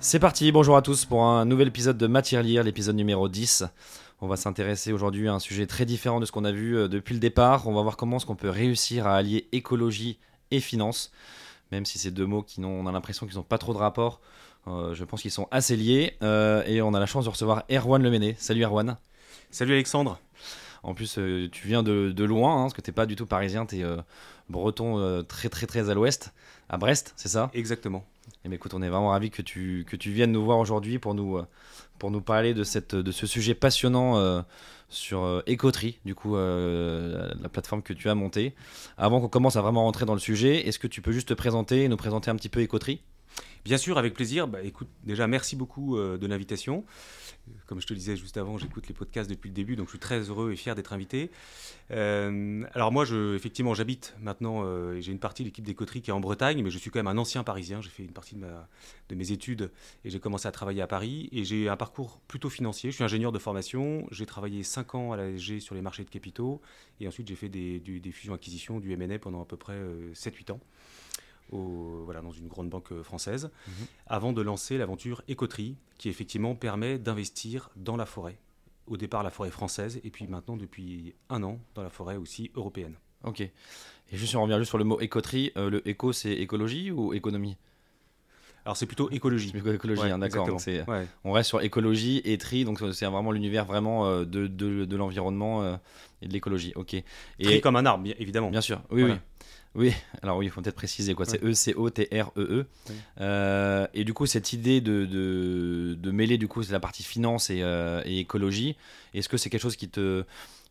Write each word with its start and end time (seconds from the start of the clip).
C'est 0.00 0.20
parti, 0.20 0.52
bonjour 0.52 0.76
à 0.76 0.82
tous 0.82 1.04
pour 1.04 1.24
un 1.24 1.44
nouvel 1.44 1.68
épisode 1.68 1.98
de 1.98 2.06
Matière 2.06 2.42
Lire, 2.42 2.62
l'épisode 2.62 2.94
numéro 2.96 3.28
10. 3.28 3.64
On 4.20 4.28
va 4.28 4.36
s'intéresser 4.36 4.92
aujourd'hui 4.92 5.28
à 5.28 5.34
un 5.34 5.38
sujet 5.38 5.66
très 5.66 5.84
différent 5.84 6.20
de 6.20 6.26
ce 6.26 6.32
qu'on 6.32 6.44
a 6.44 6.52
vu 6.52 6.76
euh, 6.76 6.88
depuis 6.88 7.14
le 7.14 7.20
départ. 7.20 7.66
On 7.66 7.74
va 7.74 7.82
voir 7.82 7.96
comment 7.96 8.16
est-ce 8.16 8.26
qu'on 8.26 8.36
peut 8.36 8.48
réussir 8.50 9.06
à 9.06 9.16
allier 9.16 9.48
écologie 9.52 10.18
et 10.50 10.60
finance, 10.60 11.10
même 11.72 11.84
si 11.84 11.98
ces 11.98 12.10
deux 12.10 12.26
mots 12.26 12.42
qui 12.42 12.60
n'ont, 12.60 12.70
on 12.80 12.86
a 12.86 12.92
l'impression 12.92 13.26
qu'ils 13.26 13.36
n'ont 13.36 13.42
pas 13.42 13.58
trop 13.58 13.72
de 13.72 13.78
rapport. 13.78 14.20
euh, 14.68 14.94
je 14.94 15.04
pense 15.04 15.22
qu'ils 15.22 15.30
sont 15.32 15.48
assez 15.50 15.76
liés. 15.76 16.16
euh, 16.22 16.62
et 16.66 16.80
on 16.80 16.94
a 16.94 17.00
la 17.00 17.06
chance 17.06 17.24
de 17.24 17.30
recevoir 17.30 17.64
Erwan 17.70 18.02
Lemené. 18.02 18.36
Salut 18.38 18.64
Erwan. 18.64 18.96
Salut 19.50 19.72
Alexandre. 19.72 20.18
En 20.84 20.94
plus, 20.94 21.18
euh, 21.18 21.48
tu 21.50 21.66
viens 21.66 21.82
de, 21.82 22.12
de 22.12 22.24
loin, 22.24 22.56
hein, 22.56 22.62
parce 22.62 22.74
que 22.74 22.80
tu 22.82 22.90
n'es 22.90 22.94
pas 22.94 23.06
du 23.06 23.16
tout 23.16 23.26
parisien, 23.26 23.66
tu 23.66 23.80
es 23.80 23.84
breton 24.48 25.24
très 25.24 25.48
très 25.48 25.66
très 25.66 25.90
à 25.90 25.94
l'ouest, 25.94 26.32
à 26.68 26.78
Brest, 26.78 27.14
c'est 27.16 27.28
ça? 27.28 27.50
Exactement. 27.52 28.04
Eh 28.48 28.50
bien, 28.50 28.56
écoute, 28.56 28.72
on 28.72 28.80
est 28.80 28.88
vraiment 28.88 29.10
ravis 29.10 29.28
que 29.28 29.42
tu, 29.42 29.84
viennes 30.06 30.32
nous 30.32 30.42
voir 30.42 30.58
aujourd'hui 30.58 30.98
pour 30.98 31.12
nous, 31.12 31.36
euh, 31.36 32.20
parler 32.20 32.54
de, 32.54 32.64
ce 32.64 33.26
sujet 33.26 33.52
passionnant 33.52 34.16
euh, 34.16 34.40
sur 34.88 35.22
euh, 35.22 35.42
du 36.06 36.14
coup, 36.14 36.34
euh, 36.34 37.30
la 37.42 37.50
plateforme 37.50 37.82
que 37.82 37.92
tu 37.92 38.08
as 38.08 38.14
montée. 38.14 38.54
Avant 38.96 39.20
qu'on 39.20 39.28
commence 39.28 39.56
à 39.56 39.60
vraiment 39.60 39.84
rentrer 39.84 40.06
dans 40.06 40.14
le 40.14 40.18
sujet, 40.18 40.66
est-ce 40.66 40.78
que 40.78 40.86
tu 40.86 41.02
peux 41.02 41.12
juste 41.12 41.28
te 41.28 41.34
présenter 41.34 41.84
et 41.84 41.88
nous 41.88 41.98
présenter 41.98 42.30
un 42.30 42.36
petit 42.36 42.48
peu 42.48 42.62
Ecotree 42.62 43.02
Bien 43.68 43.76
sûr, 43.76 43.98
avec 43.98 44.14
plaisir. 44.14 44.48
Bah, 44.48 44.62
écoute, 44.62 44.88
déjà, 45.04 45.26
merci 45.26 45.54
beaucoup 45.54 45.98
euh, 45.98 46.16
de 46.16 46.26
l'invitation. 46.26 46.86
Comme 47.66 47.82
je 47.82 47.86
te 47.86 47.92
disais 47.92 48.16
juste 48.16 48.38
avant, 48.38 48.56
j'écoute 48.56 48.88
les 48.88 48.94
podcasts 48.94 49.28
depuis 49.28 49.48
le 49.48 49.54
début, 49.54 49.76
donc 49.76 49.88
je 49.88 49.90
suis 49.90 49.98
très 49.98 50.20
heureux 50.20 50.52
et 50.52 50.56
fier 50.56 50.74
d'être 50.74 50.94
invité. 50.94 51.30
Euh, 51.90 52.64
alors 52.72 52.92
moi, 52.92 53.04
effectivement, 53.36 53.74
j'habite 53.74 54.16
maintenant, 54.22 54.62
euh, 54.64 54.98
j'ai 55.02 55.12
une 55.12 55.18
partie 55.18 55.42
de 55.42 55.48
l'équipe 55.48 55.66
d'Écoterie 55.66 56.00
qui 56.00 56.08
est 56.08 56.14
en 56.14 56.20
Bretagne, 56.20 56.62
mais 56.62 56.70
je 56.70 56.78
suis 56.78 56.90
quand 56.90 56.98
même 56.98 57.08
un 57.08 57.18
ancien 57.18 57.44
Parisien. 57.44 57.82
J'ai 57.82 57.90
fait 57.90 58.04
une 58.04 58.12
partie 58.12 58.36
de, 58.36 59.14
mes 59.14 59.32
études 59.32 59.70
et 60.02 60.08
j'ai 60.08 60.18
commencé 60.18 60.48
à 60.48 60.50
travailler 60.50 60.80
à 60.80 60.86
Paris. 60.86 61.28
Et 61.32 61.44
j'ai 61.44 61.68
un 61.68 61.76
parcours 61.76 62.20
plutôt 62.26 62.48
financier. 62.48 62.90
Je 62.90 62.94
suis 62.94 63.04
ingénieur 63.04 63.32
de 63.32 63.38
formation. 63.38 64.06
J'ai 64.10 64.24
travaillé 64.24 64.62
5 64.62 64.94
ans 64.94 65.12
à 65.12 65.18
l'ASG 65.18 65.60
sur 65.60 65.74
les 65.74 65.82
marchés 65.82 66.04
de 66.04 66.10
capitaux. 66.10 66.62
Et 67.00 67.06
ensuite, 67.06 67.28
j'ai 67.28 67.36
fait 67.36 67.50
des, 67.50 67.80
des 67.80 68.12
fusions-acquisitions, 68.12 68.80
du 68.80 68.94
M&A 68.94 69.18
pendant 69.18 69.42
à 69.42 69.44
peu 69.44 69.58
près 69.58 69.74
euh, 69.74 70.10
7-8 70.14 70.52
ans. 70.52 70.60
Au, 71.50 72.02
voilà, 72.04 72.20
dans 72.20 72.32
une 72.32 72.46
grande 72.48 72.68
banque 72.68 72.92
euh, 72.92 73.02
française, 73.02 73.50
Mhm. 73.66 73.86
avant 74.06 74.32
de 74.32 74.42
lancer 74.42 74.76
l'aventure 74.78 75.22
Écoterie, 75.28 75.76
qui 75.96 76.08
effectivement 76.08 76.54
permet 76.54 76.98
d'investir 76.98 77.70
dans 77.76 77.96
la 77.96 78.06
forêt. 78.06 78.38
Au 78.86 78.96
départ, 78.96 79.22
la 79.22 79.30
forêt 79.30 79.50
française, 79.50 80.00
et 80.04 80.10
puis 80.10 80.26
maintenant, 80.26 80.56
depuis 80.56 81.14
un 81.28 81.42
an, 81.42 81.58
dans 81.74 81.82
la 81.82 81.90
forêt 81.90 82.16
aussi 82.16 82.50
européenne. 82.54 82.94
Ok. 83.24 83.40
Et 83.40 83.52
juste, 84.12 84.34
on 84.36 84.42
revient 84.42 84.56
juste 84.58 84.68
sur 84.70 84.78
le 84.78 84.84
mot 84.84 84.98
Ecotree. 85.00 85.52
Euh, 85.56 85.68
le 85.70 85.86
éco, 85.88 86.12
c'est 86.12 86.32
écologie 86.32 86.90
ou 86.90 87.12
économie? 87.12 87.56
Alors, 88.64 88.76
c'est 88.76 88.86
plutôt 88.86 89.10
écologie. 89.10 89.50
Plutôt 89.50 89.72
écologie, 89.72 90.02
Ouais, 90.02 90.10
hein, 90.10 90.18
d'accord. 90.18 90.48
Ouais. 90.66 91.06
On 91.24 91.32
reste 91.32 91.48
sur 91.48 91.62
écologie 91.62 92.20
et 92.24 92.36
tri, 92.38 92.64
donc 92.64 92.80
c'est 92.92 93.06
vraiment 93.06 93.32
l'univers 93.32 93.64
vraiment 93.64 94.06
euh, 94.06 94.24
de, 94.24 94.46
de, 94.46 94.84
de 94.84 94.96
l'environnement 94.96 95.62
euh, 95.62 95.76
et 96.22 96.28
de 96.28 96.32
l'écologie. 96.32 96.72
Ok. 96.76 96.94
Et 96.94 97.04
Tri 97.40 97.60
comme 97.62 97.76
un 97.76 97.86
arbre, 97.86 98.06
évidemment. 98.18 98.50
bien 98.50 98.60
sûr, 98.60 98.82
oui, 98.90 99.00
Voilà. 99.02 99.14
oui. 99.14 99.20
Oui, 99.74 99.92
alors 100.22 100.38
oui, 100.38 100.46
il 100.46 100.50
faut 100.50 100.60
peut-être 100.60 100.74
préciser 100.74 101.14
quoi. 101.14 101.24
C'est 101.26 101.42
E-C-O-T-R-E-E. 101.44 102.66
Oui. 102.88 102.94
Euh, 103.20 103.86
et 103.94 104.04
du 104.04 104.12
coup, 104.14 104.26
cette 104.26 104.52
idée 104.52 104.80
de, 104.80 105.04
de, 105.04 105.94
de 105.94 106.10
mêler 106.10 106.38
du 106.38 106.48
coup 106.48 106.62
la 106.70 106.80
partie 106.80 107.02
finance 107.04 107.50
et, 107.50 107.62
euh, 107.62 108.02
et 108.04 108.18
écologie, 108.18 108.76
est-ce 109.14 109.28
que 109.28 109.36
c'est 109.36 109.50
quelque 109.50 109.62
chose 109.62 109.76
qui 109.76 109.88
te 109.88 110.24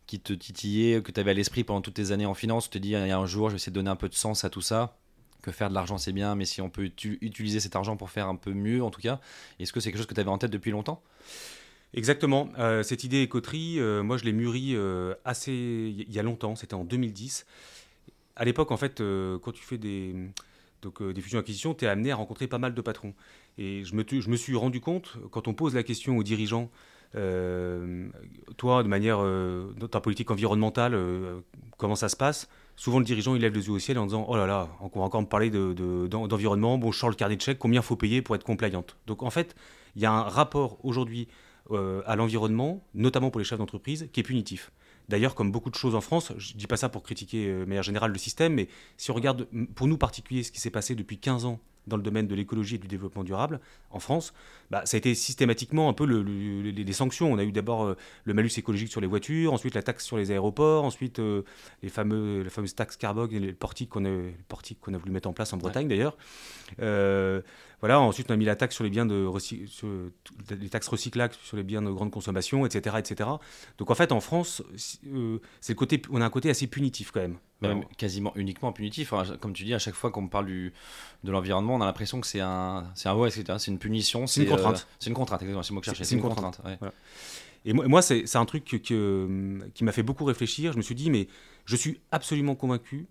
qui 0.06 0.18
te 0.20 0.32
titillait, 0.32 1.02
que 1.02 1.12
tu 1.12 1.20
avais 1.20 1.32
à 1.32 1.34
l'esprit 1.34 1.64
pendant 1.64 1.82
toutes 1.82 1.94
tes 1.94 2.12
années 2.12 2.24
en 2.26 2.32
finance, 2.32 2.64
tu 2.64 2.70
te 2.70 2.78
dis 2.78 2.88
il 2.88 3.06
y 3.06 3.10
a 3.10 3.18
un 3.18 3.26
jour 3.26 3.50
je 3.50 3.54
vais 3.54 3.56
essayer 3.56 3.70
de 3.70 3.74
donner 3.74 3.90
un 3.90 3.96
peu 3.96 4.08
de 4.08 4.14
sens 4.14 4.42
à 4.42 4.48
tout 4.48 4.62
ça, 4.62 4.96
que 5.42 5.52
faire 5.52 5.68
de 5.68 5.74
l'argent 5.74 5.98
c'est 5.98 6.12
bien, 6.14 6.34
mais 6.34 6.46
si 6.46 6.62
on 6.62 6.70
peut 6.70 6.84
utu- 6.86 7.18
utiliser 7.20 7.60
cet 7.60 7.76
argent 7.76 7.96
pour 7.98 8.08
faire 8.08 8.26
un 8.26 8.34
peu 8.36 8.52
mieux 8.54 8.82
en 8.82 8.90
tout 8.90 9.02
cas, 9.02 9.20
est-ce 9.60 9.70
que 9.70 9.80
c'est 9.80 9.90
quelque 9.90 9.98
chose 9.98 10.06
que 10.06 10.14
tu 10.14 10.20
avais 10.20 10.30
en 10.30 10.38
tête 10.38 10.50
depuis 10.50 10.70
longtemps? 10.70 11.02
Exactement. 11.94 12.48
Euh, 12.58 12.82
cette 12.82 13.04
idée 13.04 13.20
écoterie, 13.20 13.78
moi 14.02 14.16
je 14.16 14.24
l'ai 14.24 14.32
mûrie 14.32 14.74
assez 15.26 15.52
il 15.52 16.10
y 16.12 16.18
a 16.18 16.22
longtemps, 16.22 16.56
c'était 16.56 16.74
en 16.74 16.84
2010. 16.84 17.44
À 18.38 18.44
l'époque, 18.44 18.70
en 18.70 18.76
fait, 18.76 19.00
euh, 19.00 19.38
quand 19.40 19.50
tu 19.50 19.64
fais 19.64 19.78
des, 19.78 20.14
donc, 20.80 21.02
euh, 21.02 21.12
des 21.12 21.20
fusions-acquisitions, 21.20 21.74
tu 21.74 21.84
es 21.84 21.88
amené 21.88 22.12
à 22.12 22.16
rencontrer 22.16 22.46
pas 22.46 22.58
mal 22.58 22.72
de 22.72 22.80
patrons. 22.80 23.12
Et 23.58 23.82
je 23.84 23.94
me, 23.96 24.04
je 24.08 24.30
me 24.30 24.36
suis 24.36 24.54
rendu 24.54 24.80
compte, 24.80 25.16
quand 25.32 25.48
on 25.48 25.54
pose 25.54 25.74
la 25.74 25.82
question 25.82 26.16
aux 26.16 26.22
dirigeants, 26.22 26.70
euh, 27.16 28.08
toi, 28.56 28.84
de 28.84 28.88
manière, 28.88 29.18
dans 29.18 29.88
ta 29.88 30.00
politique 30.00 30.30
environnementale, 30.30 30.96
comment 31.78 31.96
ça 31.96 32.08
se 32.08 32.16
passe 32.16 32.48
Souvent, 32.76 33.00
le 33.00 33.04
dirigeant, 33.04 33.34
il 33.34 33.42
lève 33.42 33.54
les 33.54 33.66
yeux 33.66 33.72
au 33.72 33.78
ciel 33.80 33.98
en 33.98 34.04
disant 34.06 34.24
Oh 34.28 34.36
là 34.36 34.46
là, 34.46 34.68
on 34.80 34.86
va 35.00 35.04
encore 35.04 35.20
me 35.20 35.26
parler 35.26 35.50
de- 35.50 35.72
de- 35.72 36.06
d'environnement, 36.06 36.78
bon, 36.78 36.92
je 36.92 36.98
sors 36.98 37.08
le 37.08 37.16
carnet 37.16 37.34
de 37.34 37.42
chèques, 37.42 37.58
combien 37.58 37.82
faut 37.82 37.96
payer 37.96 38.22
pour 38.22 38.36
être 38.36 38.44
compliante? 38.44 38.96
Donc, 39.08 39.24
en 39.24 39.30
fait, 39.30 39.56
il 39.96 40.02
y 40.02 40.06
a 40.06 40.12
un 40.12 40.22
rapport 40.22 40.78
aujourd'hui 40.84 41.26
à 42.06 42.14
l'environnement, 42.16 42.84
notamment 42.94 43.30
pour 43.30 43.40
les 43.40 43.44
chefs 43.44 43.58
d'entreprise, 43.58 44.08
qui 44.12 44.20
est 44.20 44.22
punitif. 44.22 44.70
D'ailleurs, 45.08 45.34
comme 45.34 45.50
beaucoup 45.52 45.70
de 45.70 45.74
choses 45.74 45.94
en 45.94 46.00
France, 46.00 46.32
je 46.36 46.52
dis 46.54 46.66
pas 46.66 46.76
ça 46.76 46.88
pour 46.88 47.02
critiquer 47.02 47.46
euh, 47.48 47.60
de 47.60 47.64
manière 47.64 47.82
générale 47.82 48.12
le 48.12 48.18
système, 48.18 48.54
mais 48.54 48.68
si 48.96 49.10
on 49.10 49.14
regarde, 49.14 49.46
pour 49.74 49.86
nous 49.86 49.96
particuliers, 49.98 50.42
ce 50.42 50.52
qui 50.52 50.60
s'est 50.60 50.70
passé 50.70 50.94
depuis 50.94 51.18
15 51.18 51.44
ans 51.46 51.60
dans 51.86 51.96
le 51.96 52.02
domaine 52.02 52.26
de 52.26 52.34
l'écologie 52.34 52.74
et 52.74 52.78
du 52.78 52.86
développement 52.86 53.24
durable 53.24 53.60
en 53.90 53.98
France, 53.98 54.34
bah, 54.70 54.82
ça 54.84 54.96
a 54.96 54.98
été 54.98 55.14
systématiquement 55.14 55.88
un 55.88 55.94
peu 55.94 56.04
le- 56.04 56.22
le- 56.22 56.60
les, 56.70 56.92
sanctions. 56.92 57.32
On 57.32 57.38
a 57.38 57.44
eu 57.44 57.50
d'abord 57.52 57.84
euh, 57.84 57.96
le 58.24 58.34
malus 58.34 58.50
écologique 58.58 58.90
sur 58.90 59.00
les 59.00 59.06
voitures, 59.06 59.54
ensuite 59.54 59.74
la 59.74 59.82
taxe 59.82 60.04
sur 60.04 60.18
les 60.18 60.30
aéroports, 60.30 60.84
ensuite 60.84 61.18
euh, 61.18 61.44
les 61.82 61.88
fameux, 61.88 62.42
la 62.42 62.50
fameuse 62.50 62.74
taxe 62.74 62.98
carbone 62.98 63.32
et 63.32 63.54
qu'on 63.88 64.04
a, 64.04 64.08
les 64.10 64.32
portiques 64.48 64.80
qu'on 64.82 64.92
a 64.92 64.98
voulu 64.98 65.12
mettre 65.12 65.30
en 65.30 65.32
place 65.32 65.54
en 65.54 65.56
Bretagne 65.56 65.88
d'ailleurs. 65.88 66.18
Euh, 67.78 67.80
voilà, 67.80 68.00
ensuite 68.00 68.28
on 68.28 68.34
a 68.34 68.36
mis 68.36 68.44
la 68.44 68.56
taxe 68.56 68.74
sur 68.74 68.82
les 68.82 68.90
biens 68.90 69.06
de 69.06 69.28
sur, 69.68 69.88
les 70.50 70.68
taxes 70.68 70.88
recyclables 70.88 71.34
sur 71.44 71.56
les 71.56 71.62
biens 71.62 71.80
de 71.80 71.90
grande 71.90 72.10
consommation, 72.10 72.66
etc., 72.66 72.96
etc. 72.98 73.30
Donc 73.78 73.90
en 73.90 73.94
fait 73.94 74.10
en 74.10 74.20
France, 74.20 74.62
euh, 75.06 75.38
c'est 75.60 75.72
le 75.74 75.76
côté, 75.78 76.02
on 76.10 76.20
a 76.20 76.24
un 76.26 76.30
côté 76.30 76.50
assez 76.50 76.66
punitif 76.66 77.12
quand 77.12 77.20
même. 77.20 77.36
Même 77.60 77.70
Alors, 77.78 77.90
quasiment 77.96 78.32
uniquement 78.36 78.72
punitif. 78.72 79.12
Comme 79.40 79.52
tu 79.52 79.64
dis, 79.64 79.74
à 79.74 79.78
chaque 79.78 79.94
fois 79.94 80.10
qu'on 80.10 80.28
parle 80.28 80.46
du, 80.46 80.72
de 81.24 81.30
l'environnement, 81.32 81.74
on 81.76 81.80
a 81.80 81.86
l'impression 81.86 82.20
que 82.20 82.26
c'est 82.26 82.40
un, 82.40 82.90
c'est 82.94 83.08
un 83.08 83.14
ouais, 83.16 83.30
c'est 83.30 83.66
une 83.68 83.78
punition. 83.78 84.26
C'est 84.26 84.42
une 84.42 84.48
euh, 84.48 84.50
contrainte. 84.56 84.86
c'est 85.00 85.10
une 85.10 85.14
contrainte, 85.16 85.42
exactement. 85.42 85.62
C'est 85.62 85.70
le 85.70 85.74
mot 85.74 85.80
que 85.80 85.86
je 85.86 85.90
C'est- 85.90 85.96
cherchais. 85.96 86.08
c'est 86.10 86.14
une 86.16 86.22
contrainte. 86.22 86.60
Et 87.64 87.72
moi, 87.72 87.86
moi, 87.88 88.02
c'est 88.02 88.26
c'est 88.26 88.38
un 88.38 88.44
truc 88.44 88.64
que- 88.64 88.76
que- 88.76 89.58
qui 89.74 89.82
m'a 89.84 89.90
fait 89.92 90.04
beaucoup 90.04 90.24
réfléchir. 90.24 90.72
Je 90.72 90.76
me 90.78 90.82
suis 90.82 90.94
dit, 90.94 91.10
mais 91.10 91.26
je 91.64 91.74
suis 91.76 92.00
absolument 92.12 92.54
convaincu 92.54 93.06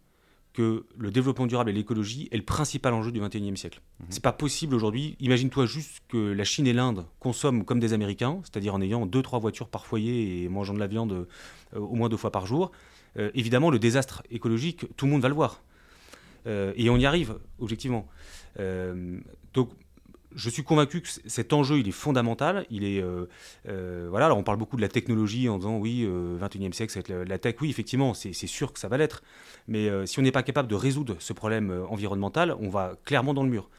que 0.57 0.87
le 0.97 1.11
développement 1.11 1.45
durable 1.45 1.69
et 1.69 1.73
l'écologie 1.73 2.29
est 2.31 2.37
le 2.37 2.41
principal 2.41 2.91
enjeu 2.95 3.11
du 3.11 3.21
21e 3.21 3.55
siècle. 3.55 3.79
Mhm. 3.99 4.07
C'est 4.09 4.23
pas 4.23 4.31
possible 4.31 4.73
aujourd'hui. 4.73 5.15
Imagine-toi 5.19 5.67
juste 5.67 6.01
que 6.07 6.17
la 6.17 6.43
Chine 6.45 6.65
et 6.65 6.73
l'Inde 6.73 7.05
consomment 7.19 7.63
comme 7.63 7.79
des 7.79 7.93
Américains, 7.93 8.39
c'est-à-dire 8.41 8.73
en 8.73 8.81
ayant 8.81 9.05
deux 9.05 9.21
trois 9.21 9.37
voitures 9.37 9.69
par 9.69 9.85
foyer 9.85 10.41
et 10.41 10.49
mangeant 10.49 10.73
de 10.73 10.79
la 10.79 10.87
viande 10.87 11.11
euh, 11.75 11.79
au 11.79 11.93
moins 11.93 12.09
deux 12.09 12.17
fois 12.17 12.31
par 12.31 12.47
jour. 12.47 12.71
Euh, 13.19 13.29
évidemment, 13.35 13.69
le 13.69 13.77
désastre 13.77 14.23
écologique, 14.31 14.87
tout 14.97 15.05
le 15.05 15.11
monde 15.11 15.21
va 15.21 15.29
le 15.29 15.35
voir. 15.35 15.61
Euh, 16.47 16.73
et 16.75 16.89
on 16.89 16.97
y 16.97 17.05
arrive, 17.05 17.37
objectivement. 17.59 18.07
Donc, 19.53 19.69
je 20.37 20.51
suis 20.51 20.63
convaincu 20.63 21.01
que 21.01 21.07
cet 21.25 21.51
enjeu, 21.51 21.79
il 21.79 21.87
est 21.87 21.91
fondamental. 21.91 22.65
Il 22.69 22.83
est, 22.83 23.01
euh, 23.01 23.25
euh, 23.67 24.07
voilà, 24.09 24.27
alors 24.27 24.37
on 24.37 24.43
parle 24.43 24.57
beaucoup 24.57 24.77
de 24.77 24.81
la 24.81 24.87
technologie 24.87 25.49
en 25.49 25.57
disant 25.57 25.77
oui, 25.77 26.03
euh, 26.05 26.37
21e 26.39 26.73
siècle, 26.73 26.93
c'est 26.93 27.09
la, 27.09 27.37
tech. 27.39 27.55
Oui, 27.59 27.69
effectivement, 27.71 28.13
c'est 28.13 28.33
sûr 28.33 28.71
que 28.71 28.79
ça 28.79 28.87
va 28.87 28.97
l'être. 28.97 29.23
Mais 29.67 29.89
euh, 29.89 30.05
si 30.05 30.19
on 30.19 30.21
n'est 30.21 30.31
pas 30.31 30.43
capable 30.43 30.67
de 30.69 30.75
résoudre 30.75 31.15
ce 31.19 31.33
problème 31.33 31.85
environnemental, 31.89 32.55
on 32.59 32.69
va 32.69 32.93
clairement 33.03 33.33
dans 33.33 33.43
le 33.43 33.49
mur. 33.49 33.69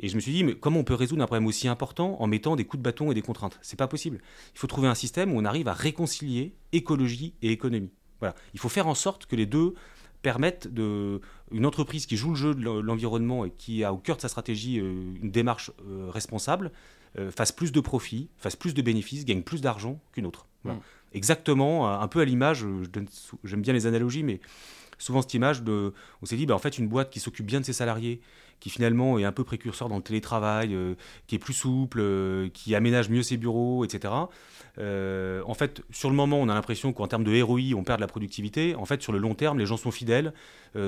Et 0.00 0.08
je 0.08 0.14
me 0.14 0.20
suis 0.20 0.32
dit, 0.32 0.42
mais 0.42 0.54
comment 0.54 0.80
on 0.80 0.84
peut 0.84 0.94
résoudre 0.94 1.22
un 1.22 1.26
problème 1.26 1.46
aussi 1.46 1.68
important 1.68 2.20
en 2.20 2.26
mettant 2.26 2.56
des 2.56 2.64
coups 2.64 2.78
de 2.78 2.82
bâton 2.82 3.10
et 3.10 3.14
des 3.14 3.22
contraintes? 3.22 3.58
C'est 3.60 3.78
pas 3.78 3.88
possible. 3.88 4.20
Il 4.54 4.58
faut 4.58 4.66
trouver 4.66 4.88
un 4.88 4.94
système 4.94 5.32
où 5.32 5.38
on 5.38 5.44
arrive 5.44 5.68
à 5.68 5.74
réconcilier 5.74 6.54
écologie 6.72 7.34
et 7.42 7.50
économie. 7.50 7.92
Voilà. 8.20 8.34
Il 8.54 8.60
faut 8.60 8.68
faire 8.70 8.86
en 8.86 8.94
sorte 8.94 9.26
que 9.26 9.36
les 9.36 9.46
deux 9.46 9.74
permettent 10.26 10.66
de 10.66 11.20
une 11.52 11.66
entreprise 11.66 12.04
qui 12.06 12.16
joue 12.16 12.30
le 12.30 12.34
jeu 12.34 12.52
de 12.52 12.62
l'en- 12.64 12.82
l'environnement 12.82 13.44
et 13.44 13.52
qui 13.52 13.84
a 13.84 13.92
au 13.92 13.96
cœur 13.96 14.16
de 14.16 14.22
sa 14.22 14.28
stratégie 14.28 14.80
euh, 14.80 15.14
une 15.22 15.30
démarche 15.30 15.70
euh, 15.70 16.10
responsable 16.10 16.72
euh, 17.16 17.30
fasse 17.30 17.52
plus 17.52 17.70
de 17.70 17.80
profits, 17.80 18.28
fasse 18.36 18.56
plus 18.56 18.74
de 18.74 18.82
bénéfices, 18.82 19.24
gagne 19.24 19.42
plus 19.42 19.60
d'argent 19.60 20.00
qu'une 20.12 20.26
autre. 20.26 20.46
Voilà. 20.64 20.80
Mm. 20.80 20.82
Exactement, 21.14 21.88
un 22.06 22.08
peu 22.08 22.20
à 22.20 22.24
l'image, 22.24 22.66
j'aime 23.44 23.62
bien 23.62 23.72
les 23.72 23.86
analogies, 23.86 24.24
mais 24.24 24.40
souvent 24.98 25.22
cette 25.22 25.34
image 25.34 25.62
de, 25.62 25.94
on 26.22 26.26
s'est 26.26 26.36
dit, 26.36 26.46
bah, 26.46 26.56
en 26.56 26.58
fait, 26.58 26.76
une 26.76 26.88
boîte 26.88 27.10
qui 27.10 27.20
s'occupe 27.20 27.46
bien 27.46 27.60
de 27.60 27.64
ses 27.64 27.72
salariés, 27.72 28.20
qui 28.60 28.70
finalement 28.70 29.18
est 29.18 29.24
un 29.24 29.32
peu 29.32 29.44
précurseur 29.44 29.88
dans 29.88 29.96
le 29.96 30.02
télétravail, 30.02 30.74
euh, 30.74 30.94
qui 31.26 31.34
est 31.34 31.38
plus 31.38 31.52
souple, 31.52 31.98
euh, 32.00 32.48
qui 32.52 32.74
aménage 32.74 33.08
mieux 33.08 33.22
ses 33.22 33.36
bureaux, 33.36 33.84
etc. 33.84 34.12
Euh, 34.78 35.42
en 35.46 35.54
fait, 35.54 35.82
sur 35.90 36.10
le 36.10 36.16
moment, 36.16 36.38
on 36.38 36.48
a 36.48 36.54
l'impression 36.54 36.92
qu'en 36.92 37.06
termes 37.06 37.24
de 37.24 37.42
ROI, 37.42 37.74
on 37.74 37.84
perd 37.84 37.98
de 37.98 38.02
la 38.02 38.08
productivité. 38.08 38.74
En 38.74 38.84
fait, 38.84 39.02
sur 39.02 39.12
le 39.12 39.18
long 39.18 39.34
terme, 39.34 39.58
les 39.58 39.66
gens 39.66 39.76
sont 39.76 39.90
fidèles, 39.90 40.32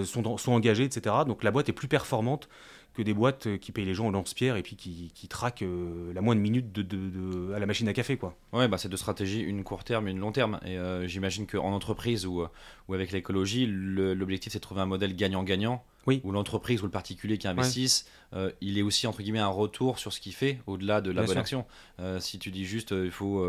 sont 0.05 0.51
engagés, 0.51 0.85
etc. 0.85 1.17
Donc 1.27 1.43
la 1.43 1.51
boîte 1.51 1.71
est 1.71 1.73
plus 1.73 1.89
performante 1.89 2.49
que 2.99 3.03
des 3.05 3.15
boîtes 3.15 3.47
euh, 3.47 3.59
qui 3.59 3.71
payent 3.71 3.85
les 3.85 3.95
gens 3.95 4.09
au 4.09 4.11
lance-pierre 4.11 4.57
et 4.57 4.63
puis 4.65 4.75
qui, 4.75 5.13
qui 5.15 5.29
traquent 5.29 5.63
euh, 5.63 6.13
la 6.13 6.21
moindre 6.21 6.41
minute 6.41 6.73
de, 6.73 6.83
de- 6.83 7.09
de- 7.11 7.53
à 7.53 7.61
la 7.61 7.67
machine 7.67 7.87
à 7.87 7.93
café. 7.93 8.17
Quoi. 8.17 8.35
Ouais, 8.53 8.67
bah, 8.67 8.77
c'est 8.77 8.89
deux 8.89 8.97
stratégies, 8.97 9.41
une 9.41 9.63
court 9.63 9.85
terme 9.85 10.09
et 10.09 10.11
une 10.11 10.19
long 10.19 10.33
terme. 10.33 10.59
Et 10.67 10.77
euh, 10.77 11.07
j'imagine 11.07 11.47
qu'en 11.47 11.73
entreprise 11.73 12.27
ou, 12.27 12.41
euh, 12.43 12.49
ou 12.89 12.95
avec 12.95 13.13
l'écologie, 13.13 13.67
l'objectif 13.69 14.53
c'est 14.53 14.59
de 14.59 14.63
trouver 14.63 14.81
un 14.81 14.87
modèle 14.87 15.15
gagnant-gagnant. 15.15 15.85
Oui. 16.09 16.21
Où 16.25 16.33
l'entreprise 16.33 16.81
ou 16.83 16.87
le 16.87 16.91
particulier 16.91 17.39
qui 17.39 17.47
investisse, 17.47 18.07
euh, 18.33 18.51
il 18.61 18.79
est 18.79 18.83
aussi 18.83 19.07
entre 19.07 19.23
guillemets 19.23 19.39
un 19.39 19.47
retour 19.47 20.01
sur 20.01 20.13
ce 20.13 20.19
qu'il 20.21 20.33
fait 20.35 20.59
au-delà 20.67 21.01
de 21.01 21.11
la 21.11 21.23
Bien 21.23 21.27
bonne 21.35 21.47
sûr. 21.47 21.59
action. 22.01 22.19
Si 22.19 22.39
tu 22.41 22.51
dis 22.51 22.65
juste 22.65 22.93
il 22.93 23.11
faut 23.13 23.47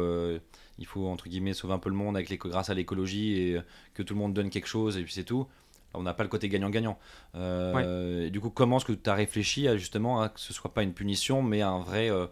il 0.78 0.86
faut 0.86 1.08
entre 1.08 1.28
guillemets 1.30 1.54
sauver 1.54 1.74
un 1.74 1.80
peu 1.80 1.90
le 1.90 1.96
monde 1.96 2.18
avec 2.18 2.32
grâce 2.38 2.70
à 2.70 2.74
l'écologie 2.74 3.34
et 3.40 3.60
que 3.94 4.04
tout 4.04 4.14
le 4.14 4.20
monde 4.20 4.34
donne 4.34 4.50
quelque 4.50 4.68
chose 4.68 4.98
et 4.98 5.04
puis 5.04 5.14
c'est 5.14 5.24
tout. 5.24 5.48
On 5.94 6.04
n'a 6.04 6.14
pas 6.14 6.24
le 6.24 6.30
côté 6.30 6.50
gagnant-gagnant. 6.50 7.00
Euh, 7.36 8.30
du 8.30 8.40
coup, 8.40 8.50
comment 8.50 8.78
est-ce 8.78 8.86
que 8.86 8.92
tu 8.94 9.10
as 9.10 9.14
réfléchi 9.16 9.68
à 9.68 9.78
justement 9.78 10.22
à 10.22 10.30
que 10.30 10.40
ce 10.40 10.54
soit 10.54 10.74
pas 10.74 10.84
une 10.84 10.94
punition, 10.94 11.42
mais 11.42 11.62
un 11.62 11.80
vrai. 11.80 12.10
euh, 12.12 12.28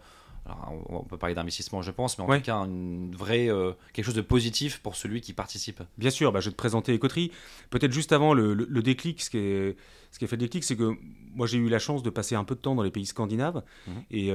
alors, 0.46 0.72
on 0.88 1.02
peut 1.02 1.18
parler 1.18 1.34
d'investissement, 1.34 1.82
je 1.82 1.90
pense, 1.90 2.16
mais 2.16 2.24
en 2.24 2.28
Ouais. 2.28 2.38
tout 2.38 2.46
cas, 2.46 2.56
une 2.64 3.14
vraie, 3.14 3.50
euh, 3.50 3.72
quelque 3.92 4.06
chose 4.06 4.14
de 4.14 4.22
positif 4.22 4.78
pour 4.80 4.96
celui 4.96 5.20
qui 5.20 5.34
participe. 5.34 5.82
Bien 5.98 6.08
sûr, 6.08 6.32
bah, 6.32 6.40
je 6.40 6.46
vais 6.46 6.52
te 6.52 6.56
présenter 6.56 6.94
Écoterie. 6.94 7.32
Peut-être 7.68 7.92
juste 7.92 8.12
avant 8.12 8.32
le, 8.32 8.54
le- 8.54 8.66
le 8.66 8.82
déclic, 8.82 9.20
ce 9.20 9.28
qui, 9.28 9.36
est- 9.38 9.76
ce 10.10 10.18
qui 10.18 10.24
a 10.24 10.28
fait 10.28 10.36
le 10.36 10.40
déclic, 10.40 10.64
c'est 10.64 10.74
que 10.76 10.96
moi 11.34 11.46
j'ai 11.46 11.58
eu 11.58 11.68
la 11.68 11.78
chance 11.78 12.02
de 12.02 12.08
passer 12.08 12.34
un 12.34 12.44
peu 12.44 12.54
de 12.54 12.60
temps 12.60 12.74
dans 12.74 12.82
les 12.82 12.90
pays 12.90 13.04
scandinaves 13.04 13.62
Mhm. 13.88 14.02
et 14.10 14.32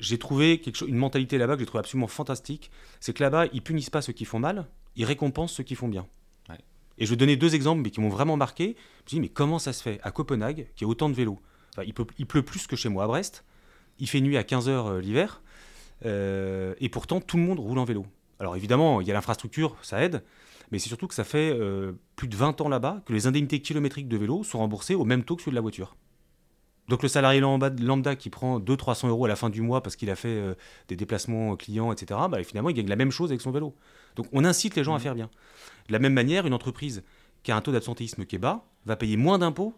j'ai 0.00 0.18
trouvé 0.18 0.60
quelque 0.60 0.76
chose, 0.76 0.88
une 0.88 0.96
mentalité 0.96 1.36
là-bas 1.36 1.54
que 1.54 1.60
j'ai 1.60 1.66
trouvé 1.66 1.80
absolument 1.80 2.06
fantastique. 2.06 2.70
C'est 3.00 3.12
que 3.12 3.22
là-bas, 3.22 3.46
ils 3.52 3.60
punissent 3.62 3.90
pas 3.90 4.00
ceux 4.00 4.14
qui 4.14 4.24
font 4.24 4.38
mal, 4.38 4.64
ils 4.96 5.04
récompensent 5.04 5.52
ceux 5.52 5.64
qui 5.64 5.74
font 5.74 5.88
bien. 5.88 6.06
Et 6.98 7.06
je 7.06 7.10
vais 7.10 7.16
donner 7.16 7.36
deux 7.36 7.54
exemples 7.54 7.88
qui 7.90 8.00
m'ont 8.00 8.08
vraiment 8.08 8.36
marqué. 8.36 8.64
Je 8.64 8.70
me 8.70 8.74
suis 8.74 9.16
dit, 9.16 9.20
mais 9.20 9.28
comment 9.28 9.58
ça 9.58 9.72
se 9.72 9.82
fait 9.82 10.00
à 10.02 10.10
Copenhague, 10.10 10.66
qui 10.76 10.84
a 10.84 10.86
autant 10.88 11.08
de 11.08 11.14
vélos? 11.14 11.38
Il, 11.84 12.26
pleut 12.26 12.42
plus 12.42 12.66
que 12.66 12.76
chez 12.76 12.88
moi 12.88 13.04
à 13.04 13.06
Brest, 13.06 13.44
il 13.98 14.08
fait 14.08 14.20
nuit 14.20 14.36
à 14.36 14.42
15h 14.42 14.98
l'hiver, 14.98 15.42
euh, 16.04 16.74
et 16.80 16.88
pourtant 16.88 17.20
tout 17.20 17.36
le 17.36 17.44
monde 17.44 17.60
roule 17.60 17.78
en 17.78 17.84
vélo. 17.84 18.04
Alors 18.40 18.56
évidemment, 18.56 19.00
il 19.00 19.06
y 19.06 19.10
a 19.10 19.14
l'infrastructure, 19.14 19.76
ça 19.82 20.02
aide, 20.02 20.22
mais 20.70 20.78
c'est 20.78 20.88
surtout 20.88 21.06
que 21.06 21.14
ça 21.14 21.24
fait 21.24 21.50
euh, 21.52 21.92
plus 22.16 22.28
de 22.28 22.36
20 22.36 22.60
ans 22.60 22.68
là-bas 22.68 23.02
que 23.06 23.12
les 23.12 23.26
indemnités 23.26 23.60
kilométriques 23.60 24.08
de 24.08 24.16
vélo 24.16 24.44
sont 24.44 24.58
remboursées 24.58 24.94
au 24.94 25.04
même 25.04 25.24
taux 25.24 25.36
que 25.36 25.42
ceux 25.42 25.50
de 25.50 25.56
la 25.56 25.60
voiture. 25.60 25.96
Donc 26.88 27.02
le 27.02 27.08
salarié 27.08 27.40
lambda, 27.40 28.16
qui 28.16 28.30
prend 28.30 28.58
200-300 28.58 29.08
euros 29.08 29.24
à 29.26 29.28
la 29.28 29.36
fin 29.36 29.50
du 29.50 29.60
mois 29.60 29.82
parce 29.82 29.94
qu'il 29.96 30.08
a 30.10 30.16
fait 30.16 30.28
euh, 30.28 30.54
des 30.88 30.96
déplacements 30.96 31.54
clients, 31.56 31.92
etc., 31.92 32.18
bah, 32.30 32.42
finalement 32.42 32.70
il 32.70 32.74
gagne 32.74 32.88
la 32.88 32.96
même 32.96 33.10
chose 33.10 33.30
avec 33.30 33.40
son 33.42 33.50
vélo. 33.50 33.74
Donc 34.16 34.26
on 34.32 34.44
incite 34.44 34.74
les 34.74 34.84
gens 34.84 34.94
à 34.94 34.98
faire 34.98 35.14
bien. 35.14 35.28
De 35.88 35.92
la 35.92 35.98
même 35.98 36.14
manière, 36.14 36.46
une 36.46 36.54
entreprise 36.54 37.02
qui 37.42 37.52
a 37.52 37.56
un 37.56 37.60
taux 37.60 37.72
d'absentéisme 37.72 38.24
qui 38.24 38.36
est 38.36 38.38
bas 38.40 38.64
va 38.86 38.96
payer 38.96 39.16
moins 39.16 39.38
d'impôts 39.38 39.74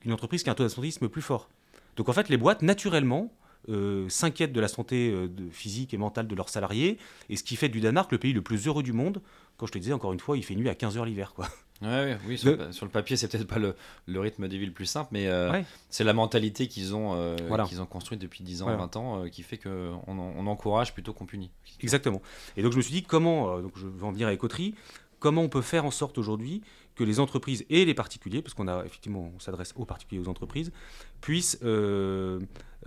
qu'une 0.00 0.12
entreprise 0.12 0.42
qui 0.42 0.48
a 0.48 0.52
un 0.52 0.54
taux 0.54 0.62
d'absentéisme 0.62 1.08
plus 1.08 1.22
fort. 1.22 1.48
Donc 1.96 2.08
en 2.08 2.12
fait, 2.12 2.28
les 2.28 2.36
boîtes, 2.36 2.62
naturellement, 2.62 3.32
euh, 3.68 4.08
s'inquiètent 4.08 4.52
de 4.52 4.60
la 4.60 4.68
santé 4.68 5.10
euh, 5.10 5.26
de- 5.28 5.50
physique 5.50 5.92
et 5.92 5.96
mentale 5.96 6.28
de 6.28 6.34
leurs 6.36 6.48
salariés, 6.50 6.98
et 7.28 7.36
ce 7.36 7.42
qui 7.42 7.56
fait 7.56 7.68
du 7.68 7.80
Danemark 7.80 8.12
le 8.12 8.18
pays 8.18 8.32
le 8.32 8.42
plus 8.42 8.66
heureux 8.68 8.84
du 8.84 8.92
monde. 8.92 9.20
Quand 9.56 9.66
je 9.66 9.72
te 9.72 9.78
disais, 9.78 9.92
encore 9.92 10.12
une 10.12 10.20
fois, 10.20 10.36
il 10.36 10.44
fait 10.44 10.54
nuit 10.54 10.68
à 10.68 10.74
15h 10.74 11.04
l'hiver. 11.04 11.32
quoi. 11.34 11.48
Ouais, 11.82 12.16
oui, 12.26 12.38
sur 12.38 12.50
Le- 12.56 12.66
le, 12.66 12.72
sur 12.72 12.86
le 12.86 12.90
papier, 12.90 13.16
c'est 13.16 13.28
peut-être 13.28 13.46
pas 13.46 13.58
le, 13.58 13.74
le 14.06 14.20
rythme 14.20 14.48
des 14.48 14.56
villes 14.56 14.68
le 14.68 14.74
plus 14.74 14.86
simple, 14.86 15.10
mais 15.12 15.26
euh, 15.26 15.50
Ouais. 15.52 15.64
c'est 15.90 16.04
la 16.04 16.14
mentalité 16.14 16.68
qu'ils 16.68 16.94
ont, 16.94 17.14
euh, 17.14 17.36
Voilà. 17.48 17.64
qu'ils 17.64 17.82
ont 17.82 17.86
construite 17.86 18.20
depuis 18.20 18.42
10 18.44 18.62
ans, 18.62 18.66
Voilà. 18.66 18.78
20 18.80 18.96
ans, 18.96 19.24
euh, 19.24 19.28
qui 19.28 19.42
fait 19.42 19.58
qu'on 19.58 20.00
on 20.06 20.46
encourage 20.46 20.94
plutôt 20.94 21.12
qu'on 21.12 21.26
punit. 21.26 21.50
Exactement. 21.80 22.22
Et 22.56 22.62
donc 22.62 22.72
je 22.72 22.78
me 22.78 22.82
suis 22.82 22.92
dit, 22.92 23.02
comment, 23.02 23.60
donc 23.60 23.72
je 23.76 23.86
vais 23.86 24.04
en 24.04 24.12
venir 24.12 24.28
à 24.28 24.32
Écoterie, 24.32 24.74
comment 25.18 25.42
on 25.42 25.48
peut 25.50 25.60
faire 25.62 25.84
en 25.84 25.90
sorte 25.90 26.16
aujourd'hui 26.18 26.62
que 26.94 27.04
les 27.04 27.20
entreprises 27.20 27.66
et 27.68 27.84
les 27.84 27.92
particuliers, 27.94 28.40
parce 28.40 28.54
qu'on 28.54 28.68
a 28.68 28.82
effectivement, 28.86 29.30
on 29.36 29.38
s'adresse 29.38 29.74
aux 29.76 29.84
particuliers 29.84 30.22
et 30.22 30.24
aux 30.24 30.30
entreprises, 30.30 30.72
puissent 31.20 31.58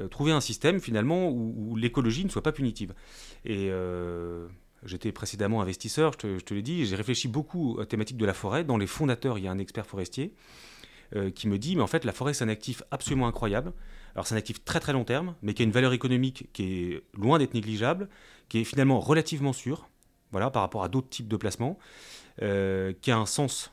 trouver 0.09 0.31
un 0.31 0.41
système 0.41 0.79
finalement 0.79 1.29
où, 1.29 1.53
où 1.71 1.75
l'écologie 1.75 2.23
ne 2.25 2.29
soit 2.29 2.41
pas 2.41 2.51
punitive. 2.51 2.95
Et 3.45 3.69
j'étais 4.83 5.11
précédemment 5.11 5.61
investisseur, 5.61 6.13
je 6.13 6.17
te, 6.17 6.37
je 6.39 6.43
te 6.43 6.53
l'ai 6.53 6.61
dit, 6.61 6.85
j'ai 6.85 6.95
réfléchi 6.95 7.27
beaucoup 7.27 7.75
à 7.77 7.81
la 7.81 7.85
thématique 7.85 8.17
de 8.17 8.25
la 8.25 8.33
forêt. 8.33 8.63
Dans 8.63 8.77
les 8.77 8.87
fondateurs, 8.87 9.37
il 9.37 9.45
y 9.45 9.47
a 9.47 9.51
un 9.51 9.59
expert 9.59 9.85
forestier 9.85 10.33
euh, 11.15 11.31
qui 11.31 11.47
me 11.47 11.57
dit, 11.57 11.75
mais 11.75 11.81
en 11.81 11.87
fait, 11.87 12.05
la 12.05 12.13
forêt, 12.13 12.33
c'est 12.33 12.43
un 12.43 12.49
actif 12.49 12.83
absolument 12.91 13.27
incroyable. 13.27 13.73
Alors, 14.15 14.27
c'est 14.27 14.35
un 14.35 14.37
actif 14.37 14.63
très 14.63 14.79
très 14.79 14.93
long 14.93 15.03
terme, 15.03 15.35
mais 15.41 15.53
qui 15.53 15.61
a 15.61 15.65
une 15.65 15.71
valeur 15.71 15.93
économique 15.93 16.49
qui 16.53 16.63
est 16.63 17.03
loin 17.17 17.39
d'être 17.39 17.53
négligeable, 17.53 18.09
qui 18.47 18.59
est 18.59 18.63
finalement 18.63 18.99
relativement 18.99 19.53
sûr, 19.53 19.89
voilà, 20.31 20.49
par 20.49 20.61
rapport 20.61 20.83
à 20.83 20.89
d'autres 20.89 21.09
types 21.09 21.27
de 21.27 21.37
placements, 21.37 21.77
euh, 22.41 22.93
qui 23.01 23.11
a 23.11 23.17
un 23.17 23.25
sens 23.25 23.71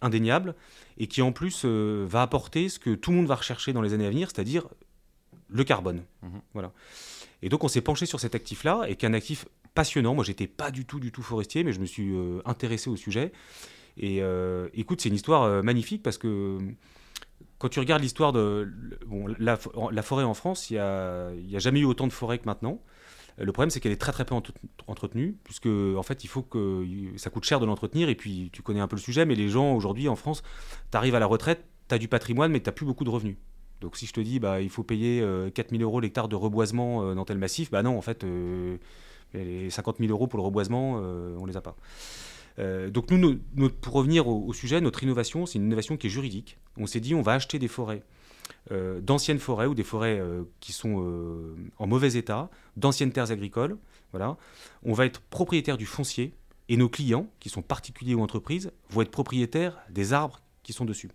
indéniable 0.00 0.54
et 0.98 1.06
qui 1.06 1.22
en 1.22 1.32
plus 1.32 1.62
euh, 1.64 2.04
va 2.08 2.22
apporter 2.22 2.68
ce 2.68 2.78
que 2.78 2.94
tout 2.94 3.10
le 3.10 3.16
monde 3.18 3.26
va 3.26 3.36
rechercher 3.36 3.72
dans 3.72 3.82
les 3.82 3.94
années 3.94 4.06
à 4.06 4.10
venir, 4.10 4.28
c'est-à-dire 4.28 4.68
le 5.48 5.64
carbone. 5.64 6.02
Mhm. 6.22 6.40
Voilà. 6.52 6.72
Et 7.42 7.48
donc 7.48 7.64
on 7.64 7.68
s'est 7.68 7.80
penché 7.80 8.06
sur 8.06 8.20
cet 8.20 8.34
actif-là, 8.34 8.84
et 8.88 8.96
qui 8.96 9.06
est 9.06 9.08
un 9.08 9.14
actif 9.14 9.46
passionnant. 9.74 10.14
Moi, 10.14 10.24
j'étais 10.24 10.46
pas 10.46 10.70
du 10.70 10.84
tout, 10.84 11.00
du 11.00 11.12
tout 11.12 11.22
forestier, 11.22 11.64
mais 11.64 11.72
je 11.72 11.80
me 11.80 11.86
suis 11.86 12.14
euh, 12.14 12.40
intéressé 12.44 12.88
au 12.88 12.96
sujet. 12.96 13.32
Et 13.96 14.22
euh, 14.22 14.68
écoute, 14.74 15.00
c'est 15.00 15.08
une 15.08 15.14
histoire 15.14 15.42
euh, 15.42 15.62
magnifique 15.62 16.02
parce 16.02 16.18
que 16.18 16.58
quand 17.58 17.68
tu 17.68 17.80
regardes 17.80 18.02
l'histoire 18.02 18.32
de 18.32 18.72
la, 19.38 19.56
forêt 19.56 20.24
en 20.24 20.34
France, 20.34 20.70
il 20.70 20.74
n'y 20.74 20.78
a, 20.78 21.58
jamais 21.58 21.80
eu 21.80 21.84
autant 21.84 22.06
de 22.06 22.12
forêts 22.12 22.38
que 22.38 22.46
maintenant. 22.46 22.80
Le 23.38 23.50
problème, 23.52 23.70
c'est 23.70 23.80
qu'elle 23.80 23.92
est 23.92 24.00
très 24.00 24.12
très 24.12 24.24
peu 24.24 24.34
entre- 24.34 24.52
entretenue, 24.86 25.36
puisque 25.44 25.66
en 25.66 26.02
fait, 26.02 26.24
il 26.24 26.28
faut 26.28 26.42
que 26.42 26.84
ça 27.16 27.30
coûte 27.30 27.44
cher 27.44 27.60
de 27.60 27.66
l'entretenir. 27.66 28.08
Et 28.08 28.14
puis, 28.14 28.50
tu 28.52 28.62
connais 28.62 28.80
un 28.80 28.86
peu 28.86 28.96
le 28.96 29.00
sujet, 29.00 29.24
mais 29.24 29.34
les 29.34 29.48
gens 29.48 29.74
aujourd'hui 29.74 30.08
en 30.08 30.16
France, 30.16 30.42
tu 30.90 30.96
arrives 30.96 31.14
à 31.14 31.20
la 31.20 31.26
retraite, 31.26 31.64
tu 31.88 31.94
as 31.94 31.98
du 31.98 32.06
patrimoine, 32.06 32.52
mais 32.52 32.60
tu 32.60 32.68
n'as 32.68 32.72
plus 32.72 32.86
beaucoup 32.86 33.04
de 33.04 33.10
revenus. 33.10 33.36
Donc, 33.80 33.96
si 33.96 34.06
je 34.06 34.12
te 34.12 34.20
dis, 34.20 34.38
bah, 34.38 34.60
il 34.60 34.70
faut 34.70 34.84
payer 34.84 35.20
euh, 35.20 35.50
4000 35.50 35.82
euros 35.82 36.00
l'hectare 36.00 36.28
de 36.28 36.36
reboisement 36.36 37.14
dans 37.14 37.24
tel 37.24 37.38
massif, 37.38 37.70
bah 37.70 37.82
non, 37.82 37.96
en 37.96 38.02
fait, 38.02 38.24
les 39.42 39.70
50 39.70 39.98
000 39.98 40.10
euros 40.10 40.26
pour 40.26 40.38
le 40.38 40.44
reboisement, 40.44 41.00
euh, 41.02 41.36
on 41.38 41.46
les 41.46 41.56
a 41.56 41.60
pas. 41.60 41.76
Euh, 42.58 42.88
donc 42.88 43.10
nous, 43.10 43.38
pour 43.80 43.94
revenir 43.94 44.28
au, 44.28 44.52
sujet, 44.52 44.80
notre 44.80 45.02
innovation, 45.02 45.46
c'est 45.46 45.58
une 45.58 45.66
innovation 45.66 45.96
qui 45.96 46.06
est 46.06 46.10
juridique. 46.10 46.58
On 46.76 46.86
s'est 46.86 47.00
dit, 47.00 47.14
on 47.14 47.22
va 47.22 47.32
acheter 47.32 47.58
des 47.58 47.68
forêts, 47.68 48.02
euh, 48.70 49.00
d'anciennes 49.00 49.40
forêts 49.40 49.66
ou 49.66 49.74
des 49.74 49.82
forêts 49.82 50.20
qui 50.60 50.72
sont 50.72 51.04
en 51.78 51.86
mauvais 51.86 52.14
état, 52.14 52.50
d'anciennes 52.76 53.12
terres 53.12 53.30
agricoles. 53.30 53.76
Voilà. 54.12 54.36
On 54.84 54.92
va 54.92 55.06
être 55.06 55.20
propriétaire 55.20 55.76
du 55.76 55.86
foncier 55.86 56.34
et 56.68 56.76
nos 56.76 56.88
clients, 56.88 57.26
qui 57.40 57.48
sont 57.48 57.62
particuliers 57.62 58.14
ou 58.14 58.22
entreprises, 58.22 58.70
vont 58.90 59.02
être 59.02 59.10
propriétaires 59.10 59.76
des 59.90 60.12
arbres 60.12 60.40
qui 60.62 60.72
sont 60.72 60.84
dessus. 60.84 61.10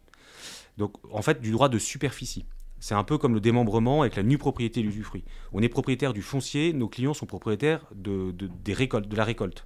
Donc 0.78 0.94
en 1.12 1.22
fait, 1.22 1.42
du 1.42 1.52
droit 1.52 1.70
de 1.70 1.80
superficie. 1.80 2.46
C'est 2.80 2.96
un 2.96 3.04
peu 3.04 3.18
comme 3.18 3.34
le 3.34 3.40
démembrement 3.42 4.02
avec 4.02 4.16
la 4.16 4.24
nue 4.24 4.38
propriété 4.38 4.80
et 4.80 4.84
l'usufruit. 4.84 5.24
On 5.52 5.62
est 5.62 5.70
propriétaire 5.70 6.14
du 6.14 6.22
foncier, 6.22 6.74
nos 6.74 6.88
clients 6.88 7.14
sont 7.14 7.26
propriétaires 7.26 7.82
de, 7.94 8.32
de- 8.32 8.50
des 8.64 8.74
récoltes, 8.74 9.08
de 9.08 9.16
la 9.16 9.24
récolte. 9.26 9.66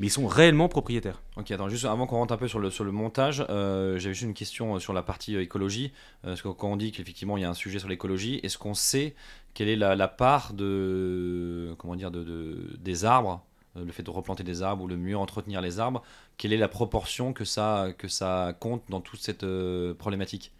Mais 0.00 0.06
ils 0.08 0.10
sont 0.10 0.26
réellement 0.26 0.68
propriétaires. 0.68 1.22
Ok, 1.36 1.50
attends, 1.52 1.68
juste 1.68 1.84
avant 1.84 2.06
qu'on 2.06 2.16
rentre 2.16 2.34
un 2.34 2.36
peu 2.36 2.48
sur 2.48 2.58
le, 2.58 2.68
sur 2.70 2.82
le 2.82 2.90
montage, 2.90 3.44
euh, 3.48 3.96
j'avais 3.98 4.14
juste 4.14 4.26
une 4.26 4.34
question 4.34 4.74
euh, 4.74 4.78
sur 4.80 4.92
la 4.92 5.02
partie 5.02 5.36
euh, 5.36 5.42
écologie. 5.42 5.92
Euh, 6.24 6.28
parce 6.30 6.42
que 6.42 6.48
quand 6.48 6.68
on 6.72 6.76
dit 6.76 6.90
qu'effectivement 6.90 7.36
il 7.36 7.42
y 7.42 7.44
a 7.44 7.50
un 7.50 7.54
sujet 7.54 7.78
sur 7.78 7.88
l'écologie, 7.88 8.40
est-ce 8.42 8.58
qu'on 8.58 8.74
sait 8.74 9.14
quelle 9.54 9.68
est 9.68 9.76
la, 9.76 9.94
la 9.94 10.08
part 10.08 10.52
de, 10.54 11.74
comment 11.78 11.94
dire, 11.96 12.10
de, 12.10 12.24
de- 12.24 12.76
des 12.80 13.04
arbres, 13.04 13.44
le 13.76 13.92
fait 13.92 14.02
de 14.02 14.10
replanter 14.10 14.42
des 14.42 14.62
arbres 14.62 14.82
ou 14.82 14.88
le 14.88 14.96
mieux 14.96 15.16
entretenir 15.16 15.60
les 15.60 15.78
arbres, 15.78 16.02
quelle 16.38 16.52
est 16.52 16.56
la 16.58 16.68
proportion 16.68 17.32
que 17.32 17.44
ça, 17.44 17.88
que 17.96 18.08
ça 18.08 18.56
compte 18.58 18.82
dans 18.88 19.00
toute 19.00 19.20
cette 19.20 19.44
euh, 19.44 19.94
problématique? 19.94 20.50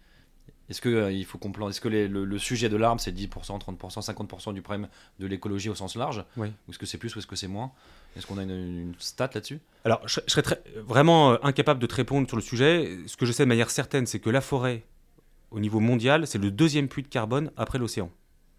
Est-ce 0.69 0.81
que, 0.81 0.89
euh, 0.89 1.11
il 1.11 1.25
faut 1.25 1.37
qu'on 1.37 1.51
plante- 1.51 1.71
est-ce 1.71 1.81
que 1.81 1.87
les- 1.87 2.07
le, 2.07 2.25
le 2.25 2.37
sujet 2.37 2.69
de 2.69 2.77
l'arbre 2.77 3.01
c'est 3.01 3.11
10%, 3.11 3.57
30%, 3.59 4.01
50% 4.01 4.53
du 4.53 4.61
problème 4.61 4.87
de 5.19 5.25
l'écologie 5.27 5.69
au 5.69 5.75
sens 5.75 5.95
large 5.95 6.23
Oui. 6.37 6.47
Ou 6.67 6.71
est-ce 6.71 6.79
que 6.79 6.85
c'est 6.85 6.97
plus 6.97 7.15
ou 7.15 7.19
est-ce 7.19 7.27
que 7.27 7.35
c'est 7.35 7.47
moins 7.47 7.71
Est-ce 8.15 8.27
qu'on 8.27 8.37
a 8.37 8.43
une, 8.43 8.51
une 8.51 8.93
stat 8.99 9.29
là-dessus 9.33 9.59
Alors, 9.83 10.01
je, 10.07 10.19
je 10.25 10.31
serais 10.31 10.41
très- 10.43 10.61
vraiment 10.77 11.31
euh, 11.31 11.37
incapable 11.43 11.79
de 11.79 11.87
te 11.87 11.95
répondre 11.95 12.27
sur 12.27 12.37
le 12.37 12.43
sujet. 12.43 12.97
Ce 13.07 13.17
que 13.17 13.25
je 13.25 13.31
sais 13.31 13.43
de 13.43 13.49
manière 13.49 13.71
certaine, 13.71 14.05
c'est 14.05 14.19
que 14.19 14.29
la 14.29 14.41
forêt, 14.41 14.83
au 15.51 15.59
niveau 15.59 15.79
mondial, 15.79 16.27
c'est 16.27 16.37
le 16.37 16.51
deuxième 16.51 16.87
puits 16.87 17.03
de 17.03 17.07
carbone 17.07 17.51
après 17.57 17.79
l'océan. 17.79 18.11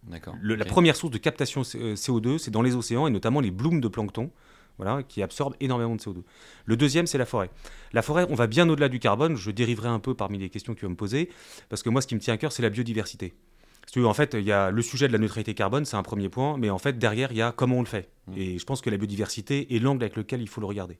D'accord. 0.02 0.34
La 0.42 0.64
première 0.64 0.96
source 0.96 1.12
de 1.12 1.18
captation 1.18 1.62
C- 1.62 1.78
euh, 1.78 1.94
CO2, 1.94 2.38
c'est 2.38 2.50
dans 2.50 2.62
les 2.62 2.74
océans 2.74 3.06
et 3.06 3.10
notamment 3.10 3.40
les 3.40 3.50
blooms 3.50 3.80
de 3.80 3.88
plancton, 3.88 4.30
voilà, 4.80 5.02
qui 5.02 5.22
absorbent 5.22 5.56
énormément 5.60 5.94
de 5.94 6.00
CO2. 6.00 6.22
Le 6.64 6.76
deuxième, 6.76 7.06
c'est 7.06 7.18
la 7.18 7.26
forêt. 7.26 7.50
La 7.92 8.02
forêt, 8.02 8.26
on 8.30 8.34
va 8.34 8.46
bien 8.46 8.68
au-delà 8.68 8.88
du 8.88 8.98
carbone. 8.98 9.36
Je 9.36 9.50
dériverai 9.50 9.88
un 9.88 9.98
peu 9.98 10.14
parmi 10.14 10.38
les 10.38 10.48
questions 10.48 10.74
que 10.74 10.78
tu 10.80 10.86
vas 10.86 10.90
me 10.90 10.96
poser, 10.96 11.28
parce 11.68 11.82
que 11.82 11.90
moi, 11.90 12.00
ce 12.00 12.06
qui 12.06 12.14
me 12.14 12.20
tient 12.20 12.34
à 12.34 12.38
cœur, 12.38 12.52
c'est 12.52 12.62
la 12.62 12.70
biodiversité. 12.70 13.34
Veux, 13.96 14.06
en 14.06 14.14
fait, 14.14 14.34
il 14.34 14.44
y 14.44 14.52
a 14.52 14.70
le 14.70 14.82
sujet 14.82 15.08
de 15.08 15.12
la 15.12 15.18
neutralité 15.18 15.52
carbone, 15.52 15.84
c'est 15.84 15.96
un 15.96 16.02
premier 16.04 16.28
point, 16.28 16.56
mais 16.56 16.70
en 16.70 16.78
fait, 16.78 16.96
derrière, 16.98 17.32
il 17.32 17.38
y 17.38 17.42
a 17.42 17.50
comment 17.52 17.76
on 17.76 17.80
le 17.80 17.86
fait. 17.86 18.08
Mm. 18.28 18.32
Et 18.38 18.58
je 18.58 18.64
pense 18.64 18.80
que 18.80 18.88
la 18.90 18.96
biodiversité 18.96 19.74
est 19.74 19.78
l'angle 19.80 20.04
avec 20.04 20.16
lequel 20.16 20.40
il 20.40 20.48
faut 20.48 20.60
le 20.60 20.66
regarder. 20.66 20.98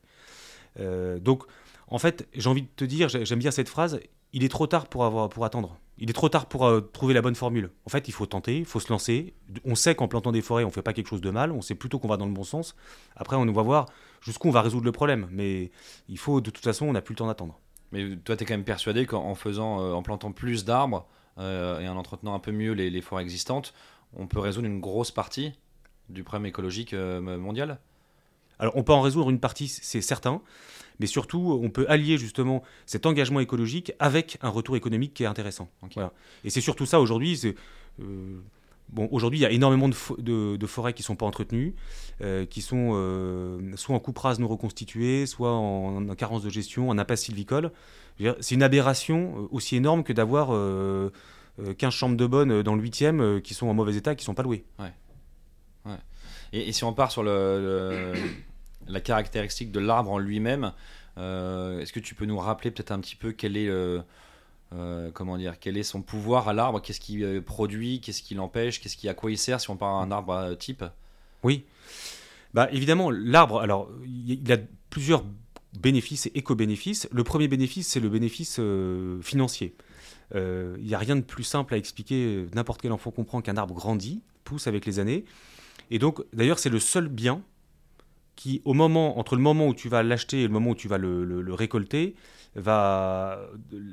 Euh, 0.80 1.18
donc, 1.18 1.44
en 1.88 1.99
fait, 1.99 2.28
j'ai 2.34 2.49
envie 2.49 2.62
de 2.62 2.68
te 2.75 2.84
dire, 2.84 3.08
j'ai- 3.08 3.25
j'aime 3.25 3.38
bien 3.38 3.50
cette 3.50 3.68
phrase, 3.68 4.00
il 4.32 4.44
est 4.44 4.49
trop 4.49 4.66
tard 4.66 4.88
pour, 4.88 5.04
avoir, 5.04 5.28
pour 5.28 5.44
attendre. 5.44 5.78
Il 6.00 6.09
est 6.09 6.14
trop 6.14 6.30
tard 6.30 6.47
pour 6.47 6.64
euh, 6.64 6.80
trouver 6.80 7.12
la 7.12 7.21
bonne 7.21 7.35
formule. 7.35 7.71
En 7.85 7.90
fait, 7.90 8.09
il 8.09 8.12
faut 8.12 8.25
tenter, 8.25 8.59
il 8.59 8.64
faut 8.64 8.80
se 8.80 8.90
lancer. 8.90 9.35
On 9.66 9.75
sait 9.75 9.95
qu'en 9.95 10.09
plantant 10.09 10.33
des 10.33 10.40
forêts, 10.40 10.64
on 10.64 10.69
ne 10.69 10.73
fait 10.73 10.83
pas 10.83 10.95
quelque 10.95 11.09
chose 11.09 11.21
de 11.21 11.30
mal, 11.30 11.52
on 11.52 11.61
sait 11.61 11.75
plutôt 11.75 11.99
qu'on 11.99 12.09
va 12.09 12.16
dans 12.16 12.25
le 12.26 12.33
bon 12.33 12.42
sens. 12.42 12.75
Après, 13.16 13.37
on 13.37 13.45
va 13.45 13.62
voir 13.62 13.87
jusqu'où 14.23 14.49
on 14.49 14.50
va 14.50 14.62
résoudre 14.62 14.87
le 14.87 14.92
problème. 14.92 15.28
Mais 15.30 15.71
il 16.09 16.19
faut, 16.19 16.40
de 16.40 16.50
toute 16.50 16.64
façon, 16.64 16.87
on 16.87 16.92
n'a 16.92 17.02
plus 17.02 17.12
le 17.12 17.19
temps 17.19 17.26
d'attendre. 17.26 17.61
Mais 17.92 18.16
toi, 18.16 18.35
tu 18.35 18.45
es 18.45 18.47
quand 18.47 18.54
même 18.54 18.64
persuadé 18.64 19.04
qu'en 19.04 19.35
faisant, 19.35 19.83
euh, 19.83 19.92
en 19.92 20.02
plantant 20.02 20.33
plus 20.33 20.64
d'arbres 20.64 21.07
euh, 21.38 21.80
et 21.80 21.88
en 21.88 21.97
entretenant 21.99 22.35
un 22.35 22.38
peu 22.38 22.52
mieux 22.52 22.73
les, 22.73 23.00
forêts 23.02 23.23
existantes, 23.23 23.75
on 24.14 24.26
peut 24.26 24.40
résoudre 24.40 24.66
une 24.66 24.80
grosse 24.80 25.11
partie 25.11 25.52
du 26.09 26.25
problème 26.25 26.47
écologique 26.47 26.95
mondial? 26.95 27.78
Alors, 28.61 28.76
on 28.76 28.83
peut 28.85 28.93
en 28.93 29.00
résoudre 29.00 29.31
une 29.31 29.40
partie, 29.40 29.67
c'est 29.69 30.00
certain, 30.02 30.40
mais 31.00 31.07
surtout, 31.07 31.59
on 31.62 31.71
peut 31.71 31.87
allier 31.88 32.19
justement 32.19 32.62
cet 32.87 33.07
engagement 33.07 33.40
écologique 33.40 33.93
avec 33.99 34.38
un 34.43 34.50
retour 34.50 34.76
économique 34.76 35.14
qui 35.14 35.23
est 35.25 35.26
intéressant. 35.26 35.69
Voilà. 35.95 36.12
Et 36.45 36.50
c'est 36.50 36.61
surtout 36.61 36.87
ça 36.87 37.00
aujourd'hui. 37.00 37.40
euh, 38.00 38.38
bon, 38.90 39.09
aujourd'hui, 39.11 39.38
il 39.38 39.43
y 39.43 39.47
a 39.47 39.50
énormément 39.50 39.88
de, 39.88 39.95
fo- 39.95 40.21
de- 40.21 40.57
de 40.57 40.67
forêts 40.67 40.93
qui 40.93 41.00
ne 41.02 41.07
sont 41.07 41.17
pas 41.17 41.25
entretenues, 41.26 41.75
euh, 42.21 42.45
qui 42.45 42.61
sont 42.61 42.90
euh, 42.95 43.59
soit 43.76 43.95
en 43.97 43.99
coupe 43.99 44.19
rase 44.19 44.38
non 44.40 44.47
reconstituée, 44.49 45.25
soit 45.26 45.52
en, 45.52 46.07
en 46.09 46.14
carence 46.14 46.43
de 46.43 46.50
gestion, 46.50 46.90
en 46.90 46.99
impasse 46.99 47.23
sylvicole. 47.23 47.73
C'est 48.40 48.55
une 48.55 48.62
aberration 48.62 49.49
aussi 49.50 49.76
énorme 49.76 50.05
que 50.05 50.12
d'avoir 50.12 50.49
euh, 50.52 51.11
euh, 51.61 51.73
15 51.73 51.95
chambres 51.95 52.17
de 52.19 52.26
bonne 52.26 52.62
dans 52.62 52.75
le 52.75 52.83
8e 52.83 53.21
euh, 53.23 53.40
qui 53.40 53.55
sont 53.55 53.69
en 53.69 53.73
mauvais 53.75 53.97
état, 53.97 54.14
qui 54.14 54.23
ne 54.25 54.26
sont 54.26 54.35
pas 54.35 54.43
louées. 54.43 54.64
et, 56.52 56.69
et 56.69 56.73
si 56.73 56.85
on 56.85 56.93
part 56.93 57.11
sur 57.11 57.23
le, 57.23 57.31
le- 58.12 58.21
la 58.90 59.00
caractéristique 59.00 59.73
de 59.73 59.80
l'arbre 59.80 60.11
en 60.11 60.18
lui-même, 60.18 60.73
euh, 61.18 61.80
est-ce 61.80 61.92
que 61.92 62.00
tu 62.00 62.14
peux 62.14 62.25
nous 62.25 62.38
rappeler 62.38 62.70
peut-être 62.70 62.92
un 62.92 63.00
petit 63.00 63.16
peu 63.16 63.32
quel 63.32 63.56
est, 63.56 63.68
euh, 63.68 64.00
euh, 64.73 65.11
comment 65.12 65.37
dire, 65.37 65.59
quel 65.59 65.76
est 65.76 65.82
son 65.82 66.02
pouvoir 66.02 66.49
à 66.49 66.52
l'arbre? 66.52 66.80
Qu'est-ce 66.80 67.00
qu'il 67.00 67.42
produit? 67.42 68.00
Qu'est-ce 68.00 68.23
qui 68.23 68.35
l'empêche 68.35 68.80
Qu'est-ce 68.80 68.97
qui, 68.97 69.09
à 69.09 69.14
quoi 69.14 69.30
il 69.30 69.38
sert 69.38 69.61
si 69.61 69.70
on 69.70 69.76
part 69.76 69.97
à 69.97 70.02
un 70.02 70.11
arbre 70.11 70.54
type? 70.59 70.85
Oui. 71.42 71.64
Bah, 72.54 72.68
évidemment, 72.73 73.11
l'arbre, 73.11 73.61
alors, 73.61 73.90
il 74.04 74.52
a 74.52 74.59
plusieurs 74.90 75.25
bénéfices 75.78 76.26
et 76.26 76.38
éco-bénéfices. 76.38 77.09
Le 77.12 77.23
premier 77.23 77.49
bénéfice, 77.49 77.88
c'est 77.88 78.00
le 78.00 78.09
bénéfice 78.09 78.61
financier. 79.23 79.75
Il 80.35 80.82
n'y 80.82 80.94
a 80.94 80.99
rien 80.99 81.16
de 81.16 81.20
plus 81.20 81.44
simple 81.44 81.75
à 81.75 81.76
expliquer. 81.76 82.47
N'importe 82.54 82.82
quel 82.82 82.92
enfant 82.92 83.11
comprend 83.11 83.40
qu'un 83.40 83.56
arbre 83.56 83.75
grandit, 83.75 84.20
pousse 84.44 84.66
avec 84.66 84.85
les 84.85 84.99
années. 84.99 85.25
Et 85.90 85.99
donc, 85.99 86.23
d'ailleurs, 86.32 86.59
c'est 86.59 86.70
le 86.70 86.80
seul 86.80 87.09
bien 87.09 87.42
qui, 88.40 88.62
au 88.64 88.73
moment, 88.73 89.18
entre 89.18 89.37
le 89.37 89.42
moment 89.42 89.68
où 89.68 89.75
tu 89.75 89.90
vas 89.90 90.02
l'acheter 90.02 90.40
et 90.40 90.42
le 90.44 90.49
moment 90.49 90.70
où 90.70 90.75
tu 90.75 90.88
vas 90.88 90.97
le, 90.97 91.52
récolter, 91.52 92.14
va, 92.54 93.38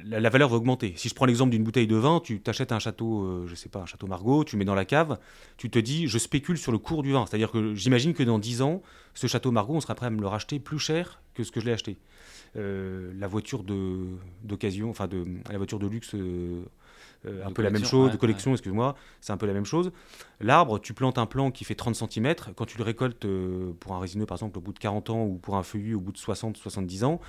la, 0.06 0.30
valeur 0.30 0.48
va 0.48 0.56
augmenter. 0.56 0.94
Si 0.96 1.10
je 1.10 1.14
prends 1.14 1.26
l'exemple 1.26 1.52
d'une 1.52 1.66
bouteille 1.66 1.86
de 1.86 1.98
vin, 1.98 2.22
tu 2.24 2.40
t'achètes 2.40 2.72
un 2.72 2.80
château, 2.80 3.24
euh, 3.24 3.46
je 3.50 3.56
sais 3.56 3.68
pas, 3.68 3.80
un 3.80 3.86
château 3.86 4.08
Margaux, 4.08 4.46
tu 4.46 4.56
le 4.56 4.60
mets 4.60 4.66
dans 4.66 4.74
la 4.74 4.86
cave, 4.86 5.20
tu 5.58 5.70
te 5.70 5.78
dis, 5.78 6.08
je 6.08 6.18
spécule 6.18 6.58
sur 6.58 6.72
le 6.72 6.78
cours 6.78 7.04
du 7.04 7.12
vin. 7.12 7.26
C'est-à-dire 7.26 7.52
que 7.52 7.76
j'imagine 7.76 8.14
que 8.14 8.24
dans 8.24 8.40
10 8.40 8.62
ans, 8.62 8.82
ce 9.16 9.28
château 9.28 9.52
Margaux, 9.52 9.76
on 9.76 9.82
sera 9.82 9.96
prêt 9.96 10.06
à 10.06 10.12
me 10.12 10.22
le 10.22 10.28
racheter 10.28 10.60
plus 10.60 10.80
cher 10.80 11.22
que 11.34 11.44
ce 11.44 11.52
que 11.52 11.60
je 11.60 11.66
l'ai 11.66 11.74
acheté. 11.74 11.98
Euh, 12.56 13.12
la 13.20 13.28
voiture 13.28 13.66
d'occasion, 14.44 14.90
enfin 14.90 15.08
de, 15.08 15.26
la 15.52 15.58
voiture 15.58 15.78
de 15.78 15.88
luxe, 15.88 16.16
euh, 16.16 16.64
euh, 17.28 17.46
un 17.46 17.52
peu 17.52 17.62
la 17.62 17.70
même 17.70 17.84
chose, 17.84 18.08
ouais, 18.08 18.14
de 18.14 18.18
collection, 18.18 18.52
excuse-moi, 18.52 18.96
c'est 19.22 19.34
un 19.34 19.38
peu 19.38 19.46
la 19.46 19.54
même 19.54 19.66
chose. 19.66 19.92
L'arbre, 20.40 20.80
tu 20.80 20.94
plantes 20.94 21.18
un 21.18 21.26
plant 21.26 21.52
qui 21.52 21.64
fait 21.64 21.76
30 21.76 21.96
cm, 21.96 22.36
quand 22.56 22.66
tu 22.66 22.78
le 22.78 22.84
récoltes 22.84 23.26
euh, 23.26 23.74
pour 23.80 23.94
un 23.94 24.00
résineux, 24.00 24.26
par 24.26 24.38
exemple, 24.38 24.58
au 24.58 24.62
bout 24.62 24.74
de 24.74 24.80
40 24.80 25.10
ans, 25.10 25.24
ou 25.24 25.36
pour 25.36 25.58
un 25.58 25.64
feuillu 25.64 25.96
au 25.96 26.00
bout 26.00 26.12
de 26.12 26.18
60-70 26.18 27.06
ans, 27.06 27.20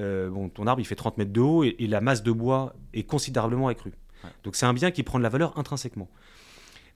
euh, 0.00 0.30
bon, 0.30 0.48
ton 0.48 0.66
arbre, 0.66 0.80
il 0.80 0.84
fait 0.84 0.94
30 0.94 1.18
mètres 1.18 1.32
de 1.32 1.40
haut, 1.40 1.64
et, 1.64 1.76
et 1.78 1.86
la 1.86 2.00
masse 2.00 2.22
de 2.22 2.32
bois 2.32 2.74
est 2.94 3.04
considérablement 3.04 3.68
accrue. 3.68 3.92
Ouais. 4.24 4.30
Donc 4.44 4.56
c'est 4.56 4.66
un 4.66 4.74
bien 4.74 4.90
qui 4.90 5.02
prend 5.02 5.18
de 5.18 5.22
la 5.22 5.28
valeur 5.28 5.58
intrinsèquement. 5.58 6.08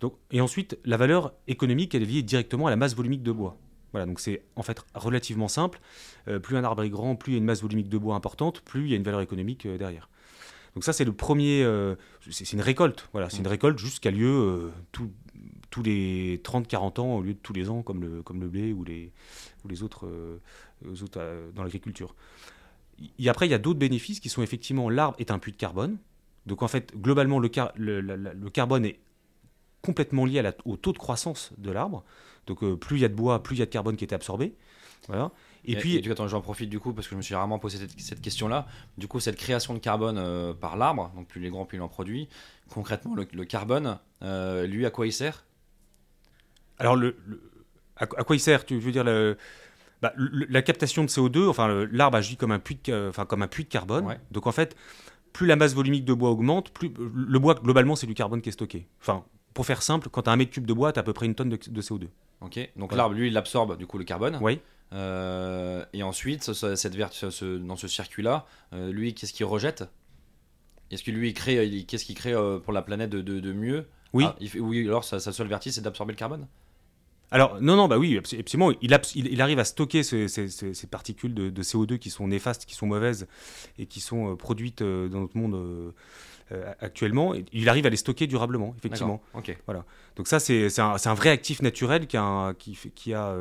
Donc, 0.01 0.15
et 0.31 0.41
ensuite, 0.41 0.79
la 0.85 0.97
valeur 0.97 1.33
économique, 1.49 1.95
elle 1.95 2.03
est 2.03 2.07
liée 2.07 2.23
directement 2.23 2.67
à 2.67 2.71
la 2.71 2.77
masse 2.77 2.95
volumique 2.95 3.23
de 3.23 3.33
bois. 3.33 3.57
Voilà, 3.93 4.05
donc 4.05 4.21
c'est 4.21 4.43
en 4.57 4.63
fait 4.63 4.85
relativement 4.95 5.49
simple. 5.49 5.81
Plus 6.43 6.57
un 6.57 6.65
arbre 6.65 6.83
est 6.83 6.91
grand, 6.91 7.17
plus 7.17 7.33
il 7.33 7.35
y 7.37 7.39
a 7.39 7.39
une 7.39 7.47
masse 7.47 7.63
volumique 7.63 7.89
de 7.89 7.97
bois 7.97 8.15
importante, 8.15 8.61
plus 8.61 8.85
il 8.85 8.91
y 8.91 8.93
a 8.93 8.97
une 8.97 9.03
valeur 9.03 9.23
économique 9.23 9.67
derrière. 9.67 10.11
Donc 10.77 10.85
ça, 10.85 10.93
c'est 10.93 11.05
le 11.07 11.13
premier. 11.15 11.63
euh, 11.65 11.97
c'est 12.31 12.53
une 12.53 12.61
récolte. 12.61 13.09
Voilà, 13.13 13.31
c'est 13.31 13.39
une 13.39 13.47
récolte 13.49 13.79
juste 13.79 13.99
qui 14.01 14.09
a 14.09 14.11
lieu 14.11 14.29
euh, 14.29 14.71
tout- 14.93 15.11
tous 15.71 15.83
les 15.83 16.39
30-40 16.45 17.01
ans 17.01 17.17
au 17.17 17.23
lieu 17.23 17.33
de 17.33 17.39
tous 17.39 17.55
les 17.55 17.71
ans, 17.71 17.83
comme 17.83 18.03
le, 18.03 18.23
comme 18.23 18.41
le 18.43 18.49
blé 18.49 18.73
ou 18.75 18.85
les, 18.85 19.11
ou 19.65 19.69
les 19.69 19.83
autres, 19.83 20.07
euh, 20.07 20.39
les 20.85 21.03
autres 21.03 21.19
euh, 21.19 21.51
dans 21.55 21.63
l'agriculture. 21.65 22.15
Et 23.19 23.29
après, 23.31 23.47
il 23.47 23.51
y 23.51 23.55
a 23.55 23.59
d'autres 23.59 23.79
bénéfices 23.79 24.21
qui 24.21 24.29
sont 24.29 24.43
effectivement 24.43 24.89
l'arbre 24.91 25.17
est 25.19 25.31
un 25.31 25.39
puits 25.39 25.53
de 25.53 25.57
carbone. 25.57 25.97
Donc 26.45 26.63
en 26.63 26.69
fait, 26.69 26.93
globalement, 26.95 27.39
le, 27.39 27.49
car- 27.49 27.73
le- 27.77 28.01
la- 28.03 28.17
la- 28.19 28.35
le 28.35 28.51
carbone 28.51 28.85
est 28.85 29.01
complètement 29.83 30.27
lié 30.27 30.41
à 30.41 30.43
la- 30.43 30.55
au 30.67 30.77
taux 30.77 30.93
de 30.93 30.99
croissance 30.99 31.53
de 31.57 31.71
l'arbre. 31.71 32.05
Donc 32.47 32.63
euh, 32.63 32.77
plus 32.77 32.99
il 32.99 33.01
y 33.01 33.05
a 33.05 33.09
de 33.09 33.15
bois, 33.15 33.43
plus 33.43 33.57
il 33.57 33.61
y 33.61 33.63
a 33.63 33.67
de 33.67 33.71
carbone 33.71 33.97
qui 33.97 34.05
est 34.05 34.13
absorbé. 34.13 34.55
Voilà. 35.09 35.31
Et, 35.67 35.77
puis, 35.77 36.01
du 36.01 36.09
coup, 36.09 36.13
attends, 36.13 36.29
j'en 36.29 36.41
profite 36.41 36.71
du 36.71 36.79
coup 36.81 36.93
parce 36.93 37.07
que 37.09 37.13
je 37.13 37.17
me 37.17 37.23
suis 37.23 37.35
rarement 37.35 37.59
posé 37.59 37.79
cette, 37.79 37.99
cette 38.01 38.21
question-là. 38.21 38.67
Du 38.99 39.09
coup, 39.09 39.21
cette 39.21 39.37
création 39.37 39.75
de 39.75 39.79
carbone 39.79 40.17
euh, 40.19 40.53
par 40.55 40.77
l'arbre, 40.77 41.11
donc 41.17 41.27
plus 41.29 41.41
il 41.41 41.47
est 41.47 41.51
grand, 41.51 41.65
plus 41.65 41.79
il 41.79 41.81
en 41.83 41.89
produit. 41.89 42.29
Concrètement, 42.71 43.15
le, 43.15 43.27
le 43.33 43.45
carbone, 43.45 43.99
euh, 44.23 44.67
lui, 44.67 44.87
à 44.87 44.91
quoi 44.91 45.07
il 45.07 45.13
sert? 45.13 45.45
Alors 46.79 46.97
le, 46.97 47.17
le- 47.27 47.41
à, 47.97 48.03
à 48.05 48.07
quoi 48.25 48.37
il 48.37 48.41
sert? 48.41 48.65
Tu 48.67 48.79
veux 48.79 48.93
dire 48.93 49.05
le- 49.05 49.37
bah, 50.03 50.13
la 50.17 50.63
captation 50.63 51.03
de 51.05 51.09
CO2 51.09 51.49
Enfin, 51.49 51.87
l'arbre 51.91 52.19
agit 52.19 52.37
comme 52.37 52.53
un 52.53 52.59
puits 52.59 52.75
de, 52.77 52.81
ca- 52.85 53.09
enfin, 53.09 53.25
comme 53.25 53.43
un 53.43 53.49
puits 53.49 53.65
de 53.65 53.69
carbone. 53.71 54.05
Ouais. 54.07 54.21
Donc 54.31 54.47
en 54.47 54.53
fait, 54.53 54.77
plus 55.33 55.47
la 55.47 55.57
masse 55.57 55.75
volumique 55.75 56.05
de 56.05 56.13
bois 56.13 56.31
augmente, 56.31 56.71
plus 56.71 56.93
le 56.99 57.39
bois 57.39 57.55
globalement 57.55 57.97
c'est 57.97 58.07
du 58.07 58.15
carbone 58.15 58.43
qui 58.43 58.51
est 58.51 58.53
stocké. 58.53 58.87
Enfin, 59.01 59.25
pour 59.55 59.65
faire 59.65 59.81
simple, 59.83 60.09
quand 60.11 60.23
tu 60.23 60.31
as 60.31 60.33
un 60.33 60.37
mètre 60.37 60.51
cube 60.53 60.67
de 60.67 60.73
bois, 60.75 60.93
tu 60.93 60.99
as 60.99 61.01
à 61.01 61.03
peu 61.03 61.15
près 61.15 61.25
une 61.27 61.35
tonne 61.35 61.49
de, 61.49 61.57
de 61.67 61.83
CO2. 61.83 62.09
Ok. 62.43 62.59
Donc 62.77 62.95
l'arbre, 62.95 63.15
lui, 63.15 63.29
il 63.29 63.37
absorbe 63.39 63.79
du 63.79 63.87
coup 63.87 63.97
le 63.97 64.05
carbone. 64.05 64.39
Oui. 64.43 64.61
Euh, 64.93 65.85
et 65.93 66.03
ensuite, 66.03 66.45
ce- 66.45 66.53
ce- 66.53 66.75
cette 66.77 66.95
vert- 66.95 67.13
ce- 67.13 67.31
ce- 67.31 67.59
dans 67.59 67.77
ce 67.77 67.89
circuit-là, 67.89 68.47
euh, 68.73 68.93
lui, 68.93 69.15
qu'est-ce 69.15 69.33
qu'il 69.33 69.47
rejette? 69.47 69.85
Est-ce 70.91 71.03
que 71.03 71.11
lui, 71.11 71.35
crée, 71.35 71.85
qu'est-ce 71.89 72.05
qu'il 72.05 72.15
crée 72.15 72.33
euh, 72.33 72.59
pour 72.59 72.73
la 72.73 72.83
planète 72.83 73.11
de, 73.11 73.21
de- 73.21 73.41
de 73.41 73.53
mieux? 73.53 73.87
Oui. 74.13 74.25
Ah, 74.29 74.37
il 74.41 74.61
oui, 74.61 74.87
alors 74.87 75.05
sa, 75.05 75.19
sa 75.19 75.33
seule 75.33 75.49
vertige, 75.49 75.73
c'est 75.73 75.81
d'absorber 75.81 76.13
le 76.13 76.19
carbone? 76.19 76.47
Alors, 77.33 77.61
non, 77.61 77.75
non, 77.75 77.89
bah 77.89 77.99
oui, 77.99 78.17
abs- 78.17 78.39
absolument. 78.39 78.71
Il, 78.81 78.95
abs- 78.95 79.17
il, 79.17 79.27
il 79.27 79.41
arrive 79.43 79.59
à 79.59 79.65
stocker 79.65 80.05
ce- 80.05 80.29
ces, 80.29 80.87
particules 80.87 81.35
de, 81.35 81.51
de 81.51 81.63
CO2 81.65 81.99
qui 81.99 82.09
sont 82.11 82.29
néfastes, 82.29 82.67
qui 82.67 82.77
sont 82.77 82.87
mauvaises 82.87 83.27
et 83.79 83.87
qui 83.87 83.99
sont 84.01 84.33
euh, 84.33 84.37
produites 84.37 84.83
euh, 84.83 85.09
dans 85.09 85.21
notre 85.21 85.37
monde 85.37 85.57
euh, 86.53 86.73
actuellement. 86.79 87.35
Et 87.35 87.45
Il 87.53 87.69
arrive 87.69 87.85
à 87.87 87.91
les 87.91 87.97
stocker 87.97 88.29
durablement, 88.29 88.73
effectivement. 88.79 89.21
D'accord. 89.35 89.51
Ok. 89.75 89.85
Donc 90.15 90.29
ça, 90.29 90.39
c'est 90.39 90.79
un, 90.79 91.15
vrai 91.15 91.31
actif 91.31 91.63
naturel 91.63 92.07
qui 92.07 92.17
a, 92.17 92.23
un, 92.23 92.55
qui, 92.55 92.77
fait- 92.77 92.91
qui 92.91 93.13
a 93.13 93.35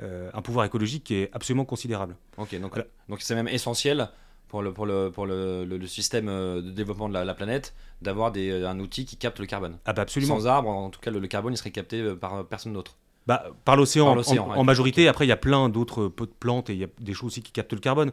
un 0.00 0.42
pouvoir 0.42 0.64
écologique 0.66 1.04
qui 1.04 1.14
est 1.14 1.30
absolument 1.32 1.64
considérable. 1.64 2.16
Ok, 2.36 2.58
donc 2.60 2.70
Voilà. 2.74 2.86
donc 3.08 3.20
c'est 3.22 3.34
même 3.34 3.48
essentiel 3.48 4.08
pour 4.48 4.62
le, 4.62 4.72
pour 4.72 4.86
le, 4.86 5.10
pour 5.10 5.26
le, 5.26 5.64
le- 5.64 5.76
le 5.76 5.86
système 5.86 6.28
euh, 6.28 6.62
de 6.62 6.70
développement 6.70 7.08
de 7.08 7.14
la, 7.14 7.24
la 7.24 7.34
planète 7.34 7.74
d'avoir 8.00 8.32
des- 8.32 8.64
un 8.64 8.78
outil 8.80 9.04
qui 9.04 9.16
capte 9.16 9.40
le 9.40 9.46
carbone. 9.46 9.78
Ah 9.84 9.92
bah 9.92 10.02
absolument. 10.02 10.38
Sans 10.38 10.46
arbre, 10.46 10.70
en 10.70 10.88
tout 10.90 11.00
cas, 11.00 11.10
le, 11.10 11.18
le 11.18 11.26
carbone 11.28 11.52
il 11.52 11.56
serait 11.56 11.70
capté 11.70 12.00
euh, 12.00 12.14
par 12.16 12.34
euh, 12.36 12.42
personne 12.44 12.72
d'autre. 12.72 12.96
Bah, 13.26 13.44
par 13.66 13.76
l'océan, 13.76 14.06
en, 14.06 14.64
majorité. 14.64 15.06
Après, 15.06 15.26
il 15.26 15.28
y 15.28 15.32
a 15.32 15.36
plein 15.36 15.68
d'autres 15.68 16.08
pots 16.08 16.24
de 16.24 16.30
plantes 16.32 16.70
et 16.70 16.72
il 16.72 16.78
y 16.78 16.84
a 16.84 16.88
des 16.98 17.12
choses 17.12 17.26
aussi 17.26 17.42
qui 17.42 17.52
captent 17.52 17.74
le 17.74 17.78
carbone. 17.78 18.10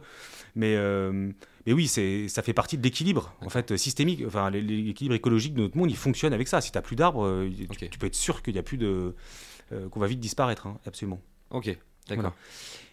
Mais, 0.54 0.74
euh, 0.76 1.30
mais 1.64 1.72
oui, 1.72 1.88
c'est, 1.88 2.28
ça 2.28 2.42
fait 2.42 2.52
partie 2.52 2.76
de 2.76 2.82
l'équilibre 2.82 3.32
en 3.40 3.48
fait 3.48 3.78
systémique. 3.78 4.22
Enfin, 4.26 4.50
l'é- 4.50 4.60
l'équilibre 4.60 5.14
écologique 5.14 5.54
de 5.54 5.62
notre 5.62 5.78
monde, 5.78 5.90
il 5.90 5.96
fonctionne 5.96 6.34
avec 6.34 6.48
ça. 6.48 6.60
Si 6.60 6.70
tu 6.70 6.76
n'as 6.76 6.82
plus 6.82 6.96
d'arbres, 6.96 7.24
euh, 7.24 7.48
tu, 7.90 7.98
peux 7.98 8.06
être 8.08 8.14
sûr 8.14 8.42
qu'il 8.42 8.56
y 8.56 8.58
a 8.58 8.62
plus 8.62 8.76
de, 8.76 9.14
euh, 9.72 9.88
qu'on 9.88 10.00
va 10.00 10.06
vite 10.06 10.20
disparaître, 10.20 10.66
hein, 10.66 10.76
absolument. 10.86 11.18
Ok, 11.50 11.76
d'accord. 12.08 12.34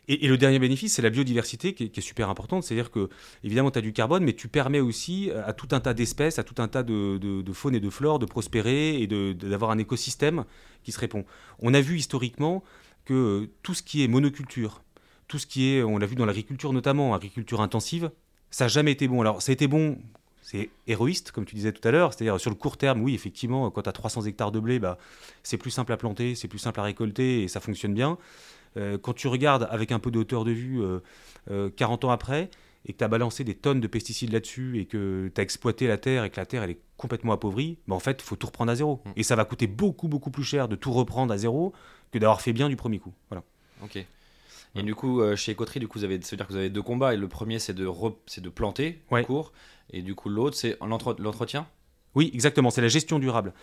Et, 0.07 0.27
le 0.27 0.37
dernier 0.37 0.59
bénéfice, 0.59 0.93
c'est 0.93 1.01
la 1.01 1.09
biodiversité 1.09 1.73
qui 1.73 1.85
est, 1.85 2.01
super 2.01 2.29
importante. 2.29 2.63
C'est-à-dire 2.63 2.91
que, 2.91 3.09
évidemment, 3.43 3.71
tu 3.71 3.79
as 3.79 3.81
du 3.81 3.93
carbone, 3.93 4.23
mais 4.23 4.33
tu 4.33 4.49
permets 4.49 4.81
aussi 4.81 5.31
à 5.45 5.53
tout 5.53 5.69
un 5.71 5.79
tas 5.79 5.93
d'espèces, 5.93 6.39
à 6.39 6.43
tout 6.43 6.61
un 6.61 6.67
tas 6.67 6.83
de, 6.83 7.17
de- 7.17 7.41
de 7.41 7.53
faune 7.53 7.73
et 7.73 7.79
de 7.79 7.89
flore 7.89 8.19
de 8.19 8.25
prospérer 8.25 9.01
et 9.01 9.07
d'avoir 9.07 9.71
un 9.71 9.77
écosystème 9.77 10.43
qui 10.83 10.91
se 10.91 10.99
répond. 10.99 11.23
On 11.59 11.73
a 11.73 11.79
vu 11.79 11.97
historiquement 11.97 12.63
que 13.05 13.13
euh, 13.13 13.49
tout 13.63 13.73
ce 13.73 13.81
qui 13.83 14.03
est 14.03 14.07
monoculture, 14.07 14.83
tout 15.27 15.39
ce 15.39 15.47
qui 15.47 15.69
est, 15.73 15.83
on 15.83 15.97
l'a 15.97 16.05
vu 16.05 16.15
dans 16.15 16.25
l'agriculture 16.25 16.73
notamment, 16.73 17.13
agriculture 17.13 17.61
intensive, 17.61 18.11
ça 18.51 18.65
n'a 18.65 18.69
jamais 18.69 18.91
été 18.91 19.07
bon. 19.07 19.21
Alors, 19.21 19.41
ça 19.41 19.51
a 19.51 19.53
été 19.53 19.67
bon. 19.67 19.97
C'est 20.43 20.69
héroïste, 20.87 21.31
comme 21.31 21.45
tu 21.45 21.55
disais 21.55 21.71
tout 21.71 21.85
à 21.87 21.91
l'heure, 21.91 22.13
c'est-à-dire 22.13 22.39
sur 22.39 22.51
le 22.51 22.55
court 22.55 22.77
terme, 22.77 23.01
oui, 23.01 23.15
effectivement, 23.15 23.71
quand 23.71 23.81
tu 23.81 23.89
as 23.89 23.93
300 23.93 24.23
hectares 24.23 24.51
de 24.51 24.59
blé, 24.59 24.77
bah, 24.77 24.97
c'est 25.41 25.57
plus 25.57 25.71
simple 25.71 25.91
à 25.93 25.97
planter, 25.97 26.35
c'est 26.35 26.49
plus 26.49 26.59
simple 26.59 26.79
à 26.79 26.83
récolter 26.83 27.43
et 27.43 27.47
ça 27.47 27.59
fonctionne 27.59 27.93
bien. 27.93 28.17
Euh, 28.77 28.97
quand 28.97 29.13
tu 29.13 29.27
regardes 29.27 29.67
avec 29.71 29.91
un 29.91 29.99
peu 29.99 30.11
de 30.11 30.19
hauteur 30.19 30.43
de 30.43 30.51
vue 30.51 30.81
euh, 30.81 30.99
euh, 31.51 31.69
40 31.69 32.05
ans 32.05 32.11
après 32.11 32.49
et 32.85 32.93
que 32.93 32.97
tu 32.97 33.03
as 33.03 33.07
balancé 33.07 33.43
des 33.43 33.55
tonnes 33.55 33.79
de 33.79 33.87
pesticides 33.87 34.33
là-dessus 34.33 34.79
et 34.79 34.85
que 34.85 35.31
tu 35.33 35.39
as 35.39 35.43
exploité 35.43 35.87
la 35.87 35.97
terre 35.97 36.23
et 36.23 36.29
que 36.29 36.37
la 36.37 36.45
terre 36.45 36.63
elle 36.63 36.71
est 36.71 36.79
complètement 36.97 37.33
appauvrie, 37.33 37.77
bah, 37.87 37.95
en 37.95 37.99
fait, 37.99 38.21
il 38.21 38.23
faut 38.23 38.35
tout 38.35 38.47
reprendre 38.47 38.71
à 38.71 38.75
zéro. 38.75 39.01
Mm. 39.05 39.11
Et 39.15 39.23
ça 39.23 39.35
va 39.35 39.45
coûter 39.45 39.67
beaucoup, 39.67 40.07
beaucoup 40.07 40.31
plus 40.31 40.43
cher 40.43 40.67
de 40.67 40.75
tout 40.75 40.91
reprendre 40.91 41.33
à 41.33 41.37
zéro 41.37 41.73
que 42.11 42.17
d'avoir 42.17 42.41
fait 42.41 42.53
bien 42.53 42.67
du 42.67 42.75
premier 42.75 42.99
coup. 42.99 43.13
Voilà. 43.29 43.43
Ok. 43.83 44.05
Et 44.75 44.81
du 44.83 44.95
coup, 44.95 45.21
euh, 45.21 45.35
chez 45.35 45.53
Coterie, 45.55 45.79
du 45.79 45.87
coup, 45.87 45.99
vous 45.99 46.03
avez, 46.05 46.19
ça 46.21 46.31
veut 46.31 46.37
dire 46.37 46.47
que 46.47 46.51
vous 46.53 46.57
avez 46.57 46.69
deux 46.71 46.81
combats. 46.81 47.13
Et 47.13 47.17
le 47.17 47.27
premier, 47.27 47.59
c'est 47.59 47.73
de, 47.73 47.85
re- 47.85 48.15
c'est 48.25 48.41
de 48.41 48.49
planter, 48.49 49.01
Ouais. 49.11 49.23
court. 49.23 49.53
Et 49.91 50.01
du 50.01 50.15
coup, 50.15 50.29
l'autre, 50.29 50.57
c'est 50.57 50.77
l'entre- 50.81 51.15
l'entretien? 51.19 51.67
Oui, 52.15 52.29
exactement, 52.33 52.69
c'est 52.69 52.81
la 52.81 52.87
gestion 52.87 53.17
durable. 53.19 53.53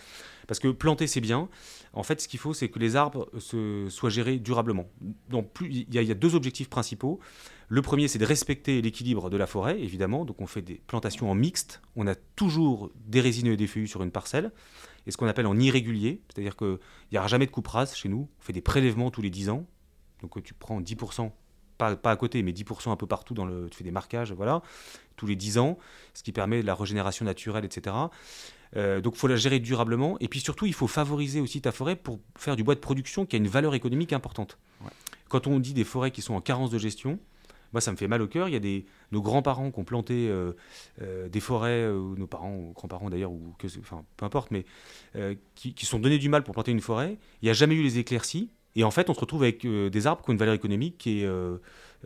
Parce 0.48 0.58
que 0.58 0.68
planter, 0.68 1.06
c'est 1.06 1.20
bien. 1.20 1.48
En 1.92 2.02
fait, 2.02 2.20
ce 2.20 2.26
qu'il 2.28 2.38
faut, 2.40 2.52
c'est 2.54 2.68
que 2.68 2.78
les 2.80 2.96
arbres 2.96 3.28
se, 3.38 3.86
soient 3.88 4.10
gérés 4.10 4.38
durablement. 4.38 4.88
Donc, 5.28 5.52
plus, 5.52 5.68
il, 5.70 5.94
y 5.94 5.98
a, 5.98 6.02
il 6.02 6.08
y 6.08 6.10
a 6.12 6.14
deux 6.16 6.34
objectifs 6.34 6.68
principaux. 6.68 7.20
Le 7.68 7.82
premier, 7.82 8.08
c'est 8.08 8.18
de 8.18 8.24
respecter 8.24 8.82
l'équilibre 8.82 9.30
de 9.30 9.36
la 9.36 9.46
forêt, 9.46 9.80
évidemment. 9.80 10.24
Donc, 10.24 10.40
on 10.40 10.46
fait 10.46 10.62
des 10.62 10.80
plantations 10.86 11.30
en 11.30 11.34
mixte. 11.36 11.80
On 11.96 12.06
a 12.08 12.14
toujours 12.14 12.90
des 13.06 13.20
résineux 13.20 13.52
et 13.52 13.56
des 13.56 13.68
feuillus 13.68 13.86
sur 13.88 14.02
une 14.02 14.10
parcelle. 14.10 14.50
Et 15.06 15.10
ce 15.12 15.16
qu'on 15.16 15.26
appelle 15.26 15.46
en 15.46 15.56
irrégulier, 15.58 16.20
c'est-à-dire 16.32 16.56
qu'il 16.56 16.78
n'y 17.12 17.18
aura 17.18 17.28
jamais 17.28 17.46
de 17.46 17.52
coupe 17.52 17.68
rase 17.68 17.94
chez 17.96 18.08
nous. 18.08 18.28
On 18.40 18.42
fait 18.42 18.52
des 18.52 18.60
prélèvements 18.60 19.10
tous 19.12 19.22
les 19.22 19.30
10 19.30 19.48
ans. 19.50 19.66
Donc, 20.22 20.36
euh, 20.36 20.42
tu 20.42 20.54
prends 20.54 20.80
10%, 20.80 21.30
pas, 21.78 21.96
pas 21.96 22.10
à 22.10 22.16
côté, 22.16 22.42
mais 22.42 22.52
10% 22.52 22.90
un 22.90 22.96
peu 22.96 23.06
partout, 23.06 23.34
dans 23.34 23.46
le, 23.46 23.68
tu 23.70 23.78
fais 23.78 23.84
des 23.84 23.90
marquages, 23.90 24.32
voilà, 24.32 24.62
tous 25.16 25.26
les 25.26 25.36
10 25.36 25.58
ans, 25.58 25.78
ce 26.14 26.22
qui 26.22 26.32
permet 26.32 26.62
de 26.62 26.66
la 26.66 26.74
régénération 26.74 27.24
naturelle, 27.24 27.64
etc. 27.64 27.94
Euh, 28.76 29.00
donc 29.00 29.14
il 29.16 29.18
faut 29.18 29.28
la 29.28 29.36
gérer 29.36 29.58
durablement. 29.58 30.16
Et 30.20 30.28
puis 30.28 30.40
surtout, 30.40 30.66
il 30.66 30.74
faut 30.74 30.86
favoriser 30.86 31.40
aussi 31.40 31.60
ta 31.60 31.72
forêt 31.72 31.96
pour 31.96 32.20
faire 32.36 32.56
du 32.56 32.62
bois 32.64 32.74
de 32.74 32.80
production 32.80 33.26
qui 33.26 33.36
a 33.36 33.38
une 33.38 33.48
valeur 33.48 33.74
économique 33.74 34.12
importante. 34.12 34.58
Ouais. 34.82 34.90
Quand 35.28 35.46
on 35.46 35.58
dit 35.58 35.74
des 35.74 35.84
forêts 35.84 36.10
qui 36.10 36.22
sont 36.22 36.34
en 36.34 36.40
carence 36.40 36.70
de 36.70 36.78
gestion, 36.78 37.18
moi 37.72 37.80
ça 37.80 37.92
me 37.92 37.96
fait 37.96 38.08
mal 38.08 38.22
au 38.22 38.28
cœur. 38.28 38.48
Il 38.48 38.52
y 38.52 38.56
a 38.56 38.60
des, 38.60 38.86
nos 39.12 39.22
grands-parents 39.22 39.70
qui 39.70 39.78
ont 39.78 39.84
planté 39.84 40.28
euh, 40.28 40.52
euh, 41.02 41.28
des 41.28 41.40
forêts, 41.40 41.88
ou 41.88 42.16
nos 42.16 42.26
parents, 42.26 42.54
ou 42.54 42.72
grands-parents 42.72 43.10
d'ailleurs, 43.10 43.32
ou 43.32 43.54
que, 43.58 43.66
enfin 43.78 44.04
peu 44.16 44.24
importe, 44.24 44.50
mais 44.50 44.64
qui, 45.54 45.74
qui 45.74 45.86
sont 45.86 45.98
donnés 45.98 46.18
du 46.18 46.28
mal 46.28 46.42
pour 46.42 46.54
planter 46.54 46.72
une 46.72 46.80
forêt. 46.80 47.18
Il 47.42 47.46
n'y 47.46 47.50
a 47.50 47.54
jamais 47.54 47.74
eu 47.74 47.82
les 47.82 47.98
éclaircies. 47.98 48.50
Et 48.76 48.84
en 48.84 48.90
fait, 48.90 49.10
on 49.10 49.14
se 49.14 49.20
retrouve 49.20 49.42
avec 49.42 49.64
euh, 49.64 49.90
des 49.90 50.06
arbres 50.06 50.22
qui 50.22 50.30
ont 50.30 50.32
une 50.32 50.38
valeur 50.38 50.54
économique 50.54 50.96
qui 50.98 51.20
est, 51.22 51.24
euh, 51.26 51.56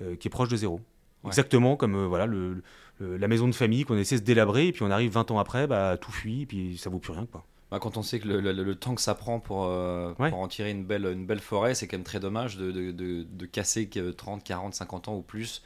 euh, 0.03 0.17
qui 0.17 0.29
est 0.29 0.31
proche 0.31 0.49
de 0.49 0.57
zéro. 0.57 0.77
Ouais. 1.23 1.29
Exactement 1.29 1.77
comme 1.77 1.95
euh, 1.95 2.07
voilà, 2.07 2.27
le, 2.27 2.63
le- 3.01 3.17
la 3.17 3.29
maison 3.29 3.47
de 3.49 3.55
famille 3.55 3.85
qu'on 3.85 3.97
essaie 3.97 4.19
de 4.19 4.25
délabrer, 4.25 4.69
et 4.69 4.73
puis 4.73 4.83
on 4.83 4.91
arrive 4.91 5.13
20 5.13 5.31
ans 5.31 5.39
après, 5.39 5.67
bah, 5.67 5.97
tout 6.01 6.13
fuit, 6.13 6.43
et 6.43 6.47
puis 6.47 6.77
ça 6.79 6.91
vaut 6.91 6.99
plus 6.99 7.13
rien. 7.13 7.27
Quoi. 7.27 7.45
Bah, 7.71 7.79
quand 7.81 7.97
on 7.97 8.03
sait 8.03 8.21
que 8.21 8.29
le, 8.29 8.75
temps 8.77 8.95
que 8.95 9.01
ça 9.01 9.15
prend 9.15 9.41
pour, 9.41 9.63
Ouais. 10.19 10.29
pour 10.31 10.39
en 10.39 10.49
tirer 10.49 10.71
une 10.71 10.85
belle, 10.85 11.07
une 11.07 11.27
belle 11.27 11.41
forêt, 11.41 11.75
c'est 11.75 11.87
quand 11.89 11.97
même 11.97 12.05
très 12.05 12.21
dommage 12.21 12.57
de, 12.57 12.71
de, 12.71 12.93
de- 12.93 13.25
de 13.25 13.47
casser 13.47 13.89
que 13.89 14.11
30, 14.11 14.45
40, 14.45 14.75
50 14.75 15.09
ans 15.09 15.17
ou 15.17 15.23
plus 15.23 15.63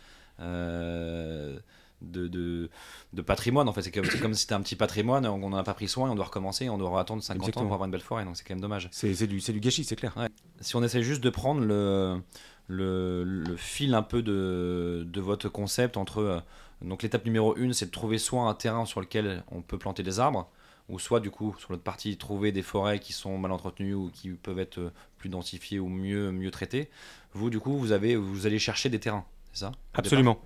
de, 2.02 2.28
de, 2.28 2.70
de 3.12 3.22
patrimoine. 3.22 3.68
En 3.68 3.72
fait, 3.72 3.82
c'est 3.82 3.90
comme, 3.90 4.06
comme 4.20 4.34
si 4.34 4.42
c'était 4.42 4.54
un 4.54 4.60
petit 4.60 4.76
patrimoine, 4.76 5.26
on 5.26 5.38
n'en 5.50 5.56
a 5.56 5.62
pas 5.64 5.74
pris 5.74 5.88
soin 5.88 6.08
et 6.08 6.10
on 6.10 6.14
doit 6.14 6.26
recommencer, 6.26 6.68
on 6.68 6.78
doit 6.78 7.00
attendre 7.00 7.22
50 7.22 7.36
ans 7.36 7.44
Exactement. 7.44 7.66
pour 7.66 7.74
avoir 7.74 7.86
une 7.86 7.92
belle 7.92 8.00
forêt, 8.00 8.24
donc 8.24 8.36
c'est 8.36 8.44
quand 8.44 8.54
même 8.54 8.60
dommage. 8.60 8.88
C'est 8.92 9.26
du, 9.26 9.38
du 9.40 9.60
gâchis, 9.60 9.84
c'est 9.84 9.96
clair. 9.96 10.14
Si 10.60 10.76
on 10.76 10.82
essaie 10.82 11.02
juste 11.02 11.22
de 11.22 11.30
prendre 11.30 11.60
le, 11.60 12.20
le, 12.66 13.24
le 13.24 13.56
fil 13.56 13.94
un 13.94 14.02
peu 14.02 14.22
de, 14.22 15.04
de 15.06 15.20
votre 15.20 15.48
concept 15.48 15.96
entre. 15.96 16.18
euh, 16.20 16.40
donc 16.80 17.02
l'étape 17.02 17.24
numéro 17.24 17.56
une, 17.56 17.72
c'est 17.72 17.86
de 17.86 17.90
trouver 17.90 18.18
soit 18.18 18.42
un 18.42 18.54
terrain 18.54 18.84
sur 18.84 19.00
lequel 19.00 19.42
on 19.50 19.62
peut 19.62 19.78
planter 19.78 20.04
des 20.04 20.20
arbres, 20.20 20.48
ou 20.88 21.00
soit 21.00 21.18
du 21.18 21.28
coup 21.28 21.56
sur 21.58 21.72
l'autre 21.72 21.82
partie 21.82 22.16
trouver 22.16 22.52
des 22.52 22.62
forêts 22.62 23.00
qui 23.00 23.12
sont 23.12 23.36
mal 23.36 23.50
entretenues 23.50 23.94
ou 23.94 24.10
qui 24.12 24.30
peuvent 24.30 24.60
être 24.60 24.78
euh, 24.78 24.92
plus 25.18 25.28
densifiées 25.28 25.80
ou 25.80 25.88
mieux, 25.88 26.30
mieux 26.30 26.52
traitées. 26.52 26.88
Vous 27.34 27.50
du 27.50 27.58
coup, 27.58 27.76
vous, 27.76 27.90
avez, 27.90 28.14
vous 28.14 28.46
allez 28.46 28.60
chercher 28.60 28.90
des 28.90 29.00
terrains, 29.00 29.24
c'est 29.52 29.60
ça? 29.60 29.72
Absolument. 29.94 30.40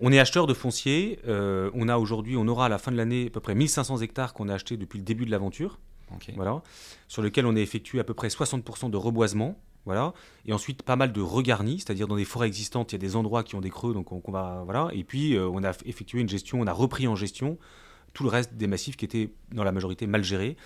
On 0.00 0.12
est 0.12 0.18
acheteur 0.18 0.46
de 0.46 0.54
foncier. 0.54 1.18
euh, 1.26 1.70
on 1.74 1.88
a 1.88 1.98
aujourd'hui, 1.98 2.36
on 2.36 2.48
aura 2.48 2.66
à 2.66 2.68
la 2.68 2.78
fin 2.78 2.90
de 2.90 2.96
l'année 2.96 3.26
à 3.26 3.30
peu 3.30 3.40
près 3.40 3.54
1500 3.54 3.98
hectares 3.98 4.32
qu'on 4.32 4.48
a 4.48 4.54
achetés 4.54 4.76
depuis 4.76 4.98
le 4.98 5.04
début 5.04 5.26
de 5.26 5.30
l'aventure. 5.30 5.78
Voilà, 6.34 6.62
sur 7.06 7.22
lequel 7.22 7.46
on 7.46 7.54
a 7.54 7.60
effectué 7.60 8.00
à 8.00 8.04
peu 8.04 8.14
près 8.14 8.28
60% 8.28 8.90
de 8.90 8.96
reboisement. 8.96 9.60
Voilà, 9.86 10.12
et 10.44 10.52
ensuite 10.52 10.82
pas 10.82 10.96
mal 10.96 11.12
de 11.12 11.20
regarnis, 11.22 11.78
c'est-à-dire 11.78 12.06
dans 12.06 12.16
des 12.16 12.26
forêts 12.26 12.48
existantes, 12.48 12.92
il 12.92 12.96
y 12.96 12.98
a 12.98 12.98
des 12.98 13.16
endroits 13.16 13.42
qui 13.42 13.54
ont 13.54 13.62
des 13.62 13.70
creux, 13.70 13.94
donc 13.94 14.12
on, 14.12 14.20
qu'on 14.20 14.32
va 14.32 14.62
voilà. 14.64 14.88
Et 14.92 15.04
puis 15.04 15.34
euh, 15.36 15.48
on 15.48 15.64
a 15.64 15.72
effectué 15.86 16.20
une 16.20 16.28
gestion, 16.28 16.60
on 16.60 16.66
a 16.66 16.72
repris 16.72 17.06
en 17.08 17.14
gestion 17.16 17.56
tout 18.12 18.24
le 18.24 18.28
reste 18.28 18.54
des 18.54 18.66
massifs 18.66 18.96
qui 18.96 19.04
étaient 19.04 19.30
dans 19.52 19.64
la 19.64 19.72
majorité 19.72 20.06
mal 20.06 20.24
gérés. 20.24 20.56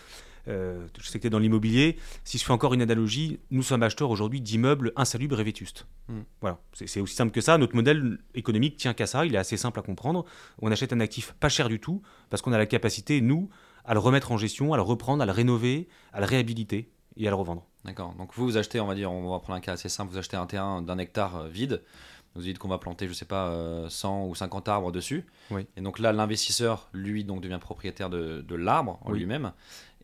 Euh, 0.49 0.87
je 1.01 1.07
sais 1.09 1.19
que 1.19 1.23
tu 1.23 1.27
es 1.29 1.31
dans 1.31 1.39
l'immobilier. 1.39 1.97
Si 2.25 2.39
je 2.39 2.45
fais 2.45 2.53
encore 2.53 2.75
une 2.75 2.83
analogie, 2.83 3.39
nous 3.51 3.63
sommes 3.63 3.83
acheteurs 3.83 4.11
aujourd'hui 4.11 4.41
d'immeubles 4.41 4.93
insalubres 4.97 5.41
et 5.41 5.45
vétustes. 5.45 5.87
Hmm. 6.09 6.21
Voilà, 6.41 6.59
c'est 6.73 7.01
aussi 7.01 7.15
simple 7.15 7.33
que 7.33 7.41
ça. 7.41 7.57
Notre 7.59 7.75
modèle 7.75 8.19
économique 8.35 8.77
tient 8.77 8.93
qu'à 8.95 9.07
ça. 9.07 9.25
Il 9.27 9.35
est 9.35 9.39
assez 9.39 9.57
simple 9.57 9.79
à 9.79 9.83
comprendre. 9.83 10.25
On 10.61 10.71
achète 10.71 10.93
un 10.93 11.01
actif 11.01 11.33
pas 11.41 11.49
cher 11.49 11.69
du 11.69 11.81
tout 11.81 12.03
parce 12.31 12.43
qu'on 12.43 12.53
a 12.53 12.59
la 12.59 12.67
capacité, 12.67 13.21
nous, 13.21 13.49
à 13.85 13.95
le 13.95 14.01
remettre 14.01 14.33
en 14.33 14.37
gestion, 14.37 14.73
à 14.73 14.77
le 14.77 14.83
reprendre, 14.83 15.23
à 15.23 15.27
le 15.27 15.33
rénover, 15.33 15.89
à 16.13 16.21
le 16.21 16.27
réhabiliter 16.27 16.91
et 17.17 17.27
à 17.27 17.31
le 17.31 17.37
revendre. 17.37 17.67
D'accord. 17.85 18.15
Donc 18.15 18.35
vous, 18.35 18.45
vous 18.45 18.57
achetez, 18.57 18.81
on 18.81 18.87
va 18.87 18.95
dire, 18.95 19.13
on 19.13 19.31
va 19.31 19.39
prendre 19.41 19.57
un 19.57 19.61
cas 19.61 19.73
assez 19.73 19.89
simple, 19.89 20.11
vous 20.13 20.19
achetez 20.19 20.37
un 20.37 20.47
terrain 20.47 20.83
d'un 20.83 20.99
hectare 20.99 21.37
euh, 21.37 21.49
vide, 21.49 21.83
vous 22.35 22.43
dites 22.43 22.59
qu'on 22.59 22.69
va 22.69 22.79
planter, 22.79 23.07
je 23.07 23.13
sais 23.13 23.27
pas, 23.27 23.49
euh, 23.49 23.89
100 23.89 24.27
ou 24.27 24.35
50 24.35 24.69
arbres 24.69 24.91
dessus. 24.91 25.25
Oui. 25.51 25.67
Et 25.77 25.81
donc 25.83 25.99
là, 25.99 26.13
l'investisseur, 26.13 26.89
lui, 26.93 27.23
donc 27.25 27.41
devient 27.43 27.59
propriétaire 27.61 28.11
de, 28.11 28.41
de 28.41 28.55
l'arbre 28.57 28.99
en 29.05 29.13
Oui. 29.13 29.19
lui-même. 29.21 29.53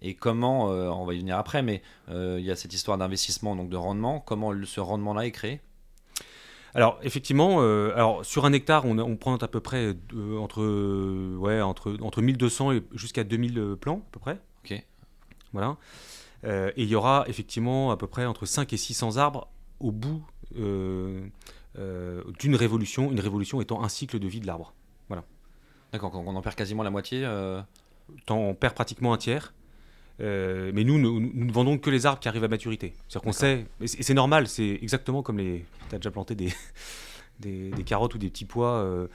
Et 0.03 0.15
comment, 0.15 0.73
euh, 0.73 0.89
on 0.89 1.05
va 1.05 1.15
y 1.15 1.19
venir 1.19 1.37
après, 1.37 1.63
mais 1.63 1.83
euh, 2.09 2.37
il 2.39 2.45
y 2.45 2.51
a 2.51 2.57
cette 2.57 2.73
histoire 2.73 2.97
d'investissement, 2.99 3.55
donc 3.55 3.69
de 3.69 3.77
rendement. 3.77 4.21
Comment 4.21 4.53
ce 4.65 4.81
rendement-là 4.81 5.27
est 5.27 5.31
créé? 5.31 5.61
Alors 6.73 7.01
effectivement, 7.03 7.57
euh, 7.61 7.93
alors 7.95 8.25
sur 8.25 8.45
un 8.45 8.53
hectare, 8.53 8.85
on, 8.87 8.97
on 8.99 9.17
prend 9.17 9.35
à 9.37 9.49
peu 9.49 9.61
près 9.61 9.97
entre, 10.39 11.37
ouais, 11.37 11.61
entre, 11.61 11.97
entre 12.01 12.23
1200 12.23 12.73
et 12.73 12.83
jusqu'à 12.95 13.25
2000 13.25 13.77
plants 13.81 14.03
à 14.07 14.13
peu 14.13 14.21
près. 14.21 14.39
Ok. 14.65 14.83
Voilà. 15.53 15.77
Et 16.45 16.85
il 16.85 16.89
y 16.89 16.95
aura 16.95 17.25
effectivement 17.27 17.91
à 17.91 17.99
peu 17.99 18.07
près 18.07 18.25
entre 18.25 18.47
5 18.47 18.73
et 18.73 18.77
600 18.77 19.17
arbres 19.19 19.49
au 19.81 19.91
bout 19.91 20.25
d'une 20.55 21.33
révolution, 22.55 23.11
une 23.11 23.21
révolution 23.21 23.61
étant 23.61 23.83
un 23.83 23.89
cycle 23.89 24.19
de 24.19 24.29
vie 24.29 24.41
de 24.41 24.47
l'arbre. 24.47 24.73
D'accord, 25.93 26.13
donc 26.13 26.25
on 26.25 26.37
en 26.37 26.41
perd 26.41 26.55
quasiment 26.55 26.85
la 26.85 26.91
moitié. 26.91 27.27
on 28.29 28.55
perd 28.55 28.75
pratiquement 28.75 29.13
un 29.13 29.19
tiers. 29.19 29.53
Euh, 30.21 30.71
mais 30.75 30.85
nous, 30.85 30.99
nous, 30.99 31.19
nous 31.21 31.45
ne 31.47 31.53
vendons 31.53 31.79
que 31.79 31.91
les 31.91 32.07
arbres 32.07 32.21
qui 32.21 32.29
arrivent 32.29 32.45
à 32.45 32.49
maturité. 32.49 32.95
C'est-à-dire 33.09 33.23
qu'on 33.23 33.33
sait, 33.33 33.67
et 33.81 33.87
c'est 33.87 34.15
normal, 34.15 34.49
c'est 34.49 34.79
exactement 34.83 35.23
comme 35.23 35.39
les. 35.39 35.65
Tu 35.89 35.95
as 35.95 35.99
déjà 35.99 36.11
planté 36.11 36.35
des, 36.35 36.53
des, 37.41 37.71
des 37.71 37.85
carottes 37.85 38.15
ou 38.15 38.19
des 38.19 38.29
petits 38.31 38.45
pois. 38.45 38.73
euh, 38.73 39.07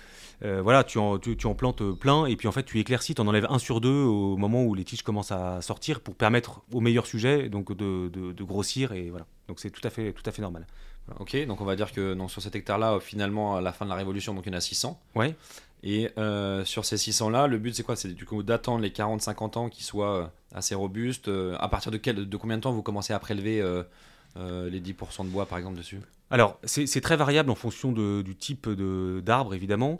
euh, 0.43 0.61
voilà, 0.61 0.83
tu 0.83 0.97
en, 0.97 1.17
tu, 1.17 1.37
tu 1.37 1.47
en 1.47 1.53
plantes 1.55 1.81
plein 1.93 2.25
et 2.25 2.35
puis 2.35 2.49
en 2.49 2.51
fait 2.51 2.63
tu 2.63 2.77
éclaircis, 2.79 3.15
tu 3.15 3.21
en 3.21 3.27
enlèves 3.27 3.47
un 3.49 3.57
sur 3.59 3.79
deux 3.79 4.03
au 4.03 4.35
moment 4.35 4.65
où 4.65 4.75
les 4.75 4.83
tiges 4.83 5.01
commencent 5.01 5.31
à 5.31 5.61
sortir 5.61 6.01
pour 6.01 6.13
permettre 6.15 6.61
au 6.73 6.81
meilleur 6.81 7.05
sujet 7.07 7.47
donc 7.47 7.71
de, 7.71 8.09
de, 8.09 8.33
de 8.33 8.43
grossir 8.43 8.91
et 8.91 9.09
voilà. 9.09 9.25
Donc 9.47 9.61
c'est 9.61 9.69
tout 9.69 9.85
à 9.87 9.89
fait, 9.89 10.11
tout 10.11 10.23
à 10.25 10.31
fait 10.31 10.41
normal. 10.41 10.67
Ok, 11.19 11.37
donc 11.45 11.61
on 11.61 11.65
va 11.65 11.75
dire 11.75 11.91
que 11.91 12.17
sur 12.27 12.41
cet 12.41 12.55
hectare-là, 12.55 12.99
finalement, 12.99 13.55
à 13.55 13.61
la 13.61 13.71
fin 13.71 13.85
de 13.85 13.91
la 13.91 13.95
Révolution, 13.95 14.33
donc 14.33 14.43
il 14.47 14.51
y 14.51 14.55
en 14.55 14.57
a 14.57 14.61
600. 14.61 14.99
Ouais. 15.13 15.35
Et 15.87 16.09
euh, 16.17 16.65
sur 16.65 16.83
ces 16.83 16.97
600-là, 16.97 17.45
le 17.47 17.59
but 17.59 17.75
c'est 17.75 17.83
quoi? 17.83 17.95
C'est 17.95 18.09
du 18.09 18.25
coup 18.25 18.41
d'attendre 18.43 18.81
les 18.81 18.89
40-50 18.89 19.57
ans 19.57 19.69
qui 19.69 19.83
soient 19.83 20.15
euh, 20.23 20.27
assez 20.53 20.73
robustes. 20.75 21.27
euh, 21.27 21.55
à 21.59 21.69
partir 21.69 21.91
de, 21.91 21.97
quel, 21.97 22.27
de 22.27 22.37
combien 22.37 22.57
de 22.57 22.61
temps 22.63 22.71
vous 22.71 22.81
commencez 22.81 23.13
à 23.13 23.19
prélever 23.19 23.61
euh, 23.61 23.83
les 24.35 24.81
10% 24.81 25.23
de 25.25 25.29
bois 25.29 25.45
par 25.45 25.59
exemple 25.59 25.77
dessus? 25.77 25.99
Alors, 26.31 26.59
c'est 26.63 27.01
très 27.01 27.15
variable 27.15 27.51
en 27.51 27.55
fonction 27.55 27.91
de- 27.91 28.23
du 28.23 28.35
type 28.35 28.67
d'arbre, 28.67 29.53
évidemment. 29.53 29.99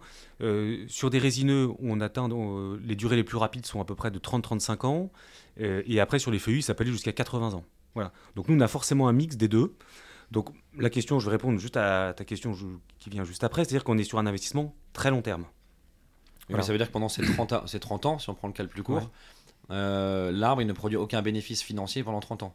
Sur 0.88 1.12
des 1.12 1.20
résineux, 1.20 1.70
on 1.80 2.02
atteint, 2.02 2.28
les 2.84 2.96
durées 2.96 3.16
les 3.16 3.24
plus 3.24 3.38
rapides 3.38 3.66
sont 3.68 3.80
à 3.80 3.86
peu 3.86 3.94
près 3.94 4.10
de 4.10 4.18
30-35 4.18 4.86
ans. 4.88 5.12
Et 5.58 6.00
après, 6.00 6.18
sur 6.18 6.32
les 6.32 6.40
feuillus, 6.40 6.64
ça 6.64 6.74
peut 6.74 6.82
aller 6.84 6.92
jusqu'à 6.92 7.14
80 7.14 7.54
ans. 7.54 7.64
Voilà. 7.94 8.12
Donc 8.36 8.50
nous, 8.50 8.56
on 8.58 8.60
a 8.62 8.68
forcément 8.68 9.08
un 9.08 9.14
mix 9.14 9.38
des 9.38 9.48
deux. 9.48 9.76
Donc 10.32 10.50
la 10.78 10.90
question, 10.90 11.20
je 11.20 11.26
vais 11.28 11.34
répondre 11.34 11.60
juste 11.60 11.78
à 11.78 12.14
ta 12.18 12.26
question 12.26 12.54
qui 12.98 13.12
vient 13.12 13.24
juste 13.24 13.44
après, 13.44 13.64
c'est-à-dire 13.64 13.84
qu'on 13.84 14.00
est 14.00 14.04
sur 14.04 14.18
un 14.18 14.26
investissement 14.26 14.76
très 14.94 15.12
long 15.12 15.22
terme. 15.22 15.46
Mais 16.50 16.62
ça 16.62 16.72
veut 16.72 16.78
dire 16.78 16.88
que 16.88 16.92
pendant 16.94 17.10
ces 17.10 17.24
30, 17.24 17.54
a- 17.54 17.64
ces 17.66 17.80
30 17.80 18.06
ans, 18.06 18.20
si 18.20 18.30
on 18.30 18.36
prend 18.36 18.48
le 18.48 18.54
cas 18.54 18.64
le 18.64 18.70
plus 18.70 18.84
court, 18.84 19.10
euh, 19.72 20.32
l'arbre 20.32 20.62
il 20.62 20.68
ne 20.68 20.74
produit 20.74 20.98
aucun 20.98 21.22
bénéfice 21.22 21.62
financier 21.64 22.04
pendant 22.04 22.20
30 22.20 22.44
ans. 22.44 22.54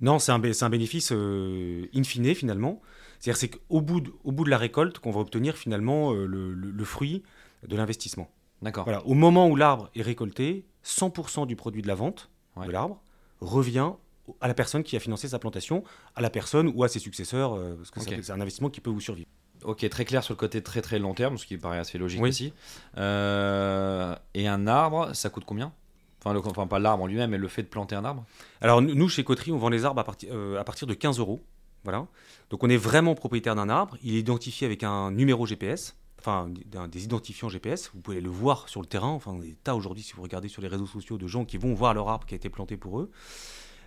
Non, 0.00 0.18
c'est 0.18 0.30
un, 0.32 0.38
bénéfice 0.38 1.10
euh, 1.12 1.86
in 1.94 2.02
fine 2.04 2.34
finalement. 2.34 2.80
C'est-à-dire 3.18 3.38
c'est 3.38 3.48
qu'au 3.48 3.80
bout, 3.80 4.00
de, 4.00 4.12
au 4.24 4.32
bout 4.32 4.44
de 4.44 4.50
la 4.50 4.58
récolte 4.58 4.98
qu'on 4.98 5.10
va 5.10 5.20
obtenir 5.20 5.56
finalement 5.56 6.12
euh, 6.12 6.26
le, 6.26 6.52
le- 6.54 6.70
le 6.70 6.84
fruit 6.84 7.22
de 7.66 7.76
l'investissement. 7.76 8.28
D'accord. 8.62 8.84
Voilà. 8.84 9.04
Au 9.06 9.14
moment 9.14 9.48
où 9.48 9.56
l'arbre 9.56 9.90
est 9.94 10.02
récolté, 10.02 10.64
100% 10.84 11.46
du 11.46 11.56
produit 11.56 11.82
de 11.82 11.88
la 11.88 11.94
vente 11.94 12.28
Ouais. 12.56 12.66
de 12.66 12.72
l'arbre 12.72 13.00
revient 13.40 13.92
à 14.40 14.46
la 14.46 14.54
personne 14.54 14.82
qui 14.82 14.94
a 14.96 15.00
financé 15.00 15.26
sa 15.28 15.38
plantation, 15.38 15.82
à 16.14 16.20
la 16.20 16.28
personne 16.30 16.70
ou 16.74 16.84
à 16.84 16.88
ses 16.88 16.98
successeurs, 16.98 17.54
euh, 17.54 17.74
parce 17.76 17.90
que 17.90 18.00
c'est 18.22 18.30
un 18.30 18.40
investissement 18.40 18.68
qui 18.70 18.80
peut 18.80 18.90
vous 18.90 19.00
survivre. 19.00 19.28
Ok, 19.64 19.88
très 19.88 20.04
clair 20.04 20.22
sur 20.24 20.34
le 20.34 20.38
côté 20.38 20.62
très 20.62 20.82
très 20.82 20.98
long 20.98 21.14
terme, 21.14 21.38
ce 21.38 21.46
qui 21.46 21.56
paraît 21.58 21.78
assez 21.78 21.98
logique 21.98 22.20
Oui. 22.20 22.28
aussi. 22.30 22.52
Euh, 22.98 24.14
et 24.34 24.48
un 24.48 24.66
arbre, 24.66 25.14
ça 25.14 25.30
coûte 25.30 25.44
combien? 25.46 25.72
Enfin, 26.20 26.32
le- 26.34 26.40
enfin, 26.40 26.66
pas 26.66 26.78
l'arbre 26.78 27.04
en 27.04 27.06
lui-même, 27.06 27.30
mais 27.30 27.38
le 27.38 27.48
fait 27.48 27.62
de 27.62 27.68
planter 27.68 27.94
un 27.96 28.04
arbre? 28.04 28.24
Alors 28.60 28.80
nous, 28.82 29.08
chez 29.08 29.24
Coterie, 29.24 29.52
on 29.52 29.58
vend 29.58 29.68
les 29.68 29.84
arbres 29.84 30.00
à, 30.00 30.04
partir- 30.04 30.30
euh, 30.32 30.58
à 30.60 30.64
partir 30.64 30.86
de 30.86 30.94
15 30.94 31.18
euros. 31.18 31.40
Voilà. 31.84 32.06
Donc 32.50 32.62
on 32.62 32.68
est 32.70 32.76
vraiment 32.76 33.14
propriétaire 33.14 33.56
d'un 33.56 33.68
arbre. 33.68 33.96
Il 34.04 34.14
est 34.14 34.20
identifié 34.20 34.66
avec 34.66 34.84
un 34.84 35.10
numéro 35.10 35.46
GPS, 35.46 35.96
enfin 36.20 36.48
des 36.88 37.02
identifiants 37.04 37.48
GPS. 37.48 37.90
Vous 37.92 38.00
pouvez 38.00 38.20
le 38.20 38.30
voir 38.30 38.68
sur 38.68 38.80
le 38.80 38.86
terrain. 38.86 39.08
Enfin, 39.08 39.32
on 39.32 39.42
est 39.42 39.46
des 39.48 39.54
tas 39.54 39.74
aujourd'hui, 39.74 40.04
si 40.04 40.12
vous 40.12 40.22
regardez 40.22 40.48
sur 40.48 40.62
les 40.62 40.68
réseaux 40.68 40.86
sociaux, 40.86 41.18
de 41.18 41.26
gens 41.26 41.44
qui 41.44 41.56
vont 41.58 41.74
voir 41.74 41.92
leur 41.92 42.08
arbre 42.08 42.24
qui 42.26 42.34
a 42.34 42.36
été 42.36 42.50
planté 42.50 42.76
pour 42.76 43.00
eux. 43.00 43.10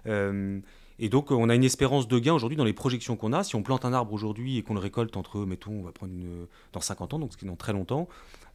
Euh, 0.08 0.60
et 1.00 1.10
donc 1.10 1.32
on 1.32 1.50
a 1.50 1.56
une 1.56 1.64
espérance 1.64 2.08
de 2.08 2.18
gain 2.20 2.34
aujourd'hui 2.34 2.56
dans 2.58 2.64
les 2.66 2.74
projections 2.74 3.16
qu'on 3.16 3.34
a. 3.34 3.44
Si 3.44 3.56
on 3.56 3.64
plante 3.64 3.86
un 3.86 3.94
arbre 3.94 4.14
aujourd'hui 4.14 4.58
et 4.58 4.64
qu'on 4.64 4.74
le 4.76 4.80
récolte 4.80 5.18
entre, 5.18 5.40
mettons, 5.46 5.72
on 5.80 5.84
va 5.84 5.92
prendre 5.92 6.14
une- 6.14 6.48
dans 6.74 6.82
50 6.82 7.14
ans, 7.14 7.20
donc 7.20 7.34
ce 7.34 7.38
qui 7.38 7.46
est 7.46 7.48
dans 7.48 7.56
très 7.56 7.74
longtemps, 7.74 8.08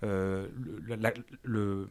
euh, 0.05 0.49
la- 0.87 0.97
la- 0.97 1.13
le- 1.43 1.89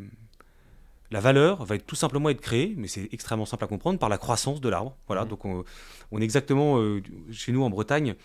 la 1.11 1.19
valeur 1.19 1.65
va 1.65 1.75
être 1.75 1.87
tout 1.87 1.95
simplement 1.95 2.29
être 2.29 2.41
créée, 2.41 2.75
mais 2.77 2.87
c'est 2.87 3.09
extrêmement 3.11 3.45
simple 3.45 3.63
à 3.63 3.67
comprendre, 3.67 3.97
par 3.99 4.09
la 4.09 4.17
croissance 4.19 4.61
de 4.61 4.69
l'arbre. 4.69 4.95
Voilà, 5.07 5.23
Mhm. 5.23 5.29
donc 5.29 5.45
on, 5.45 5.63
on 6.11 6.21
est 6.21 6.23
exactement 6.23 6.77
euh, 6.79 7.01
chez 7.31 7.51
nous 7.51 7.63
en 7.63 7.69
Bretagne. 7.69 8.15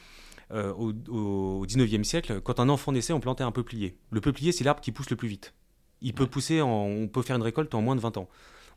euh, 0.53 0.75
au, 0.75 0.93
au 1.11 1.65
19e 1.67 2.05
siècle, 2.05 2.43
quand 2.43 2.61
un 2.61 2.69
enfant 2.69 2.93
naissait, 2.93 3.15
on 3.15 3.19
plantait 3.19 3.43
un 3.43 3.51
peuplier. 3.51 3.97
Le 4.11 4.21
peuplier, 4.21 4.53
c'est 4.53 4.63
l'arbre 4.63 4.83
qui 4.83 4.93
pousse 4.93 5.09
le 5.09 5.17
plus 5.17 5.27
vite. 5.27 5.55
Il 6.03 6.13
peut 6.13 6.27
pousser, 6.27 6.61
en- 6.61 6.69
on 6.69 7.09
peut 7.09 7.23
faire 7.23 7.37
une 7.37 7.43
récolte 7.43 7.75
en 7.75 7.81
moins 7.81 7.97
de 7.97 8.01
20 8.03 8.19
ans. 8.19 8.29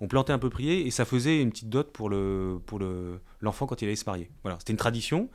On 0.02 0.08
plantait 0.08 0.34
un 0.34 0.40
peuplier 0.40 0.86
et 0.86 0.92
ça 0.92 1.06
faisait 1.06 1.42
une 1.42 1.50
petite 1.50 1.70
dot 1.70 1.92
pour 1.92 2.10
le 2.10 2.60
pour 2.66 2.80
le 2.80 3.20
l'enfant 3.42 3.66
quand 3.66 3.82
il 3.82 3.86
allait 3.86 3.96
se 3.96 4.06
marier. 4.06 4.30
Voilà, 4.44 4.58
c'était 4.60 4.74
une 4.74 4.78
tradition. 4.78 5.30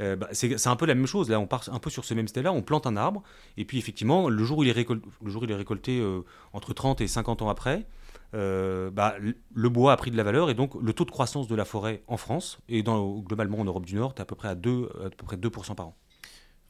Euh, 0.00 0.16
bah, 0.16 0.28
c'est 0.32 0.66
un 0.66 0.76
peu 0.76 0.86
la 0.86 0.94
même 0.94 1.06
chose. 1.06 1.28
Là, 1.28 1.40
on 1.40 1.46
part 1.46 1.64
un 1.72 1.78
peu 1.78 1.90
sur 1.90 2.04
ce 2.04 2.14
même 2.14 2.28
style-là. 2.28 2.52
On 2.52 2.62
plante 2.62 2.86
un 2.86 2.96
arbre 2.96 3.22
et 3.56 3.64
puis 3.64 3.78
effectivement, 3.78 4.28
le 4.28 4.44
jour 4.44 4.58
où 4.58 4.62
il 4.62 4.70
est 4.70 5.54
récolté, 5.54 5.98
euh, 5.98 6.20
entre 6.52 6.72
30 6.72 7.00
et 7.00 7.08
50 7.08 7.42
ans 7.42 7.48
après, 7.48 7.86
euh, 8.34 8.90
bah, 8.90 9.16
le 9.54 9.68
bois 9.68 9.92
a 9.92 9.96
pris 9.96 10.10
de 10.10 10.16
la 10.16 10.22
valeur 10.22 10.50
et 10.50 10.54
donc 10.54 10.74
le 10.80 10.92
taux 10.92 11.04
de 11.04 11.10
croissance 11.10 11.48
de 11.48 11.54
la 11.54 11.64
forêt 11.64 12.02
en 12.06 12.16
France 12.16 12.58
et 12.68 12.82
globalement 12.82 13.58
en 13.58 13.64
Europe 13.64 13.86
du 13.86 13.94
Nord, 13.96 14.14
est 14.16 14.20
à 14.20 14.24
peu 14.24 14.36
près 14.36 14.48
à 14.48 14.54
2, 14.54 14.88
à 15.06 15.10
peu 15.10 15.24
près 15.24 15.36
2% 15.36 15.74
par 15.74 15.88
an. 15.88 15.96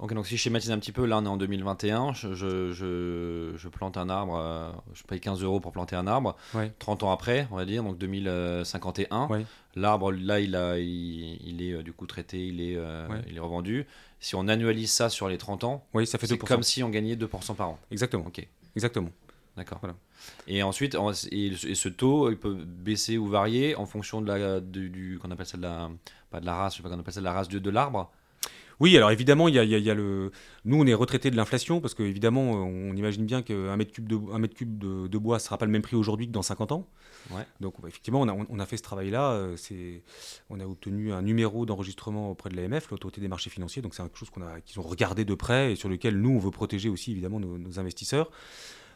Ok, 0.00 0.14
donc 0.14 0.26
si 0.28 0.36
je 0.36 0.42
schématise 0.42 0.70
un 0.70 0.78
petit 0.78 0.92
peu, 0.92 1.04
là 1.06 1.18
on 1.18 1.24
est 1.24 1.28
en 1.28 1.36
2021, 1.36 2.12
je, 2.12 2.32
je, 2.32 2.72
je- 2.72 3.68
plante 3.68 3.96
un 3.96 4.08
arbre, 4.08 4.36
euh, 4.36 4.70
je 4.94 5.02
paye 5.02 5.18
15 5.20 5.42
euros 5.42 5.58
pour 5.58 5.72
planter 5.72 5.96
un 5.96 6.06
arbre. 6.06 6.36
Ouais. 6.54 6.72
30 6.78 7.02
ans 7.02 7.10
après, 7.10 7.48
on 7.50 7.56
va 7.56 7.64
dire, 7.64 7.82
donc 7.82 7.98
2051, 7.98 9.26
Ouais. 9.28 9.44
l'arbre 9.74 10.12
là 10.12 10.38
il, 10.40 10.54
a, 10.54 10.78
il, 10.78 11.38
il 11.44 11.62
est 11.62 11.72
euh, 11.72 11.82
du 11.82 11.92
coup 11.92 12.06
traité, 12.06 12.46
il 12.46 12.60
est, 12.60 12.76
euh, 12.76 13.08
Ouais. 13.08 13.22
il 13.28 13.36
est 13.36 13.40
revendu. 13.40 13.86
Si 14.20 14.34
on 14.36 14.46
annualise 14.48 14.92
ça 14.92 15.08
sur 15.08 15.28
les 15.28 15.36
30 15.38 15.64
ans, 15.64 15.84
Oui, 15.94 16.06
ça 16.06 16.18
fait 16.18 16.26
c'est 16.28 16.36
2%. 16.36 16.46
comme 16.46 16.62
si 16.62 16.82
on 16.84 16.90
gagnait 16.90 17.16
2% 17.16 17.54
par 17.54 17.70
an. 17.70 17.78
Exactement. 17.90 18.24
Ok, 18.26 18.46
Exactement. 18.76 19.10
d'accord. 19.56 19.78
Voilà. 19.80 19.96
Et 20.46 20.62
ensuite, 20.62 20.94
on- 20.96 21.12
et, 21.32 21.46
et 21.46 21.74
ce 21.74 21.88
taux, 21.88 22.30
il 22.30 22.36
peut 22.36 22.54
baisser 22.54 23.18
ou 23.18 23.26
varier 23.26 23.74
en 23.76 23.86
fonction 23.86 24.20
de 24.20 24.28
la, 24.28 24.60
du, 24.60 24.90
du- 24.90 25.18
qu'on 25.20 25.30
appelle 25.32 25.46
ça 25.46 25.56
de 25.56 25.62
la, 25.62 25.90
pas 26.30 26.38
de 26.40 26.46
la 26.46 26.54
race, 26.54 26.74
je 26.74 26.76
sais 26.78 26.82
pas 26.84 26.88
qu'on 26.88 27.00
appelle 27.00 27.14
ça 27.14 27.20
de 27.20 27.24
la 27.24 27.32
race 27.32 27.48
de, 27.48 27.58
de 27.58 27.70
l'arbre. 27.70 28.12
Oui, 28.80 28.96
alors 28.96 29.10
évidemment, 29.10 29.48
il 29.48 29.54
y 29.56 29.58
a, 29.58 29.64
il 29.64 29.70
y 29.70 29.74
a- 29.74 29.78
il 29.78 29.84
y 29.84 29.90
a 29.90 29.94
le. 29.94 30.30
Nous, 30.64 30.80
on 30.80 30.86
est 30.86 30.94
retraité 30.94 31.30
de 31.32 31.36
l'inflation 31.36 31.80
parce 31.80 31.94
qu'évidemment, 31.94 32.42
on 32.52 32.94
imagine 32.94 33.26
bien 33.26 33.42
qu'un 33.42 33.76
mètre 33.76 33.92
cube, 33.92 34.08
de, 34.08 34.16
un 34.32 34.38
mètre 34.38 34.54
cube 34.54 34.78
de, 34.78 35.08
de 35.08 35.18
bois 35.18 35.36
ne 35.36 35.40
sera 35.40 35.58
pas 35.58 35.66
le 35.66 35.72
même 35.72 35.82
prix 35.82 35.96
aujourd'hui 35.96 36.28
que 36.28 36.32
dans 36.32 36.42
50 36.42 36.70
ans. 36.70 36.88
Ouais. 37.32 37.42
Donc, 37.60 37.80
bah, 37.80 37.88
effectivement, 37.88 38.20
on 38.20 38.28
a, 38.28 38.36
on 38.48 38.58
a 38.60 38.66
fait 38.66 38.76
ce 38.76 38.82
travail-là. 38.84 39.32
euh, 39.32 39.56
c'est- 39.56 40.02
On 40.48 40.60
a 40.60 40.64
obtenu 40.66 41.12
un 41.12 41.22
numéro 41.22 41.66
d'enregistrement 41.66 42.30
auprès 42.30 42.50
de 42.50 42.56
l'AMF, 42.56 42.88
l'autorité 42.90 43.20
des 43.20 43.28
marchés 43.28 43.50
financiers. 43.50 43.82
Donc, 43.82 43.94
c'est 43.94 44.02
quelque 44.04 44.16
chose 44.18 44.30
qu'on 44.30 44.42
a, 44.42 44.60
qu'ils 44.60 44.78
ont 44.78 44.84
regardé 44.84 45.24
de 45.24 45.34
près 45.34 45.72
et 45.72 45.76
sur 45.76 45.88
lequel 45.88 46.20
nous, 46.20 46.30
on 46.30 46.38
veut 46.38 46.50
protéger 46.52 46.88
aussi, 46.88 47.10
évidemment, 47.10 47.40
nos, 47.40 47.58
nos 47.58 47.80
investisseurs. 47.80 48.30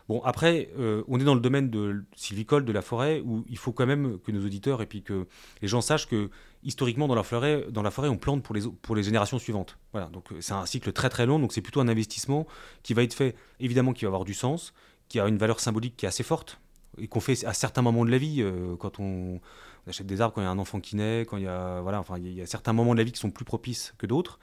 Bon, 0.08 0.20
après, 0.24 0.68
euh, 0.78 1.04
on 1.06 1.20
est 1.20 1.24
dans 1.24 1.34
le 1.34 1.40
domaine 1.40 1.70
de 1.70 2.04
sylvicole, 2.16 2.64
de 2.64 2.72
la 2.72 2.82
forêt, 2.82 3.20
où 3.24 3.44
il 3.48 3.56
faut 3.56 3.72
quand 3.72 3.86
même 3.86 4.18
que 4.18 4.32
nos 4.32 4.44
auditeurs 4.44 4.82
et 4.82 4.86
puis 4.86 5.02
que 5.02 5.26
les 5.62 5.68
gens 5.68 5.80
sachent 5.80 6.08
que 6.08 6.28
historiquement, 6.62 7.08
dans 7.08 7.14
la 7.14 7.22
forêt, 7.22 7.64
on 8.08 8.16
plante 8.16 8.42
pour 8.42 8.96
les, 8.96 9.02
générations 9.02 9.38
suivantes. 9.38 9.78
Voilà, 9.92 10.08
donc 10.08 10.32
euh, 10.32 10.36
c'est 10.40 10.52
un 10.52 10.66
cycle 10.66 10.92
très 10.92 11.08
très 11.08 11.26
long, 11.26 11.38
donc 11.38 11.52
c'est 11.52 11.60
plutôt 11.60 11.80
un 11.80 11.88
investissement 11.88 12.46
qui 12.82 12.94
va 12.94 13.02
être 13.02 13.14
fait, 13.14 13.34
évidemment, 13.60 13.92
qui 13.92 14.04
va 14.04 14.08
avoir 14.08 14.24
du 14.24 14.34
sens, 14.34 14.72
qui 15.08 15.18
a 15.20 15.26
une 15.26 15.38
valeur 15.38 15.60
symbolique 15.60 15.96
qui 15.96 16.06
est 16.06 16.08
assez 16.08 16.22
forte, 16.22 16.60
et 16.98 17.08
qu'on 17.08 17.20
fait 17.20 17.44
à 17.44 17.52
certains 17.52 17.82
moments 17.82 18.04
de 18.04 18.10
la 18.10 18.18
vie, 18.18 18.42
euh, 18.42 18.76
quand 18.76 19.00
on, 19.00 19.40
achète 19.88 20.06
des 20.06 20.20
arbres, 20.20 20.34
quand 20.34 20.40
il 20.40 20.44
y 20.44 20.46
a 20.46 20.50
un 20.50 20.58
enfant 20.58 20.80
qui 20.80 20.94
naît, 20.94 21.26
quand 21.28 21.36
il 21.36 21.44
y 21.44 21.48
a, 21.48 21.80
voilà, 21.80 21.98
enfin, 21.98 22.16
il 22.18 22.32
y 22.32 22.40
a 22.40 22.46
certains 22.46 22.72
moments 22.72 22.92
de 22.92 22.98
la 22.98 23.04
vie 23.04 23.12
qui 23.12 23.18
sont 23.18 23.30
plus 23.30 23.44
propices 23.44 23.94
que 23.98 24.06
d'autres. 24.06 24.38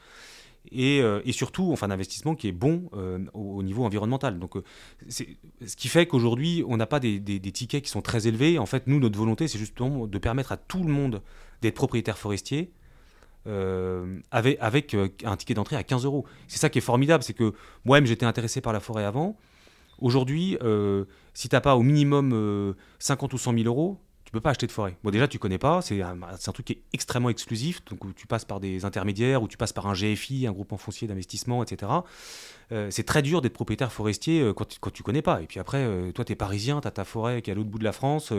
Et, 0.71 1.01
euh, 1.01 1.21
et 1.23 1.31
surtout, 1.31 1.71
enfin, 1.71 1.87
un 1.87 1.91
investissement 1.91 2.35
qui 2.35 2.49
est 2.49 2.51
bon 2.51 2.89
au, 3.33 3.39
au 3.39 3.63
niveau 3.63 3.85
environnemental. 3.85 4.37
Donc, 4.37 4.55
ce 5.07 5.23
qui 5.77 5.87
fait 5.87 6.05
qu'aujourd'hui, 6.05 6.65
on 6.67 6.75
n'a 6.75 6.85
pas 6.85 6.99
des 6.99 7.39
tickets 7.53 7.85
qui 7.85 7.89
sont 7.89 8.01
très 8.01 8.27
élevés. 8.27 8.59
En 8.59 8.65
fait, 8.65 8.85
nous, 8.85 8.99
notre 8.99 9.17
volonté, 9.17 9.47
c'est 9.47 9.57
justement 9.57 10.05
de 10.05 10.17
permettre 10.17 10.51
à 10.51 10.57
tout 10.57 10.83
le 10.83 10.91
monde 10.91 11.21
d'être 11.61 11.75
propriétaire 11.75 12.17
forestier 12.17 12.71
euh, 13.47 14.19
avec, 14.31 14.93
euh, 14.93 15.09
un 15.23 15.37
ticket 15.37 15.53
d'entrée 15.53 15.75
à 15.75 15.83
15 15.83 16.05
euros. 16.05 16.25
C'est 16.47 16.59
ça 16.59 16.69
qui 16.69 16.79
est 16.79 16.81
formidable, 16.81 17.23
c'est 17.23 17.33
que 17.33 17.53
moi-même, 17.85 18.05
j'étais 18.05 18.25
intéressé 18.25 18.61
par 18.61 18.73
la 18.73 18.79
forêt 18.79 19.05
avant. 19.05 19.37
Aujourd'hui, 19.99 20.57
euh, 20.61 21.05
si 21.33 21.49
tu 21.49 21.55
n'as 21.55 21.61
pas 21.61 21.75
au 21.75 21.83
minimum 21.83 22.31
euh, 22.33 22.73
50 22.99 23.33
ou 23.33 23.37
100 23.37 23.53
000 23.53 23.65
euros, 23.65 23.97
tu 24.25 24.31
peux 24.31 24.41
pas 24.41 24.51
acheter 24.51 24.67
de 24.67 24.71
forêt. 24.71 24.95
Bon, 25.03 25.09
déjà, 25.09 25.27
tu 25.27 25.39
connais 25.39 25.57
pas, 25.57 25.81
c'est 25.81 26.01
un, 26.01 26.19
un 26.21 26.51
truc 26.51 26.67
qui 26.67 26.73
est 26.73 26.81
extrêmement 26.93 27.29
exclusif, 27.29 27.83
donc 27.85 28.15
tu 28.15 28.27
passes 28.27 28.45
par 28.45 28.59
des 28.59 28.85
intermédiaires, 28.85 29.41
ou 29.41 29.47
tu 29.47 29.57
passes 29.57 29.73
par 29.73 29.87
un 29.87 29.93
GFI, 29.93 30.45
un 30.45 30.51
groupement 30.51 30.77
foncier 30.77 31.07
d'investissement, 31.07 31.63
etc. 31.63 31.91
Euh, 32.71 32.89
c'est 32.91 33.03
très 33.03 33.21
dur 33.21 33.41
d'être 33.41 33.53
propriétaire 33.53 33.91
forestier 33.91 34.41
euh, 34.41 34.53
quand, 34.53 34.65
tu- 34.65 34.77
quand 34.79 34.91
tu 34.91 35.01
connais 35.01 35.23
pas. 35.23 35.41
Et 35.41 35.47
puis 35.47 35.59
après, 35.59 35.79
euh, 35.79 36.11
toi, 36.11 36.23
tu 36.23 36.33
es 36.33 36.35
parisien, 36.35 36.81
tu 36.81 36.87
as 36.87 36.91
ta 36.91 37.03
forêt 37.03 37.41
qui 37.41 37.49
est 37.49 37.53
à 37.53 37.55
l'autre 37.55 37.69
bout 37.69 37.79
de 37.79 37.83
la 37.83 37.91
France, 37.91 38.31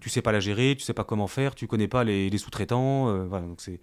tu 0.00 0.08
sais 0.08 0.22
pas 0.22 0.30
la 0.30 0.40
gérer, 0.40 0.76
tu 0.78 0.84
sais 0.84 0.92
pas 0.94 1.04
comment 1.04 1.26
faire, 1.26 1.54
tu 1.54 1.66
connais 1.66 1.88
pas 1.88 2.04
les, 2.04 2.30
les 2.30 2.38
sous-traitants. 2.38 3.26
voilà, 3.26 3.46
donc 3.46 3.60
c'est, 3.60 3.80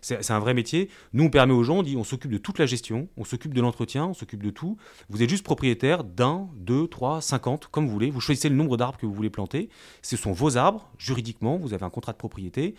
c'est 0.00 0.30
un 0.32 0.38
vrai 0.38 0.54
métier. 0.54 0.88
Nous, 1.12 1.24
on 1.24 1.30
permet 1.30 1.52
aux 1.52 1.64
gens, 1.64 1.78
on 1.78 1.82
dit, 1.82 1.96
on 1.96 2.04
s'occupe 2.04 2.30
de 2.30 2.38
toute 2.38 2.58
la 2.58 2.66
gestion, 2.66 3.08
on 3.16 3.24
s'occupe 3.24 3.54
de 3.54 3.60
l'entretien, 3.60 4.06
on 4.06 4.14
s'occupe 4.14 4.42
de 4.42 4.50
tout. 4.50 4.76
Vous 5.08 5.22
êtes 5.22 5.28
juste 5.30 5.44
propriétaire 5.44 6.04
d'un, 6.04 6.48
deux, 6.56 6.86
trois, 6.86 7.20
cinquante, 7.20 7.66
comme 7.70 7.86
vous 7.86 7.92
voulez. 7.92 8.10
Vous 8.10 8.20
choisissez 8.20 8.48
le 8.48 8.56
nombre 8.56 8.76
d'arbres 8.76 8.98
que 8.98 9.06
vous 9.06 9.14
voulez 9.14 9.30
planter. 9.30 9.68
Ce 10.02 10.16
sont 10.16 10.32
vos 10.32 10.56
arbres, 10.56 10.90
juridiquement, 10.98 11.56
vous 11.56 11.74
avez 11.74 11.84
un 11.84 11.90
contrat 11.90 12.12
de 12.12 12.18
propriété. 12.18 12.74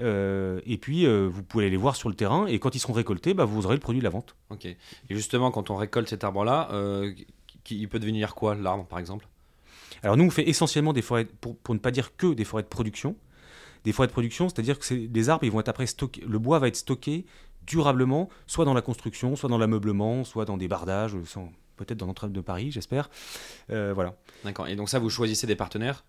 Euh, 0.00 0.60
et 0.64 0.78
puis, 0.78 1.06
euh, 1.06 1.28
vous 1.30 1.42
pouvez 1.42 1.64
aller 1.64 1.70
les 1.70 1.76
voir 1.76 1.96
sur 1.96 2.08
le 2.08 2.14
terrain. 2.14 2.46
Et 2.46 2.58
quand 2.58 2.74
ils 2.74 2.78
seront 2.78 2.92
récoltés, 2.92 3.34
bah, 3.34 3.44
vous 3.44 3.66
aurez 3.66 3.74
le 3.74 3.80
produit 3.80 4.00
de 4.00 4.04
la 4.04 4.10
vente. 4.10 4.36
Ok. 4.50 4.64
Et 4.66 4.76
justement, 5.10 5.50
quand 5.50 5.70
on 5.70 5.76
récolte 5.76 6.08
cet 6.08 6.24
arbre-là, 6.24 6.68
euh, 6.72 7.12
il 7.70 7.88
peut 7.88 7.98
devenir 7.98 8.34
quoi, 8.34 8.54
l'arbre, 8.54 8.86
par 8.86 8.98
exemple? 8.98 9.28
Alors 10.02 10.16
nous, 10.16 10.24
on 10.24 10.30
fait 10.30 10.48
essentiellement 10.48 10.92
des 10.92 11.02
forêts, 11.02 11.24
pour, 11.24 11.56
pour 11.56 11.74
ne 11.74 11.80
pas 11.80 11.90
dire 11.90 12.16
que 12.16 12.32
des 12.32 12.44
forêts 12.44 12.62
de 12.62 12.68
production. 12.68 13.16
Des 13.84 13.92
forêts 13.92 14.06
de 14.08 14.12
production, 14.12 14.48
c'est-à-dire 14.48 14.78
que 14.78 14.84
c'est- 14.84 15.08
les 15.12 15.28
arbres, 15.28 15.44
ils 15.44 15.50
vont 15.50 15.60
être 15.60 15.68
après 15.68 15.86
stockés, 15.86 16.22
le 16.26 16.38
bois 16.38 16.58
va 16.58 16.68
être 16.68 16.76
stocké 16.76 17.26
durablement, 17.66 18.28
soit 18.46 18.64
dans 18.64 18.74
la 18.74 18.82
construction, 18.82 19.36
soit 19.36 19.48
dans 19.48 19.58
l'ameublement, 19.58 20.24
soit 20.24 20.44
dans 20.44 20.56
des 20.56 20.68
bardages, 20.68 21.16
peut-être 21.76 21.98
dans 21.98 22.06
l'entrée 22.06 22.28
de 22.28 22.40
Paris, 22.40 22.70
j'espère. 22.70 23.10
Voilà. 23.68 24.16
D'accord. 24.44 24.68
Et 24.68 24.76
donc 24.76 24.88
ça, 24.88 24.98
vous 24.98 25.10
choisissez 25.10 25.46
des 25.46 25.56
partenaires? 25.56 26.04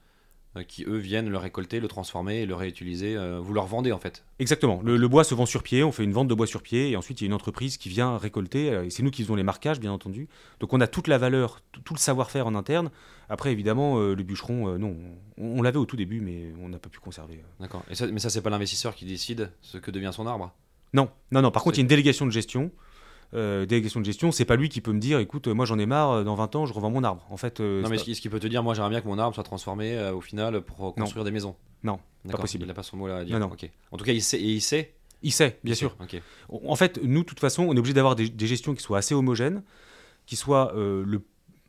Qui, 0.67 0.83
eux, 0.85 0.97
viennent 0.97 1.29
le 1.29 1.37
récolter, 1.37 1.79
le 1.79 1.87
transformer 1.87 2.41
et 2.41 2.45
le 2.45 2.55
réutiliser. 2.55 3.15
euh, 3.15 3.39
vous 3.39 3.53
leur 3.53 3.65
vendez, 3.65 3.91
en 3.91 3.99
fait. 3.99 4.25
Exactement. 4.39 4.81
Le, 4.83 4.97
le 4.97 5.07
bois 5.07 5.23
se 5.23 5.35
vend 5.35 5.45
sur 5.45 5.63
pied, 5.63 5.83
on 5.83 5.91
fait 5.91 6.03
une 6.03 6.11
vente 6.11 6.27
de 6.27 6.33
bois 6.33 6.47
sur 6.47 6.61
pied, 6.61 6.89
et 6.89 6.95
ensuite 6.97 7.21
il 7.21 7.25
y 7.25 7.27
a 7.27 7.29
une 7.29 7.33
entreprise 7.33 7.77
qui 7.77 7.87
vient 7.89 8.17
récolter, 8.17 8.71
euh, 8.71 8.85
et 8.85 8.89
c'est 8.89 9.03
nous 9.03 9.11
qui 9.11 9.21
faisons 9.23 9.35
les 9.35 9.43
marquages, 9.43 9.79
bien 9.79 9.91
entendu. 9.91 10.27
Donc 10.59 10.73
on 10.73 10.81
a 10.81 10.87
toute 10.87 11.07
la 11.07 11.17
valeur, 11.17 11.61
tout, 11.71 11.93
le 11.93 11.99
savoir-faire 11.99 12.47
en 12.47 12.55
interne. 12.55 12.89
Après, 13.29 13.51
évidemment, 13.51 13.99
euh, 13.99 14.15
le 14.15 14.23
bûcheron, 14.23 14.69
euh, 14.69 14.77
non, 14.77 14.95
on, 15.37 15.59
on 15.59 15.61
l'avait 15.61 15.77
au 15.77 15.85
tout 15.85 15.97
début, 15.97 16.19
mais 16.19 16.51
on 16.61 16.69
n'a 16.69 16.79
pas 16.79 16.89
pu 16.89 16.99
conserver. 16.99 17.35
euh. 17.35 17.61
D'accord. 17.61 17.83
Mais 17.87 18.19
ça, 18.19 18.29
c'est 18.29 18.41
pas 18.41 18.49
l'investisseur 18.49 18.95
qui 18.95 19.05
décide 19.05 19.51
ce 19.61 19.77
que 19.77 19.91
devient 19.91 20.11
son 20.11 20.25
arbre? 20.25 20.51
Non, 20.93 21.09
non, 21.31 21.43
non. 21.43 21.51
Par 21.51 21.61
contre, 21.63 21.77
il 21.77 21.81
y 21.81 21.81
a 21.81 21.85
une 21.85 21.87
délégation 21.87 22.25
de 22.25 22.31
gestion. 22.31 22.71
Euh, 23.35 23.67
délégation 23.67 23.99
de 23.99 24.05
gestion, 24.05 24.31
c'est 24.31 24.45
pas 24.45 24.55
lui 24.55 24.69
qui 24.69 24.81
peut 24.81 24.91
me 24.91 24.99
dire, 24.99 25.19
écoute, 25.19 25.47
euh, 25.47 25.53
moi 25.53 25.65
j'en 25.65 25.77
ai 25.77 25.85
marre, 25.85 26.09
euh, 26.11 26.23
dans 26.23 26.33
20 26.33 26.55
ans, 26.55 26.65
je 26.65 26.73
revends 26.73 26.89
mon 26.89 27.03
arbre. 27.03 27.25
En 27.29 27.37
fait, 27.37 27.59
euh, 27.59 27.81
non, 27.83 27.89
mais 27.89 27.97
pas- 27.97 28.03
ce 28.03 28.19
qui- 28.21 28.29
peut 28.29 28.39
te 28.39 28.47
dire, 28.47 28.63
moi, 28.63 28.73
j'aimerais 28.73 28.89
bien 28.89 29.01
que 29.01 29.07
mon 29.07 29.19
arbre 29.19 29.35
soit 29.35 29.43
transformé 29.43 29.93
euh, 29.95 30.13
au 30.15 30.21
final 30.21 30.61
pour 30.61 30.95
construire 30.95 31.23
des 31.25 31.31
maisons. 31.31 31.55
Non, 31.83 31.99
D'accord, 32.25 32.41
possible. 32.41 32.63
Il 32.63 32.67
n'a 32.67 32.73
pas 32.73 32.81
son 32.83 32.97
mot 32.97 33.07
là 33.07 33.17
à 33.17 33.23
dire. 33.23 33.37
Non, 33.39 33.47
non. 33.47 33.55
En 33.91 33.97
tout 33.97 34.03
cas, 34.03 34.11
il 34.13 34.21
sait. 34.23 34.39
Et 34.39 34.47
il 34.53 34.61
sait. 34.61 34.93
Il 35.21 35.31
sait, 35.31 35.59
bien 35.63 35.73
Il 35.73 35.77
sûr. 35.77 35.95
sait. 36.09 36.21
En 36.49 36.75
fait, 36.75 36.99
nous, 37.03 37.19
de 37.21 37.25
toute 37.25 37.39
façon, 37.39 37.63
on 37.63 37.73
est 37.75 37.79
obligé 37.79 37.93
d'avoir 37.93 38.15
des, 38.15 38.29
des 38.29 38.47
gestions 38.47 38.73
qui 38.73 38.81
soient 38.81 38.97
assez 38.97 39.13
homogènes, 39.13 39.61
qui 40.25 40.35
soient 40.35 40.71
le. 40.75 41.21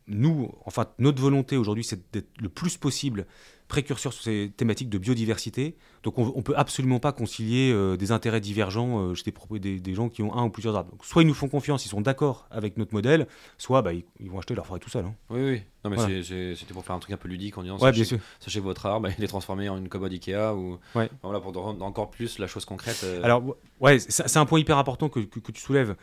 Nous, 0.07 0.51
enfin, 0.65 0.87
notre 0.99 1.21
volonté 1.23 1.57
aujourd'hui, 1.57 1.85
c'est 1.85 2.01
d'être 2.13 2.29
le 2.41 2.49
plus 2.49 2.77
possible 2.79 3.27
précurseur 3.71 4.13
sur 4.13 4.23
ces 4.23 4.53
thématiques 4.57 4.91
de 4.91 4.99
biodiversité. 4.99 5.77
Donc, 6.03 6.19
on 6.19 6.37
ne 6.37 6.43
peut 6.43 6.55
absolument 6.57 6.99
pas 6.99 7.13
concilier 7.13 7.71
euh, 7.73 7.97
des 7.97 8.11
intérêts 8.13 8.41
divergents 8.41 8.99
euh, 9.01 9.15
chez 9.15 9.23
des, 9.25 9.33
propos- 9.33 9.59
des, 9.59 9.79
des 9.81 9.95
gens 9.95 10.09
qui 10.11 10.23
ont 10.23 10.35
un 10.37 10.45
ou 10.45 10.51
plusieurs 10.51 10.77
arbres. 10.77 10.91
Donc, 10.91 11.05
soit 11.05 11.23
ils 11.23 11.27
nous 11.29 11.35
font 11.35 11.49
confiance, 11.49 11.87
ils 11.87 11.89
sont 11.89 12.01
d'accord 12.01 12.47
avec 12.51 12.77
notre 12.77 12.93
modèle, 12.93 13.27
soit 13.59 13.81
bah, 13.83 13.93
ils, 13.95 14.05
ils 14.19 14.31
vont 14.31 14.39
acheter 14.39 14.55
leur 14.55 14.67
forêt 14.67 14.81
tout 14.81 14.91
seuls. 14.91 15.05
hein. 15.07 15.15
Oui, 15.31 15.41
oui. 15.43 15.63
Non, 15.85 15.91
mais 15.91 15.97
Voilà. 15.97 16.23
c'était 16.23 16.75
pour 16.75 16.85
faire 16.85 16.97
un 16.97 16.99
truc 16.99 17.15
un 17.15 17.17
peu 17.17 17.29
ludique 17.29 17.57
en 17.57 17.63
disant 17.63 17.75
Ouais, 17.77 17.81
sachez, 17.81 17.95
bien 17.95 18.05
sûr. 18.05 18.19
sachez 18.41 18.59
que 18.59 18.65
votre 18.65 18.85
arbre, 18.85 19.09
il 19.17 19.25
est 19.25 19.29
transformé 19.29 19.69
en 19.71 19.79
une 19.79 19.89
commode 19.89 20.13
Ikea 20.13 20.53
ou. 20.55 20.73
Ouais. 20.95 21.05
Enfin, 21.05 21.09
Voilà, 21.23 21.41
pour 21.41 21.55
rendre 21.55 21.83
encore 21.85 22.11
plus 22.11 22.39
la 22.39 22.47
chose 22.47 22.65
concrète. 22.67 23.01
euh, 23.05 23.23
Alors, 23.23 23.57
ouais, 23.81 23.99
c'est 24.01 24.37
un 24.37 24.45
point 24.47 24.59
hyper 24.61 24.77
important 24.79 25.09
que, 25.09 25.21
que- 25.21 25.39
que 25.41 25.53
tu 25.53 25.61
soulèves. 25.63 25.95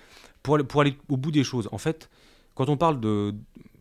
Pour 0.42 0.58
pour 0.66 0.82
aller 0.82 0.96
au 1.10 1.18
bout 1.18 1.32
des 1.32 1.44
choses, 1.44 1.68
en 1.72 1.78
fait, 1.78 2.10
quand 2.56 2.70
on 2.70 2.78
parle 2.78 3.00
de, 3.00 3.36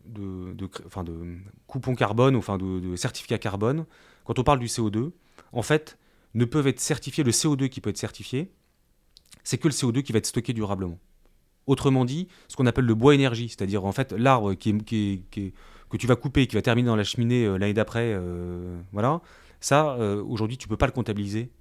de, 0.07 0.53
de, 0.53 0.69
enfin 0.85 1.03
de 1.03 1.37
coupon 1.67 1.95
carbone, 1.95 2.35
ou 2.35 2.39
enfin 2.39 2.57
de, 2.57 2.79
de 2.79 2.95
certificat 2.95 3.37
carbone, 3.37 3.85
quand 4.25 4.39
on 4.39 4.43
parle 4.43 4.59
du 4.59 4.67
CO2, 4.67 5.11
en 5.51 5.61
fait, 5.61 5.97
ne 6.33 6.45
peuvent 6.45 6.67
être 6.67 6.79
certifiés, 6.79 7.23
le 7.23 7.31
CO2 7.31 7.69
qui 7.69 7.81
peut 7.81 7.89
être 7.89 7.97
certifié, 7.97 8.51
c'est 9.43 9.57
que 9.57 9.67
le 9.67 9.73
CO2 9.73 10.03
qui 10.03 10.11
va 10.11 10.19
être 10.19 10.25
stocké 10.25 10.53
durablement. 10.53 10.99
Autrement 11.65 12.05
dit, 12.05 12.27
ce 12.47 12.55
qu'on 12.55 12.65
appelle 12.65 12.85
le 12.85 12.95
bois 12.95 13.13
énergie, 13.13 13.49
c'est-à-dire 13.49 13.83
en 13.85 13.91
fait 13.91 14.11
l'arbre 14.13 14.53
qui 14.53 14.77
qui 14.77 15.53
que 15.89 15.97
tu 15.97 16.07
vas 16.07 16.15
couper 16.15 16.47
qui 16.47 16.55
va 16.55 16.61
terminer 16.61 16.87
dans 16.87 16.95
la 16.95 17.03
cheminée 17.03 17.45
euh, 17.45 17.57
l'année 17.57 17.73
d'après, 17.73 18.13
euh, 18.13 18.77
voilà, 18.91 19.21
ça, 19.59 19.95
euh, 19.95 20.23
aujourd'hui, 20.23 20.57
tu 20.57 20.67
peux 20.67 20.77
pas 20.77 20.85
le 20.85 20.91
comptabiliser 20.91 21.51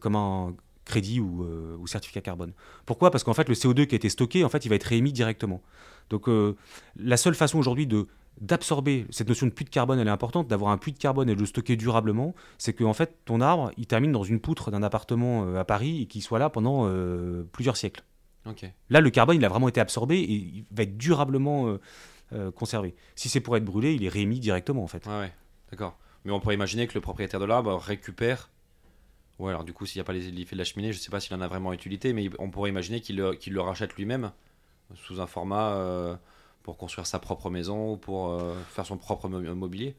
comme 0.00 0.16
un 0.16 0.54
crédit 0.88 1.20
ou, 1.20 1.44
euh, 1.44 1.76
ou 1.78 1.86
certificat 1.86 2.20
carbone. 2.20 2.52
Pourquoi? 2.86 3.10
Parce 3.10 3.22
qu'en 3.22 3.34
fait, 3.34 3.48
le 3.48 3.54
CO2 3.54 3.86
qui 3.86 3.94
a 3.94 3.96
été 3.96 4.08
stocké, 4.08 4.44
en 4.44 4.48
fait, 4.48 4.64
il 4.64 4.68
va 4.68 4.74
être 4.74 4.84
réémis 4.84 5.12
directement. 5.12 5.62
Donc, 6.10 6.28
euh, 6.28 6.56
la 6.96 7.16
seule 7.16 7.34
façon 7.34 7.58
aujourd'hui 7.58 7.86
de 7.86 8.06
d'absorber 8.40 9.04
cette 9.10 9.28
notion 9.28 9.46
de 9.46 9.50
puits 9.50 9.64
de 9.64 9.70
carbone, 9.70 9.98
elle 9.98 10.06
est 10.06 10.12
importante, 10.12 10.46
d'avoir 10.46 10.70
un 10.70 10.78
puits 10.78 10.92
de 10.92 10.98
carbone 10.98 11.28
et 11.28 11.34
de 11.34 11.40
le 11.40 11.46
stocker 11.46 11.74
durablement, 11.74 12.36
c'est 12.56 12.72
que 12.72 12.84
en 12.84 12.92
fait, 12.94 13.16
ton 13.24 13.40
arbre, 13.40 13.72
il 13.76 13.88
termine 13.88 14.12
dans 14.12 14.22
une 14.22 14.38
poutre 14.38 14.70
d'un 14.70 14.84
appartement 14.84 15.44
euh, 15.44 15.58
à 15.58 15.64
Paris 15.64 16.02
et 16.02 16.06
qu'il 16.06 16.22
soit 16.22 16.38
là 16.38 16.48
pendant 16.48 16.88
plusieurs 17.50 17.76
siècles. 17.76 18.04
Ok. 18.46 18.64
Là, 18.90 19.00
le 19.00 19.10
carbone, 19.10 19.36
il 19.36 19.44
a 19.44 19.48
vraiment 19.48 19.68
été 19.68 19.80
absorbé 19.80 20.20
et 20.20 20.32
il 20.32 20.64
va 20.70 20.84
être 20.84 20.96
durablement 20.96 21.76
conservé. 22.54 22.94
Si 23.16 23.28
c'est 23.28 23.40
pour 23.40 23.56
être 23.56 23.64
brûlé, 23.64 23.94
il 23.94 24.04
est 24.04 24.08
réémis 24.08 24.38
directement, 24.38 24.84
en 24.84 24.88
fait. 24.88 25.04
Ouais, 25.06 25.18
ouais. 25.18 25.32
D'accord. 25.72 25.98
Mais 26.24 26.30
on 26.32 26.40
pourrait 26.40 26.54
imaginer 26.54 26.86
que 26.86 26.94
le 26.94 27.00
propriétaire 27.00 27.40
de 27.40 27.44
l'arbre 27.44 27.74
récupère. 27.76 28.50
Ouais, 29.38 29.50
alors 29.50 29.64
du 29.64 29.72
coup, 29.72 29.86
s'il 29.86 29.98
n'y 29.98 30.02
a 30.02 30.04
pas 30.04 30.12
les 30.12 30.30
l'effet 30.32 30.56
de 30.56 30.58
la 30.58 30.64
cheminée, 30.64 30.92
je 30.92 30.98
sais 30.98 31.10
pas 31.10 31.20
s'il 31.20 31.34
en 31.34 31.40
a 31.40 31.46
vraiment 31.48 31.72
utilité, 31.72 32.12
mais 32.12 32.28
on 32.38 32.50
pourrait 32.50 32.70
imaginer 32.70 33.00
qu'il 33.00 33.16
le, 33.16 33.60
rachète 33.60 33.94
lui-même 33.94 34.32
sous 34.94 35.20
un 35.20 35.26
format 35.26 35.74
euh, 35.76 36.16
pour 36.64 36.76
construire 36.78 37.06
sa 37.06 37.18
propre 37.20 37.50
maison 37.50 37.92
ou 37.92 37.96
pour 37.96 38.30
euh, 38.30 38.54
faire 38.70 38.86
son 38.86 38.98
propre 38.98 39.28
mo- 39.28 39.54
mobilier. 39.54 39.96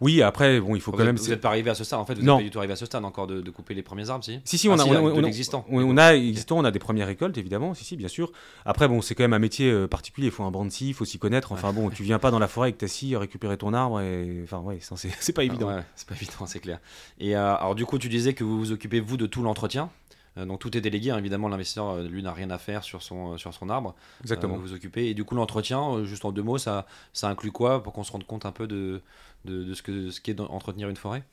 Oui, 0.00 0.22
après, 0.22 0.60
bon, 0.60 0.74
il 0.74 0.80
faut 0.80 0.90
vous 0.90 0.98
quand 0.98 1.04
même... 1.04 1.16
n'êtes 1.16 1.40
pas 1.40 1.48
arrivé 1.48 1.70
à 1.70 1.74
ce 1.74 1.84
stade, 1.84 2.00
en 2.00 2.04
fait, 2.04 2.14
vous 2.14 2.22
n'êtes 2.22 2.36
pas 2.36 2.42
du 2.42 2.50
tout 2.50 2.58
arrivé 2.58 2.72
à 2.72 2.76
ce 2.76 2.84
stade 2.84 3.04
encore 3.04 3.26
de, 3.26 3.40
de 3.40 3.50
couper 3.50 3.74
les 3.74 3.82
premiers 3.82 4.10
arbres, 4.10 4.24
si 4.24 4.40
Si, 4.44 4.58
si, 4.58 4.68
Ah, 4.68 4.72
on 4.72 4.78
a, 4.78 4.82
si, 4.82 4.90
on 4.90 4.94
a, 4.94 5.00
on 5.00 5.18
a- 5.18 5.22
l'existant. 5.22 5.64
On, 5.70 5.82
on 5.82 5.96
a 5.96 6.14
existant, 6.14 6.58
on 6.58 6.64
a 6.64 6.70
des 6.70 6.78
premières 6.78 7.06
récoltes, 7.06 7.38
évidemment, 7.38 7.74
si, 7.74 7.84
si, 7.84 7.96
bien 7.96 8.08
sûr. 8.08 8.32
Après, 8.64 8.88
bon, 8.88 9.00
c'est 9.02 9.14
quand 9.14 9.22
même 9.24 9.32
un 9.34 9.38
métier 9.38 9.70
euh, 9.70 9.86
particulier, 9.86 10.26
il 10.26 10.32
faut 10.32 10.42
un 10.42 10.70
scie, 10.70 10.88
il 10.88 10.94
faut 10.94 11.04
s'y 11.04 11.18
connaître. 11.18 11.52
Enfin, 11.52 11.72
bon, 11.72 11.90
tu 11.90 12.02
viens 12.02 12.18
pas 12.18 12.30
dans 12.30 12.38
la 12.40 12.48
forêt 12.48 12.66
avec 12.66 12.78
ta 12.78 12.88
scie 12.88 13.14
récupérer 13.16 13.56
ton 13.56 13.72
arbre, 13.72 14.00
et 14.00 14.40
enfin, 14.42 14.58
ouais, 14.58 14.78
c'est 14.80 15.32
pas 15.32 15.44
évident. 15.44 15.68
Ah 15.70 15.76
ouais, 15.76 15.84
c'est 15.94 16.08
pas 16.08 16.14
évident, 16.16 16.46
c'est 16.46 16.60
clair. 16.60 16.80
Et 17.18 17.36
euh, 17.36 17.54
alors 17.54 17.74
du 17.74 17.86
coup, 17.86 17.98
tu 17.98 18.08
disais 18.08 18.34
que 18.34 18.42
vous 18.44 18.58
vous 18.58 18.72
occupez 18.72 19.00
vous 19.00 19.16
de 19.16 19.26
tout 19.26 19.42
l'entretien. 19.42 19.90
Euh, 20.36 20.46
donc 20.46 20.58
tout 20.58 20.76
est 20.76 20.80
délégué, 20.80 21.12
hein. 21.12 21.18
évidemment 21.18 21.48
l'investisseur 21.48 21.98
lui 22.02 22.20
n'a 22.20 22.32
rien 22.32 22.50
à 22.50 22.58
faire 22.58 22.82
sur 22.82 23.02
son, 23.02 23.38
sur 23.38 23.54
son 23.54 23.70
arbre. 23.70 23.94
Exactement. 24.22 24.56
Vous 24.56 24.62
vous 24.62 24.72
occupez. 24.72 25.06
Et 25.08 25.14
du 25.14 25.22
coup 25.24 25.36
l'entretien, 25.36 26.02
juste 26.04 26.24
en 26.24 26.32
deux 26.32 26.42
mots, 26.42 26.58
ça, 26.58 26.86
ça 27.12 27.28
inclut 27.28 27.52
quoi 27.52 27.84
pour 27.84 27.92
qu'on 27.92 28.02
se 28.02 28.10
rende 28.10 28.26
compte 28.26 28.44
un 28.44 28.50
peu 28.50 28.66
de, 28.66 29.00
de, 29.44 29.74
ce 29.74 29.82
que 29.82 30.10
ce 30.10 30.20
qu'est 30.20 30.34
d'entretenir 30.34 30.88
une 30.88 30.96
forêt? 30.96 31.24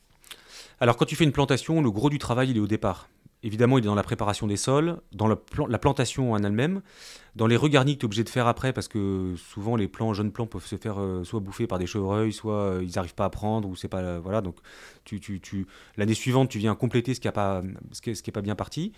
Alors, 0.80 0.96
quand 0.96 1.04
tu 1.04 1.16
fais 1.16 1.24
une 1.24 1.32
plantation, 1.32 1.80
le 1.80 1.90
gros 1.90 2.10
du 2.10 2.18
travail, 2.18 2.50
il 2.50 2.56
est 2.56 2.60
au 2.60 2.66
départ. 2.66 3.08
Évidemment, 3.44 3.78
il 3.78 3.84
est 3.84 3.86
dans 3.88 3.96
la 3.96 4.04
préparation 4.04 4.46
des 4.46 4.56
sols, 4.56 5.00
dans 5.12 5.26
la, 5.26 5.34
plan- 5.34 5.66
la 5.66 5.78
plantation 5.78 6.32
en 6.32 6.42
elle-même, 6.44 6.80
dans 7.34 7.48
les 7.48 7.56
regarnis 7.56 7.94
que 7.94 8.00
tu 8.00 8.04
es 8.04 8.06
obligé 8.06 8.22
de 8.22 8.28
faire 8.28 8.46
après, 8.46 8.72
parce 8.72 8.86
que 8.86 9.34
souvent 9.36 9.74
les 9.74 9.90
jeunes 10.12 10.30
plants 10.30 10.46
peuvent 10.46 10.64
se 10.64 10.76
faire 10.76 11.00
euh, 11.00 11.24
soit 11.24 11.40
bouffer 11.40 11.66
par 11.66 11.80
des 11.80 11.86
chevreuils, 11.86 12.32
soit 12.32 12.54
euh, 12.54 12.84
ils 12.84 12.94
n'arrivent 12.94 13.16
pas 13.16 13.24
à 13.24 13.30
prendre, 13.30 13.68
ou 13.68 13.74
c'est 13.74 13.88
pas. 13.88 13.98
euh, 13.98 14.20
voilà, 14.22 14.42
donc 14.42 14.56
tu, 15.04 15.18
tu, 15.18 15.66
l'année 15.96 16.14
suivante, 16.14 16.50
tu 16.50 16.58
viens 16.58 16.76
compléter 16.76 17.14
ce 17.14 17.20
qui 17.20 17.26
n'est 17.26 17.32
pas, 17.32 17.62
ce 17.90 18.00
qui 18.00 18.30
pas 18.30 18.42
bien 18.42 18.54
parti. 18.54 18.92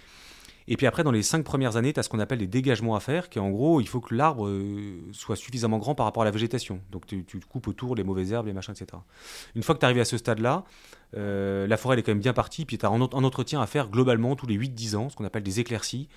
Et 0.66 0.77
puis 0.77 0.87
après, 0.87 1.05
dans 1.05 1.11
les 1.11 1.22
cinq 1.22 1.44
premières 1.44 1.77
années, 1.77 1.92
tu 1.92 2.00
as 2.00 2.03
ce 2.03 2.09
qu'on 2.09 2.18
appelle 2.18 2.38
des 2.38 2.46
dégagements 2.46 2.96
à 2.96 3.00
faire, 3.00 3.29
qui 3.29 3.38
en 3.38 3.50
gros, 3.50 3.81
il 3.81 3.88
faut 3.88 4.00
que 4.00 4.14
l'arbre 4.14 4.46
euh, 4.46 5.00
soit 5.12 5.37
suffisamment 5.37 5.79
grand 5.79 5.94
par 5.94 6.07
rapport 6.07 6.22
à 6.22 6.24
la 6.24 6.31
végétation. 6.31 6.81
Donc 6.90 7.07
tu, 7.07 7.24
tu 7.24 7.40
coupes 7.40 7.68
autour 7.68 7.94
les 7.94 8.05
mauvaises 8.05 8.33
herbes, 8.33 8.46
les 8.46 8.53
machins, 8.53 8.72
etc. 8.72 9.00
Une 9.55 9.62
fois 9.62 9.74
que 9.74 9.81
tu 9.81 9.85
arrives 9.85 10.00
à 10.00 10.05
ce 10.05 10.16
stade-là, 10.16 10.64
euh, 11.16 11.66
la 11.66 11.77
forêt 11.77 11.94
elle 11.94 12.00
est 12.00 12.03
quand 12.03 12.12
même 12.12 12.20
bien 12.20 12.33
partie, 12.33 12.64
puis 12.64 12.77
tu 12.79 12.85
as 12.87 12.88
un, 12.88 13.00
ent- 13.00 13.11
un 13.14 13.24
entretien 13.24 13.61
à 13.61 13.66
faire 13.66 13.88
globalement 13.88 14.37
tous 14.37 14.46
les 14.46 14.57
8-10 14.57 14.96
ans, 14.96 15.09
ce 15.09 15.16
qu'on 15.16 15.24
appelle 15.24 15.42
des 15.42 15.61
éclaircies, 15.61 16.09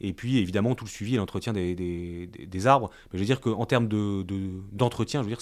et 0.00 0.12
puis 0.12 0.38
évidemment 0.38 0.74
tout 0.74 0.84
le 0.84 0.90
suivi 0.90 1.14
et 1.14 1.16
l'entretien 1.18 1.52
des, 1.52 1.74
des- 1.74 2.26
des- 2.26 2.46
des 2.46 2.66
arbres. 2.66 2.90
Mais 3.12 3.18
je 3.18 3.22
veux 3.22 3.26
dire 3.26 3.40
qu'en 3.40 3.66
termes 3.66 3.88
de- 3.88 4.22
de- 4.22 4.60
d'entretien, 4.72 5.22
je 5.22 5.28
veux 5.28 5.34
dire 5.34 5.40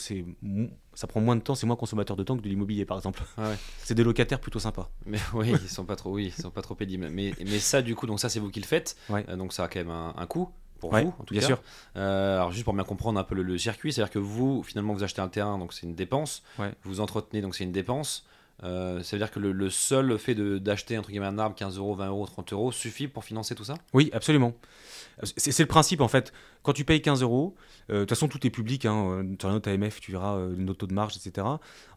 ça 0.95 1.07
prend 1.07 1.21
moins 1.21 1.37
de 1.37 1.41
temps, 1.43 1.55
c'est 1.55 1.67
moins 1.67 1.77
consommateur 1.77 2.17
de 2.17 2.23
temps 2.23 2.37
que 2.37 2.43
de 2.43 2.49
l'immobilier 2.49 2.85
par 2.85 2.97
exemple. 2.97 3.23
Ah 3.37 3.49
ouais. 3.51 3.57
C'est 3.79 3.95
des 3.95 4.05
locataires 4.05 4.41
plutôt 4.41 4.59
sympas. 4.59 4.91
Mais 5.07 5.19
oui, 5.35 5.51
ils 5.51 5.69
sont 5.69 5.85
pas 5.85 5.97
trop, 5.97 6.13
oui, 6.13 6.33
ils 6.37 6.43
sont 6.43 6.51
pas 6.51 6.63
trop 6.63 6.75
pénibles. 6.75 7.09
Mais, 7.11 7.33
mais 7.39 7.59
ça, 7.59 7.83
du 7.83 7.95
coup, 7.97 8.07
donc 8.07 8.21
ça, 8.21 8.29
c'est 8.29 8.41
vous 8.41 8.51
qui 8.51 8.61
le 8.61 8.67
faites. 8.67 8.97
Ouais. 9.09 9.25
Euh, 9.29 9.37
donc 9.37 9.53
ça 9.53 9.65
a 9.65 9.69
quand 9.69 9.81
même 9.81 9.91
un, 9.91 10.15
un 10.17 10.27
coût 10.27 10.51
pour 10.81 10.93
Ouais, 10.93 11.03
vous, 11.05 11.15
en 11.19 11.25
tout 11.25 11.33
bien 11.35 11.41
cas. 11.41 11.47
sûr. 11.47 11.63
Euh, 11.97 12.37
alors 12.37 12.53
juste 12.53 12.65
pour 12.65 12.75
bien 12.75 12.85
comprendre 12.85 13.19
un 13.19 13.25
peu 13.25 13.35
le, 13.35 13.43
le 13.43 13.57
circuit, 13.59 13.93
c'est-à-dire 13.93 14.13
que 14.13 14.19
vous, 14.19 14.63
finalement, 14.63 14.93
vous 14.93 15.03
achetez 15.03 15.21
un 15.23 15.29
terrain, 15.29 15.59
donc 15.59 15.73
c'est 15.73 15.87
une 15.87 15.95
dépense. 15.95 16.43
Vous 16.83 17.01
entretenez, 17.01 17.41
donc 17.43 17.55
c'est 17.55 17.65
une 17.65 17.73
dépense. 17.73 18.27
Euh, 18.63 19.03
ça 19.03 19.17
veut 19.17 19.21
dire 19.21 19.31
que 19.33 19.41
le, 19.41 19.53
le 19.53 19.69
seul 19.69 20.17
fait 20.19 20.35
de- 20.35 20.59
d'acheter 20.59 20.97
entre 20.97 21.11
guillemets 21.11 21.27
un 21.27 21.39
arbre 21.39 21.57
15 21.57 21.77
euros, 21.77 21.95
20 21.95 22.07
euros, 22.09 22.25
30 22.27 22.53
euros 22.53 22.73
suffit 22.73 23.09
pour 23.09 23.25
financer 23.25 23.55
tout 23.55 23.65
ça? 23.65 23.75
Oui, 23.93 24.11
absolument. 24.13 24.55
C'est 25.25 25.59
le 25.59 25.67
principe 25.67 26.01
en 26.01 26.09
fait. 26.09 26.33
Quand 26.63 26.73
tu 26.73 26.85
payes 26.85 27.03
15 27.03 27.23
euros, 27.23 27.55
euh, 27.91 27.95
de 27.95 28.01
toute 28.01 28.11
façon 28.11 28.29
tout 28.29 28.45
est 28.47 28.51
public. 28.51 28.87
Hein, 28.87 29.27
sur 29.41 29.49
la 29.49 29.55
note 29.55 29.67
AMF, 29.69 30.01
tu 30.01 30.13
verras 30.13 30.37
euh, 30.37 30.55
notre 30.57 30.79
taux 30.79 30.87
de 30.87 30.95
marge, 30.95 31.17
etc. 31.17 31.47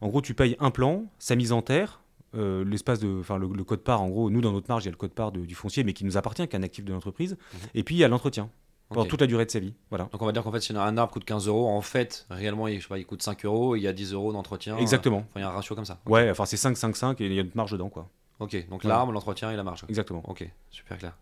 En 0.01 0.07
gros, 0.09 0.21
tu 0.21 0.33
payes 0.33 0.55
un 0.59 0.71
plan, 0.71 1.05
sa 1.19 1.35
mise 1.35 1.51
en 1.51 1.61
terre, 1.61 2.01
euh, 2.35 2.65
l'espace 2.65 2.99
de, 2.99 3.19
enfin 3.19 3.37
le, 3.37 3.47
le 3.47 3.63
code 3.63 3.81
part. 3.81 4.01
En 4.01 4.09
gros, 4.09 4.29
nous 4.29 4.41
dans 4.41 4.51
notre 4.51 4.67
marge, 4.69 4.83
il 4.83 4.87
y 4.87 4.89
a 4.89 4.91
le 4.91 4.97
code 4.97 5.13
part 5.13 5.31
de- 5.31 5.45
du 5.45 5.55
foncier, 5.55 5.83
mais 5.83 5.93
qui 5.93 6.05
nous 6.05 6.17
appartient, 6.17 6.47
qui 6.47 6.55
est 6.55 6.59
un 6.59 6.63
actif 6.63 6.83
de 6.85 6.91
l'entreprise. 6.93 7.37
Et 7.75 7.83
puis 7.83 7.95
il 7.95 7.99
y 7.99 8.03
a 8.03 8.07
l'entretien 8.07 8.49
pendant 8.89 9.05
toute 9.05 9.21
la 9.21 9.27
durée 9.27 9.45
de 9.45 9.51
sa 9.51 9.59
vie. 9.59 9.73
Voilà. 9.89 10.05
Donc 10.11 10.21
on 10.21 10.25
va 10.25 10.31
dire 10.31 10.43
qu'en 10.43 10.51
fait, 10.51 10.61
si 10.61 10.73
un 10.73 10.97
arbre 10.97 11.13
coûte 11.13 11.25
15 11.25 11.47
euros, 11.47 11.67
en 11.67 11.81
fait, 11.81 12.25
réellement, 12.29 12.67
il, 12.67 12.77
je 12.77 12.83
sais 12.83 12.89
pas, 12.89 12.97
il 12.97 13.05
coûte 13.05 13.21
5 13.21 13.45
euros, 13.45 13.75
et 13.75 13.79
il 13.79 13.83
y 13.83 13.87
a 13.87 13.93
10 13.93 14.13
euros 14.13 14.33
d'entretien. 14.33 14.77
Exactement. 14.77 15.17
Enfin, 15.17 15.39
il 15.39 15.41
y 15.41 15.43
a 15.43 15.49
un 15.49 15.51
ratio 15.51 15.75
comme 15.75 15.85
ça. 15.85 15.99
Ouais, 16.05 16.29
enfin 16.29 16.45
c'est 16.45 16.57
5, 16.57 16.77
5, 16.77 16.95
5 16.95 17.21
et 17.21 17.25
il 17.25 17.33
y 17.33 17.39
a 17.39 17.41
une 17.41 17.51
marge 17.55 17.71
dedans, 17.71 17.89
quoi. 17.89 18.09
Ok, 18.39 18.67
donc 18.69 18.83
l'arbre, 18.83 19.11
l'entretien 19.11 19.51
et 19.51 19.55
la 19.55 19.63
marge. 19.63 19.83
Exactement. 19.89 20.21
Ok, 20.27 20.47
super 20.69 20.97
clair. 20.97 21.13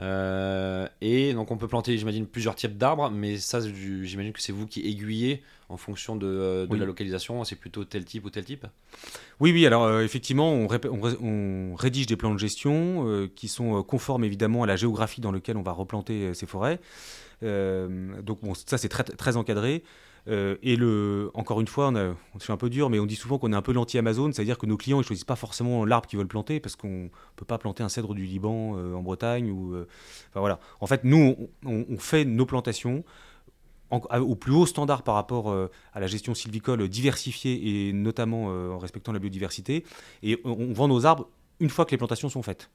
Euh, 0.00 0.88
et 1.00 1.34
donc 1.34 1.50
on 1.50 1.56
peut 1.56 1.68
planter, 1.68 1.96
j'imagine, 1.96 2.26
plusieurs 2.26 2.56
types 2.56 2.76
d'arbres, 2.76 3.10
mais 3.10 3.36
ça, 3.36 3.60
j'imagine 3.60 4.32
que 4.32 4.40
c'est 4.40 4.52
vous 4.52 4.66
qui 4.66 4.80
aiguillez 4.86 5.42
en 5.68 5.76
fonction 5.76 6.16
de, 6.16 6.26
euh, 6.26 6.66
de 6.66 6.72
Oui. 6.72 6.78
la 6.78 6.84
localisation. 6.84 7.44
C'est 7.44 7.56
plutôt 7.56 7.84
tel 7.84 8.04
type 8.04 8.24
ou 8.24 8.30
tel 8.30 8.44
type? 8.44 8.66
Oui, 9.40 9.52
oui, 9.52 9.66
alors 9.66 9.84
euh, 9.84 10.02
effectivement, 10.02 10.52
on, 10.52 10.66
rép- 10.66 10.88
on 10.88 11.00
ré- 11.00 11.16
on 11.20 11.74
rédige 11.76 12.06
des 12.06 12.16
plans 12.16 12.34
de 12.34 12.38
gestion 12.38 13.06
euh, 13.06 13.28
qui 13.34 13.48
sont 13.48 13.82
conformes 13.82 14.24
évidemment 14.24 14.64
à 14.64 14.66
la 14.66 14.76
géographie 14.76 15.20
dans 15.20 15.32
laquelle 15.32 15.56
on 15.56 15.62
va 15.62 15.72
replanter 15.72 16.34
ces 16.34 16.46
forêts. 16.46 16.80
Donc 17.42 18.40
bon, 18.42 18.54
ça 18.54 18.78
c'est 18.78 18.88
très, 18.88 19.04
très 19.04 19.36
encadré. 19.36 19.82
Euh, 20.28 20.56
et 20.62 20.76
le, 20.76 21.30
encore 21.34 21.60
une 21.60 21.66
fois, 21.66 21.88
on, 21.88 21.96
a, 21.96 22.14
se 22.38 22.46
fait 22.46 22.52
un 22.52 22.56
peu 22.56 22.70
dur, 22.70 22.90
mais 22.90 22.98
on 22.98 23.06
dit 23.06 23.16
souvent 23.16 23.38
qu'on 23.38 23.52
est 23.52 23.56
un 23.56 23.62
peu 23.62 23.72
l'anti-Amazon, 23.72 24.32
c'est-à-dire 24.32 24.58
que 24.58 24.66
nos 24.66 24.76
clients 24.76 25.00
ils 25.00 25.04
choisissent 25.04 25.24
pas 25.24 25.36
forcément 25.36 25.84
l'arbre 25.84 26.06
qu'ils 26.06 26.18
veulent 26.18 26.28
planter 26.28 26.60
parce 26.60 26.76
qu'on 26.76 27.10
peut 27.36 27.44
pas 27.44 27.58
planter 27.58 27.82
un 27.82 27.88
cèdre 27.88 28.14
du 28.14 28.24
Liban 28.24 28.76
euh, 28.76 28.94
en 28.94 29.02
Bretagne 29.02 29.50
ou, 29.50 29.74
euh, 29.74 29.86
enfin 30.30 30.40
voilà. 30.40 30.60
En 30.80 30.86
fait, 30.86 31.04
nous, 31.04 31.36
on, 31.64 31.98
fait 31.98 32.24
nos 32.24 32.46
plantations 32.46 33.04
au 33.90 34.34
plus 34.34 34.52
haut 34.52 34.66
standard 34.66 35.02
par 35.02 35.14
rapport 35.14 35.54
à 35.92 36.00
la 36.00 36.06
gestion 36.08 36.34
sylvicole 36.34 36.88
diversifiée 36.88 37.88
et 37.88 37.92
notamment 37.92 38.46
en 38.46 38.78
respectant 38.78 39.12
la 39.12 39.20
biodiversité. 39.20 39.84
Et 40.24 40.40
on 40.44 40.72
vend 40.72 40.88
nos 40.88 41.06
arbres 41.06 41.28
une 41.60 41.70
fois 41.70 41.84
que 41.84 41.92
les 41.92 41.96
plantations 41.96 42.28
sont 42.28 42.42
faites. 42.42 42.70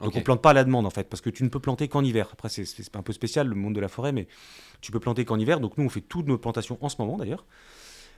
Donc 0.00 0.10
Ok. 0.10 0.16
on 0.16 0.22
plante 0.22 0.42
pas 0.42 0.50
à 0.50 0.54
la 0.54 0.64
demande 0.64 0.86
en 0.86 0.90
fait, 0.90 1.08
parce 1.08 1.20
que 1.20 1.30
tu 1.30 1.44
ne 1.44 1.48
peux 1.48 1.60
planter 1.60 1.88
qu'en 1.88 2.02
hiver. 2.02 2.28
Après 2.32 2.48
c'est- 2.48 2.96
un 2.96 3.02
peu 3.02 3.12
spécial 3.12 3.46
le 3.46 3.54
monde 3.54 3.74
de 3.74 3.80
la 3.80 3.88
forêt, 3.88 4.12
mais 4.12 4.28
tu 4.80 4.92
peux 4.92 5.00
planter 5.00 5.24
qu'en 5.24 5.38
hiver. 5.38 5.60
Donc 5.60 5.76
nous 5.78 5.84
on 5.84 5.88
fait 5.90 6.00
toutes 6.00 6.26
nos 6.26 6.38
plantations 6.38 6.78
en 6.80 6.88
ce 6.88 6.96
moment 6.98 7.16
d'ailleurs. 7.18 7.44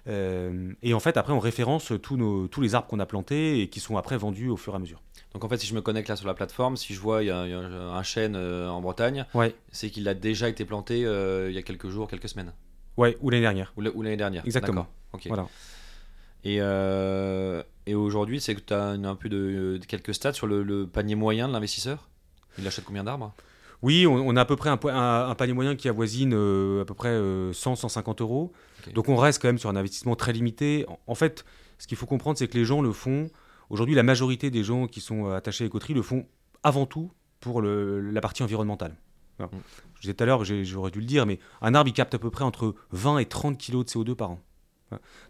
Euh, 0.09 0.73
et 0.83 0.95
en 0.95 1.01
fait 1.01 1.17
après 1.17 1.33
on 1.33 1.39
référence 1.39 1.93
tous, 2.03 2.17
nos, 2.17 2.49
tous 2.49 2.61
les 2.61 2.75
arbres 2.75 2.89
qu'on 2.89 2.99
a 2.99 3.07
plantés 3.07 3.61
et 3.61 3.69
qui 3.69 3.79
sont 3.79 3.97
après 3.97 4.17
vendus 4.17 4.49
au 4.49 4.57
fur 4.57 4.73
et 4.73 4.77
à 4.77 4.79
mesure. 4.81 5.01
Donc 5.33 5.45
en 5.45 5.49
fait, 5.49 5.57
si 5.59 5.67
je 5.67 5.75
me 5.75 5.81
connecte 5.81 6.09
là 6.09 6.17
sur 6.17 6.27
la 6.27 6.35
plateforme, 6.35 6.77
si 6.77 6.93
je 6.93 7.01
vois 7.01 7.23
il 7.23 7.27
y 7.27 7.31
a, 7.31 7.47
il 7.47 7.51
y 7.51 7.55
a 7.55 7.59
un 7.59 8.03
chêne 8.03 8.35
euh, 8.37 8.69
en 8.69 8.81
Bretagne, 8.83 9.25
Ouais. 9.35 9.55
c'est 9.71 9.91
qu'il 9.91 10.07
a 10.09 10.15
déjà 10.15 10.49
été 10.49 10.65
planté 10.65 11.05
euh, 11.07 11.49
il 11.51 11.55
y 11.55 11.59
a 11.59 11.63
quelques 11.63 11.89
jours, 11.89 12.07
quelques 12.09 12.29
semaines. 12.29 12.53
Ouais, 12.99 13.17
ou 13.23 13.31
l'année 13.31 13.43
dernière. 13.43 13.73
Ou 13.77 13.81
la- 13.81 13.91
ou 13.95 14.03
l'année 14.03 14.17
dernière. 14.19 14.45
Exactement. 14.45 14.83
D'accord. 14.83 14.93
Ok. 15.15 15.27
Voilà. 15.29 15.47
Et, 16.45 16.59
euh, 16.61 17.63
et 17.87 17.95
aujourd'hui, 17.95 18.41
c'est 18.41 18.55
que 18.55 18.61
tu 18.61 18.75
as 18.75 18.89
un 18.91 19.15
peu 19.15 19.29
de, 19.29 19.79
de 19.81 19.87
quelques 19.87 20.15
stats 20.15 20.33
sur 20.33 20.47
le, 20.47 20.63
le 20.63 20.87
panier 20.87 21.15
moyen 21.15 21.49
de 21.49 21.53
l'investisseur? 21.53 22.09
Il 22.59 22.67
achète 22.67 22.85
combien 22.85 23.05
d'arbres? 23.05 23.33
Oui, 23.83 24.07
on, 24.07 24.15
on 24.15 24.37
a 24.37 24.43
à 24.43 24.45
peu 24.45 24.57
près 24.57 24.71
un, 24.71 24.77
po- 24.77 24.89
un- 24.89 25.29
un 25.29 25.35
panier 25.35 25.53
moyen 25.55 25.75
qui 25.77 25.89
avoisine 25.89 26.33
euh, 26.35 26.83
à 26.83 26.85
peu 26.85 26.95
près 26.95 27.11
100-150 27.53 28.23
euros. 28.23 28.53
Ok. 28.87 28.93
Donc 28.95 29.09
on 29.09 29.17
reste 29.17 29.41
quand 29.43 29.49
même 29.49 29.59
sur 29.59 29.71
un 29.71 29.77
investissement 29.77 30.15
très 30.17 30.33
limité. 30.33 30.85
En, 30.89 30.99
en 31.09 31.15
fait, 31.15 31.45
ce 31.79 31.87
qu'il 31.87 31.97
faut 31.97 32.07
comprendre, 32.07 32.39
c'est 32.39 32.49
que 32.49 32.57
les 32.59 32.65
gens 32.65 32.83
le 32.83 32.93
font. 32.93 33.29
Aujourd'hui, 33.71 33.95
la 33.95 34.03
majorité 34.03 34.51
des 34.51 34.63
gens 34.65 34.87
qui 34.87 35.01
sont 35.01 35.27
euh, 35.27 35.35
attachés 35.37 35.65
à 35.65 35.67
l'écoterie 35.67 35.95
le 35.95 36.03
font 36.03 36.27
avant 36.63 36.87
tout 36.87 37.11
pour 37.41 37.61
le- 37.61 38.01
la 38.01 38.21
partie 38.21 38.43
environnementale. 38.43 38.95
Voilà. 39.39 39.51
Mm. 39.53 39.61
Je 39.97 40.01
disais 40.03 40.15
tout 40.15 40.23
à 40.23 40.27
l'heure, 40.27 40.45
j'aurais 40.45 40.91
dû 40.91 41.01
le 41.01 41.07
dire, 41.07 41.27
mais 41.27 41.39
un 41.61 41.75
arbre, 41.75 41.89
il 41.89 41.93
capte 41.93 42.15
à 42.15 42.19
peu 42.19 42.31
près 42.31 42.45
entre 42.45 42.75
20 42.93 43.19
et 43.19 43.27
30 43.27 43.59
kilos 43.59 43.85
de 43.87 43.91
CO2 43.91 44.15
par 44.15 44.31
an. 44.33 44.41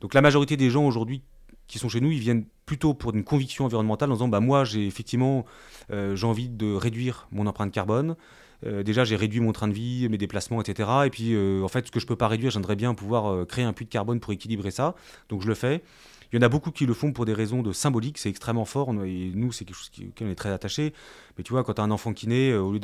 Donc 0.00 0.14
la 0.14 0.20
majorité 0.20 0.56
des 0.56 0.70
gens 0.70 0.84
aujourd'hui 0.84 1.22
qui 1.66 1.78
sont 1.78 1.88
chez 1.88 2.00
nous, 2.00 2.10
ils 2.10 2.18
viennent 2.18 2.44
plutôt 2.66 2.94
pour 2.94 3.14
une 3.14 3.24
conviction 3.24 3.64
environnementale 3.64 4.10
en 4.10 4.14
disant 4.14 4.28
bah 4.28 4.40
moi 4.40 4.64
j'ai 4.64 4.86
effectivement 4.86 5.44
euh, 5.90 6.14
j'ai 6.14 6.26
envie 6.26 6.48
de 6.48 6.72
réduire 6.72 7.28
mon 7.32 7.46
empreinte 7.46 7.72
carbone. 7.72 8.16
Euh, 8.64 8.82
déjà 8.82 9.04
j'ai 9.04 9.16
réduit 9.16 9.40
mon 9.40 9.52
train 9.52 9.68
de 9.68 9.72
vie, 9.72 10.08
mes 10.08 10.18
déplacements, 10.18 10.60
etc. 10.60 10.88
Et 11.06 11.10
puis 11.10 11.34
euh, 11.34 11.62
en 11.62 11.68
fait 11.68 11.86
ce 11.86 11.90
que 11.90 11.98
je 11.98 12.06
peux 12.06 12.16
pas 12.16 12.28
réduire, 12.28 12.50
j'aimerais 12.50 12.76
bien 12.76 12.94
pouvoir 12.94 13.46
créer 13.46 13.64
un 13.64 13.72
puits 13.72 13.86
de 13.86 13.90
carbone 13.90 14.20
pour 14.20 14.32
équilibrer 14.32 14.70
ça. 14.70 14.94
Donc 15.28 15.42
je 15.42 15.48
le 15.48 15.54
fais. 15.54 15.82
Il 16.32 16.36
y 16.36 16.38
en 16.38 16.42
a 16.42 16.48
beaucoup 16.48 16.70
qui 16.70 16.86
le 16.86 16.94
font 16.94 17.12
pour 17.12 17.26
des 17.26 17.34
raisons 17.34 17.62
de 17.62 17.72
symbolique, 17.72 18.16
c'est 18.16 18.30
extrêmement 18.30 18.64
fort, 18.64 18.90
et 19.04 19.32
nous, 19.34 19.52
c'est 19.52 19.64
quelque 19.66 19.76
chose 19.76 19.90
qui- 19.90 20.06
auquel 20.06 20.28
on 20.28 20.30
est 20.30 20.34
très 20.34 20.50
attaché. 20.50 20.94
Mais 21.36 21.44
tu 21.44 21.52
vois, 21.52 21.62
quand 21.62 21.74
tu 21.74 21.80
as 21.80 21.84
un 21.84 21.90
enfant 21.90 22.12
qui 22.14 22.26
naît, 22.26 22.50
euh, 22.52 22.60
au 22.62 22.72
lieu 22.72 22.80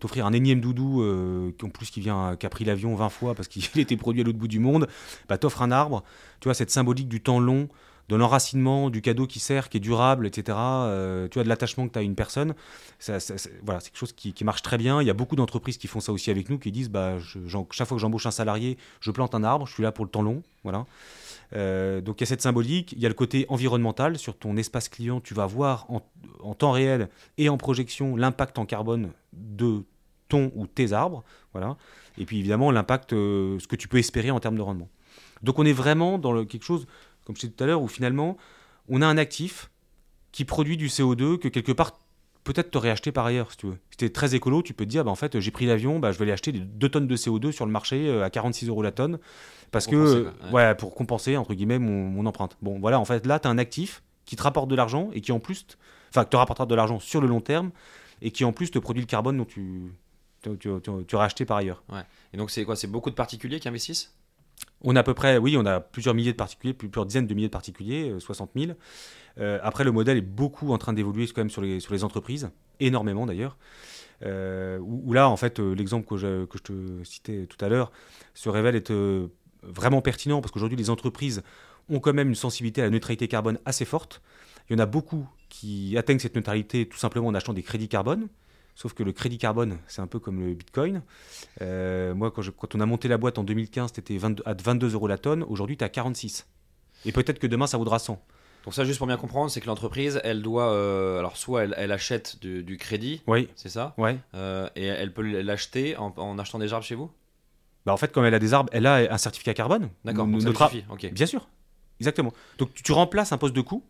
t'offrir 0.00 0.24
un 0.26 0.32
énième 0.32 0.60
doudou, 0.60 1.02
euh, 1.02 1.50
en 1.62 1.68
plus 1.68 1.90
qui 1.90 2.00
vient, 2.00 2.34
qui 2.36 2.46
a 2.46 2.48
pris 2.48 2.64
l'avion 2.64 2.94
20 2.94 3.10
fois 3.10 3.34
parce 3.34 3.48
qu'il 3.48 3.62
était 3.78 3.96
produit 3.96 4.22
à 4.22 4.24
l'autre 4.24 4.38
bout 4.38 4.48
du 4.48 4.58
monde, 4.58 4.88
bah, 5.28 5.36
t'offres 5.38 5.60
un 5.62 5.70
arbre, 5.70 6.02
tu 6.40 6.44
vois, 6.48 6.54
cette 6.54 6.70
symbolique 6.70 7.08
du 7.08 7.20
temps 7.20 7.40
long, 7.40 7.68
de 8.08 8.16
l'enracinement, 8.16 8.88
du 8.88 9.02
cadeau 9.02 9.26
qui 9.26 9.38
sert, 9.38 9.68
qui 9.68 9.76
est 9.76 9.80
durable, 9.80 10.26
etc. 10.26 10.56
euh, 10.58 11.28
tu 11.28 11.34
vois, 11.34 11.44
de 11.44 11.48
l'attachement 11.50 11.86
que 11.86 11.92
tu 11.92 11.98
as 11.98 12.00
à 12.00 12.04
une 12.04 12.14
personne. 12.14 12.54
Ça, 12.98 13.20
ça- 13.20 13.36
ça- 13.36 13.50
voilà, 13.62 13.80
c'est 13.80 13.90
quelque 13.90 13.98
chose 13.98 14.12
qui, 14.14 14.32
marche 14.44 14.62
très 14.62 14.78
bien. 14.78 15.02
Il 15.02 15.06
y 15.06 15.10
a 15.10 15.14
beaucoup 15.14 15.36
d'entreprises 15.36 15.76
qui 15.76 15.88
font 15.88 16.00
ça 16.00 16.10
aussi 16.12 16.30
avec 16.30 16.48
nous, 16.48 16.58
qui 16.58 16.72
disent 16.72 16.88
bah, 16.88 17.18
je- 17.18 17.38
chaque 17.70 17.86
fois 17.86 17.96
que 17.96 18.00
j'embauche 18.00 18.24
un 18.24 18.30
salarié, 18.30 18.78
je 19.00 19.10
plante 19.10 19.34
un 19.34 19.44
arbre, 19.44 19.66
je 19.66 19.74
suis 19.74 19.82
là 19.82 19.92
pour 19.92 20.06
le 20.06 20.10
temps 20.10 20.22
long. 20.22 20.42
Voilà. 20.62 20.86
Euh, 21.54 22.00
donc 22.00 22.20
il 22.20 22.22
y 22.22 22.24
a 22.24 22.26
cette 22.26 22.42
symbolique, 22.42 22.92
il 22.92 22.98
y 22.98 23.06
a 23.06 23.08
le 23.08 23.14
côté 23.14 23.46
environnemental. 23.48 24.18
Sur 24.18 24.36
ton 24.36 24.56
espace 24.56 24.88
client, 24.88 25.20
tu 25.20 25.34
vas 25.34 25.46
voir 25.46 25.86
en, 25.90 26.54
temps 26.54 26.72
réel 26.72 27.08
et 27.36 27.48
en 27.48 27.56
projection 27.56 28.16
l'impact 28.16 28.58
en 28.58 28.66
carbone 28.66 29.10
de 29.32 29.84
ton 30.28 30.52
ou 30.54 30.66
tes 30.66 30.92
arbres. 30.92 31.24
Voilà. 31.52 31.76
Et 32.18 32.24
puis 32.24 32.38
évidemment 32.38 32.70
l'impact, 32.70 33.12
euh, 33.12 33.58
ce 33.58 33.66
que 33.66 33.76
tu 33.76 33.88
peux 33.88 33.98
espérer 33.98 34.30
en 34.30 34.40
termes 34.40 34.56
de 34.56 34.62
rendement. 34.62 34.88
Donc 35.42 35.58
on 35.58 35.64
est 35.64 35.72
vraiment 35.72 36.18
dans 36.18 36.32
le- 36.32 36.44
quelque 36.44 36.64
chose, 36.64 36.86
comme 37.24 37.36
je 37.36 37.40
disais 37.42 37.52
tout 37.52 37.64
à 37.64 37.66
l'heure, 37.66 37.82
où 37.82 37.88
finalement 37.88 38.36
on 38.88 39.02
a 39.02 39.06
un 39.06 39.18
actif 39.18 39.70
qui 40.32 40.44
produit 40.44 40.76
du 40.76 40.88
CO2 40.88 41.38
que 41.38 41.48
quelque 41.48 41.72
part 41.72 41.98
peut-être 42.44 42.70
t'aurais 42.70 42.90
acheté 42.90 43.12
par 43.12 43.26
ailleurs, 43.26 43.50
si 43.50 43.58
tu 43.58 43.66
veux. 43.66 43.78
Si 43.90 43.98
t'es 43.98 44.08
très 44.08 44.34
écolo, 44.34 44.62
tu 44.62 44.72
peux 44.72 44.86
te 44.86 44.90
dire, 44.90 45.04
bah, 45.04 45.10
en 45.10 45.14
fait, 45.14 45.38
j'ai 45.38 45.50
pris 45.50 45.66
l'avion, 45.66 45.98
bah, 45.98 46.12
je 46.12 46.18
vais 46.18 46.22
aller 46.22 46.32
acheter 46.32 46.52
2 46.52 46.88
tonnes 46.88 47.06
de 47.06 47.16
CO2 47.16 47.52
sur 47.52 47.66
le 47.66 47.72
marché 47.72 48.08
euh, 48.08 48.24
à 48.24 48.30
46 48.30 48.68
euros 48.68 48.82
la 48.82 48.90
tonne, 48.92 49.18
parce 49.70 49.84
Pour 49.86 49.92
que, 49.92 49.96
compenser, 49.96 50.18
euh, 50.42 50.46
ouais. 50.48 50.52
ouais, 50.68 50.74
pour 50.74 50.94
compenser, 50.94 51.36
entre 51.36 51.54
guillemets, 51.54 51.78
mon, 51.78 52.08
mon 52.08 52.26
empreinte. 52.26 52.56
Bon, 52.62 52.78
voilà, 52.78 52.98
en 53.00 53.04
fait, 53.04 53.26
là, 53.26 53.38
tu 53.38 53.48
as 53.48 53.50
un 53.50 53.58
actif 53.58 54.02
qui 54.24 54.36
te 54.36 54.42
rapporte 54.42 54.68
de 54.68 54.74
l'argent 54.74 55.10
et 55.12 55.20
qui 55.20 55.32
en 55.32 55.40
plus, 55.40 55.66
enfin, 56.10 56.24
qui 56.24 56.30
te 56.30 56.36
rapportera 56.36 56.66
de 56.66 56.74
l'argent 56.74 56.98
sur 57.00 57.20
le 57.20 57.26
long 57.28 57.40
terme 57.40 57.70
et 58.22 58.30
qui 58.30 58.44
en 58.44 58.52
plus 58.52 58.70
te 58.70 58.78
produit 58.78 59.02
le 59.02 59.06
carbone 59.06 59.36
dont 59.38 59.44
tu, 59.44 59.92
tu, 60.42 60.50
tu, 60.58 60.70
tu- 60.82 61.04
tu 61.06 61.14
aurais 61.16 61.26
acheté 61.26 61.44
par 61.44 61.56
ailleurs. 61.58 61.82
Et 62.32 62.36
donc, 62.36 62.50
c'est 62.50 62.64
quoi? 62.64 62.76
C'est 62.76 62.88
beaucoup 62.88 63.10
de 63.10 63.14
particuliers 63.14 63.60
qui 63.60 63.68
investissent? 63.68 64.14
On 64.82 64.96
a 64.96 65.00
à 65.00 65.02
peu 65.04 65.14
près, 65.14 65.38
oui, 65.38 65.56
on 65.56 65.64
a 65.66 65.80
plusieurs 65.80 66.14
milliers 66.14 66.32
de 66.32 66.36
particuliers, 66.36 66.74
plusieurs 66.74 67.06
dizaines 67.06 67.26
de 67.28 67.34
milliers 67.34 67.46
de 67.48 67.52
particuliers, 67.52 68.10
euh, 68.10 68.20
60 68.20 68.50
000. 68.56 68.72
Euh, 69.38 69.58
après, 69.62 69.84
le 69.84 69.92
modèle 69.92 70.16
est 70.18 70.20
beaucoup 70.20 70.72
en 70.72 70.78
train 70.78 70.92
d'évoluer 70.92 71.26
quand 71.28 71.40
même 71.40 71.50
sur 71.50 71.62
les, 71.62 71.78
sur 71.78 71.92
les 71.92 72.02
entreprises, 72.02 72.50
énormément 72.80 73.24
d'ailleurs. 73.24 73.56
Euh, 74.24 74.78
où, 74.80 75.02
où 75.06 75.12
là, 75.12 75.28
en 75.28 75.36
fait, 75.36 75.60
euh, 75.60 75.74
l'exemple 75.74 76.08
que 76.08 76.16
je, 76.16 76.44
que 76.46 76.58
je 76.58 76.62
te 76.64 77.04
citais 77.04 77.46
tout 77.46 77.64
à 77.64 77.68
l'heure 77.68 77.92
se 78.34 78.48
révèle 78.48 78.74
être 78.74 78.90
euh, 78.90 79.28
vraiment 79.62 80.00
pertinent 80.02 80.40
parce 80.40 80.52
qu'aujourd'hui, 80.52 80.76
les 80.78 80.90
entreprises 80.90 81.42
ont 81.88 82.00
quand 82.00 82.12
même 82.12 82.28
une 82.28 82.34
sensibilité 82.34 82.80
à 82.82 82.84
la 82.84 82.90
neutralité 82.90 83.28
carbone 83.28 83.58
assez 83.64 83.84
forte. 83.84 84.20
Il 84.68 84.74
y 84.74 84.76
en 84.76 84.82
a 84.82 84.86
beaucoup 84.86 85.26
qui 85.48 85.96
atteignent 85.96 86.18
cette 86.18 86.34
neutralité 86.36 86.86
tout 86.86 86.98
simplement 86.98 87.28
en 87.28 87.34
achetant 87.34 87.54
des 87.54 87.62
crédits 87.62 87.88
carbone. 87.88 88.28
Sauf 88.74 88.92
que 88.92 89.02
le 89.02 89.10
crédit 89.12 89.38
carbone, 89.38 89.78
c'est 89.88 90.00
un 90.02 90.06
peu 90.06 90.20
comme 90.20 90.38
le 90.40 90.54
bitcoin. 90.54 91.02
Euh, 91.62 92.14
moi, 92.14 92.30
quand, 92.30 92.42
je- 92.42 92.50
quand 92.52 92.74
on 92.74 92.80
a 92.80 92.86
monté 92.86 93.08
la 93.08 93.18
boîte 93.18 93.38
en 93.38 93.42
2015, 93.44 93.90
c'était 93.94 94.16
22 94.18 94.42
à 94.46 94.54
22 94.54 94.92
euros 94.94 95.08
la 95.08 95.18
tonne. 95.18 95.42
Aujourd'hui, 95.42 95.76
tu 95.76 95.82
es 95.82 95.86
à 95.86 95.88
46. 95.88 96.46
Et 97.04 97.10
peut-être 97.12 97.38
que 97.40 97.46
demain, 97.48 97.66
ça 97.66 97.76
vaudra 97.78 97.98
100. 97.98 98.22
Donc, 98.64 98.74
ça, 98.74 98.84
juste 98.84 98.98
pour 98.98 99.06
bien 99.06 99.16
comprendre, 99.16 99.50
c'est 99.50 99.60
que 99.60 99.66
l'entreprise, 99.66 100.20
elle 100.24 100.42
doit. 100.42 100.72
euh, 100.72 101.18
alors, 101.18 101.36
soit 101.36 101.64
elle, 101.64 101.74
elle 101.76 101.90
achète 101.90 102.38
du, 102.40 102.62
du 102.62 102.76
crédit, 102.76 103.22
Oui, 103.26 103.48
c'est 103.56 103.68
ça? 103.68 103.94
Ouais. 103.98 104.18
Euh, 104.34 104.68
Et 104.76 104.84
elle 104.84 105.12
peut 105.12 105.22
l'acheter 105.22 105.96
en, 105.96 106.12
en 106.16 106.38
achetant 106.38 106.58
des 106.58 106.72
arbres 106.72 106.84
chez 106.84 106.94
vous? 106.94 107.10
Bah, 107.88 107.94
en 107.94 107.96
fait, 107.96 108.12
comme 108.12 108.26
elle 108.26 108.34
a 108.34 108.38
des 108.38 108.52
arbres, 108.52 108.68
elle 108.74 108.84
a 108.84 109.10
un 109.10 109.16
certificat 109.16 109.54
carbone. 109.54 109.88
D'accord, 110.04 110.26
notre. 110.44 110.58
Bien 111.10 111.24
sûr, 111.24 111.48
exactement. 112.00 112.34
Donc 112.58 112.74
tu, 112.74 112.82
tu 112.82 112.92
remplaces 112.92 113.32
un 113.32 113.38
poste 113.38 113.56
de 113.56 113.62
coût. 113.62 113.82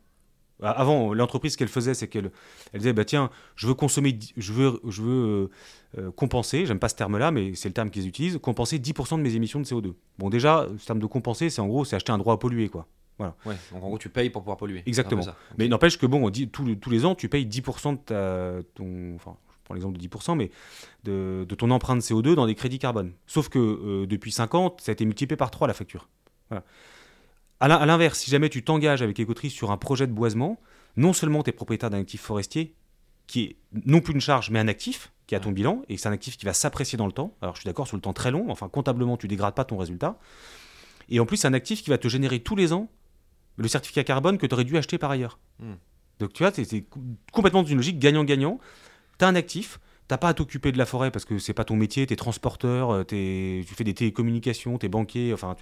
Ah, 0.63 0.71
Avant, 0.71 1.13
l'entreprise, 1.15 1.55
ce 1.55 1.59
qu'elle 1.59 1.67
faisait, 1.69 1.95
c'est 1.95 2.07
qu'elle 2.07 2.31
elle 2.73 2.79
disait 2.79 2.93
bah, 2.93 3.05
tiens, 3.05 3.29
je 3.57 3.67
veux 3.67 3.75
consommer, 3.75 4.17
je 4.37 4.53
veux, 4.53 4.81
je 4.87 5.03
veux 5.03 5.11
euh, 5.27 5.51
euh, 5.99 6.11
compenser, 6.13 6.65
j'aime 6.65 6.79
pas 6.79 6.89
ce 6.89 6.95
terme-là, 6.95 7.33
mais 7.33 7.57
c'est 7.57 7.69
le 7.69 7.75
terme 7.75 7.91
qu'ils 7.91 8.07
utilisent, 8.07 8.39
compenser 8.41 8.79
10% 8.79 9.17
de 9.19 9.23
mes 9.23 9.35
émissions 9.35 9.59
de 9.59 9.65
CO2. 9.65 9.95
Bon, 10.19 10.31
déjà, 10.31 10.69
ce 10.79 10.87
terme 10.87 11.01
de 11.01 11.07
compenser, 11.07 11.51
c'est 11.51 11.61
en 11.61 11.67
gros, 11.67 11.85
c'est 11.85 11.97
acheter 11.97 12.13
un 12.13 12.19
droit 12.19 12.35
à 12.35 12.37
polluer, 12.37 12.69
quoi. 12.69 12.87
Ouais, 13.19 13.27
donc 13.73 13.83
en 13.83 13.89
gros, 13.89 13.99
tu 13.99 14.09
payes 14.11 14.31
pour 14.31 14.43
pouvoir 14.43 14.59
polluer. 14.59 14.85
Exactement. 14.87 15.23
Mais 15.59 15.67
n'empêche 15.67 15.99
que, 15.99 16.07
bon, 16.07 16.25
on 16.25 16.31
dit, 16.31 16.49
tous, 16.49 16.65
les- 16.65 16.77
tous 16.79 16.91
les 16.91 17.05
ans, 17.05 17.17
tu 17.17 17.29
payes 17.29 17.47
10% 17.47 17.95
de 17.95 17.99
ta, 17.99 18.53
ton. 18.77 19.17
Enfin, 19.17 19.37
prends 19.69 19.75
l'exemple 19.75 19.99
de 19.99 20.07
10%, 20.07 20.35
mais 20.37 20.51
de, 21.05 21.45
de 21.47 21.55
ton 21.55 21.71
empreinte 21.71 22.01
CO2 22.01 22.35
dans 22.35 22.47
des 22.47 22.55
crédits 22.55 22.79
carbone. 22.79 23.13
Sauf 23.27 23.49
que 23.51 23.59
euh, 23.59 24.07
depuis 24.07 24.33
5 24.33 24.55
ans, 24.55 24.75
ça 24.81 24.91
a 24.91 24.95
été 24.95 25.05
multiplié 25.05 25.37
par 25.37 25.51
3 25.51 25.69
la 25.69 25.75
facture. 25.75 26.09
Voilà. 26.49 26.65
À 27.61 27.69
l'in- 27.69 27.77
à 27.77 27.87
l'inverse, 27.87 28.19
si 28.21 28.31
jamais 28.31 28.49
tu 28.49 28.63
t'engages 28.65 29.03
avec 29.03 29.19
Écoterie 29.21 29.51
sur 29.51 29.71
un 29.71 29.77
projet 29.77 30.07
de 30.07 30.13
boisement, 30.13 30.59
non 30.97 31.13
seulement 31.13 31.43
tu 31.43 31.51
es 31.51 31.53
propriétaire 31.53 31.91
d'un 31.91 32.01
actif 32.01 32.23
forestier, 32.23 32.75
qui 33.27 33.43
est 33.45 33.57
non 33.85 34.01
plus 34.01 34.15
une 34.15 34.21
charge, 34.21 34.51
mais 34.51 34.59
un 34.59 34.69
actif 34.69 35.13
qui 35.27 35.35
est 35.35 35.39
à 35.39 35.41
ton 35.41 35.51
bilan, 35.53 35.83
et 35.91 35.99
c'est 35.99 36.09
un 36.09 36.13
actif 36.13 36.39
qui 36.39 36.47
va 36.47 36.55
s'apprécier 36.55 36.97
dans 36.97 37.05
le 37.07 37.13
temps. 37.13 37.37
Alors 37.43 37.55
je 37.57 37.61
suis 37.61 37.67
d'accord 37.67 37.87
sur 37.87 37.97
le 37.97 38.01
temps 38.01 38.15
très 38.15 38.31
long, 38.31 38.47
enfin 38.51 38.69
comptablement, 38.71 39.17
tu 39.19 39.29
dégrades 39.29 39.55
pas 39.55 39.65
ton 39.65 39.77
résultat. 39.77 40.19
Et 41.11 41.21
en 41.21 41.27
plus, 41.27 41.37
c'est 41.37 41.49
un 41.49 41.53
actif 41.55 41.83
qui 41.83 41.91
va 41.91 41.99
te 41.99 42.09
générer 42.09 42.41
tous 42.41 42.57
les 42.57 42.73
ans 42.73 42.89
le 43.57 43.69
certificat 43.69 44.05
carbone 44.05 44.39
que 44.39 44.47
tu 44.47 44.55
aurais 44.55 44.65
dû 44.65 44.77
acheter 44.79 44.97
par 44.99 45.11
ailleurs. 45.11 45.39
Hmm. 45.59 45.75
Donc 46.21 46.33
tu 46.33 46.43
vois, 46.43 46.53
c'est 46.53 46.65
c'est 46.65 46.83
com- 46.83 47.17
complètement 47.33 47.63
dans 47.63 47.69
une 47.69 47.77
logique 47.77 47.99
gagnant-gagnant. 47.99 48.59
Tu 49.19 49.25
as 49.25 49.29
un 49.29 49.35
actif, 49.35 49.81
t'as 50.07 50.17
pas 50.17 50.29
à 50.29 50.35
t'occuper 50.35 50.73
de 50.73 50.79
la 50.79 50.87
forêt 50.87 51.11
parce 51.11 51.25
que 51.27 51.39
c'est 51.39 51.53
pas 51.53 51.65
ton 51.65 51.77
métier, 51.77 52.07
tu 52.07 52.13
es 52.15 52.17
transporteur, 52.17 52.91
euh, 52.91 53.03
t'es- 53.05 53.63
tu 53.67 53.75
fais 53.75 53.85
des 53.85 53.93
télécommunications, 53.93 54.79
tu 54.79 54.87
es 54.87 54.89
banquier, 54.89 55.35
enfin 55.35 55.55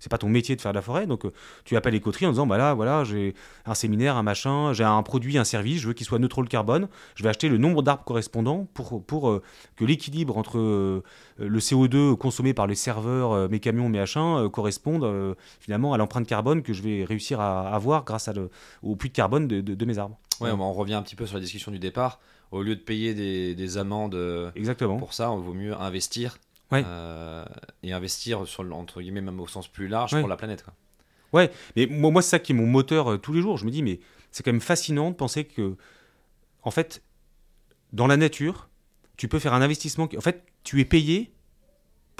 c'est 0.00 0.08
pas 0.08 0.16
ton 0.18 0.28
métier 0.30 0.56
de 0.56 0.60
faire 0.62 0.72
de 0.72 0.76
la 0.76 0.82
forêt. 0.82 1.06
Donc 1.06 1.24
euh, 1.26 1.32
tu 1.64 1.76
appelles 1.76 1.94
Écoterie 1.96 2.24
en 2.26 2.30
disant 2.30 2.46
bah 2.46 2.56
là 2.56 2.72
voilà, 2.74 3.04
j'ai 3.04 3.34
un 3.66 3.74
séminaire, 3.74 4.16
un 4.16 4.22
machin, 4.22 4.72
j'ai 4.72 4.84
un 4.84 5.02
produit, 5.02 5.36
un 5.36 5.44
service, 5.44 5.80
je 5.82 5.88
veux 5.88 5.92
qu'il 5.94 6.06
soit 6.06 6.18
neutral 6.20 6.48
carbone, 6.48 6.88
je 7.16 7.22
vais 7.22 7.28
acheter 7.28 7.48
le 7.50 7.58
nombre 7.58 7.82
d'arbres 7.82 8.04
correspondant 8.04 8.66
pour, 8.72 9.04
pour 9.04 9.28
euh, 9.28 9.42
que 9.76 9.84
l'équilibre 9.84 10.38
entre 10.38 11.02
le 11.38 11.58
CO2 11.60 12.16
consommé 12.16 12.54
par 12.54 12.66
les 12.66 12.76
serveurs, 12.76 13.50
mes 13.50 13.60
camions, 13.60 13.88
mes 13.88 13.98
machins, 13.98 14.48
corresponde 14.50 15.36
finalement 15.60 15.92
à 15.92 15.98
l'empreinte 15.98 16.26
carbone 16.26 16.62
que 16.62 16.72
je 16.72 16.82
vais 16.82 17.04
réussir 17.04 17.40
à 17.40 17.74
avoir 17.74 18.04
grâce 18.04 18.28
le- 18.28 18.48
au 18.82 18.96
puits 18.96 19.08
de 19.10 19.14
carbone 19.14 19.48
de, 19.48 19.60
de- 19.60 19.84
mes 19.84 19.98
arbres. 19.98 20.18
Ouais, 20.40 20.50
on 20.50 20.72
revient 20.72 20.94
un 20.94 21.02
petit 21.02 21.16
peu 21.16 21.26
sur 21.26 21.34
la 21.36 21.40
discussion 21.42 21.70
du 21.72 21.78
départ. 21.78 22.20
Au 22.52 22.62
lieu 22.62 22.76
de 22.76 22.80
payer 22.80 23.14
des, 23.14 23.54
des 23.56 23.78
amendes 23.78 24.14
euh, 24.14 24.50
Exactement. 24.54 24.98
pour 24.98 25.14
ça, 25.14 25.34
il 25.36 25.42
vaut 25.42 25.54
mieux 25.54 25.74
investir. 25.74 26.38
Ouais. 26.70 26.84
euh, 26.86 27.44
et 27.82 27.92
investir 27.92 28.46
sur 28.46 28.62
entre 28.74 29.02
guillemets 29.02 29.20
même 29.20 29.40
au 29.40 29.46
sens 29.46 29.68
plus 29.68 29.88
large 29.88 30.14
Ouais. 30.14 30.20
pour 30.20 30.28
la 30.28 30.36
planète. 30.38 30.62
quoi. 30.64 30.72
Mais 31.76 31.86
moi, 31.86 32.10
moi 32.10 32.22
c'est 32.22 32.30
ça 32.30 32.38
qui 32.38 32.52
est 32.52 32.54
mon 32.54 32.66
moteur 32.66 33.12
euh, 33.12 33.16
tous 33.18 33.32
les 33.34 33.42
jours. 33.42 33.58
Je 33.58 33.66
me 33.66 33.70
dis, 33.70 33.82
mais 33.82 34.00
c'est 34.30 34.42
quand 34.42 34.52
même 34.52 34.60
fascinant 34.62 35.10
de 35.10 35.14
penser 35.16 35.44
que, 35.44 35.76
en 36.62 36.70
fait, 36.70 37.02
dans 37.92 38.06
la 38.06 38.16
nature, 38.16 38.68
tu 39.18 39.28
peux 39.28 39.38
faire 39.38 39.52
un 39.54 39.60
investissement. 39.62 40.06
qui- 40.08 40.16
En 40.16 40.22
fait, 40.22 40.44
tu 40.64 40.80
es 40.80 40.84
payé 40.86 41.32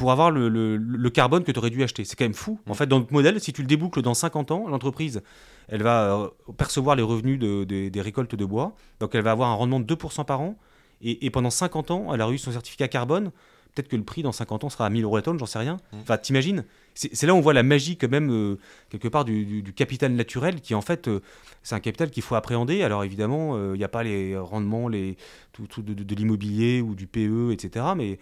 pour 0.02 0.10
avoir 0.10 0.32
le, 0.32 0.48
le- 0.48 0.76
le 0.78 1.10
carbone 1.10 1.44
que 1.44 1.52
tu 1.52 1.58
aurais 1.60 1.70
dû 1.70 1.80
acheter. 1.84 2.04
C'est 2.04 2.16
quand 2.16 2.24
même 2.24 2.34
fou. 2.34 2.58
En 2.66 2.72
Mm. 2.72 2.74
fait, 2.74 2.86
dans 2.88 2.98
notre 2.98 3.12
modèle, 3.12 3.40
si 3.40 3.52
tu 3.52 3.60
le 3.62 3.68
déboucles 3.68 4.02
dans 4.02 4.14
50 4.14 4.50
ans, 4.50 4.66
l'entreprise, 4.66 5.22
elle 5.68 5.84
va 5.84 6.12
euh, 6.24 6.28
percevoir 6.56 6.96
les 6.96 7.04
revenus 7.04 7.38
de- 7.38 7.62
de- 7.62 7.88
des 7.88 8.00
récoltes 8.00 8.34
de 8.34 8.44
bois. 8.44 8.74
Donc, 8.98 9.14
elle 9.14 9.22
va 9.22 9.30
avoir 9.30 9.48
un 9.50 9.54
rendement 9.54 9.78
de 9.78 9.84
2% 9.84 10.24
par 10.24 10.40
an. 10.40 10.56
Et, 11.02 11.24
et 11.24 11.30
pendant 11.30 11.50
50 11.50 11.92
ans, 11.92 12.12
elle 12.12 12.20
a 12.20 12.28
eu 12.30 12.36
son 12.38 12.50
certificat 12.50 12.88
carbone. 12.88 13.30
Peut-être 13.76 13.86
que 13.88 13.94
le 13.96 14.02
prix 14.02 14.22
dans 14.24 14.32
50 14.32 14.64
ans 14.64 14.70
sera 14.70 14.86
à 14.86 14.90
1000 14.90 15.04
euros 15.04 15.14
la 15.16 15.22
tonne, 15.22 15.38
j'en 15.38 15.46
sais 15.46 15.60
rien. 15.60 15.76
Mm. 15.92 15.98
Enfin, 16.02 16.18
t'imagines? 16.18 16.64
C'est 16.94 17.22
là 17.26 17.32
où 17.32 17.36
on 17.36 17.40
voit 17.40 17.54
la 17.54 17.62
magie 17.62 17.96
quand 17.96 18.10
même, 18.10 18.30
euh, 18.32 18.58
quelque 18.90 19.06
part, 19.08 19.24
du, 19.24 19.44
du- 19.46 19.62
du 19.62 19.72
capital 19.72 20.12
naturel 20.14 20.60
qui, 20.60 20.74
en 20.74 20.82
fait, 20.82 21.06
euh, 21.06 21.20
c'est 21.62 21.76
un 21.76 21.80
capital 21.80 22.10
qu'il 22.10 22.24
faut 22.24 22.34
appréhender. 22.34 22.82
Alors, 22.82 23.04
évidemment, 23.04 23.54
euh, 23.54 23.76
il 23.76 23.78
n'y 23.78 23.84
a 23.84 23.88
pas 23.88 24.02
les 24.02 24.36
rendements 24.36 24.88
les, 24.88 25.16
tout, 25.52 25.68
tout 25.68 25.80
de, 25.82 25.94
de- 25.94 26.14
l'immobilier 26.16 26.80
ou 26.82 26.96
du 26.96 27.06
PE, 27.06 27.52
etc., 27.52 27.86
mais 27.96 28.18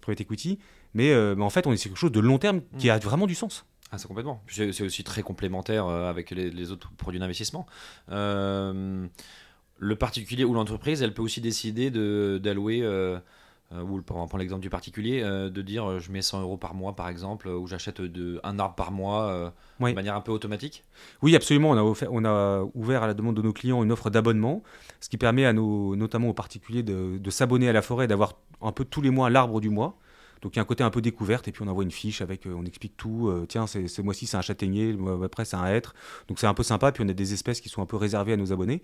private 0.00 0.22
equity. 0.22 0.58
Mais, 0.94 1.10
euh, 1.12 1.34
mais 1.36 1.44
en 1.44 1.50
fait, 1.50 1.66
on 1.66 1.72
est 1.72 1.76
sur 1.76 1.90
quelque 1.90 1.98
chose 1.98 2.12
de 2.12 2.20
long 2.20 2.38
terme 2.38 2.60
qui 2.78 2.90
a 2.90 2.98
vraiment 2.98 3.26
du 3.26 3.34
sens. 3.34 3.64
Ah, 3.90 3.98
c'est 3.98 4.08
complètement. 4.08 4.42
C'est 4.48 4.82
aussi 4.82 5.04
très 5.04 5.22
complémentaire 5.22 5.86
euh, 5.86 6.08
avec 6.08 6.30
les, 6.30 6.50
les 6.50 6.70
autres 6.70 6.90
produits 6.96 7.20
d'investissement. 7.20 7.66
Euh, 8.10 9.06
le 9.78 9.96
particulier 9.96 10.44
ou 10.44 10.54
l'entreprise, 10.54 11.02
elle 11.02 11.12
peut 11.14 11.22
aussi 11.22 11.40
décider 11.40 11.90
de- 11.90 12.40
d'allouer, 12.42 12.80
euh, 12.82 13.18
ou 13.72 13.96
on 13.96 13.96
va 13.96 14.02
prendre 14.26 14.36
l'exemple 14.38 14.60
du 14.62 14.70
particulier, 14.70 15.22
euh, 15.22 15.50
de 15.50 15.62
dire 15.62 15.98
je 15.98 16.12
mets 16.12 16.22
100 16.22 16.40
euros 16.42 16.56
par 16.58 16.74
mois 16.74 16.94
par 16.94 17.08
exemple, 17.08 17.48
ou 17.48 17.66
j'achète 17.66 18.00
un 18.44 18.58
arbre 18.58 18.74
par 18.74 18.92
mois 18.92 19.52
Oui. 19.80 19.90
de 19.90 19.94
manière 19.94 20.14
un 20.14 20.20
peu 20.20 20.30
automatique? 20.30 20.84
Oui, 21.22 21.34
absolument. 21.34 21.70
On 21.70 21.76
a, 21.76 21.82
offert- 21.82 22.08
on 22.12 22.24
a 22.24 22.64
ouvert 22.74 23.02
à 23.02 23.06
la 23.06 23.14
demande 23.14 23.36
de 23.36 23.42
nos 23.42 23.52
clients 23.52 23.82
une 23.82 23.90
offre 23.92 24.08
d'abonnement, 24.10 24.62
ce 25.00 25.08
qui 25.08 25.16
permet 25.16 25.44
à 25.46 25.52
nos, 25.52 25.96
notamment 25.96 26.28
aux 26.28 26.34
particuliers 26.34 26.82
de, 26.82 27.18
de 27.18 27.30
s'abonner 27.30 27.68
à 27.68 27.72
la 27.72 27.82
forêt, 27.82 28.06
d'avoir 28.06 28.34
un 28.60 28.72
peu 28.72 28.84
tous 28.84 29.00
les 29.00 29.10
mois 29.10 29.30
l'arbre 29.30 29.60
du 29.60 29.68
mois. 29.70 29.98
Donc 30.42 30.54
il 30.54 30.56
y 30.56 30.58
a 30.58 30.62
un 30.62 30.66
côté 30.66 30.82
un 30.84 30.90
peu 30.90 31.00
découverte 31.00 31.46
et 31.48 31.52
puis 31.52 31.62
on 31.62 31.68
envoie 31.68 31.84
une 31.84 31.90
fiche 31.92 32.20
avec, 32.20 32.46
euh, 32.46 32.54
on 32.56 32.64
explique 32.64 32.96
tout. 32.96 33.28
euh, 33.28 33.46
tiens, 33.48 33.66
c'est- 33.66 33.86
ce 33.88 34.02
mois-ci 34.02 34.26
c'est 34.26 34.36
un 34.36 34.42
châtaignier, 34.42 34.90
le 34.92 34.98
mois 34.98 35.24
après 35.24 35.44
c'est 35.44 35.56
un 35.56 35.66
hêtre. 35.66 35.94
Donc 36.28 36.38
c'est 36.40 36.46
un 36.48 36.54
peu 36.54 36.62
sympa. 36.64 36.90
Puis 36.92 37.04
on 37.04 37.08
a 37.08 37.12
des 37.12 37.32
espèces 37.32 37.60
qui 37.60 37.68
sont 37.68 37.80
un 37.80 37.86
peu 37.86 37.96
réservées 37.96 38.32
à 38.32 38.36
nos 38.36 38.52
abonnés. 38.52 38.82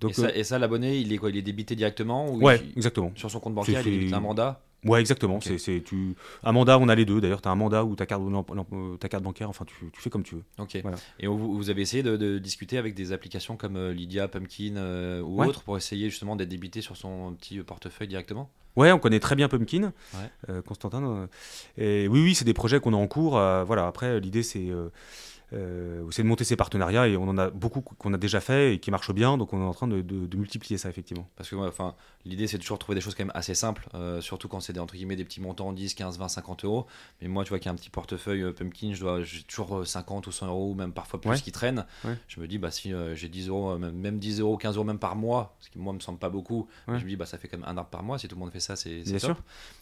Donc 0.00 0.10
et 0.10 0.14
ça, 0.14 0.26
euh, 0.26 0.42
ça, 0.42 0.58
l'abonné, 0.58 0.98
il 0.98 1.12
est 1.12 1.18
quoi? 1.18 1.30
Il 1.30 1.36
est 1.36 1.42
débité 1.42 1.76
directement 1.76 2.28
ou 2.30 2.42
ouais, 2.42 2.60
il- 2.64 2.76
exactement. 2.76 3.12
sur 3.14 3.30
son 3.30 3.40
compte 3.40 3.54
bancaire, 3.54 3.80
il 3.86 3.92
débite 4.00 4.12
un 4.14 4.20
mandat? 4.20 4.60
Ouais, 4.84 5.00
exactement. 5.00 5.36
Ok. 5.36 5.50
C'est, 5.58 5.82
tu... 5.84 6.14
Un 6.44 6.52
mandat, 6.52 6.78
on 6.78 6.88
a 6.88 6.94
les 6.94 7.04
deux. 7.04 7.20
D'ailleurs, 7.20 7.42
tu 7.42 7.48
as 7.48 7.50
un 7.50 7.56
mandat 7.56 7.84
ou 7.84 7.96
ta 7.96 8.06
carte, 8.06 8.22
euh, 8.22 8.96
ta 8.96 9.08
carte 9.08 9.24
bancaire. 9.24 9.48
Enfin, 9.50 9.64
tu, 9.64 9.74
tu 9.92 10.00
fais 10.00 10.08
comme 10.10 10.22
tu 10.22 10.36
veux. 10.36 10.44
Ok. 10.58 10.78
Voilà. 10.82 10.96
Et 11.18 11.26
vous, 11.26 11.56
vous 11.56 11.70
avez 11.70 11.82
essayé 11.82 12.02
de, 12.04 12.16
de 12.16 12.38
discuter 12.38 12.78
avec 12.78 12.94
des 12.94 13.10
applications 13.12 13.56
comme 13.56 13.76
euh, 13.76 13.92
Lydia, 13.92 14.28
Pumpkin 14.28 14.76
euh, 14.76 15.20
ou 15.20 15.40
Ouais. 15.40 15.46
autres 15.48 15.62
pour 15.64 15.76
essayer 15.76 16.10
justement 16.10 16.36
d'être 16.36 16.48
débité 16.48 16.80
sur 16.80 16.96
son 16.96 17.32
petit 17.34 17.58
portefeuille 17.60 18.08
directement? 18.08 18.50
Ouais, 18.76 18.92
on 18.92 19.00
connaît 19.00 19.18
très 19.18 19.34
bien 19.34 19.48
Pumpkin, 19.48 19.92
Ouais. 20.14 20.30
euh, 20.50 20.62
Constantin. 20.62 21.28
et 21.76 22.06
oui, 22.06 22.22
oui, 22.22 22.34
c'est 22.36 22.44
des 22.44 22.54
projets 22.54 22.78
qu'on 22.78 22.92
a 22.94 22.96
en 22.96 23.08
cours. 23.08 23.32
voilà. 23.32 23.88
Après, 23.88 24.20
l'idée, 24.20 24.44
c'est, 24.44 24.68
euh, 25.52 26.02
euh, 26.04 26.10
c'est 26.10 26.22
de 26.22 26.28
monter 26.28 26.44
ces 26.44 26.56
partenariats 26.56 27.08
et 27.08 27.16
on 27.16 27.28
en 27.28 27.38
a 27.38 27.48
beaucoup 27.50 27.80
qu'on 27.80 28.12
a 28.12 28.18
déjà 28.18 28.40
fait 28.40 28.74
et 28.74 28.78
qui 28.80 28.90
marchent 28.90 29.12
bien. 29.12 29.38
Donc, 29.38 29.52
on 29.52 29.60
est 29.60 29.64
en 29.64 29.72
train 29.72 29.88
de, 29.88 30.02
de- 30.02 30.26
de 30.26 30.36
multiplier 30.36 30.76
ça, 30.78 30.88
effectivement. 30.90 31.26
Parce 31.36 31.48
que 31.48 31.56
enfin, 31.56 31.94
l'idée 32.24 32.46
c'est 32.46 32.58
de 32.58 32.62
toujours 32.62 32.78
trouver 32.78 32.96
des 32.96 33.00
choses 33.00 33.14
quand 33.14 33.24
même 33.24 33.32
assez 33.34 33.54
simples, 33.54 33.88
euh, 33.94 34.20
surtout 34.20 34.48
quand 34.48 34.60
c'est 34.60 34.72
des, 34.74 34.80
entre 34.80 34.94
guillemets, 34.94 35.16
des 35.16 35.24
petits 35.24 35.40
montants 35.40 35.72
10, 35.72 35.94
15, 35.94 36.18
20, 36.18 36.28
50 36.28 36.64
euros. 36.64 36.86
Mais 37.22 37.28
moi, 37.28 37.44
tu 37.44 37.48
vois 37.50 37.58
qu'il 37.58 37.66
y 37.66 37.68
a 37.70 37.72
un 37.72 37.76
petit 37.76 37.88
portefeuille 37.90 38.42
euh, 38.42 38.52
Pumpkin, 38.52 38.92
je 38.94 39.00
dois, 39.00 39.22
j'ai 39.22 39.42
toujours 39.42 39.78
euh, 39.78 39.84
50 39.84 40.26
ou 40.26 40.32
100 40.32 40.46
euros, 40.48 40.70
ou 40.72 40.74
même 40.74 40.92
parfois 40.92 41.20
plus 41.20 41.30
Ouais. 41.30 41.40
qui 41.40 41.52
traînent. 41.52 41.86
Ouais. 42.04 42.16
Je 42.28 42.40
me 42.40 42.46
dis, 42.46 42.58
bah, 42.58 42.70
si 42.70 42.92
euh, 42.92 43.14
j'ai 43.14 43.28
10 43.28 43.48
euros, 43.48 43.70
euh, 43.70 43.78
même, 43.78 43.94
même 43.96 44.18
10 44.18 44.40
euros, 44.40 44.56
15 44.58 44.76
euros 44.76 44.84
même 44.84 44.98
par 44.98 45.16
mois, 45.16 45.56
ce 45.60 45.70
qui 45.70 45.78
moi 45.78 45.92
me 45.92 46.00
semble 46.00 46.18
pas 46.18 46.28
beaucoup, 46.30 46.68
Ouais. 46.86 46.98
je 46.98 47.04
me 47.04 47.08
dis, 47.08 47.16
bah, 47.16 47.26
ça 47.26 47.38
fait 47.38 47.48
quand 47.48 47.58
même 47.58 47.68
un 47.68 47.76
arbre 47.76 47.90
par 47.90 48.02
mois. 48.02 48.18
Si 48.18 48.28
tout 48.28 48.34
le 48.34 48.40
monde 48.40 48.50
fait 48.52 48.60
ça, 48.60 48.76
c'est 48.76 49.02
top. 49.04 49.18
sûr. 49.20 49.36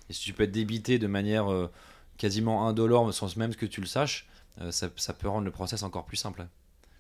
Et 0.09 0.13
si 0.13 0.21
tu 0.23 0.33
peux 0.33 0.45
être 0.45 0.53
débité 0.53 0.99
de 1.01 1.07
manière 1.09 1.51
euh, 1.53 1.71
quasiment 2.19 2.69
indolore, 2.69 3.13
sans 3.13 3.37
même 3.37 3.55
que 3.55 3.67
tu 3.67 3.81
le 3.81 3.87
saches, 3.87 4.27
euh, 4.29 4.33
ça, 4.71 4.89
ça 4.97 5.13
peut 5.13 5.29
rendre 5.29 5.45
le 5.45 5.51
process 5.51 5.83
encore 5.83 6.05
plus 6.05 6.17
simple. 6.17 6.47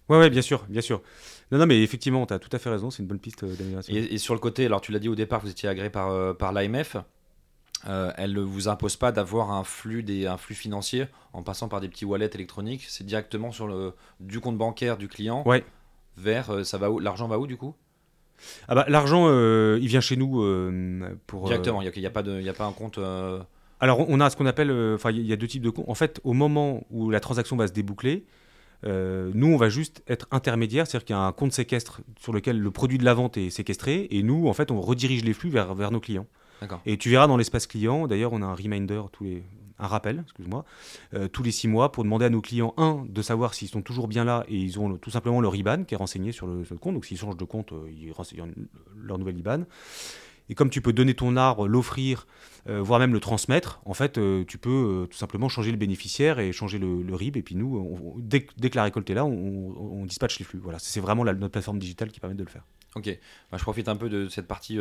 Ouais, 0.08 0.18
ouais, 0.18 0.30
bien 0.30 0.42
sûr, 0.42 0.64
bien 0.68 0.80
sûr. 0.82 1.02
Non, 1.50 1.58
non, 1.58 1.66
mais 1.66 1.82
effectivement, 1.82 2.24
tu 2.26 2.32
as 2.34 2.38
tout 2.38 2.50
à 2.52 2.58
fait 2.58 2.70
raison. 2.70 2.90
C'est 2.90 3.02
une 3.02 3.08
bonne 3.08 3.18
piste 3.18 3.42
euh, 3.42 3.54
d'amélioration. 3.56 3.92
Et, 3.94 3.98
et 3.98 4.18
sur 4.18 4.34
le 4.34 4.40
côté, 4.40 4.66
alors 4.66 4.80
tu 4.80 4.92
l'as 4.92 4.98
dit 5.00 5.08
au 5.08 5.14
départ, 5.16 5.40
vous 5.40 5.50
étiez 5.50 5.68
agréé 5.68 5.90
par, 5.90 6.10
euh, 6.10 6.32
par 6.32 6.52
l'AMF. 6.52 6.96
Euh, 7.88 8.12
elle 8.16 8.32
ne 8.32 8.40
vous 8.40 8.68
impose 8.68 8.96
pas 8.96 9.12
d'avoir 9.12 9.50
un 9.52 9.62
flux, 9.64 10.02
des, 10.02 10.26
un 10.26 10.36
flux 10.38 10.54
financier 10.54 11.06
en 11.32 11.42
passant 11.42 11.68
par 11.68 11.80
des 11.80 11.88
petits 11.88 12.04
wallets 12.04 12.30
électroniques. 12.34 12.84
C'est 12.88 13.04
directement 13.04 13.52
sur 13.52 13.66
le, 13.66 13.92
du 14.20 14.40
compte 14.40 14.56
bancaire 14.58 14.96
du 14.96 15.08
client 15.08 15.42
Ouais. 15.46 15.64
vers 16.16 16.50
euh, 16.50 16.64
ça 16.64 16.78
va 16.78 16.90
où 16.90 16.98
L'argent 16.98 17.28
va 17.28 17.38
où 17.38 17.46
du 17.46 17.56
coup? 17.56 17.74
Ah 18.68 18.74
bah, 18.74 18.84
l'argent, 18.88 19.26
euh, 19.28 19.78
il 19.80 19.88
vient 19.88 20.00
chez 20.00 20.16
nous 20.16 20.42
euh, 20.42 21.16
pour. 21.26 21.44
euh, 21.44 21.46
Directement, 21.46 21.80
il 21.82 21.90
n'y 21.98 22.06
a, 22.06 22.10
pas 22.10 22.22
de- 22.22 22.38
il 22.38 22.44
y 22.44 22.48
a 22.48 22.52
pas 22.54 22.66
un 22.66 22.72
compte. 22.72 22.98
Alors, 23.80 24.08
on 24.08 24.20
a 24.20 24.30
ce 24.30 24.36
qu'on 24.36 24.46
appelle. 24.46 24.70
euh, 24.70 24.94
Enfin, 24.94 25.10
il 25.10 25.26
y 25.26 25.32
a 25.32 25.36
deux 25.36 25.46
types 25.46 25.62
de 25.62 25.70
comptes. 25.70 25.88
En 25.88 25.94
fait, 25.94 26.20
au 26.24 26.32
moment 26.32 26.84
où 26.90 27.10
la 27.10 27.20
transaction 27.20 27.56
va 27.56 27.66
se 27.68 27.72
déboucler, 27.72 28.24
euh, 28.84 29.30
nous, 29.34 29.48
on 29.48 29.56
va 29.56 29.68
juste 29.68 30.02
être 30.06 30.26
intermédiaire, 30.30 30.86
c'est-à-dire 30.86 31.04
qu'il 31.06 31.14
y 31.16 31.18
a 31.18 31.22
un 31.22 31.32
compte 31.32 31.52
séquestre 31.52 32.00
sur 32.18 32.32
lequel 32.32 32.58
le 32.60 32.70
produit 32.70 32.98
de 32.98 33.04
la 33.04 33.14
vente 33.14 33.36
est 33.36 33.50
séquestré, 33.50 34.06
et 34.10 34.22
nous, 34.22 34.48
en 34.48 34.52
fait, 34.52 34.70
on 34.70 34.80
redirige 34.80 35.24
les 35.24 35.32
flux 35.32 35.50
vers, 35.50 35.74
vers 35.74 35.90
nos 35.90 36.00
clients. 36.00 36.26
D'accord. 36.60 36.80
Et 36.86 36.96
tu 36.96 37.10
verras 37.10 37.26
dans 37.26 37.36
l'espace 37.36 37.66
client, 37.66 38.06
d'ailleurs, 38.06 38.32
on 38.32 38.42
a 38.42 38.46
un 38.46 38.54
reminder, 38.54 39.02
tous 39.12 39.24
les, 39.24 39.42
un 39.78 39.86
rappel, 39.86 40.20
excuse-moi, 40.24 40.64
euh, 41.14 41.28
tous 41.28 41.42
les 41.42 41.50
six 41.50 41.68
mois 41.68 41.92
pour 41.92 42.02
demander 42.02 42.24
à 42.24 42.30
nos 42.30 42.40
clients, 42.40 42.72
un, 42.78 43.04
de 43.08 43.20
savoir 43.22 43.52
s'ils 43.52 43.68
sont 43.68 43.82
toujours 43.82 44.08
bien 44.08 44.24
là 44.24 44.44
et 44.48 44.56
ils 44.56 44.80
ont 44.80 44.88
le- 44.88 44.96
tout 44.96 45.10
simplement 45.10 45.42
leur 45.42 45.54
IBAN 45.54 45.84
qui 45.84 45.92
est 45.92 45.98
renseigné 45.98 46.32
sur 46.32 46.46
le, 46.46 46.64
sur 46.64 46.74
le 46.74 46.78
compte. 46.78 46.94
Donc 46.94 47.04
s'ils 47.04 47.18
changent 47.18 47.36
de 47.36 47.44
compte, 47.44 47.72
euh, 47.72 47.90
ils 47.90 48.10
renseignent 48.10 48.54
leur 49.02 49.18
nouvelle 49.18 49.38
IBAN. 49.38 49.64
Et 50.48 50.54
comme 50.54 50.70
tu 50.70 50.80
peux 50.80 50.92
donner 50.92 51.14
ton 51.14 51.36
arbre, 51.36 51.66
l'offrir, 51.66 52.26
euh, 52.68 52.80
voire 52.80 53.00
même 53.00 53.12
le 53.12 53.20
transmettre, 53.20 53.80
en 53.84 53.94
fait, 53.94 54.16
euh, 54.18 54.44
tu 54.46 54.58
peux 54.58 55.02
euh, 55.04 55.06
tout 55.06 55.16
simplement 55.16 55.48
changer 55.48 55.70
le 55.72 55.76
bénéficiaire 55.76 56.38
et 56.38 56.52
changer 56.52 56.78
le, 56.78 57.02
le 57.02 57.14
RIB. 57.14 57.36
Et 57.36 57.42
puis 57.42 57.56
nous, 57.56 57.76
on- 57.78 58.14
on- 58.14 58.18
dès, 58.18 58.42
que- 58.44 58.52
dès 58.56 58.70
que 58.70 58.76
la 58.76 58.84
récolte 58.84 59.08
est 59.10 59.14
là, 59.14 59.24
on, 59.24 59.30
on- 59.76 60.04
dispatche 60.06 60.38
les 60.38 60.44
flux. 60.44 60.60
Voilà, 60.62 60.78
c'est 60.78 61.00
vraiment 61.00 61.24
la- 61.24 61.34
notre 61.34 61.52
plateforme 61.52 61.78
digitale 61.80 62.10
qui 62.12 62.20
permet 62.20 62.36
de 62.36 62.44
le 62.44 62.48
faire. 62.48 62.62
Ok. 62.94 63.10
Bah, 63.52 63.58
je 63.58 63.62
profite 63.62 63.88
un 63.88 63.96
peu 63.96 64.08
de 64.08 64.28
cette 64.28 64.46
partie 64.46 64.78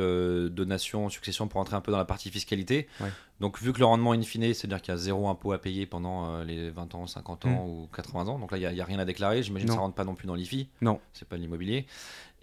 donation, 0.50 1.10
succession 1.10 1.48
pour 1.48 1.60
entrer 1.60 1.76
un 1.76 1.82
peu 1.82 1.92
dans 1.92 1.98
la 1.98 2.06
partie 2.06 2.30
fiscalité. 2.30 2.88
Ouais. 3.02 3.10
Donc, 3.40 3.60
vu 3.62 3.74
que 3.74 3.80
le 3.80 3.86
rendement 3.86 4.14
in 4.14 4.22
fine, 4.22 4.54
c'est-à-dire 4.54 4.82
qu'il 4.82 4.94
y 4.94 4.96
a 4.96 4.98
zéro 4.98 5.28
impôt 5.28 5.52
à 5.52 5.58
payer 5.60 5.86
pendant 5.86 6.42
les 6.44 6.70
20 6.70 6.96
ans, 6.96 7.08
50 7.08 7.46
ans 7.46 7.66
ou 7.68 7.88
80 7.94 8.28
ans, 8.30 8.40
donc 8.40 8.52
là, 8.52 8.58
il 8.58 8.74
n'y 8.74 8.80
a, 8.82 8.86
rien 8.86 9.00
à 9.00 9.06
déclarer. 9.06 9.44
J'imagine 9.44 9.68
que 9.68 9.74
ça 9.74 9.82
rentre 9.82 9.96
pas 9.96 10.06
non 10.06 10.16
plus 10.16 10.28
dans 10.28 10.36
l'IFI. 10.36 10.70
Non. 10.82 11.00
C'est 11.14 11.28
pas 11.28 11.36
de 11.36 11.42
l'immobilier. 11.42 11.86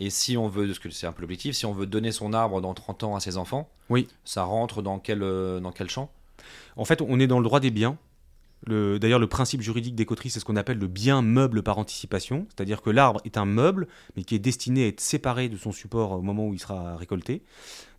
Et 0.04 0.10
si 0.10 0.36
on 0.36 0.48
veut, 0.48 0.66
parce 0.66 0.78
que 0.80 0.90
c'est 0.90 1.06
un 1.06 1.12
peu 1.12 1.22
l'objectif, 1.22 1.54
si 1.54 1.64
on 1.64 1.72
veut 1.72 1.86
donner 1.86 2.10
son 2.10 2.32
arbre 2.32 2.60
dans 2.60 2.74
30 2.74 3.04
ans 3.04 3.14
à 3.14 3.20
ses 3.20 3.36
enfants, 3.36 3.70
Oui. 3.88 4.08
ça 4.24 4.42
rentre 4.42 4.82
dans 4.82 4.98
quel, 4.98 5.22
euh, 5.22 5.60
dans 5.60 5.70
quel 5.70 5.88
champ? 5.88 6.10
En 6.76 6.84
fait, 6.84 7.00
on 7.02 7.20
est 7.20 7.26
dans 7.28 7.38
le 7.38 7.44
droit 7.44 7.60
des 7.60 7.70
biens. 7.70 7.96
Le- 8.66 8.98
D'ailleurs, 8.98 9.18
le 9.20 9.26
principe 9.28 9.60
juridique 9.60 9.94
des 9.94 10.04
coteries, 10.06 10.30
c'est 10.30 10.40
ce 10.40 10.44
qu'on 10.44 10.56
appelle 10.56 10.78
le 10.78 10.86
bien 10.88 11.22
meuble 11.22 11.62
par 11.62 11.78
anticipation. 11.78 12.46
C'est-à-dire 12.48 12.82
que 12.82 12.90
l'arbre 12.90 13.20
est 13.24 13.36
un 13.36 13.44
meuble, 13.44 13.86
mais 14.16 14.24
qui 14.24 14.34
est 14.34 14.38
destiné 14.40 14.84
à 14.84 14.86
être 14.88 15.00
séparé 15.00 15.48
de 15.48 15.56
son 15.56 15.70
support 15.72 16.12
au 16.12 16.22
moment 16.22 16.46
où 16.48 16.54
il 16.54 16.58
sera 16.60 16.96
récolté. 16.96 17.42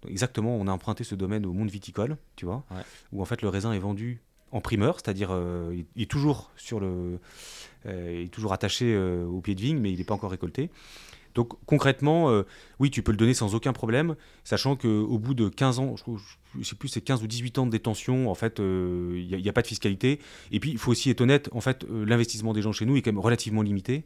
Donc, 0.01 0.12
exactement, 0.12 0.56
on 0.58 0.68
a 0.68 0.72
emprunté 0.72 1.04
ce 1.06 1.16
domaine 1.16 1.45
au 1.45 1.54
monde 1.54 1.70
viticole, 1.70 2.18
tu 2.36 2.45
vois, 2.45 2.64
Ouais. 2.72 2.82
où 3.14 3.22
en 3.22 3.26
fait 3.26 3.41
le 3.41 3.47
raisin 3.49 3.72
est 3.74 3.80
vendu 3.80 4.22
en 4.51 4.60
primeur, 4.62 4.95
c'est-à-dire 4.95 5.30
euh, 5.32 5.72
il- 5.74 5.86
il 5.95 6.01
est 6.04 6.12
toujours 6.12 6.51
sur 6.58 6.80
le, 6.80 7.20
euh, 7.86 8.12
il 8.22 8.26
est 8.26 8.30
toujours 8.30 8.54
attaché 8.54 8.93
euh, 8.93 9.26
au 9.26 9.39
pied 9.41 9.56
de 9.56 9.62
vigne, 9.62 9.80
mais 9.80 9.91
il 9.91 9.97
n'est 9.97 10.04
pas 10.04 10.14
encore 10.14 10.32
récolté. 10.32 10.70
Donc 11.34 11.53
concrètement, 11.65 12.29
euh, 12.29 12.43
oui, 12.79 12.91
tu 12.91 13.01
peux 13.01 13.11
le 13.11 13.17
donner 13.17 13.34
sans 13.34 13.55
aucun 13.55 13.73
problème, 13.73 14.15
sachant 14.43 14.75
qu'au 14.75 15.17
bout 15.17 15.34
de 15.34 15.49
15 15.49 15.79
ans, 15.79 15.95
je 15.95 16.11
ne 16.59 16.63
sais 16.63 16.75
plus, 16.75 16.88
c'est 16.89 17.01
15 17.01 17.23
ou 17.23 17.27
18 17.27 17.57
ans 17.59 17.65
de 17.65 17.71
détention, 17.71 18.29
en 18.29 18.36
fait, 18.36 18.59
euh, 18.59 19.13
il 19.29 19.38
n'y 19.41 19.49
a, 19.49 19.53
pas 19.53 19.61
de 19.61 19.67
fiscalité. 19.67 20.19
Et 20.51 20.59
puis, 20.59 20.71
il 20.71 20.77
faut 20.77 20.91
aussi 20.91 21.09
être 21.09 21.21
honnête, 21.21 21.49
en 21.51 21.61
fait, 21.61 21.86
euh, 21.86 22.05
l'investissement 22.05 22.53
des 22.53 22.61
gens 22.61 22.71
chez 22.71 22.86
nous 22.86 22.95
est 22.97 23.01
quand 23.01 23.11
même 23.11 23.19
relativement 23.19 23.61
limité. 23.61 24.05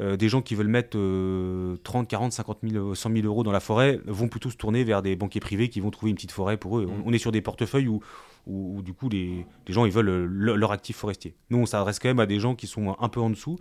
Euh, 0.00 0.16
des 0.16 0.28
gens 0.28 0.42
qui 0.42 0.54
veulent 0.54 0.68
mettre 0.68 0.96
euh, 0.96 1.76
30, 1.82 2.06
40, 2.06 2.32
50 2.32 2.58
000, 2.62 2.94
100 2.94 3.12
000 3.12 3.26
euros 3.26 3.42
dans 3.42 3.50
la 3.50 3.58
forêt 3.58 3.98
vont 4.06 4.28
plutôt 4.28 4.48
se 4.48 4.56
tourner 4.56 4.84
vers 4.84 5.02
des 5.02 5.16
banquiers 5.16 5.40
privés 5.40 5.68
qui 5.68 5.80
vont 5.80 5.90
trouver 5.90 6.10
une 6.10 6.14
petite 6.16 6.30
forêt 6.30 6.56
pour 6.56 6.78
eux. 6.78 6.86
Mm. 6.86 6.90
On, 7.04 7.08
on 7.08 7.12
est 7.12 7.18
sur 7.18 7.32
des 7.32 7.40
portefeuilles 7.40 7.88
où, 7.88 8.00
où, 8.46 8.76
où, 8.76 8.82
du 8.82 8.92
coup 8.92 9.08
les, 9.08 9.44
les 9.66 9.74
gens 9.74 9.86
ils 9.86 9.90
veulent 9.90 10.08
euh, 10.08 10.26
le- 10.30 10.54
leur 10.54 10.70
actif 10.70 10.96
forestier. 10.96 11.34
Nous, 11.50 11.58
on 11.58 11.66
s'adresse 11.66 11.98
quand 11.98 12.08
même 12.08 12.20
à 12.20 12.26
des 12.26 12.38
gens 12.38 12.54
qui 12.54 12.68
sont 12.68 12.94
un 13.00 13.08
peu 13.08 13.18
en 13.20 13.30
dessous, 13.30 13.58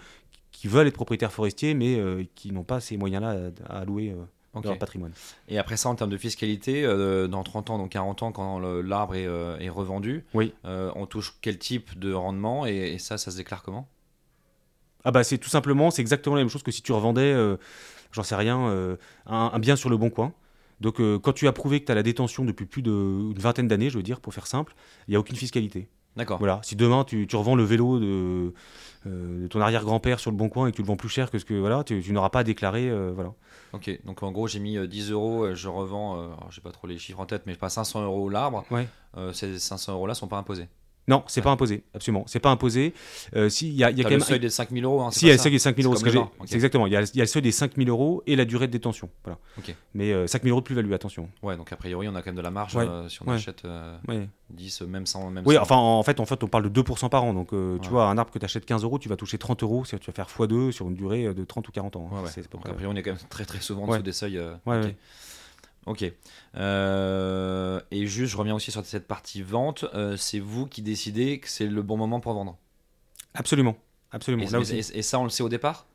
qui 0.60 0.68
veulent 0.68 0.88
être 0.88 0.95
propriétaires 0.95 1.32
forestiers, 1.32 1.76
mais 1.76 1.99
euh, 1.99 2.24
qui 2.34 2.51
n'ont 2.51 2.64
pas 2.64 2.80
ces 2.80 2.97
moyens-là 2.97 3.51
à, 3.70 3.76
à 3.78 3.82
allouer 3.82 4.10
euh, 4.10 4.24
Ok. 4.55 4.64
dans 4.64 4.70
leur 4.72 4.80
patrimoine. 4.80 5.12
Et 5.49 5.60
après 5.60 5.78
ça, 5.78 5.88
en 5.88 5.93
termes 5.93 6.10
de 6.10 6.18
fiscalité, 6.18 6.84
euh, 6.84 7.28
dans 7.28 7.43
30 7.43 7.70
ans, 7.70 7.78
donc 7.78 7.91
40 7.91 8.24
ans, 8.24 8.32
quand 8.32 8.58
l'arbre 8.60 9.14
est, 9.14 9.28
euh, 9.28 9.60
est 9.60 9.70
revendu, 9.70 10.26
Oui. 10.34 10.53
euh, 10.66 10.91
on 10.95 11.05
touche 11.05 11.36
quel 11.41 11.60
type 11.60 11.99
de 11.99 12.12
rendement 12.12 12.66
et, 12.66 12.93
et 12.93 12.97
ça, 12.97 13.20
ça 13.20 13.30
se 13.30 13.38
déclare 13.38 13.62
comment? 13.62 13.88
Ah 15.03 15.12
bah 15.12 15.24
c'est 15.24 15.38
tout 15.38 15.47
simplement, 15.49 15.91
c'est 15.91 16.01
exactement 16.01 16.36
la 16.36 16.41
même 16.41 16.49
chose 16.49 16.64
que 16.64 16.72
si 16.72 16.82
tu 16.82 16.91
revendais, 16.91 17.22
euh, 17.34 17.58
j'en 18.12 18.24
sais 18.24 18.36
rien, 18.36 18.68
euh, 18.68 18.97
un, 19.28 19.51
un 19.53 19.60
bien 19.60 19.76
sur 19.76 19.91
le 19.91 19.97
bon 19.97 20.10
coin. 20.10 20.34
Donc 20.82 20.99
euh, 20.99 21.20
quand 21.20 21.34
tu 21.34 21.47
as 21.47 21.51
prouvé 21.53 21.80
que 21.82 21.86
tu 21.86 21.91
as 21.91 21.95
la 21.95 22.03
détention 22.03 22.45
depuis 22.45 22.66
plus 22.66 22.82
d'une 22.82 23.34
vingtaine 23.38 23.68
d'années, 23.68 23.91
je 23.91 23.97
veux 23.97 24.03
dire, 24.03 24.20
pour 24.22 24.34
faire 24.34 24.47
simple, 24.47 24.74
il 25.08 25.12
n'y 25.12 25.16
a 25.16 25.20
aucune 25.20 25.36
fiscalité. 25.38 25.88
D'accord. 26.18 26.39
Voilà. 26.39 26.59
Si 26.63 26.76
demain 26.76 27.03
tu, 27.03 27.28
tu 27.28 27.36
revends 27.36 27.55
le 27.55 27.63
vélo 27.63 27.99
de, 27.99 28.53
euh, 29.05 29.43
de 29.43 29.47
ton 29.47 29.61
arrière-grand-père 29.61 30.20
sur 30.20 30.32
le 30.32 30.38
bon 30.38 30.49
coin 30.49 30.68
et 30.68 30.72
que 30.72 30.76
tu 30.76 30.82
le 30.82 30.88
vends 30.88 30.97
plus 30.97 31.09
cher 31.09 31.30
que 31.30 31.38
ce 31.38 31.45
que 31.45 31.53
voilà, 31.53 31.84
tu, 31.84 32.01
tu 32.01 32.11
n'auras 32.11 32.30
pas 32.30 32.39
à 32.39 32.43
déclarer, 32.43 32.89
euh, 32.89 33.11
voilà. 33.13 33.34
Ok, 33.74 33.89
donc 34.05 34.24
en 34.24 34.32
gros, 34.32 34.47
j'ai 34.47 34.59
mis 34.59 34.78
euh, 34.78 34.88
10 34.88 35.11
euros, 35.11 35.43
euh, 35.43 35.55
je 35.55 35.68
revends, 35.68 36.15
alors, 36.15 36.47
j'ai 36.51 36.61
pas 36.61 36.72
trop 36.72 36.88
les 36.88 36.97
chiffres 36.97 37.20
en 37.20 37.26
tête, 37.26 37.43
mais 37.45 37.53
pas 37.55 37.70
500 37.70 38.03
euros 38.03 38.30
l'arbre. 38.30 38.65
Ouais. 38.72 38.88
Ces 39.34 39.57
500 39.57 39.93
euros 39.93 40.05
là 40.07 40.13
sont 40.13 40.28
pas 40.28 40.38
imposés. 40.38 40.68
Non, 41.10 41.24
c'est 41.28 41.41
pas 41.41 41.51
imposé, 41.51 41.84
absolument. 41.93 42.26
C'est 42.28 42.41
pas 42.41 42.49
imposé. 42.49 42.93
Euh, 43.34 43.47
si, 43.47 43.70
il 43.70 43.76
y 43.76 43.84
a, 43.86 43.91
y 43.91 44.01
a 44.01 44.03
quand 44.03 44.10
le 44.10 44.18
même 44.18 44.26
seuil 44.26 44.41
des 44.41 44.49
5000 44.49 44.84
euros. 44.84 45.01
Hein, 45.01 45.12
Si, 45.12 45.24
il 45.24 45.28
y 45.30 45.32
a 45.32 45.36
le 45.36 45.39
seuil 45.39 45.53
des 45.53 45.60
5000 45.60 45.86
euros. 45.86 45.95
C'est 46.45 46.55
exactement. 46.55 46.86
Il 46.86 46.91
y, 46.91 46.97
a, 46.97 47.01
il 47.01 47.16
y 47.16 47.22
a 47.22 47.24
le 47.24 47.28
seuil 47.28 47.41
des 47.41 47.53
5000 47.53 47.88
euros 47.88 48.24
et 48.28 48.36
la 48.36 48.43
durée 48.43 48.68
de 48.68 48.74
détention. 48.74 49.10
Voilà. 49.24 49.39
Mais 49.93 50.12
euh, 50.12 50.28
5000 50.28 50.51
euros 50.51 50.60
de 50.60 50.66
plus-value, 50.66 50.91
attention. 50.91 51.30
Ouais, 51.43 51.55
donc 51.55 51.72
a 51.72 51.78
priori, 51.78 52.10
on 52.10 52.16
a 52.16 52.22
quand 52.22 52.28
même 52.28 52.36
de 52.36 52.41
la 52.41 52.51
marge 52.51 52.76
Ouais. 52.76 52.86
euh, 52.86 53.08
si 53.08 53.20
on 53.24 53.28
Ouais. 53.30 53.36
achète 53.36 53.64
euh, 53.64 53.97
Ouais. 54.10 54.28
10, 54.49 54.82
même 54.82 55.05
100. 55.05 55.30
Même 55.32 55.43
Oui, 55.47 55.55
100. 55.55 55.62
enfin, 55.62 55.76
en 55.78 56.03
fait, 56.03 56.20
en 56.20 56.26
fait, 56.26 56.43
on 56.43 56.47
parle 56.47 56.64
de 56.70 56.70
2% 56.82 57.08
par 57.10 57.24
an. 57.24 57.34
Donc, 57.34 57.53
euh, 57.53 57.78
tu 57.80 57.86
Ouais. 57.88 57.91
vois, 57.93 58.10
un 58.10 58.18
arbre 58.18 58.32
que 58.32 58.39
tu 58.39 58.43
achètes 58.45 58.66
15 58.66 58.84
euros, 58.84 58.99
tu 58.99 59.08
vas 59.08 59.16
toucher 59.16 59.38
30 59.38 59.64
euros. 59.64 59.86
Tu 59.88 59.95
vas 59.95 60.14
faire 60.14 60.28
x2 60.28 60.72
sur 60.72 60.89
une 60.89 60.95
durée 60.95 61.28
euh, 61.28 61.34
de 61.34 61.45
30 61.45 61.70
ou 61.70 61.72
40 61.72 61.95
ans. 61.95 62.10
hein. 62.12 62.16
Ouais, 62.18 62.24
ouais. 62.36 62.43
Donc 62.51 62.66
a 62.68 62.74
priori, 62.74 62.93
on 62.93 62.97
est 62.97 63.03
quand 63.03 63.12
même 63.12 63.20
très 63.30 63.45
très 63.45 63.62
souvent 63.62 63.84
en 63.84 63.88
Ouais. 63.88 63.93
dessous 63.93 64.03
des 64.03 64.12
seuils. 64.12 64.38
euh, 64.38 64.55
Ouais, 64.66 64.93
ok. 65.88 66.12
Euh, 66.56 67.80
et 67.92 68.06
juste, 68.08 68.32
je 68.32 68.38
reviens 68.38 68.56
aussi 68.56 68.72
sur 68.72 68.86
cette 68.86 69.08
partie 69.08 69.42
vente. 69.42 69.86
euh, 69.94 70.16
c'est 70.18 70.40
vous 70.40 70.66
qui 70.68 70.82
décidez 70.82 71.40
que 71.40 71.50
c'est 71.50 71.68
le 71.68 71.82
bon 71.82 71.98
moment 71.98 72.20
pour 72.20 72.34
vendre. 72.34 72.58
Absolument. 73.34 73.76
Absolument. 74.12 74.44
Et, 74.44 74.50
Là 74.50 74.60
aussi. 74.60 74.76
et- 74.76 75.00
et 75.00 75.02
ça, 75.02 75.20
on 75.20 75.24
le 75.24 75.30
sait 75.30 75.44
au 75.44 75.50
départ? 75.50 75.86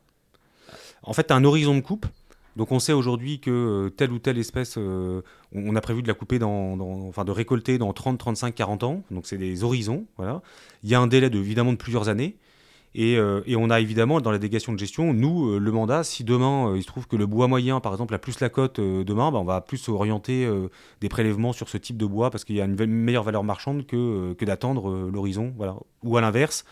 En 1.03 1.13
fait, 1.13 1.25
tu 1.27 1.33
as 1.33 1.35
un 1.35 1.43
horizon 1.43 1.75
de 1.75 1.81
coupe. 1.81 2.05
Donc 2.55 2.71
on 2.71 2.77
sait 2.77 2.93
aujourd'hui 2.93 3.39
que 3.39 3.49
euh, 3.49 3.89
telle 3.89 4.11
ou 4.11 4.19
telle 4.19 4.37
espèce, 4.37 4.75
euh, 4.77 5.23
on 5.55 5.71
on 5.71 5.75
a 5.75 5.81
prévu 5.81 6.03
de 6.03 6.07
la 6.07 6.13
couper 6.13 6.37
dans, 6.37 6.77
dans- 6.77 7.07
enfin 7.07 7.25
de 7.25 7.31
récolter 7.31 7.79
dans 7.79 7.91
30, 7.93 8.19
35, 8.19 8.53
40 8.53 8.83
ans. 8.83 9.01
Donc 9.09 9.25
c'est 9.25 9.39
des 9.39 9.63
horizons, 9.63 10.05
voilà. 10.17 10.41
Il 10.83 10.89
y 10.89 10.95
a 10.95 10.99
un 10.99 11.07
délai 11.07 11.31
de, 11.31 11.39
évidemment 11.39 11.71
de 11.71 11.77
plusieurs 11.77 12.09
années. 12.09 12.37
Et, 12.95 13.17
euh, 13.17 13.41
et 13.45 13.55
on 13.55 13.69
a 13.69 13.79
évidemment 13.79 14.21
dans 14.21 14.31
la 14.31 14.37
délégation 14.37 14.71
de 14.71 14.77
gestion, 14.77 15.13
nous, 15.13 15.49
euh, 15.49 15.57
le 15.57 15.71
mandat, 15.71 16.03
si 16.03 16.23
demain 16.23 16.69
euh, 16.69 16.77
il 16.77 16.83
se 16.83 16.87
trouve 16.87 17.07
que 17.07 17.15
le 17.15 17.25
bois 17.25 17.47
moyen, 17.47 17.79
par 17.79 17.91
exemple, 17.91 18.13
a 18.13 18.19
plus 18.19 18.39
la 18.39 18.49
cote 18.49 18.79
demain, 18.79 19.31
bah, 19.31 19.39
on 19.39 19.43
va 19.43 19.61
plus 19.61 19.89
orienter 19.89 20.47
des 21.01 21.09
prélèvements 21.09 21.53
sur 21.53 21.69
ce 21.69 21.77
type 21.77 21.97
de 21.97 22.05
bois 22.05 22.29
parce 22.29 22.45
qu'il 22.45 22.55
y 22.55 22.61
a 22.61 22.65
une 22.65 22.85
meilleure 22.85 23.23
valeur 23.23 23.43
marchande 23.43 23.85
que, 23.85 24.33
que 24.33 24.45
d'attendre 24.45 25.09
l'horizon. 25.11 25.53
Voilà. 25.57 25.75
Ou 26.03 26.17
à 26.17 26.21
l'inverse, 26.21 26.65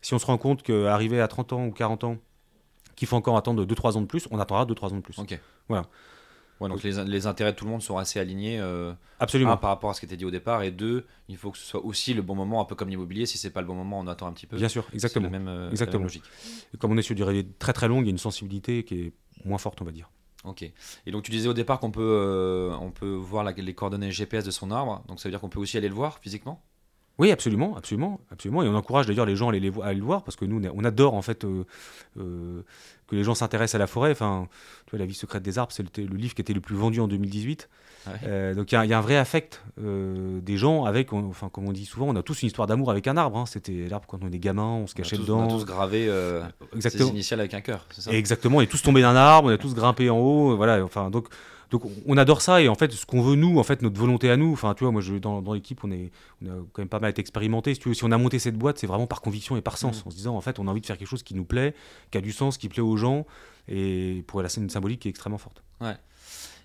si 0.00 0.14
on 0.14 0.18
se 0.18 0.26
rend 0.26 0.38
compte 0.38 0.62
qu'arrivé 0.62 1.20
à 1.20 1.28
30 1.28 1.52
ans 1.52 1.66
ou 1.66 1.70
40 1.70 2.04
ans, 2.04 2.16
qu'il 2.96 3.08
faut 3.08 3.16
encore 3.16 3.36
attendre 3.36 3.64
2-3 3.64 3.96
ans 3.96 4.00
de 4.02 4.06
plus, 4.06 4.26
on 4.30 4.38
attendra 4.38 4.64
2-3 4.64 4.92
ans 4.92 4.96
de 4.96 5.00
plus. 5.00 5.18
Voilà. 5.68 5.86
Ouais, 6.62 6.68
donc 6.68 6.82
les, 6.82 7.04
les 7.04 7.26
intérêts 7.26 7.52
de 7.52 7.56
tout 7.56 7.64
le 7.64 7.70
monde 7.70 7.82
sont 7.82 7.96
assez 7.98 8.18
alignés. 8.20 8.58
euh, 8.60 8.92
Absolument. 9.20 9.52
un, 9.52 9.56
par 9.56 9.70
rapport 9.70 9.90
à 9.90 9.94
ce 9.94 10.00
qui 10.00 10.06
était 10.06 10.16
dit 10.16 10.24
au 10.24 10.30
départ, 10.30 10.62
et 10.62 10.70
deux, 10.70 11.06
il 11.28 11.36
faut 11.36 11.50
que 11.50 11.58
ce 11.58 11.64
soit 11.66 11.84
aussi 11.84 12.14
le 12.14 12.22
bon 12.22 12.34
moment, 12.34 12.60
un 12.60 12.64
peu 12.64 12.74
comme 12.74 12.88
l'immobilier. 12.88 13.26
Si 13.26 13.38
c'est 13.38 13.50
pas 13.50 13.60
le 13.60 13.66
bon 13.66 13.74
moment, 13.74 13.98
on 14.00 14.06
attend 14.06 14.26
un 14.26 14.32
petit 14.32 14.46
peu. 14.46 14.56
Bien 14.56 14.68
sûr, 14.68 14.84
exactement. 14.92 15.24
la 15.26 15.30
même, 15.30 15.48
euh, 15.48 15.54
la 15.54 15.60
même 15.64 15.70
Exactement. 15.70 16.02
logique. 16.04 16.24
Et 16.74 16.78
comme 16.78 16.92
on 16.92 16.96
est 16.98 17.02
sur 17.02 17.14
des 17.14 17.22
durées 17.22 17.46
très 17.58 17.72
très 17.72 17.88
longues, 17.88 18.04
il 18.04 18.08
y 18.08 18.10
a 18.10 18.12
une 18.12 18.18
sensibilité 18.18 18.84
qui 18.84 19.00
est 19.00 19.12
moins 19.44 19.58
forte, 19.58 19.80
on 19.82 19.84
va 19.84 19.92
dire. 19.92 20.10
Ok. 20.44 20.62
Et 21.06 21.10
donc 21.12 21.22
tu 21.22 21.30
disais 21.30 21.48
au 21.48 21.52
départ 21.54 21.78
qu'on 21.78 21.92
peut, 21.92 22.00
euh, 22.02 22.74
on 22.80 22.90
peut 22.90 23.12
voir 23.14 23.44
la- 23.44 23.52
les 23.52 23.74
coordonnées 23.74 24.10
GPS 24.10 24.44
de 24.44 24.50
son 24.50 24.70
arbre. 24.72 25.04
Donc 25.06 25.20
ça 25.20 25.28
veut 25.28 25.30
dire 25.32 25.40
qu'on 25.40 25.48
peut 25.48 25.60
aussi 25.60 25.76
aller 25.76 25.88
le 25.88 25.94
voir 25.94 26.18
physiquement? 26.18 26.60
Oui, 27.18 27.30
absolument, 27.30 27.76
absolument, 27.76 28.20
absolument. 28.30 28.62
Et 28.62 28.68
on 28.68 28.74
encourage 28.74 29.06
d'ailleurs 29.06 29.26
les 29.26 29.36
gens 29.36 29.46
à 29.46 29.50
aller, 29.50 29.60
les 29.60 29.70
vo- 29.70 29.82
à 29.82 29.86
aller 29.86 29.98
le 29.98 30.04
voir 30.04 30.22
parce 30.24 30.34
que 30.36 30.44
nous, 30.44 30.60
on 30.74 30.84
adore 30.84 31.14
en 31.14 31.22
fait 31.22 31.44
euh, 31.44 31.64
euh, 32.18 32.62
que 33.06 33.14
les 33.14 33.22
gens 33.22 33.34
s'intéressent 33.34 33.74
à 33.74 33.78
la 33.78 33.86
forêt. 33.86 34.10
Enfin, 34.12 34.48
tu 34.86 34.90
vois, 34.92 34.98
La 34.98 35.06
vie 35.06 35.14
secrète 35.14 35.42
des 35.42 35.58
arbres, 35.58 35.72
c'est 35.72 35.82
le, 35.82 36.06
le 36.06 36.16
livre 36.16 36.34
qui 36.34 36.40
était 36.40 36.54
le 36.54 36.60
plus 36.60 36.74
vendu 36.74 37.00
en 37.00 37.08
2018. 37.08 37.68
Ouais. 38.06 38.12
Euh, 38.24 38.54
donc 38.54 38.72
il 38.72 38.74
y, 38.74 38.78
a- 38.78 38.84
il 38.84 38.90
y 38.90 38.94
a 38.94 38.98
un 38.98 39.02
vrai 39.02 39.16
affect 39.18 39.62
des 39.76 40.56
gens 40.56 40.84
avec, 40.84 41.12
on- 41.12 41.28
enfin, 41.28 41.48
comme 41.50 41.68
on 41.68 41.72
dit 41.72 41.84
souvent, 41.84 42.08
on 42.08 42.16
a 42.16 42.22
tous 42.22 42.42
une 42.42 42.46
histoire 42.48 42.66
d'amour 42.66 42.90
avec 42.90 43.06
un 43.06 43.16
arbre. 43.16 43.36
hein. 43.38 43.46
C'était 43.46 43.86
l'arbre 43.88 44.06
quand 44.08 44.18
on 44.24 44.32
est 44.32 44.38
gamin, 44.38 44.62
on 44.64 44.86
se 44.86 44.94
On 44.94 44.96
cachait 44.96 45.16
tous, 45.16 45.22
dedans. 45.22 45.40
on 45.42 45.46
a 45.46 45.58
tous 45.58 45.64
gravé 45.66 46.10
ses 46.80 47.02
initiales 47.08 47.40
avec 47.40 47.54
un 47.54 47.60
cœur. 47.60 47.86
C'est 47.90 48.00
ça? 48.00 48.12
Exactement, 48.12 48.56
on 48.56 48.60
est 48.62 48.66
tous 48.66 48.82
tombés 48.82 49.02
d'un 49.02 49.14
arbre, 49.16 49.48
on 49.48 49.52
a 49.52 49.58
tous 49.58 49.74
grimpé 49.74 50.08
en 50.10 50.18
haut, 50.18 50.56
voilà. 50.56 50.82
Enfin, 50.82 51.10
donc, 51.10 51.28
donc 51.72 51.82
on 52.06 52.16
adore 52.18 52.42
ça 52.42 52.60
et 52.60 52.68
en 52.68 52.74
fait, 52.74 52.92
ce 52.92 53.06
qu'on 53.06 53.22
veut 53.22 53.34
nous, 53.34 53.58
en 53.58 53.62
fait, 53.62 53.80
notre 53.80 53.98
volonté 53.98 54.30
à 54.30 54.36
nous. 54.36 54.52
Enfin, 54.52 54.74
tu 54.74 54.84
vois, 54.84 54.92
moi, 54.92 55.00
je, 55.00 55.14
dans, 55.14 55.40
dans 55.40 55.54
l'équipe, 55.54 55.82
on 55.82 55.90
est, 55.90 56.12
on 56.42 56.46
a 56.46 56.54
quand 56.72 56.82
même 56.82 56.88
pas 56.88 57.00
mal 57.00 57.10
été 57.10 57.20
expérimenté. 57.20 57.72
Si, 57.74 57.80
tu 57.80 57.88
veux, 57.88 57.94
si 57.94 58.04
on 58.04 58.12
a 58.12 58.18
monté 58.18 58.38
cette 58.38 58.58
boîte, 58.58 58.78
c'est 58.78 58.86
vraiment 58.86 59.06
par 59.06 59.22
conviction 59.22 59.56
et 59.56 59.62
par 59.62 59.78
sens, 59.78 60.04
Mm. 60.04 60.08
en 60.08 60.10
se 60.10 60.16
disant, 60.16 60.36
en 60.36 60.40
fait, 60.40 60.58
on 60.58 60.68
a 60.68 60.70
envie 60.70 60.80
de 60.80 60.86
faire 60.86 60.98
quelque 60.98 61.08
chose 61.08 61.22
qui 61.22 61.34
nous 61.34 61.44
plaît, 61.44 61.74
qui 62.10 62.18
a 62.18 62.20
du 62.20 62.32
sens, 62.32 62.58
qui 62.58 62.68
plaît 62.68 62.82
aux 62.82 62.96
gens 62.96 63.26
et 63.68 64.22
pour 64.26 64.42
la 64.42 64.48
scène 64.48 64.68
symbolique 64.68 65.00
qui 65.00 65.08
est 65.08 65.10
extrêmement 65.10 65.38
forte. 65.38 65.62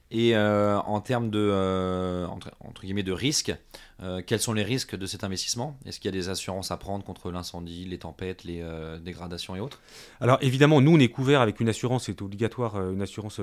Et 0.10 0.38
euh, 0.38 0.80
en 0.80 1.02
termes 1.02 1.30
de, 1.30 1.50
euh, 1.52 2.26
entre, 2.28 2.52
entre 2.62 2.84
guillemets, 2.84 3.04
de 3.04 3.12
risques, 3.12 3.54
euh, 4.02 4.22
quels 4.26 4.40
sont 4.40 4.54
les 4.54 4.64
risques 4.64 4.96
de 4.96 5.06
cet 5.06 5.26
investissement? 5.26 5.78
Est-ce 5.86 6.00
qu'il 6.00 6.08
y 6.08 6.14
a 6.14 6.18
des 6.18 6.30
assurances 6.30 6.72
à 6.72 6.78
prendre 6.78 7.04
contre 7.04 7.30
l'incendie, 7.30 7.84
les 7.84 7.98
tempêtes, 7.98 8.46
les 8.46 8.64
dégradations 9.02 9.56
et 9.56 9.60
autres? 9.60 9.82
Alors 10.22 10.38
évidemment, 10.42 10.80
nous, 10.80 10.96
on 10.96 11.00
est 11.00 11.10
couvert 11.10 11.42
avec 11.42 11.60
une 11.60 11.68
assurance, 11.68 12.06
c'est 12.06 12.22
obligatoire, 12.22 12.78
une 12.90 13.02
assurance 13.02 13.42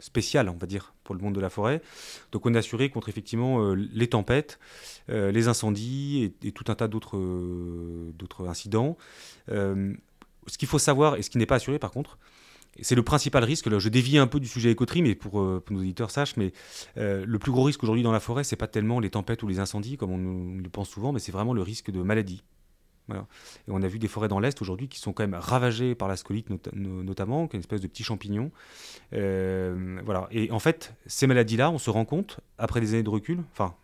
spéciale, 0.00 0.48
on 0.48 0.56
va 0.56 0.66
dire, 0.66 0.94
pour 1.04 1.14
le 1.14 1.20
monde 1.20 1.34
de 1.34 1.40
la 1.40 1.50
forêt. 1.50 1.80
Donc 2.32 2.46
on 2.46 2.54
est 2.54 2.58
assuré 2.58 2.90
contre 2.90 3.08
effectivement 3.08 3.62
euh, 3.62 3.74
les 3.74 4.08
tempêtes, 4.08 4.58
euh, 5.10 5.30
les 5.32 5.48
incendies 5.48 6.34
et, 6.42 6.52
tout 6.52 6.64
un 6.68 6.74
tas 6.74 6.88
d'autres 6.88 7.16
euh, 7.16 8.48
incidents. 8.48 8.96
Ce 9.48 10.58
qu'il 10.58 10.68
faut 10.68 10.78
savoir, 10.78 11.16
et 11.16 11.22
ce 11.22 11.30
qui 11.30 11.38
n'est 11.38 11.46
pas 11.46 11.56
assuré 11.56 11.78
par 11.78 11.90
contre, 11.90 12.18
c'est 12.80 12.94
le 12.94 13.02
principal 13.02 13.42
risque. 13.42 13.78
Je 13.78 13.88
dévie 13.88 14.18
un 14.18 14.26
peu 14.26 14.38
du 14.38 14.46
sujet 14.46 14.70
écoterie, 14.70 15.02
mais 15.02 15.14
pour, 15.14 15.30
pour 15.30 15.62
nos 15.70 15.80
auditeurs 15.80 16.10
sachent, 16.10 16.36
mais 16.36 16.52
le 16.96 17.36
plus 17.38 17.50
gros 17.50 17.64
risque 17.64 17.82
aujourd'hui 17.82 18.04
dans 18.04 18.12
la 18.12 18.20
forêt, 18.20 18.44
c'est 18.44 18.54
pas 18.54 18.68
tellement 18.68 19.00
les 19.00 19.10
tempêtes 19.10 19.42
ou 19.42 19.48
les 19.48 19.58
incendies, 19.58 19.96
comme 19.96 20.12
on, 20.12 20.58
on 20.58 20.58
le 20.58 20.68
pense 20.68 20.90
souvent, 20.90 21.12
mais 21.12 21.18
c'est 21.18 21.32
vraiment 21.32 21.54
le 21.54 21.62
risque 21.62 21.90
de 21.90 22.02
maladie. 22.02 22.44
Et 23.14 23.70
on 23.70 23.82
a 23.82 23.88
vu 23.88 23.98
des 23.98 24.08
forêts 24.08 24.28
dans 24.28 24.40
l'Est 24.40 24.60
aujourd'hui 24.60 24.88
qui 24.88 24.98
sont 24.98 25.12
quand 25.12 25.22
même 25.22 25.38
ravagées 25.38 25.94
par 25.94 26.08
la 26.08 26.16
scolite 26.16 26.50
nota- 26.50 26.70
no- 26.74 27.02
notamment, 27.02 27.46
qui 27.46 27.56
est 27.56 27.58
une 27.58 27.60
espèce 27.60 27.80
de 27.80 27.86
petit 27.86 28.02
champignon. 28.02 28.50
Euh, 29.12 30.00
voilà. 30.04 30.28
Et 30.30 30.50
en 30.50 30.58
fait, 30.58 30.94
ces 31.06 31.26
maladies-là, 31.26 31.70
on 31.70 31.78
se 31.78 31.90
rend 31.90 32.04
compte, 32.04 32.40
après 32.58 32.80
des 32.80 32.94
années 32.94 33.02
de 33.02 33.10
recul, 33.10 33.38
enfin, 33.52 33.74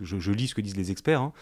je, 0.00 0.32
lis 0.32 0.48
ce 0.48 0.54
que 0.54 0.60
disent 0.60 0.76
les 0.76 0.90
experts, 0.90 1.20
hein, 1.20 1.32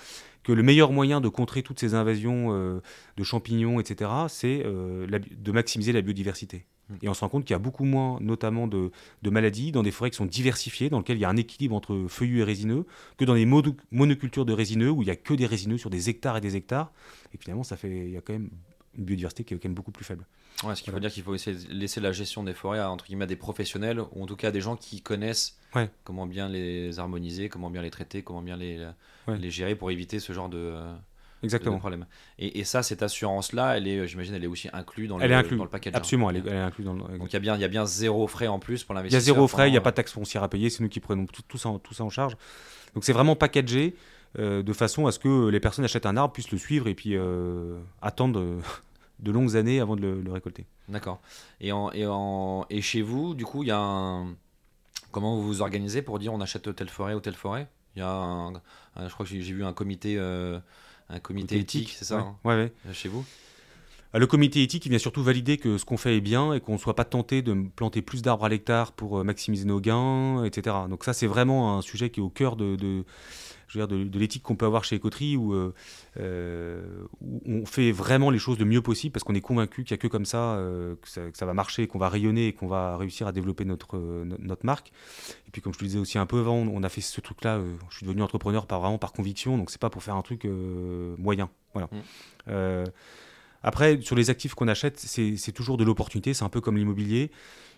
que 0.43 0.53
le 0.53 0.63
meilleur 0.63 0.93
moyen 0.93 1.21
de 1.21 1.29
contrer 1.29 1.63
toutes 1.63 1.81
ces 1.81 1.95
invasions 1.95 2.49
euh, 2.53 2.81
de 3.17 3.25
champignons, 3.25 3.81
etc., 3.81 4.11
c'est 4.29 4.63
euh, 4.65 5.07
de 5.09 5.53
maximiser 5.53 5.93
la 5.93 6.03
biodiversité. 6.03 6.67
Et 7.03 7.09
on 7.09 7.15
se 7.15 7.21
rend 7.21 7.29
compte 7.29 7.45
qu'il 7.45 7.55
y 7.55 7.57
a 7.57 7.59
beaucoup 7.59 7.85
moins, 7.85 8.19
notamment, 8.21 8.67
de, 8.67 8.91
de 9.23 9.31
maladies 9.31 9.73
dans 9.73 9.83
des 9.83 9.91
forêts 9.91 10.11
qui 10.11 10.17
sont 10.17 10.27
diversifiées, 10.27 10.91
dans 10.91 10.99
lesquelles 10.99 11.17
il 11.19 11.21
y 11.21 11.25
a 11.25 11.29
un 11.29 11.37
équilibre 11.37 11.75
entre 11.77 12.07
feuillus 12.09 12.41
et 12.41 12.45
résineux, 12.45 12.87
que 13.17 13.25
dans 13.25 13.35
des 13.35 13.47
mono- 13.47 13.77
monocultures 13.91 14.45
de 14.45 14.53
résineux, 14.53 14.91
où 14.91 15.03
il 15.03 15.07
n'y 15.07 15.11
a 15.11 15.17
que 15.17 15.35
des 15.35 15.47
résineux 15.47 15.79
sur 15.79 15.91
des 15.91 16.09
hectares 16.11 16.37
et 16.37 16.41
des 16.41 16.57
hectares. 16.57 16.93
Et 17.35 17.39
finalement, 17.39 17.63
ça 17.65 17.77
fait, 17.77 17.89
il 18.07 18.11
y 18.11 18.17
a 18.17 18.21
quand 18.21 18.33
même 18.33 18.51
une 18.99 19.05
biodiversité 19.05 19.45
qui 19.45 19.55
est 19.55 19.59
quand 19.59 19.69
même 19.69 19.75
beaucoup 19.75 19.93
plus 19.93 20.05
faible. 20.05 20.27
Ouais, 20.65 20.75
ce 20.75 20.83
qui 20.83 20.91
veut 20.91 20.95
Voilà. 20.95 21.07
dire 21.09 21.15
qu'il 21.15 21.23
faut 21.23 21.35
essayer 21.35 21.57
de 21.57 21.73
laisser 21.73 22.01
la 22.01 22.13
gestion 22.13 22.43
des 22.43 22.55
forêts 22.55 22.81
à, 22.81 22.91
entre 22.91 23.07
guillemets, 23.07 23.25
à 23.25 23.29
des 23.29 23.37
professionnels, 23.37 24.01
ou 24.13 24.23
en 24.23 24.27
tout 24.27 24.37
cas 24.37 24.49
à 24.49 24.51
des 24.51 24.61
gens 24.61 24.77
qui 24.77 25.01
connaissent 25.01 25.59
Ouais. 25.77 25.89
comment 26.03 26.27
bien 26.27 26.49
les 26.49 26.99
harmoniser, 26.99 27.49
comment 27.49 27.71
bien 27.71 27.83
les 27.83 27.91
traiter, 27.91 28.23
comment 28.23 28.43
bien 28.43 28.57
les, 28.57 28.85
Ouais. 29.29 29.39
les 29.39 29.51
gérer 29.51 29.77
pour 29.77 29.91
éviter 29.93 30.19
ce 30.19 30.33
genre 30.33 30.49
de, 30.49 30.75
Exactement. 31.43 31.79
problème. 31.79 32.07
Et, 32.39 32.61
et 32.61 32.65
ça, 32.65 32.83
cette 32.83 33.03
assurance-là, 33.03 33.77
elle 33.77 33.89
est, 33.89 34.07
j'imagine, 34.07 34.35
elle 34.35 34.45
est 34.45 34.49
aussi 34.49 34.69
inclue 34.73 35.07
dans, 35.09 35.19
Elle 35.21 35.29
le, 35.31 35.35
est 35.35 35.39
inclue. 35.39 35.57
dans 35.57 35.65
le 35.65 35.71
package. 35.71 35.95
hein. 35.95 35.99
Absolument, 35.99 36.31
elle 36.31 36.37
est, 36.37 36.43
elle 36.47 36.53
est 36.55 36.59
incluse 36.59 36.85
dans 36.87 36.93
le. 36.95 37.01
Donc 37.19 37.29
il 37.31 37.33
y, 37.33 37.37
a 37.37 37.41
bien, 37.41 37.55
il 37.57 37.61
y 37.61 37.65
a 37.65 37.69
bien 37.69 37.87
zéro 37.87 38.27
frais 38.27 38.47
en 38.47 38.59
plus 38.59 38.85
pour 38.85 38.95
Il 38.95 38.97
y 38.97 38.99
a 38.99 39.03
l'investisseur. 39.03 39.35
zéro 39.35 39.49
frais, 39.49 39.69
il 39.69 39.73
n'y 39.73 39.77
a 39.79 39.81
pas 39.81 39.91
de 39.91 39.97
taxe 39.97 40.13
foncière 40.13 40.43
à 40.43 40.49
payer, 40.49 40.69
c'est 40.71 40.83
nous 40.83 40.89
qui 40.89 41.01
prenons 41.01 41.27
tout, 41.27 41.43
tout 41.49 41.59
ça, 41.59 41.69
en- 41.71 41.79
tout 41.79 41.95
ça 41.95 42.05
en 42.05 42.11
charge. 42.11 42.37
Donc 42.95 43.05
c'est 43.05 43.13
vraiment 43.13 43.37
packagé 43.37 43.95
euh, 44.39 44.63
de 44.63 44.73
façon 44.73 45.07
à 45.07 45.13
ce 45.13 45.19
que 45.19 45.49
les 45.49 45.61
personnes 45.61 45.85
achètent 45.85 46.07
un 46.07 46.17
arbre, 46.17 46.33
puissent 46.33 46.53
le 46.53 46.59
suivre 46.59 46.87
et 46.89 46.95
puis 46.95 47.17
euh, 47.17 47.79
attendent 48.03 48.37
euh, 48.37 48.61
de 49.21 49.31
longues 49.33 49.57
années 49.57 49.81
avant 49.81 49.97
de 49.97 50.03
le, 50.03 50.21
le 50.21 50.33
récolter. 50.33 50.67
D'accord. 50.89 51.21
Et, 51.61 51.73
en, 51.73 51.91
et, 51.93 52.05
en, 52.07 52.67
et 52.71 52.81
chez 52.83 53.03
vous, 53.03 53.35
du 53.35 53.45
coup, 53.45 53.63
il 53.63 53.69
y 53.69 53.73
a 53.73 53.79
un. 53.79 54.35
Comment 55.13 55.35
vous 55.37 55.43
vous 55.43 55.61
organisez 55.63 56.03
pour 56.03 56.19
dire 56.21 56.33
on 56.33 56.41
achète 56.41 56.75
telle 56.77 56.89
forêt 56.89 57.15
ou 57.15 57.21
telle 57.21 57.35
forêt? 57.35 57.67
Il 57.97 57.99
y 57.99 58.03
a 58.03 58.09
un, 58.09 58.55
un- 58.55 59.09
Je 59.09 59.13
crois 59.13 59.27
que 59.27 59.33
j'ai 59.33 59.41
vu 59.41 59.65
un 59.65 59.73
comité, 59.73 60.17
un 61.11 61.19
comité 61.21 61.59
éthique, 61.59 61.95
c'est 61.99 62.05
ça 62.05 62.17
ouais. 62.17 62.23
hein, 62.23 62.37
Ouais, 62.45 62.55
ouais. 62.87 62.93
Chez 62.95 63.09
vous? 63.09 63.25
Le 64.13 64.27
comité 64.27 64.63
éthique, 64.63 64.87
il 64.87 64.89
vient 64.89 64.99
surtout 64.99 65.23
valider 65.23 65.57
que 65.57 65.79
ce 65.79 65.85
qu'on 65.85 65.97
fait 65.97 66.17
est 66.17 66.21
bien 66.21 66.53
et 66.53 66.61
qu'on 66.61 66.73
ne 66.73 66.79
soit 66.79 66.97
pas 66.97 67.05
tenté 67.05 67.43
de 67.43 67.55
planter 67.77 68.03
plus 68.03 68.23
d'arbres 68.23 68.45
à 68.45 68.49
l'hectare 68.49 68.91
pour 68.91 69.21
euh, 69.21 69.25
maximiser 69.25 69.65
nos 69.67 69.81
gains, 69.81 70.43
etc. 70.45 70.77
Donc 70.89 71.05
ça, 71.05 71.13
c'est 71.13 71.29
vraiment 71.29 71.79
un 71.79 71.81
sujet 71.83 72.11
qui 72.11 72.19
est 72.19 72.23
au 72.23 72.29
cœur 72.29 72.57
de, 72.57 72.75
de, 72.75 73.05
je 73.69 73.79
veux 73.79 73.87
dire, 73.87 73.97
de, 73.99 74.03
de 74.03 74.19
l'éthique 74.19 74.43
qu'on 74.43 74.57
peut 74.57 74.67
avoir 74.67 74.83
chez 74.83 74.97
Écoterie, 74.97 75.37
où, 75.37 75.55
euh, 75.55 75.73
euh, 76.19 77.05
où 77.21 77.41
on 77.47 77.65
fait 77.67 77.93
vraiment 77.93 78.31
les 78.31 78.41
choses 78.41 78.59
le 78.59 78.65
mieux 78.65 78.83
possible 78.83 79.13
parce 79.13 79.23
qu'on 79.23 79.37
est 79.37 79.41
convaincu 79.41 79.85
qu'il 79.85 79.95
n'y 79.95 80.01
a 80.01 80.03
que 80.03 80.09
comme 80.09 80.25
ça, 80.27 80.55
euh, 80.57 80.97
que 81.01 81.09
ça 81.09 81.31
que 81.31 81.39
ça 81.39 81.47
va 81.47 81.55
marcher, 81.55 81.87
qu'on 81.87 81.99
va 82.01 82.09
rayonner 82.09 82.49
et 82.49 82.53
qu'on 82.53 82.67
va 82.67 82.97
réussir 82.97 83.29
à 83.29 83.33
développer 83.33 83.65
notre, 83.65 83.97
euh, 83.97 84.25
no- 84.25 84.39
notre 84.41 84.67
marque. 84.67 84.91
Et 85.47 85.53
puis 85.53 85.63
comme 85.63 85.73
je 85.73 85.79
te 85.79 85.85
le 85.85 85.89
disais 85.89 86.01
aussi 86.01 86.19
un 86.19 86.27
peu 86.27 86.41
avant, 86.41 86.57
on 86.57 86.83
a 86.83 86.89
fait 86.89 87.01
ce 87.01 87.21
truc-là, 87.21 87.61
je 87.91 87.97
suis 87.97 88.07
devenu 88.07 88.23
entrepreneur 88.23 88.67
par, 88.67 88.81
vraiment 88.81 88.99
par 88.99 89.13
conviction, 89.13 89.57
donc 89.57 89.71
c'est 89.71 89.81
pas 89.81 89.89
pour 89.91 90.03
faire 90.03 90.17
un 90.17 90.23
truc 90.23 90.49
moyen. 91.17 91.49
Voilà. 91.75 91.89
Mm. 91.93 92.91
Après, 93.63 94.01
sur 94.01 94.17
les 94.17 94.31
actifs 94.31 94.55
qu'on 94.55 94.69
achète, 94.69 94.99
c'est 94.99 95.53
toujours 95.53 95.77
de 95.77 95.85
l'opportunité, 95.85 96.35
c'est 96.35 96.45
un 96.45 96.49
peu 96.49 96.61
comme 96.61 96.77
l'immobilier. 96.77 97.31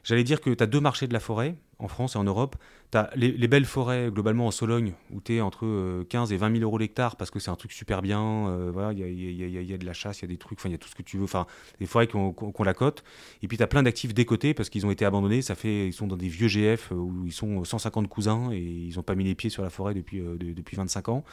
J'allais 0.05 0.25
dire 0.25 0.41
que 0.41 0.51
tu 0.51 0.63
as 0.63 0.67
deux 0.67 0.81
marchés 0.81 1.07
de 1.07 1.13
la 1.13 1.21
forêt, 1.21 1.55
en 1.79 1.89
France 1.89 2.15
et 2.15 2.19
en 2.19 2.25
Europe. 2.25 2.57
Tu 2.91 2.99
as 2.99 3.11
les, 3.15 3.31
les 3.33 3.49
belles 3.49 3.65
forêts, 3.65 4.11
globalement 4.11 4.47
en 4.47 4.51
Sologne, 4.51 4.95
où 5.13 5.21
tu 5.21 5.35
es 5.37 5.41
entre 5.41 5.65
euh, 5.65 6.05
15 6.09 6.33
et 6.33 6.37
20 6.37 6.51
000 6.59 6.63
euros 6.65 6.77
l'hectare, 6.79 7.15
parce 7.17 7.31
que 7.31 7.39
c'est 7.39 7.51
un 7.51 7.57
truc 7.57 7.73
super 7.73 8.03
bien. 8.03 8.49
euh, 8.49 8.71
voilà, 8.73 8.93
Il 8.93 8.99
y, 8.99 9.03
il 9.03 9.31
y 9.31 9.45
y 9.45 9.61
il 9.63 9.71
y 9.71 9.75
a 9.75 9.79
de 9.79 9.87
la 9.87 9.93
chasse, 9.93 10.19
il 10.21 10.23
y 10.23 10.25
a 10.25 10.29
des 10.29 10.39
trucs, 10.39 10.59
il 10.65 10.71
y 10.73 10.75
a 10.75 10.79
tout 10.79 10.89
ce 10.89 10.95
que 10.95 11.03
tu 11.03 11.19
veux. 11.19 11.25
Enfin, 11.25 11.47
des 11.79 11.87
forêts 11.87 12.07
qui 12.09 12.17
ont 12.17 12.35
la 12.65 12.75
cote. 12.75 13.05
Et 13.43 13.49
puis 13.49 13.57
tu 13.57 13.63
as 13.63 13.67
plein 13.69 13.83
d'actifs 13.85 14.13
décotés, 14.15 14.55
parce 14.55 14.71
qu'ils 14.71 14.87
ont 14.87 14.91
été 14.91 15.05
abandonnés. 15.05 15.41
Ça 15.43 15.55
fait, 15.55 15.87
ils 15.89 15.93
sont 15.93 16.07
dans 16.09 16.17
des 16.17 16.29
vieux 16.29 16.49
GF, 16.49 16.91
euh, 16.93 16.97
où 16.97 17.27
ils 17.27 17.33
sont 17.33 17.65
150 17.65 18.09
cousins, 18.09 18.51
et 18.53 18.59
ils 18.59 18.97
n'ont 18.97 19.03
pas 19.03 19.15
mis 19.15 19.25
les 19.25 19.35
pieds 19.37 19.51
sur 19.51 19.63
la 19.63 19.71
forêt 19.71 19.95
depuis, 19.95 20.21
euh, 20.21 20.37
de- 20.37 20.53
depuis 20.53 20.77
25 20.77 21.09
ans. 21.11 21.25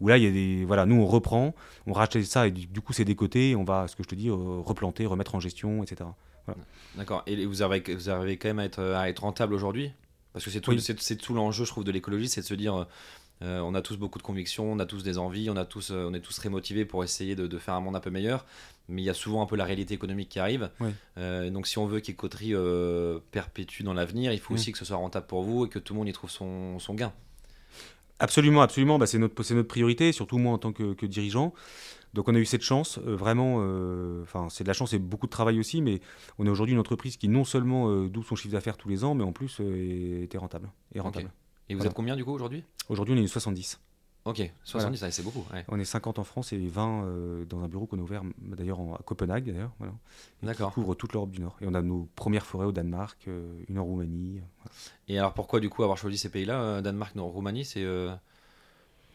Où 0.00 0.08
là, 0.08 0.18
y 0.18 0.26
a 0.26 0.30
des. 0.30 0.64
Voilà, 0.64 0.86
nous, 0.86 0.96
on 0.96 1.06
reprend, 1.06 1.54
on 1.86 1.92
rachète 1.92 2.24
ça, 2.24 2.46
et 2.48 2.50
du, 2.52 2.80
coup, 2.80 2.92
c'est 2.92 3.04
décoté, 3.04 3.50
et 3.50 3.56
on 3.56 3.64
va, 3.64 3.88
ce 3.88 3.96
que 3.96 4.02
je 4.04 4.08
te 4.08 4.14
dis, 4.14 4.28
euh, 4.30 4.34
replanter, 4.60 5.06
remettre 5.06 5.34
en 5.34 5.40
gestion, 5.40 5.82
etc. 5.82 6.10
D'accord. 6.96 7.22
Et 7.26 7.46
vous 7.46 7.62
arrivez, 7.62 7.94
vous 7.94 8.10
arrivez 8.10 8.36
quand 8.36 8.48
même 8.48 8.58
à 8.58 8.64
être, 8.64 8.82
à 8.82 9.08
être 9.08 9.20
rentable 9.20 9.54
aujourd'hui? 9.54 9.92
Parce 10.32 10.44
que 10.44 10.50
c'est 10.50 10.60
tout, 10.60 10.70
Oui. 10.72 10.80
c'est, 10.80 10.98
c'est 11.00 11.16
tout 11.16 11.34
l'enjeu, 11.34 11.64
je 11.64 11.70
trouve, 11.70 11.84
de 11.84 11.92
l'écologie, 11.92 12.28
c'est 12.28 12.40
de 12.42 12.46
se 12.46 12.54
dire. 12.54 12.86
euh, 13.42 13.60
on 13.60 13.74
a 13.74 13.82
tous 13.82 13.96
beaucoup 13.96 14.18
de 14.18 14.22
convictions, 14.22 14.70
on 14.70 14.78
a 14.78 14.86
tous 14.86 15.02
des 15.02 15.18
envies, 15.18 15.50
on, 15.50 15.56
a 15.56 15.64
tous, 15.64 15.90
euh, 15.90 16.06
on 16.08 16.14
est 16.14 16.20
tous 16.20 16.36
très 16.36 16.48
motivés 16.48 16.84
pour 16.84 17.02
essayer 17.02 17.34
de, 17.34 17.46
de 17.46 17.58
faire 17.58 17.74
un 17.74 17.80
monde 17.80 17.96
un 17.96 18.00
peu 18.00 18.10
meilleur, 18.10 18.46
mais 18.88 19.02
il 19.02 19.04
y 19.04 19.10
a 19.10 19.14
souvent 19.14 19.42
un 19.42 19.46
peu 19.46 19.56
la 19.56 19.64
réalité 19.64 19.94
économique 19.94 20.28
qui 20.28 20.38
arrive. 20.38 20.70
Oui. 20.80 20.90
Euh, 21.18 21.50
donc 21.50 21.66
si 21.66 21.76
on 21.78 21.86
veut 21.86 22.00
qu'Écoterie 22.00 22.54
perpétue 23.30 23.82
dans 23.82 23.94
l'avenir, 23.94 24.32
il 24.32 24.38
faut 24.40 24.54
Oui. 24.54 24.60
aussi 24.60 24.72
que 24.72 24.78
ce 24.78 24.84
soit 24.84 24.96
rentable 24.96 25.26
pour 25.26 25.42
vous 25.42 25.66
et 25.66 25.68
que 25.68 25.78
tout 25.78 25.92
le 25.94 25.98
monde 25.98 26.08
y 26.08 26.12
trouve 26.12 26.30
son, 26.30 26.78
son 26.78 26.94
gain. 26.94 27.12
Absolument, 28.20 28.62
absolument. 28.62 28.98
Bah, 28.98 29.06
c'est 29.06 29.18
notre, 29.18 29.62
priorité, 29.62 30.12
surtout 30.12 30.38
moi 30.38 30.52
en 30.52 30.58
tant 30.58 30.72
que, 30.72 30.94
que 30.94 31.06
dirigeant. 31.06 31.52
Donc 32.14 32.28
on 32.28 32.34
a 32.34 32.38
eu 32.38 32.44
cette 32.44 32.62
chance, 32.62 32.98
euh, 33.06 33.16
vraiment, 33.16 33.56
euh, 33.60 34.22
enfin 34.22 34.48
c'est 34.50 34.64
de 34.64 34.68
la 34.68 34.74
chance 34.74 34.92
et 34.92 34.98
beaucoup 34.98 35.26
de 35.26 35.30
travail 35.30 35.58
aussi, 35.58 35.80
mais 35.80 36.00
on 36.38 36.46
est 36.46 36.50
aujourd'hui 36.50 36.74
une 36.74 36.80
entreprise 36.80 37.16
qui 37.16 37.28
non 37.28 37.44
seulement 37.44 37.88
euh, 37.88 38.08
double 38.08 38.26
son 38.26 38.36
chiffre 38.36 38.52
d'affaires 38.52 38.76
tous 38.76 38.88
les 38.90 39.02
ans, 39.04 39.14
mais 39.14 39.24
en 39.24 39.32
plus 39.32 39.60
était 39.60 40.38
rentable. 40.38 40.70
Est 40.94 41.00
rentable. 41.00 41.30
Et 41.68 41.74
vous 41.74 41.78
Voilà. 41.78 41.90
êtes 41.90 41.96
combien 41.96 42.16
du 42.16 42.24
coup 42.24 42.32
aujourd'hui? 42.32 42.64
Aujourd'hui 42.88 43.14
on 43.14 43.16
est 43.18 43.22
une 43.22 43.28
70. 43.28 43.80
Ok, 44.24 44.52
70, 44.62 45.02
ouais, 45.02 45.10
c'est 45.10 45.24
beaucoup. 45.24 45.44
ouais. 45.52 45.64
On 45.66 45.80
est 45.80 45.84
50 45.84 46.20
en 46.20 46.24
France 46.24 46.52
et 46.52 46.58
20 46.58 47.04
euh, 47.04 47.44
dans 47.44 47.60
un 47.64 47.68
bureau 47.68 47.86
qu'on 47.86 47.98
a 47.98 48.02
ouvert 48.02 48.22
d'ailleurs 48.38 48.78
à 48.94 49.02
Copenhague 49.04 49.46
d'ailleurs. 49.46 49.72
Voilà. 49.78 49.94
D'accord. 50.44 50.72
couvre 50.72 50.94
toute 50.94 51.12
l'Europe 51.12 51.32
du 51.32 51.40
Nord. 51.40 51.56
Et 51.60 51.66
on 51.66 51.74
a 51.74 51.82
nos 51.82 52.08
premières 52.14 52.46
forêts 52.46 52.66
au 52.66 52.70
Danemark, 52.72 53.18
euh, 53.26 53.52
une 53.68 53.80
en 53.80 53.84
Roumanie. 53.84 54.40
Et 55.08 55.18
alors 55.18 55.34
pourquoi 55.34 55.58
du 55.58 55.68
coup 55.70 55.82
avoir 55.82 55.98
choisi 55.98 56.18
ces 56.18 56.28
pays-là, 56.28 56.60
euh, 56.60 56.80
Danemark, 56.82 57.16
non, 57.16 57.28
Roumanie, 57.28 57.64
c'est 57.64 57.84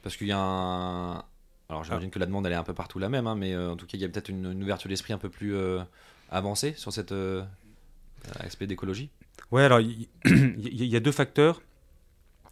parce 0.04 0.18
qu'il 0.18 0.28
y 0.28 0.32
a 0.34 0.39
un. 0.39 1.24
Alors 1.70 1.84
j'imagine 1.84 2.09
que 2.09 2.20
la 2.20 2.26
demande 2.26 2.45
elle 2.45 2.53
est 2.53 2.55
un 2.55 2.63
peu 2.63 2.74
partout 2.74 2.97
la 2.97 3.09
même, 3.09 3.28
hein, 3.28 3.36
mais 3.36 3.53
euh, 3.53 3.72
en 3.72 3.76
tout 3.76 3.86
cas 3.86 3.97
il 3.97 4.01
y 4.01 4.05
a 4.05 4.09
peut-être 4.09 4.30
une, 4.30 4.51
une 4.51 4.63
ouverture 4.63 4.89
d'esprit 4.89 5.13
un 5.13 5.18
peu 5.18 5.30
plus 5.30 5.53
euh, 5.53 5.82
avancée 6.32 6.74
sur 6.78 6.93
cet 6.93 7.11
euh, 7.11 7.43
aspect 8.39 8.68
d'écologie. 8.68 9.09
Ouais, 9.51 9.63
alors 9.63 9.80
il 9.82 10.07
y, 10.26 10.95
a 10.95 10.99
deux 10.99 11.11
facteurs. 11.11 11.61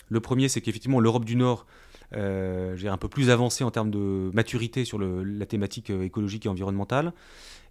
Le 0.10 0.20
premier, 0.20 0.50
c'est 0.50 0.62
qu'effectivement, 0.62 1.00
l'Europe 1.00 1.26
du 1.26 1.36
Nord 1.36 1.66
dirais 2.12 2.88
un 2.88 2.98
peu 2.98 3.10
plus 3.10 3.32
avancée 3.32 3.64
en 3.64 3.72
termes 3.72 3.90
de 3.90 4.30
maturité 4.34 4.86
sur 4.86 4.98
le- 4.98 5.24
la 5.24 5.46
thématique 5.46 5.90
écologique 5.90 6.46
et 6.46 6.50
environnementale. 6.50 7.12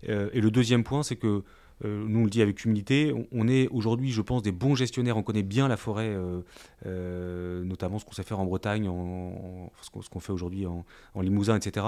Et 0.02 0.40
le 0.40 0.50
deuxième 0.50 0.84
point, 0.84 1.02
c'est 1.02 1.16
que, 1.16 1.44
euh, 1.84 2.04
nous 2.08 2.20
on 2.20 2.24
le 2.24 2.30
dit 2.30 2.42
avec 2.42 2.64
humilité, 2.64 3.14
on, 3.32 3.48
est 3.48 3.68
aujourd'hui, 3.68 4.10
je 4.10 4.22
pense, 4.22 4.42
des 4.42 4.52
bons 4.52 4.74
gestionnaires. 4.74 5.16
On 5.16 5.22
connaît 5.22 5.42
bien 5.42 5.68
la 5.68 5.76
forêt, 5.76 6.08
euh, 6.08 6.40
euh, 6.86 7.64
notamment 7.64 7.98
ce 7.98 8.04
qu'on 8.04 8.12
sait 8.12 8.22
faire 8.22 8.40
en 8.40 8.46
Bretagne, 8.46 8.90
ce 9.82 10.08
qu'on 10.08 10.20
fait 10.20 10.32
aujourd'hui 10.32 10.66
en, 10.66 10.84
Limousin, 11.20 11.56
etc. 11.56 11.86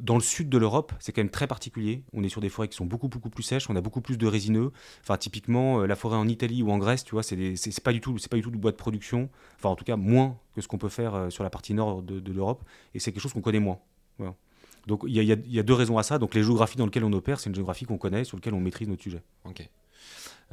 Dans 0.00 0.14
le 0.14 0.20
sud 0.20 0.48
de 0.48 0.58
l'Europe, 0.58 0.92
c'est 1.00 1.12
quand 1.12 1.20
même 1.20 1.30
très 1.30 1.46
particulier. 1.46 2.04
On 2.12 2.22
est 2.22 2.28
sur 2.28 2.40
des 2.40 2.48
forêts 2.48 2.68
qui 2.68 2.76
sont 2.76 2.86
beaucoup, 2.86 3.08
beaucoup 3.08 3.30
plus 3.30 3.42
sèches. 3.42 3.68
On 3.68 3.76
a 3.76 3.80
beaucoup 3.80 4.00
plus 4.00 4.16
de 4.16 4.26
résineux. 4.26 4.70
Enfin, 5.02 5.16
typiquement, 5.16 5.84
la 5.84 5.96
forêt 5.96 6.16
en 6.16 6.28
Italie 6.28 6.62
ou 6.62 6.70
en 6.70 6.78
Grèce, 6.78 7.04
tu 7.04 7.12
vois, 7.12 7.22
c'est 7.22 7.80
pas 7.82 7.92
du 7.92 8.00
tout, 8.00 8.18
c'est 8.18 8.30
pas 8.30 8.36
du 8.36 8.42
tout 8.42 8.50
du 8.50 8.58
bois 8.58 8.70
de 8.70 8.76
production. 8.76 9.28
Enfin, 9.56 9.70
en 9.70 9.76
tout 9.76 9.84
cas, 9.84 9.96
moins 9.96 10.38
que 10.54 10.60
ce 10.60 10.68
qu'on 10.68 10.78
peut 10.78 10.88
faire 10.88 11.26
sur 11.30 11.44
la 11.44 11.50
partie 11.50 11.74
nord 11.74 12.02
de, 12.02 12.32
l'Europe. 12.32 12.64
Et 12.94 13.00
c'est 13.00 13.12
quelque 13.12 13.22
chose 13.22 13.32
qu'on 13.32 13.40
connaît 13.40 13.60
moins. 13.60 13.78
Donc, 14.90 15.04
il 15.06 15.14
y, 15.14 15.20
a- 15.20 15.22
y 15.22 15.56
y 15.58 15.64
deux 15.64 15.72
raisons 15.74 15.96
à 15.98 16.02
ça. 16.02 16.18
Donc, 16.18 16.34
les 16.34 16.42
géographies 16.42 16.76
dans 16.76 16.84
lesquelles 16.84 17.04
on 17.04 17.12
opère, 17.12 17.40
c'est 17.40 17.48
une 17.48 17.54
géographie 17.54 17.84
qu'on 17.86 17.96
connaît, 17.96 18.24
sur 18.24 18.36
laquelle 18.36 18.54
on 18.54 18.60
maîtrise 18.60 18.88
notre 18.88 19.02
sujet. 19.02 19.22
Ok. 19.44 19.66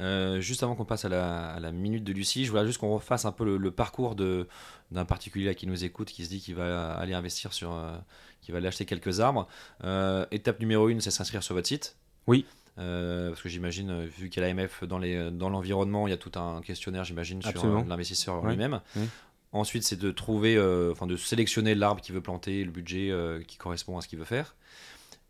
Euh, 0.00 0.40
juste 0.40 0.62
avant 0.62 0.76
qu'on 0.76 0.84
passe 0.84 1.04
à 1.04 1.08
la, 1.08 1.50
à 1.54 1.58
la 1.60 1.72
minute 1.72 2.04
de 2.04 2.12
Lucie, 2.12 2.44
je 2.44 2.50
voulais 2.52 2.64
juste 2.66 2.78
qu'on 2.78 2.94
refasse 2.94 3.24
un 3.24 3.32
peu 3.32 3.44
le, 3.44 3.56
le 3.56 3.70
parcours 3.72 4.14
de- 4.14 4.46
d'un 4.92 5.04
particulier 5.04 5.46
là 5.46 5.54
qui 5.54 5.66
nous 5.66 5.84
écoute, 5.84 6.08
qui 6.08 6.24
se 6.24 6.30
dit 6.30 6.40
qu'il 6.40 6.54
va 6.54 6.92
aller 6.92 7.14
investir 7.14 7.52
sur, 7.52 7.72
euh, 7.72 7.96
qu'il 8.40 8.52
va 8.52 8.58
aller 8.58 8.68
acheter 8.68 8.84
quelques 8.84 9.18
arbres. 9.18 9.48
Euh, 9.82 10.24
étape 10.30 10.60
numéro 10.60 10.88
une, 10.88 11.00
c'est 11.00 11.10
s'inscrire 11.10 11.42
sur 11.42 11.54
votre 11.56 11.66
site. 11.66 11.96
Oui. 12.28 12.46
Euh, 12.78 13.30
parce 13.30 13.42
que 13.42 13.48
j'imagine, 13.48 14.04
vu 14.04 14.28
qu'il 14.30 14.40
y 14.40 14.46
a 14.46 14.54
l'AMF 14.54 14.84
dans 14.84 14.98
les- 15.00 15.32
dans 15.32 15.48
l'environnement, 15.50 16.06
il 16.06 16.10
y 16.10 16.14
a 16.14 16.16
tout 16.16 16.30
un 16.38 16.60
questionnaire, 16.60 17.02
j'imagine, 17.02 17.42
sur 17.50 17.60
l'investisseur 17.88 18.40
lui-même. 18.50 18.80
Oui. 18.94 19.02
Ensuite, 19.52 19.82
c'est 19.82 19.98
de 19.98 20.10
trouver, 20.10 20.56
euh, 20.56 20.92
enfin 20.92 21.06
de 21.06 21.16
sélectionner 21.16 21.74
l'arbre 21.74 22.00
qu'il 22.02 22.14
veut 22.14 22.20
planter, 22.20 22.64
le 22.64 22.70
budget 22.70 23.10
euh, 23.10 23.42
qui 23.42 23.56
correspond 23.56 23.96
à 23.96 24.02
ce 24.02 24.08
qu'il 24.08 24.18
veut 24.18 24.24
faire. 24.24 24.54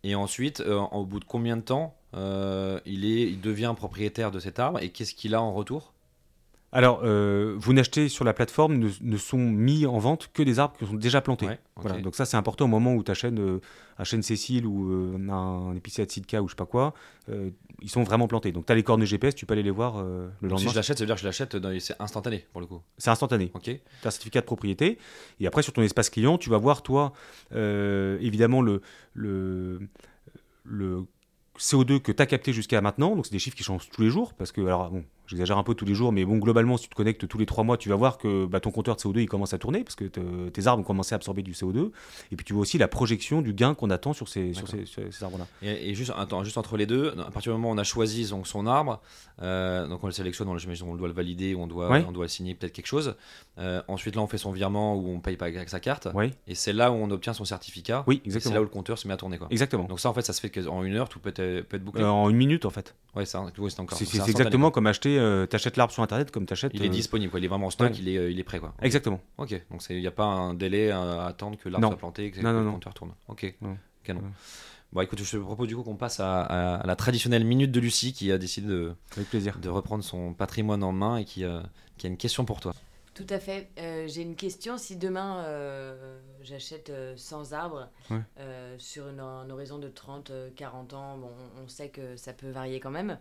Et 0.02 0.14
ensuite, 0.14 0.60
euh, 0.60 0.78
au 0.78 1.04
bout 1.04 1.20
de 1.20 1.24
combien 1.24 1.56
de 1.56 1.62
temps 1.62 1.94
il, 2.14 3.04
est, 3.04 3.30
il 3.30 3.40
devient 3.40 3.74
propriétaire 3.76 4.30
de 4.30 4.40
cet 4.40 4.58
arbre 4.58 4.80
et 4.80 4.90
qu'est-ce 4.90 5.14
qu'il 5.14 5.34
a 5.34 5.42
en 5.42 5.52
retour? 5.52 5.92
Alors, 6.70 7.00
euh, 7.02 7.54
vous 7.56 7.72
n'achetez 7.72 8.08
sur 8.10 8.24
la 8.26 8.34
plateforme, 8.34 8.76
ne, 8.76 8.90
ne 9.00 9.16
sont 9.16 9.38
mis 9.38 9.86
en 9.86 9.98
vente 9.98 10.28
que 10.34 10.42
des 10.42 10.58
arbres 10.58 10.76
qui 10.78 10.84
sont 10.86 10.94
déjà 10.94 11.22
plantés. 11.22 11.46
Ouais, 11.46 11.58
ok. 11.76 11.82
Voilà, 11.82 12.00
donc 12.02 12.14
ça 12.14 12.26
c'est 12.26 12.36
important 12.36 12.66
au 12.66 12.68
moment 12.68 12.94
où 12.94 13.02
tu 13.02 13.10
achètes 13.10 13.32
euh, 13.38 13.60
un 13.96 14.04
chêne 14.04 14.22
Cécile 14.22 14.66
ou 14.66 14.92
euh, 14.92 15.28
un, 15.30 15.74
épicéa 15.74 16.04
de 16.04 16.10
Sitka 16.10 16.42
ou 16.42 16.46
je 16.46 16.52
sais 16.52 16.56
pas 16.56 16.66
quoi, 16.66 16.92
euh, 17.30 17.50
ils 17.80 17.88
sont 17.88 18.02
vraiment 18.02 18.28
plantés. 18.28 18.52
Donc 18.52 18.66
tu 18.66 18.72
as 18.72 18.74
les 18.74 18.82
cornes 18.82 19.02
GPS, 19.02 19.34
tu 19.34 19.46
peux 19.46 19.54
aller 19.54 19.62
les 19.62 19.70
voir 19.70 19.96
euh, 19.96 20.28
le 20.42 20.48
Donc, 20.50 20.58
si 20.58 20.64
lendemain. 20.66 20.72
je 20.72 20.76
l'achète, 20.76 20.98
ça 20.98 21.04
veut 21.04 21.06
dire 21.06 21.14
que 21.14 21.22
je 21.22 21.26
l'achète, 21.26 21.56
c'est 21.80 21.96
instantané 22.00 22.46
pour 22.52 22.60
le 22.60 22.66
coup. 22.66 22.82
C'est 22.98 23.10
instantané. 23.10 23.50
Ok. 23.54 23.62
Tu 23.62 23.70
as 24.04 24.08
un 24.08 24.10
certificat 24.10 24.40
de 24.40 24.46
propriété. 24.46 24.98
Et 25.40 25.46
après, 25.46 25.62
sur 25.62 25.72
ton 25.72 25.80
espace 25.80 26.10
client, 26.10 26.36
tu 26.36 26.50
vas 26.50 26.58
voir, 26.58 26.82
toi, 26.82 27.14
évidemment, 27.50 28.60
le, 28.60 28.82
le, 29.14 29.80
le 30.64 31.06
CO2 31.58 32.00
que 32.00 32.12
tu 32.12 32.22
as 32.22 32.26
capté 32.26 32.52
jusqu'à 32.52 32.80
maintenant. 32.82 33.16
Donc, 33.16 33.24
c'est 33.26 33.32
des 33.32 33.38
chiffres 33.38 33.56
qui 33.56 33.64
changent 33.64 33.88
tous 33.90 34.02
les 34.02 34.10
jours. 34.10 34.34
Parce 34.34 34.52
que, 34.52 34.60
alors, 34.60 34.90
bon, 34.90 35.04
j'exagère 35.29 35.57
un 35.59 35.62
peu 35.62 35.74
tous 35.74 35.85
les 35.85 35.95
jours, 35.95 36.11
mais 36.12 36.24
bon, 36.24 36.39
globalement, 36.39 36.76
si 36.76 36.85
tu 36.85 36.89
te 36.91 36.95
connectes 36.97 37.29
tous 37.29 37.39
les 37.39 37.47
trois 37.47 37.62
mois, 37.62 37.76
tu 37.76 37.89
vas 37.89 37.95
voir 37.97 38.18
que 38.18 38.47
bah, 38.47 38.59
ton 38.59 38.70
compteur 38.72 38.97
de 38.97 39.01
CO2, 39.01 39.20
il 39.20 39.29
commence 39.29 39.55
à 39.55 39.59
tourner. 39.59 39.85
Parce 39.85 39.95
que 39.95 40.07
te- 40.07 40.49
tes 40.49 40.66
arbres 40.66 40.81
ont 40.83 40.85
commencé 40.87 41.14
à 41.14 41.16
absorber 41.16 41.43
du 41.43 41.53
CO2. 41.53 41.91
Et 42.33 42.37
puis, 42.37 42.45
tu 42.45 42.53
vois 42.55 42.62
aussi 42.62 42.79
la 42.79 42.89
projection 42.89 43.41
du 43.43 43.53
gain 43.53 43.74
qu'on 43.74 43.91
attend 43.91 44.12
sur 44.12 44.29
ces, 44.29 44.53
sur 44.55 44.66
ces, 44.66 44.85
sur 44.87 45.03
ces 45.12 45.24
arbres-là. 45.24 45.47
Et, 45.62 45.91
et 45.91 45.95
juste, 45.95 46.12
attends, 46.16 46.43
juste 46.43 46.59
entre 46.59 46.76
les 46.76 46.87
deux, 46.87 47.14
à 47.18 47.31
partir 47.31 47.53
du 47.53 47.59
moment 47.59 47.70
où 47.70 47.74
on 47.74 47.79
a 47.79 47.85
choisi 47.85 48.29
donc, 48.29 48.47
son 48.49 48.66
arbre, 48.66 49.01
euh, 49.43 49.87
donc 49.87 50.03
on 50.03 50.07
le 50.07 50.12
sélectionne, 50.12 50.49
on, 50.49 50.57
on 50.87 50.95
doit 50.97 51.09
le 51.09 51.14
valider, 51.14 51.55
on 51.55 51.66
doit, 51.66 51.89
Ouais. 51.91 52.05
on 52.09 52.12
doit 52.12 52.26
signer 52.29 52.55
peut-être 52.55 52.72
quelque 52.72 52.87
chose. 52.87 53.14
Euh, 53.59 53.83
ensuite, 53.89 54.16
là, 54.16 54.22
on 54.22 54.26
fait 54.26 54.39
son 54.39 54.51
virement 54.53 54.97
ou 54.97 55.09
on 55.11 55.20
paye 55.20 55.37
pas 55.37 55.47
avec 55.47 55.68
sa 55.68 55.81
carte. 55.81 56.09
Et 56.47 56.55
c'est 56.55 56.72
là 56.72 56.91
où 56.91 56.95
on 56.95 57.11
obtient 57.11 57.33
son 57.33 57.45
certificat. 57.45 58.05
oui 58.07 58.16
Et 58.16 58.20
c'est 58.31 58.37
exactement. 58.37 58.55
là 58.55 58.61
où 58.61 58.64
le 58.64 58.70
compteur 58.70 58.99
se 58.99 59.07
met 59.09 59.14
à 59.14 59.16
tourner. 59.16 59.39
Quoi. 59.39 59.49
Exactement. 59.51 59.85
Donc 59.85 60.01
ça, 60.01 60.09
en 60.09 60.14
fait, 60.14 60.22
ça 60.22 60.33
se 60.33 60.41
fait 60.41 60.51
qu'en 60.51 60.83
une 60.83 60.95
heure, 60.95 61.09
tout 61.09 61.18
peut 61.18 61.31
être, 61.31 61.66
peut 61.68 61.76
être 61.76 61.85
bouclé. 61.85 62.03
Euh, 62.03 62.09
en 62.11 62.29
une 62.31 62.37
minute, 62.37 62.64
en 62.64 62.70
fait. 62.70 62.95
ouais, 63.14 63.24
c'est 63.26 63.37
encore. 63.37 63.99
C'est 63.99 64.29
exactement 64.31 64.70
comme 64.70 64.87
acheter, 64.87 65.17
euh, 65.18 65.46
t'achètes 65.46 65.76
l'arbre 65.76 65.92
sur 65.92 66.02
Internet 66.02 66.30
comme 66.30 66.46
t'achètes. 66.46 66.72
Il 66.74 66.82
est 66.84 66.88
euh, 66.88 66.90
disponible, 66.90 67.30
quoi. 67.30 67.40
il 67.40 67.44
est 67.44 67.48
vraiment 67.48 67.66
en 67.66 67.70
stock, 67.70 67.90
ouais. 67.90 67.96
il, 67.98 68.08
est, 68.08 68.16
euh, 68.18 68.30
il 68.30 68.38
est 68.38 68.44
prêt. 68.44 68.58
Quoi. 68.60 68.74
Exactement. 68.82 69.20
Ok, 69.38 69.60
donc 69.70 69.82
il 69.90 70.00
n'y 70.00 70.06
a 70.06 70.10
pas 70.12 70.24
un 70.24 70.54
délai 70.54 70.90
à 70.90 71.26
attendre 71.26 71.58
que 71.58 71.68
l'arbre 71.68 71.88
soit 71.88 71.96
planté 71.98 72.26
et 72.26 72.30
que 72.30 72.40
Non, 72.40 72.52
non, 72.52 72.60
le 72.60 72.64
non. 72.66 72.72
compteur 72.72 72.94
tourne. 72.94 73.12
Ok, 73.28 73.54
Non. 73.60 73.76
canon. 74.04 74.20
Ouais. 74.20 74.26
Bon, 74.92 75.00
écoute, 75.02 75.22
je 75.22 75.30
te 75.30 75.36
propose 75.36 75.68
du 75.68 75.76
coup 75.76 75.82
qu'on 75.82 75.96
passe 75.96 76.18
à, 76.18 76.40
à- 76.42 76.76
à 76.76 76.86
la 76.86 76.96
traditionnelle 76.96 77.44
minute 77.44 77.70
de 77.70 77.78
Lucie 77.80 78.14
qui 78.14 78.32
a 78.32 78.38
décidé 78.38 78.68
de, 78.68 78.94
Avec 79.16 79.28
plaisir. 79.28 79.58
de 79.58 79.68
reprendre 79.68 80.02
son 80.02 80.32
patrimoine 80.32 80.82
en 80.82 80.92
main 80.92 81.18
et 81.18 81.24
qui, 81.26 81.44
euh, 81.44 81.60
qui 81.98 82.06
a 82.06 82.08
une 82.10 82.16
question 82.16 82.46
pour 82.46 82.60
toi. 82.60 82.72
Tout 83.12 83.26
à 83.28 83.38
fait. 83.40 83.68
Euh, 83.80 84.06
J'ai 84.08 84.22
une 84.22 84.36
question. 84.36 84.78
Si 84.78 84.96
demain 84.96 85.42
euh, 85.44 86.18
j'achète 86.40 86.88
euh, 86.88 87.14
100 87.16 87.52
arbres 87.52 87.88
Ouais. 88.10 88.20
euh, 88.38 88.76
sur 88.78 89.08
une- 89.08 89.18
un 89.20 89.50
horizon 89.50 89.78
de 89.78 89.88
30, 89.88 90.30
euh, 90.30 90.48
40 90.56 90.94
ans, 90.94 91.18
bon, 91.18 91.28
on 91.58 91.64
on 91.64 91.68
sait 91.68 91.88
que 91.90 92.16
ça 92.16 92.32
peut 92.32 92.48
varier 92.48 92.78
quand 92.80 92.92
même, 92.92 93.18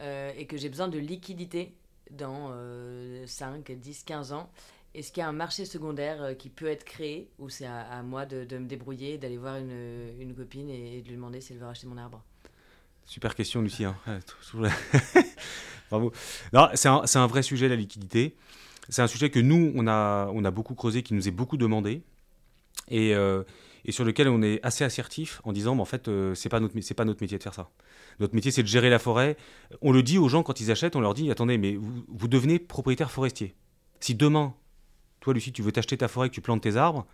euh, 0.00 0.32
et 0.36 0.46
que 0.46 0.56
j'ai 0.56 0.68
besoin 0.68 0.88
de 0.88 0.98
liquidité 0.98 1.74
dans 2.10 2.50
euh, 2.52 3.26
5, 3.26 3.70
10, 3.70 4.04
15 4.04 4.32
ans, 4.32 4.50
est-ce 4.94 5.10
qu'il 5.10 5.20
y 5.20 5.24
a 5.24 5.28
un 5.28 5.32
marché 5.32 5.64
secondaire 5.64 6.22
euh, 6.22 6.34
qui 6.34 6.48
peut 6.48 6.66
être 6.66 6.84
créé 6.84 7.28
ou 7.38 7.48
c'est 7.48 7.66
à, 7.66 8.02
moi 8.02 8.26
de, 8.26 8.58
me 8.58 8.66
débrouiller, 8.66 9.18
d'aller 9.18 9.38
voir 9.38 9.56
une, 9.56 10.34
copine 10.36 10.70
et, 10.70 11.02
de 11.02 11.08
lui 11.08 11.16
demander 11.16 11.40
si 11.40 11.52
elle 11.52 11.58
veut 11.58 11.66
racheter 11.66 11.86
mon 11.86 11.98
arbre? 11.98 12.22
Super 13.04 13.34
question, 13.34 13.60
Lucie. 13.60 13.84
hein. 13.84 13.96
Bravo. 15.90 16.12
C'est 16.74 16.88
un, 16.88 17.26
vrai 17.26 17.42
sujet, 17.42 17.68
la 17.68 17.76
liquidité. 17.76 18.36
C'est 18.88 19.02
un 19.02 19.06
sujet 19.06 19.30
que 19.30 19.40
nous, 19.40 19.72
on 19.74 19.86
a, 19.86 20.50
beaucoup 20.50 20.74
creusé, 20.74 21.02
qui 21.02 21.14
nous 21.14 21.26
est 21.28 21.32
beaucoup 21.32 21.56
demandé. 21.56 22.02
Et, 22.88 23.14
euh, 23.14 23.42
et 23.84 23.92
sur 23.92 24.04
lequel 24.04 24.28
on 24.28 24.42
est 24.42 24.60
assez 24.62 24.84
assertif 24.84 25.40
en 25.44 25.52
disant, 25.52 25.74
mais 25.74 25.82
en 25.82 25.86
fait, 25.86 26.08
euh, 26.08 26.34
c'est 26.34 26.48
pas 26.48 26.60
notre, 26.60 26.94
pas 26.94 27.04
notre 27.04 27.22
métier 27.22 27.38
de 27.38 27.42
faire 27.42 27.54
ça. 27.54 27.68
Notre 28.20 28.34
métier, 28.34 28.50
c'est 28.50 28.62
de 28.62 28.68
gérer 28.68 28.90
la 28.90 28.98
forêt. 28.98 29.36
On 29.82 29.92
le 29.92 30.02
dit 30.02 30.18
aux 30.18 30.28
gens 30.28 30.42
quand 30.42 30.60
ils 30.60 30.70
achètent, 30.70 30.96
on 30.96 31.00
leur 31.00 31.14
dit, 31.14 31.30
attendez, 31.30 31.58
mais 31.58 31.76
vous, 31.76 32.04
vous 32.08 32.28
devenez 32.28 32.58
propriétaire 32.58 33.10
forestier. 33.10 33.54
Si 34.00 34.14
demain, 34.14 34.54
toi, 35.20 35.32
Lucie, 35.34 35.52
tu 35.52 35.62
veux 35.62 35.72
t'acheter 35.72 35.96
ta 35.96 36.08
forêt, 36.08 36.28
que 36.28 36.34
tu 36.34 36.40
plantes 36.40 36.62
tes 36.62 36.76
arbres, 36.76 37.06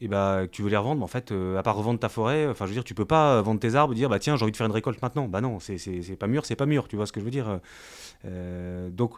et 0.00 0.08
bah, 0.08 0.42
que 0.42 0.50
tu 0.50 0.62
veux 0.62 0.68
les 0.68 0.76
revendre, 0.76 0.98
mais 0.98 1.04
en 1.04 1.08
fait, 1.08 1.32
euh, 1.32 1.56
à 1.56 1.62
part 1.62 1.74
revendre 1.76 1.98
ta 1.98 2.08
forêt, 2.10 2.46
enfin, 2.48 2.66
je 2.66 2.70
veux 2.70 2.74
dire, 2.74 2.84
tu 2.84 2.94
peux 2.94 3.06
pas 3.06 3.36
euh, 3.38 3.42
vendre 3.42 3.60
tes 3.60 3.74
arbres 3.76 3.94
et 3.94 3.96
dire, 3.96 4.10
bah 4.10 4.18
tiens, 4.18 4.36
j'ai 4.36 4.42
envie 4.42 4.52
de 4.52 4.56
faire 4.56 4.66
une 4.66 4.72
récolte 4.72 5.00
maintenant. 5.00 5.26
Bah 5.26 5.40
non, 5.40 5.58
c'est- 5.58 6.16
pas 6.18 6.26
mûr, 6.26 6.44
c'est 6.44 6.56
pas 6.56 6.66
mûr, 6.66 6.86
tu 6.88 6.96
vois 6.96 7.06
ce 7.06 7.12
que 7.12 7.20
je 7.20 7.24
veux 7.24 7.30
dire. 7.30 7.60
Euh, 8.26 8.90
donc, 8.90 9.14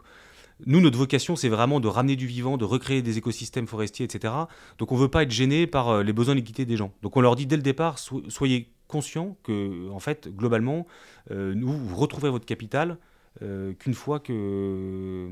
nous, 0.65 0.79
notre 0.81 0.97
vocation, 0.97 1.35
c'est 1.35 1.49
vraiment 1.49 1.79
de 1.79 1.87
ramener 1.87 2.15
du 2.15 2.27
vivant, 2.27 2.57
de 2.57 2.65
recréer 2.65 3.01
des 3.01 3.17
écosystèmes 3.17 3.67
forestiers, 3.67 4.05
etc. 4.05 4.33
Donc, 4.77 4.91
on 4.91 4.95
veut 4.95 5.07
pas 5.07 5.23
être 5.23 5.31
gêné 5.31 5.67
par 5.67 6.03
les 6.03 6.13
besoins 6.13 6.33
de 6.35 6.39
liquidité 6.39 6.65
des 6.65 6.77
gens. 6.77 6.91
Donc, 7.01 7.17
on 7.17 7.21
leur 7.21 7.35
dit 7.35 7.45
dès 7.45 7.55
le 7.57 7.61
départ, 7.61 7.97
so- 7.99 8.23
soyez 8.29 8.71
conscients 8.89 9.37
que, 9.43 9.89
en 9.89 9.99
fait, 9.99 10.27
globalement, 10.35 10.85
euh, 11.31 11.53
nous, 11.55 11.71
vous 11.71 11.95
retrouverez 11.95 12.29
votre 12.31 12.45
capital 12.45 12.97
euh, 13.41 13.71
qu'une 13.73 13.93
fois 13.93 14.19
que 14.19 15.29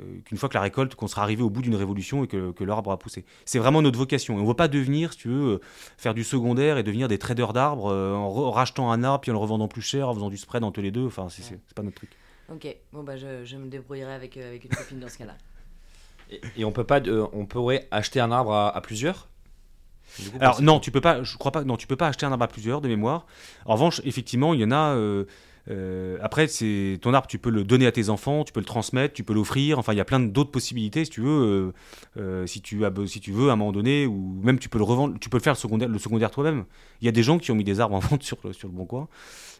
euh, 0.00 0.18
qu'une 0.24 0.36
fois 0.36 0.48
que 0.48 0.54
la 0.54 0.60
récolte, 0.60 0.96
qu'on 0.96 1.06
sera 1.06 1.22
arrivé 1.22 1.42
au 1.44 1.48
bout 1.48 1.62
d'une 1.62 1.76
révolution 1.76 2.24
et 2.24 2.26
que, 2.26 2.50
que 2.50 2.64
l'arbre 2.64 2.90
a 2.90 2.98
poussé. 2.98 3.24
C'est 3.44 3.60
vraiment 3.60 3.80
notre 3.82 3.98
vocation. 3.98 4.34
Et 4.34 4.40
on 4.40 4.42
ne 4.42 4.48
veut 4.48 4.54
pas 4.54 4.66
devenir, 4.68 5.12
si 5.12 5.18
tu 5.20 5.28
veux, 5.28 5.60
faire 5.96 6.12
du 6.12 6.24
secondaire 6.24 6.76
et 6.76 6.82
devenir 6.82 7.06
des 7.08 7.18
traders 7.18 7.52
d'arbres 7.52 7.94
en, 7.94 8.50
rachetant 8.50 8.90
un 8.90 9.04
arbre 9.04 9.20
puis 9.20 9.30
en 9.30 9.34
le 9.34 9.38
revendant 9.38 9.68
plus 9.68 9.82
cher, 9.82 10.08
en 10.08 10.14
faisant 10.14 10.28
du 10.28 10.36
spread 10.36 10.64
entre 10.64 10.80
les 10.80 10.90
deux. 10.90 11.06
Enfin, 11.06 11.28
c'est 11.30 11.42
c'est- 11.42 11.60
c'est 11.68 11.74
pas 11.74 11.82
notre 11.84 11.96
truc. 11.96 12.10
Ok, 12.52 12.66
bon 12.92 13.02
bah 13.04 13.16
je, 13.16 13.44
je 13.44 13.56
me 13.56 13.66
débrouillerai 13.68 14.12
avec, 14.12 14.36
euh, 14.36 14.48
avec 14.48 14.64
une 14.64 14.70
copine 14.70 14.98
dans 15.00 15.08
ce 15.08 15.18
cas-là. 15.18 15.36
Et, 16.30 16.40
et 16.56 16.64
on 16.64 16.72
peut 16.72 16.84
pas, 16.84 17.00
euh, 17.00 17.26
on 17.32 17.46
pourrait 17.46 17.86
acheter 17.92 18.18
un 18.20 18.32
arbre 18.32 18.52
à, 18.52 18.76
à 18.76 18.80
plusieurs? 18.80 19.28
Coup, 20.30 20.36
Alors 20.40 20.62
non, 20.62 20.80
tu 20.80 20.90
peux 20.90 21.00
pas. 21.00 21.22
Je 21.22 21.36
crois 21.36 21.52
pas. 21.52 21.64
Non, 21.64 21.76
tu 21.76 21.86
peux 21.86 21.96
pas 21.96 22.08
acheter 22.08 22.26
un 22.26 22.32
arbre 22.32 22.44
à 22.44 22.48
plusieurs 22.48 22.80
de 22.80 22.88
mémoire. 22.88 23.26
En 23.64 23.74
revanche, 23.74 24.00
effectivement, 24.04 24.54
il 24.54 24.60
y 24.60 24.64
en 24.64 24.70
a. 24.72 24.94
euh, 24.94 25.24
Euh, 25.68 26.16
après, 26.22 26.46
c'est 26.46 26.96
ton 27.02 27.12
arbre, 27.12 27.26
tu 27.26 27.40
peux 27.40 27.50
le 27.50 27.64
donner 27.64 27.88
à 27.88 27.90
tes 27.92 28.08
enfants, 28.08 28.44
tu 28.44 28.52
peux 28.52 28.60
le 28.60 28.64
transmettre, 28.66 29.14
tu 29.14 29.24
peux 29.24 29.34
l'offrir. 29.34 29.80
Enfin, 29.80 29.94
il 29.94 29.96
y 29.96 30.00
a 30.00 30.04
plein 30.04 30.20
d'autres 30.20 30.52
possibilités 30.52 31.04
si 31.04 31.10
tu 31.10 31.22
veux. 31.22 31.72
euh, 32.18 32.46
si 32.46 32.60
tu 32.60 32.84
as, 32.84 32.92
si 33.08 33.18
tu 33.18 33.32
veux, 33.32 33.50
à 33.50 33.54
un 33.54 33.56
moment 33.56 33.72
donné, 33.72 34.06
ou 34.06 34.38
même 34.44 34.60
tu 34.60 34.68
peux 34.68 34.78
le 34.78 34.84
revendre, 34.84 35.18
tu 35.18 35.28
peux 35.28 35.38
le 35.38 35.42
faire 35.42 35.54
le 35.54 35.58
secondaire, 35.58 35.88
le 35.88 35.98
secondaire 35.98 36.30
toi-même. 36.30 36.66
Il 37.00 37.06
y 37.06 37.08
a 37.08 37.12
des 37.12 37.24
gens 37.24 37.38
qui 37.40 37.50
ont 37.50 37.56
mis 37.56 37.64
des 37.64 37.80
arbres 37.80 37.96
en 37.96 37.98
vente 38.10 38.22
sur 38.22 38.38
le, 38.44 38.52
sur 38.52 38.68
le 38.68 38.74
bon 38.74 38.86
coin, 38.86 39.08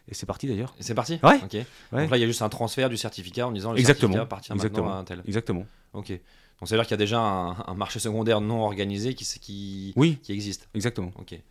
et 0.08 0.14
c'est 0.14 0.26
parti 0.26 0.46
d'ailleurs. 0.46 0.76
C'est 0.78 0.94
parti 0.94 1.18
Ouais. 1.24 1.40
Ok. 1.42 1.54
Ouais. 1.54 2.02
Donc 2.02 2.10
là, 2.12 2.16
il 2.18 2.20
y 2.20 2.24
a 2.24 2.28
juste 2.28 2.42
un 2.42 2.48
transfert 2.50 2.88
du 2.88 2.96
certificat 2.96 3.48
en 3.48 3.50
disant 3.50 3.72
le 3.72 3.78
Exactement. 3.80 4.12
certificat 4.12 4.22
appartient 4.22 4.52
Exactement. 4.52 4.84
maintenant 4.86 4.98
à 4.98 5.00
un 5.00 5.04
tel. 5.04 5.22
Exactement. 5.26 5.66
Ok. 5.92 6.12
Donc 6.60 6.68
ça 6.68 6.74
veut 6.74 6.80
dire 6.80 6.86
qu'il 6.86 6.92
y 6.94 6.94
a 6.94 7.04
déjà 7.04 7.20
un, 7.20 7.50
un 7.66 7.74
marché 7.74 7.98
secondaire 7.98 8.40
non 8.40 8.62
organisé 8.64 9.14
qui, 9.14 9.24
qui, 9.40 9.92
Oui, 9.96 10.18
qui 10.22 10.32
existe. 10.32 10.68
exactement. 10.74 11.12
Ok. 11.18 11.32
Et 11.32 11.42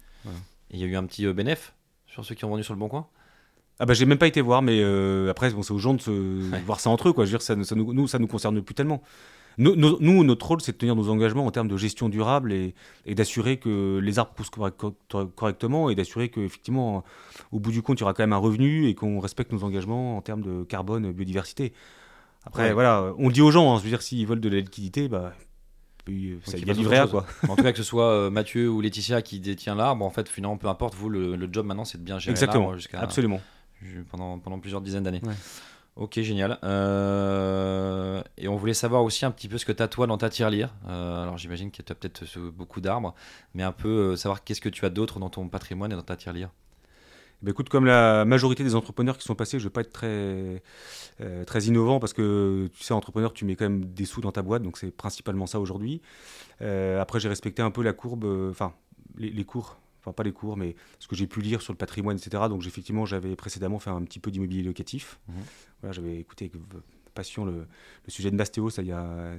il 0.71 0.79
y 0.79 0.83
a 0.83 0.87
eu 0.87 0.95
un 0.95 1.05
petit 1.05 1.25
euh, 1.27 1.33
bénéf 1.33 1.73
sur 2.07 2.25
ceux 2.25 2.33
qui 2.33 2.43
ont 2.45 2.49
vendu 2.49 2.63
sur 2.63 2.73
le 2.73 2.79
bon 2.79 2.87
coin? 2.87 3.07
Ah 3.79 3.85
bah 3.85 3.93
j'ai 3.93 4.05
même 4.05 4.17
pas 4.17 4.25
été 4.27 4.41
voir, 4.41 4.61
mais 4.61 4.79
euh, 4.81 5.29
après 5.29 5.51
bon, 5.51 5.61
c'est 5.61 5.73
aux 5.73 5.77
gens 5.77 5.93
de, 5.93 6.01
se, 6.01 6.11
voir 6.65 6.79
ça 6.79 6.89
entre 6.89 7.09
eux 7.09 7.13
quoi. 7.13 7.25
Je 7.25 7.31
veux 7.31 7.37
dire, 7.37 7.41
ça, 7.43 7.61
ça 7.63 7.75
nous, 7.75 7.93
nous 7.93 8.07
ça 8.07 8.17
nous 8.19 8.27
concerne 8.27 8.61
plus 8.61 8.73
tellement. 8.73 9.03
Nous, 9.57 9.73
notre 10.23 10.45
rôle 10.47 10.59
c'est 10.59 10.73
de 10.73 10.77
tenir 10.77 10.95
nos 10.97 11.07
engagements 11.09 11.45
en 11.45 11.51
termes 11.51 11.69
de 11.69 11.77
gestion 11.77 12.09
durable 12.09 12.51
et, 12.51 12.73
et 13.05 13.15
d'assurer 13.15 13.55
que 13.57 13.99
les 14.03 14.19
arbres 14.19 14.33
poussent 14.33 14.49
correct- 14.49 14.75
cor- 15.09 15.33
correctement 15.33 15.89
et 15.89 15.95
d'assurer 15.95 16.27
que 16.27 16.41
effectivement 16.41 17.05
au 17.53 17.59
bout 17.61 17.71
du 17.71 17.81
compte 17.81 17.97
il 17.99 18.01
y 18.01 18.03
aura 18.03 18.13
quand 18.13 18.23
même 18.23 18.33
un 18.33 18.37
revenu 18.37 18.87
et 18.89 18.95
qu'on 18.95 19.19
respecte 19.21 19.53
nos 19.53 19.63
engagements 19.63 20.17
en 20.17 20.21
termes 20.21 20.41
de 20.41 20.63
carbone, 20.63 21.09
biodiversité. 21.13 21.71
Après 22.45 22.63
Ouais. 22.67 22.73
voilà, 22.73 23.13
on 23.17 23.29
dit 23.29 23.41
aux 23.41 23.51
gens, 23.51 23.73
hein, 23.73 23.77
je 23.79 23.83
veux 23.83 23.89
dire 23.89 24.01
s'ils 24.01 24.25
veulent 24.27 24.39
de 24.39 24.49
la 24.49 24.57
liquidité, 24.57 25.07
bah 25.07 25.33
puis, 26.05 26.37
ça, 26.45 26.57
il 26.59 26.67
y 26.67 26.69
a 26.69 26.73
du 26.75 26.81
c'est 26.81 26.85
vrai 26.85 27.01
autre 27.01 27.11
quoi. 27.11 27.25
En 27.49 27.55
tout 27.55 27.63
cas, 27.63 27.71
que 27.71 27.77
ce 27.79 27.83
soit 27.83 28.11
euh, 28.11 28.29
Mathieu 28.29 28.69
ou 28.69 28.79
Laetitia 28.79 29.23
qui 29.23 29.39
détient 29.39 29.73
l'arbre, 29.73 30.05
en 30.05 30.11
fait, 30.11 30.29
finalement, 30.29 30.55
peu 30.55 30.67
importe, 30.67 30.93
vous, 30.93 31.09
le, 31.09 31.35
le 31.35 31.49
job 31.51 31.65
maintenant, 31.65 31.83
c'est 31.83 31.97
de 31.97 32.03
bien 32.03 32.19
gérer 32.19 32.31
Exactement, 32.31 32.65
l'arbre 32.65 32.77
jusqu'à 32.77 32.99
absolument. 32.99 33.41
pendant, 34.11 34.37
pendant 34.37 34.59
plusieurs 34.59 34.81
dizaines 34.81 35.01
d'années. 35.03 35.21
Ouais. 35.25 35.33
Ok, 35.95 36.19
génial. 36.21 36.59
Euh, 36.63 38.21
et 38.37 38.47
on 38.47 38.55
voulait 38.55 38.73
savoir 38.73 39.03
aussi 39.03 39.25
un 39.25 39.31
petit 39.31 39.47
peu 39.47 39.57
ce 39.57 39.65
que 39.65 39.71
tu 39.71 39.81
as 39.81 39.87
toi 39.87 40.07
dans 40.07 40.17
ta 40.17 40.29
tirelire. 40.29 40.73
Euh, 40.87 41.23
alors 41.23 41.37
j'imagine 41.37 41.71
que 41.71 41.81
tu 41.81 41.91
as 41.91 41.95
peut-être 41.95 42.23
euh, 42.37 42.51
beaucoup 42.51 42.81
d'arbres, 42.81 43.15
mais 43.53 43.63
un 43.63 43.71
peu 43.71 43.87
euh, 44.11 44.15
savoir 44.15 44.43
qu'est-ce 44.43 44.61
que 44.61 44.69
tu 44.69 44.85
as 44.85 44.89
d'autre 44.89 45.19
dans 45.19 45.29
ton 45.29 45.47
patrimoine 45.47 45.91
et 45.91 45.95
dans 45.95 46.01
ta 46.01 46.17
tirelire. 46.17 46.49
Bah, 47.41 47.51
écoute, 47.51 47.69
comme 47.69 47.85
la 47.85 48.25
majorité 48.25 48.63
des 48.63 48.75
entrepreneurs 48.75 49.17
qui 49.17 49.25
sont 49.25 49.35
passés, 49.35 49.59
je 49.59 49.65
vais 49.65 49.69
pas 49.69 49.81
être 49.81 49.91
très, 49.91 50.61
euh, 51.21 51.43
très 51.45 51.63
innovant 51.63 51.99
parce 51.99 52.13
que 52.13 52.69
tu 52.73 52.83
sais, 52.83 52.93
entrepreneur, 52.93 53.33
tu 53.33 53.45
mets 53.45 53.55
quand 53.55 53.65
même 53.65 53.85
des 53.85 54.05
sous 54.05 54.21
dans 54.21 54.31
ta 54.31 54.41
boîte, 54.41 54.63
donc 54.63 54.77
c'est 54.77 54.91
principalement 54.91 55.45
ça 55.45 55.59
aujourd'hui. 55.59 56.01
Euh, 56.61 57.01
après, 57.01 57.19
j'ai 57.19 57.29
respecté 57.29 57.61
un 57.61 57.71
peu 57.71 57.83
la 57.83 57.93
courbe, 57.93 58.25
euh, 58.25 58.51
enfin, 58.51 58.73
les, 59.17 59.29
les 59.29 59.43
cours, 59.43 59.77
enfin, 60.01 60.13
pas 60.13 60.23
les 60.23 60.31
cours, 60.31 60.57
mais 60.57 60.75
ce 60.99 61.07
que 61.07 61.15
j'ai 61.15 61.27
pu 61.27 61.41
lire 61.41 61.61
sur 61.61 61.73
le 61.73 61.77
patrimoine, 61.77 62.17
etc. 62.17 62.43
Donc, 62.49 62.65
effectivement, 62.65 63.05
j'avais 63.05 63.35
précédemment 63.35 63.79
fait 63.79 63.89
un 63.89 64.01
petit 64.03 64.19
peu 64.19 64.31
d'immobilier 64.31 64.63
locatif. 64.63 65.19
Mhm. 65.27 65.35
Voilà, 65.81 65.93
j'avais 65.93 66.17
écouté 66.17 66.45
avec 66.45 66.61
passion 67.13 67.45
le, 67.45 67.53
le 68.05 68.11
sujet 68.11 68.29
de 68.29 68.35
Mastéo, 68.35 68.69
ça 68.69 68.81
il 68.81 68.89
y 68.89 68.91
a. 68.91 69.31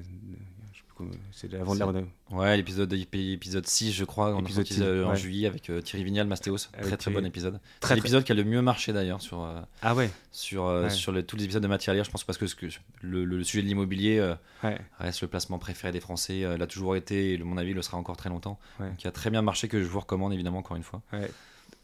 euh, 1.01 1.05
C'est 1.32 1.53
avant 1.55 1.74
de 1.74 1.80
la. 1.80 1.86
Ouais, 2.30 2.57
l'épisode 2.57 2.92
épisode 2.92 3.66
6, 3.66 3.92
je 3.92 4.05
crois, 4.05 4.34
on 4.34 4.38
a 4.38 4.40
Épisode 4.40 4.66
sorti 4.66 4.74
6, 4.74 4.82
euh, 4.82 5.05
en 5.05 5.11
ouais. 5.11 5.16
juillet 5.16 5.47
avec 5.47 5.70
euh, 5.70 5.80
Thierry 5.80 6.05
Vignal, 6.05 6.26
Mastéos. 6.26 6.57
Très 6.57 6.78
Avec 6.78 6.88
très 6.88 6.97
Thierry. 6.97 7.14
bon 7.14 7.26
épisode. 7.26 7.53
Très, 7.55 7.61
C'est 7.61 7.78
très- 7.80 7.94
l'épisode 7.97 8.24
qui 8.24 8.32
a 8.32 8.34
le 8.34 8.44
mieux 8.44 8.62
marché 8.62 8.92
d'ailleurs 8.92 9.20
sur, 9.22 9.42
euh, 9.44 9.61
Ah 9.82 9.94
ouais, 9.94 10.11
sur, 10.32 10.64
euh, 10.66 10.84
Ouais. 10.84 10.90
sur 10.90 11.12
tous 11.26 11.36
les 11.36 11.44
épisodes 11.44 11.62
de 11.62 11.68
Matière 11.68 12.03
je 12.03 12.11
pense 12.11 12.24
parce 12.24 12.38
que, 12.38 12.47
le, 13.03 13.24
le 13.24 13.44
sujet 13.44 13.62
de 13.62 13.68
l'immobilier 13.68 14.18
euh, 14.18 14.34
reste 14.99 15.22
le 15.22 15.28
placement 15.28 15.59
préféré 15.59 15.92
des 15.92 16.01
Français. 16.01 16.44
euh, 16.44 16.57
l'a 16.59 16.66
toujours 16.66 16.97
été 16.97 17.32
et, 17.34 17.40
à 17.40 17.44
mon 17.44 17.57
avis, 17.57 17.74
le 17.74 17.82
sera 17.82 17.97
encore 17.99 18.16
très 18.16 18.28
longtemps. 18.28 18.59
Qui 18.99 19.07
a 19.07 19.12
très 19.12 19.30
bien 19.30 19.42
marché, 19.42 19.68
que 19.68 19.80
je 19.82 19.86
vous 19.88 20.01
recommande 20.01 20.32
évidemment 20.32 20.59
encore 20.59 20.76
une 20.76 20.82
fois. 20.82 21.03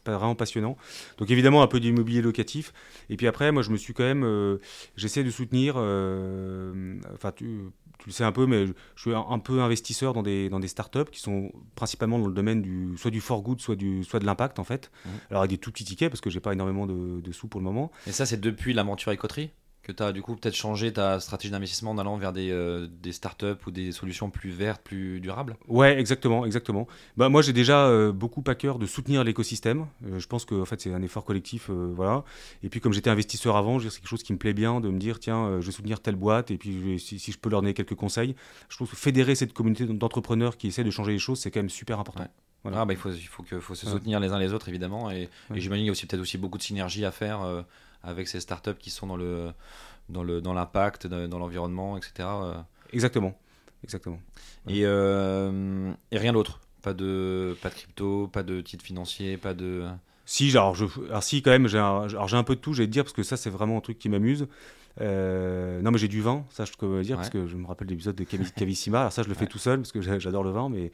pas 0.03 0.17
vraiment 0.17 0.35
passionnant. 0.35 0.75
Donc 1.17 1.31
évidemment 1.31 1.63
un 1.63 1.67
peu 1.67 1.79
d'immobilier 1.79 2.21
locatif. 2.21 2.73
Et 3.09 3.15
puis 3.15 3.25
après, 3.25 3.53
moi 3.53 3.63
je 3.63 3.69
me 3.69 3.77
suis 3.77 3.93
quand 3.93 4.03
même, 4.03 4.25
euh, 4.25 4.57
j'essaie 4.97 5.23
de 5.23 5.29
soutenir, 5.31 5.75
euh, 5.77 6.95
enfin 7.13 7.31
tu, 7.31 7.59
tu 7.99 8.09
le 8.09 8.13
sais 8.13 8.23
un 8.23 8.31
peu, 8.31 8.45
mais 8.45 8.67
je, 8.67 8.73
je 8.95 9.01
suis 9.01 9.13
un, 9.13 9.25
un 9.29 9.39
peu 9.39 9.61
investisseur 9.61 10.13
dans 10.13 10.23
des, 10.23 10.49
dans 10.49 10.59
des 10.59 10.67
startups 10.67 11.09
qui 11.11 11.19
sont 11.19 11.51
principalement 11.75 12.19
dans 12.19 12.27
le 12.27 12.33
domaine 12.33 12.61
du, 12.61 12.97
soit 12.97 13.11
du 13.11 13.21
for 13.21 13.41
good, 13.41 13.61
soit, 13.61 13.75
du, 13.75 14.03
soit 14.03 14.19
de 14.19 14.25
l'impact 14.25 14.59
en 14.59 14.63
fait. 14.63 14.91
Mhm. 15.05 15.11
Alors 15.29 15.41
avec 15.43 15.51
des 15.51 15.57
tout 15.57 15.71
petits 15.71 15.85
tickets 15.85 16.09
parce 16.09 16.21
que 16.21 16.29
j'ai 16.29 16.39
pas 16.39 16.53
énormément 16.53 16.85
de, 16.85 17.21
de 17.21 17.31
sous 17.31 17.47
pour 17.47 17.59
le 17.59 17.65
moment. 17.65 17.91
Et 18.07 18.11
ça, 18.11 18.25
c'est 18.25 18.39
depuis 18.39 18.73
l'aventure 18.73 19.11
écoterie 19.11 19.51
que 19.83 19.91
tu 19.91 20.01
as 20.01 20.13
du 20.13 20.21
coup 20.21 20.35
peut-être 20.35 20.55
changé 20.55 20.93
ta 20.93 21.19
stratégie 21.19 21.51
d'investissement 21.51 21.91
en 21.91 21.97
allant 21.97 22.15
vers 22.17 22.31
des, 22.31 22.49
euh, 22.51 22.87
des 23.01 23.11
startups 23.11 23.57
ou 23.67 23.71
des 23.71 23.91
solutions 23.91 24.29
plus 24.29 24.49
vertes, 24.49 24.81
plus 24.81 25.19
durables? 25.19 25.57
Ouais, 25.67 25.99
exactement, 25.99 26.45
exactement. 26.45 26.87
Bah, 27.17 27.27
moi, 27.29 27.41
j'ai 27.41 27.51
déjà 27.53 27.85
euh, 27.87 28.11
beaucoup 28.13 28.43
à 28.47 28.55
cœur 28.55 28.79
de 28.79 28.85
soutenir 28.85 29.23
l'écosystème. 29.25 29.85
Euh, 30.05 30.19
je 30.19 30.27
pense 30.27 30.45
que 30.45 30.55
en 30.55 30.65
fait, 30.65 30.79
c'est 30.79 30.93
un 30.93 31.01
effort 31.01 31.25
collectif, 31.25 31.69
voilà. 31.69 32.23
Et 32.63 32.69
puis, 32.69 32.79
comme 32.79 32.93
j'étais 32.93 33.09
investisseur 33.09 33.57
avant, 33.57 33.77
c'est 33.79 33.89
quelque 33.89 34.07
chose 34.07 34.23
qui 34.23 34.31
me 34.33 34.37
plaît 34.37 34.53
bien 34.53 34.79
de 34.79 34.89
me 34.89 34.97
dire, 34.97 35.19
tiens, 35.19 35.59
je 35.59 35.65
vais 35.65 35.71
soutenir 35.73 35.99
telle 35.99 36.15
boîte, 36.15 36.49
et 36.49 36.57
puis 36.57 36.73
je 36.73 36.79
vais- 36.79 36.97
si, 36.97 37.19
si 37.19 37.31
je 37.33 37.37
peux 37.37 37.49
leur 37.49 37.61
donner 37.61 37.73
quelques 37.73 37.95
conseils. 37.95 38.35
Je 38.69 38.77
trouve 38.77 38.89
que 38.89 38.95
fédérer 38.95 39.35
cette 39.35 39.51
communauté 39.53 39.85
d'entrepreneurs 39.85 40.57
qui 40.57 40.67
essaient 40.67 40.83
de 40.85 40.91
changer 40.91 41.11
les 41.11 41.19
choses, 41.19 41.39
c'est 41.39 41.51
quand 41.51 41.59
même 41.59 41.69
super 41.69 41.99
important. 41.99 42.21
Ouais. 42.21 42.29
Voilà. 42.63 42.79
Ah, 42.79 42.85
bah, 42.85 42.93
il 42.93 42.97
faut, 42.97 43.11
il 43.11 43.19
faut, 43.27 43.43
que, 43.43 43.59
faut 43.59 43.75
se 43.75 43.85
Ouais. 43.85 43.91
soutenir 43.91 44.21
les 44.21 44.31
uns 44.31 44.39
les 44.39 44.53
autres 44.53 44.69
évidemment. 44.69 45.11
Et, 45.11 45.27
Ouais. 45.49 45.57
et 45.57 45.59
j'imagine 45.59 45.81
qu'il 45.81 45.87
y 45.87 45.89
a 45.89 45.91
aussi 45.91 46.05
peut-être 46.05 46.21
aussi 46.21 46.37
beaucoup 46.37 46.57
de 46.57 46.63
synergie 46.63 47.03
à 47.03 47.11
faire 47.11 47.41
avec 48.03 48.27
ces 48.27 48.39
startups 48.39 48.75
qui 48.79 48.89
sont 48.89 49.07
dans 49.07 49.17
le 49.17 49.51
dans 50.09 50.23
le 50.23 50.41
dans 50.41 50.53
l'impact, 50.53 51.07
dans, 51.07 51.39
l'environnement, 51.39 51.97
etc. 51.97 52.13
euh. 52.19 52.53
Exactement, 52.91 53.37
exactement. 53.83 54.19
Et, 54.67 54.81
euh, 54.85 55.91
et 56.11 56.17
rien 56.17 56.33
d'autre. 56.33 56.59
Pas 56.81 56.93
de 56.93 57.55
pas 57.61 57.69
de 57.69 57.75
crypto, 57.75 58.27
pas 58.27 58.43
de 58.43 58.61
titres 58.61 58.83
financiers, 58.85 59.37
pas 59.37 59.53
de. 59.53 59.85
Si, 60.25 60.49
alors, 60.51 60.73
je, 60.75 60.85
alors 61.09 61.23
si 61.23 61.41
quand 61.41 61.51
même, 61.51 61.67
j'ai 61.67 61.79
un, 61.79 62.03
alors, 62.03 62.27
j'ai 62.27 62.37
un 62.37 62.43
peu 62.43 62.55
de 62.55 62.61
tout, 62.61 62.73
j'ai 62.73 62.85
te 62.85 62.91
dire, 62.91 63.03
parce 63.03 63.13
que 63.13 63.23
ça, 63.23 63.35
c'est 63.35 63.49
vraiment 63.49 63.77
un 63.77 63.81
truc 63.81 63.99
qui 63.99 64.07
m'amuse. 64.09 64.47
Euh, 65.01 65.81
non, 65.81 65.91
mais 65.91 65.97
j'ai 65.97 66.07
du 66.07 66.21
vin, 66.21 66.45
ça, 66.51 66.65
je 66.65 66.71
peux 66.73 67.01
dire, 67.01 67.17
parce 67.17 67.29
que 67.29 67.47
je 67.47 67.55
me 67.57 67.65
rappelle 67.65 67.87
l'épisode 67.87 68.15
de 68.15 68.23
Cavi- 68.23 68.51
Cavissima. 68.53 68.99
Alors, 69.01 69.11
ça, 69.11 69.23
je 69.23 69.27
le 69.27 69.33
fais 69.33 69.41
Ouais. 69.41 69.47
tout 69.47 69.57
seul, 69.57 69.79
parce 69.79 69.91
que 69.91 70.01
j'a- 70.01 70.19
j'adore 70.19 70.43
le 70.43 70.51
vin, 70.51 70.69
mais. 70.69 70.91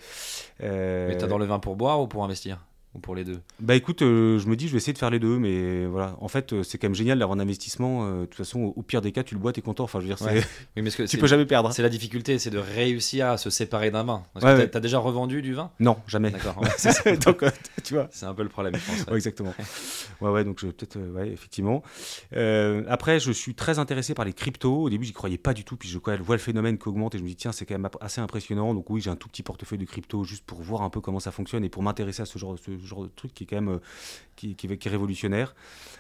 euh, 0.62 1.08
Mais 1.10 1.18
t'adores 1.18 1.40
le 1.40 1.46
vin 1.46 1.60
pour 1.60 1.76
boire 1.76 2.00
ou 2.02 2.08
pour 2.08 2.24
investir? 2.24 2.60
Ou 2.96 3.00
pour 3.00 3.14
les 3.14 3.24
deux 3.24 3.40
Bah 3.60 3.76
écoute, 3.76 4.02
euh, 4.02 4.40
je 4.40 4.48
me 4.48 4.56
dis, 4.56 4.66
je 4.68 4.72
vais 4.72 4.78
essayer 4.78 4.94
de 4.94 4.98
faire 4.98 5.12
les 5.12 5.20
deux, 5.20 5.38
mais 5.38 5.86
voilà. 5.86 6.16
En 6.22 6.28
fait, 6.28 6.54
euh, 6.54 6.64
c'est 6.64 6.80
quand 6.80 6.88
même 6.88 6.96
génial 6.96 7.20
d'avoir 7.20 7.38
un 7.38 7.42
investissement. 7.42 8.06
euh, 8.08 8.22
de 8.22 8.26
toute 8.26 8.34
façon, 8.34 8.62
au, 8.62 8.74
au 8.78 8.82
pire 8.82 9.02
des 9.02 9.12
cas, 9.12 9.22
tu 9.24 9.36
le 9.36 9.40
bois, 9.40 9.54
t'es 9.54 9.62
content. 9.62 9.84
Enfin, 9.84 10.00
je 10.00 10.08
veux 10.08 10.16
dire, 10.16 10.26
Ouais. 10.26 10.42
c'est- 10.42 10.48
Oui, 10.76 10.82
mais 10.82 10.90
ce 10.90 10.98
que 10.98 11.04
tu 11.08 11.18
peux 11.20 11.28
jamais 11.28 11.46
perdre. 11.46 11.72
C'est 11.72 11.84
la 11.84 11.90
difficulté, 11.90 12.40
c'est 12.40 12.50
de 12.50 12.58
réussir 12.58 13.28
à 13.28 13.38
se 13.38 13.52
séparer 13.52 13.92
d'un 13.92 14.04
vin. 14.04 14.24
Parce 14.34 14.44
Ouais, 14.44 14.52
que 14.54 14.58
t'as- 14.58 14.64
ouais. 14.64 14.70
t'as 14.72 14.80
déjà 14.80 14.98
revendu 14.98 15.44
du 15.44 15.54
vin? 15.54 15.70
Non, 15.80 15.98
jamais. 16.08 16.32
D'accord. 16.32 16.60
donc, 17.26 17.44
tu 17.84 17.94
vois. 17.94 18.08
C'est 18.12 18.26
un 18.26 18.34
peu 18.34 18.42
le 18.42 18.50
problème, 18.50 18.74
je 18.76 19.04
pense. 19.04 19.16
Exactement. 19.16 19.54
Ouais, 20.22 20.32
ouais, 20.32 20.44
donc 20.44 20.62
peut-être, 20.62 20.98
ouais, 20.98 21.30
effectivement. 21.30 21.84
Après, 22.88 23.20
je 23.20 23.32
suis 23.32 23.54
très 23.54 23.78
intéressé 23.80 24.14
par 24.14 24.26
les 24.26 24.34
cryptos. 24.34 24.84
Au 24.84 24.90
début, 24.90 25.06
j'y 25.06 25.14
croyais 25.14 25.38
pas 25.38 25.54
du 25.54 25.64
tout, 25.64 25.76
puis 25.78 25.90
je 25.90 25.98
quand 26.00 26.12
même 26.12 26.22
vois 26.22 26.36
le 26.36 26.42
phénomène 26.42 26.78
qui 26.78 26.88
augmente 26.88 27.16
et 27.16 27.18
je 27.18 27.24
me 27.24 27.28
dis 27.30 27.36
tiens, 27.36 27.52
c'est 27.52 27.66
quand 27.66 27.76
même 27.78 27.90
assez 28.02 28.22
impressionnant. 28.22 28.74
Donc 28.74 28.90
oui, 28.90 29.02
j'ai 29.02 29.10
un 29.10 29.16
tout 29.16 29.28
petit 29.28 29.44
portefeuille 29.44 29.78
de 29.80 29.86
crypto 29.86 30.24
juste 30.24 30.44
pour 30.46 30.62
voir 30.62 30.82
un 30.82 30.90
peu 30.90 31.02
comment 31.02 31.20
ça 31.20 31.32
fonctionne 31.32 31.64
et 31.64 31.70
pour 31.70 31.84
m'intéresser 31.84 32.22
à 32.22 32.26
ce 32.26 32.38
genre, 32.40 32.56
ce 32.82 32.86
genre 32.88 33.04
de 33.04 33.10
truc 33.16 33.34
qui 33.34 33.44
est 33.44 33.48
quand 33.48 33.58
même 33.58 33.70
euh, 33.76 33.80
qui, 34.36 34.56
qui, 34.56 34.68
qui 34.78 34.88
est 34.88 34.92
révolutionnaire. 34.92 35.54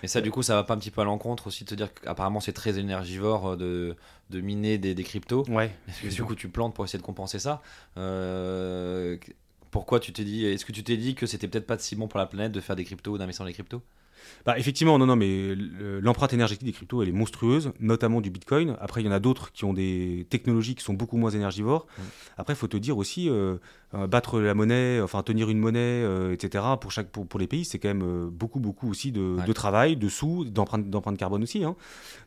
Et 0.04 0.08
ça, 0.08 0.22
du 0.22 0.32
coup, 0.32 0.44
ça 0.44 0.56
va 0.56 0.64
pas 0.64 0.74
un 0.74 0.78
petit 0.78 0.92
peu 0.92 1.02
à 1.02 1.04
l'encontre 1.04 1.48
aussi 1.48 1.64
de 1.66 1.70
te 1.70 1.76
dire 1.76 1.94
qu'apparemment 1.94 2.40
c'est 2.40 2.54
très 2.54 2.78
énergivore 2.80 3.50
euh, 3.52 3.56
de, 3.58 3.96
de 4.30 4.42
miner 4.42 4.78
des, 4.78 4.96
des 4.96 5.04
cryptos. 5.04 5.44
Ouais. 5.50 5.72
Est-ce 5.88 6.02
que 6.02 6.08
du 6.14 6.24
coup 6.24 6.36
tu 6.36 6.50
plantes 6.50 6.74
pour 6.74 6.86
essayer 6.86 7.00
de 7.00 7.04
compenser 7.06 7.40
ça 7.40 7.62
Euh, 7.98 9.18
Pourquoi 9.72 10.00
tu 10.00 10.12
t'es 10.14 10.24
dit 10.24 10.46
Est-ce 10.46 10.66
que 10.66 10.72
tu 10.72 10.84
t'es 10.84 10.98
dit 10.98 11.16
que 11.16 11.26
c'était 11.28 11.48
peut-être 11.48 11.68
pas 11.68 11.78
si 11.78 11.96
bon 11.96 12.08
pour 12.08 12.20
la 12.20 12.26
planète 12.26 12.52
de 12.52 12.60
faire 12.62 12.76
des 12.76 12.84
cryptos 12.86 13.12
ou 13.14 13.18
d'investir 13.18 13.44
dans 13.44 13.48
les 13.48 13.54
cryptos? 13.54 13.82
Bah, 14.46 14.58
effectivement, 14.58 14.98
non, 14.98 15.06
non, 15.06 15.16
mais 15.16 15.56
le- 15.56 16.00
l'empreinte 16.00 16.34
énergétique 16.34 16.66
des 16.66 16.72
cryptos, 16.72 17.02
elle 17.04 17.10
est 17.10 17.14
monstrueuse, 17.14 17.72
notamment 17.80 18.22
du 18.22 18.30
Bitcoin. 18.30 18.76
Après, 18.80 19.02
il 19.02 19.06
y 19.06 19.10
en 19.10 19.12
a 19.12 19.20
d'autres 19.20 19.52
qui 19.52 19.66
ont 19.66 19.74
des 19.74 20.26
technologies 20.30 20.76
qui 20.76 20.84
sont 20.84 20.94
beaucoup 20.94 21.18
moins 21.18 21.30
énergivores. 21.32 21.88
Après, 22.38 22.54
il 22.54 22.56
faut 22.58 22.68
te 22.68 22.78
dire 22.78 22.98
aussi, 22.98 23.30
euh, 23.30 23.58
battre 24.08 24.40
la 24.40 24.54
monnaie, 24.54 25.02
enfin 25.02 25.24
tenir 25.24 25.50
une 25.50 25.60
monnaie, 25.60 25.80
euh, 25.80 26.34
etc., 26.34 26.64
pour, 26.80 26.92
chaque, 26.92 27.10
pour, 27.10 27.28
pour 27.28 27.40
les 27.40 27.48
pays, 27.48 27.66
c'est 27.66 27.80
quand 27.80 27.90
même 27.90 28.04
euh, 28.04 28.30
beaucoup, 28.32 28.60
beaucoup 28.60 28.90
aussi 28.90 29.12
de, 29.12 29.36
Ouais. 29.40 29.46
de 29.46 29.54
travail, 29.54 29.96
de 29.98 30.10
sous, 30.10 30.46
d'empreinte 30.46 31.18
carbone 31.18 31.44
aussi. 31.44 31.64
hein. 31.64 31.76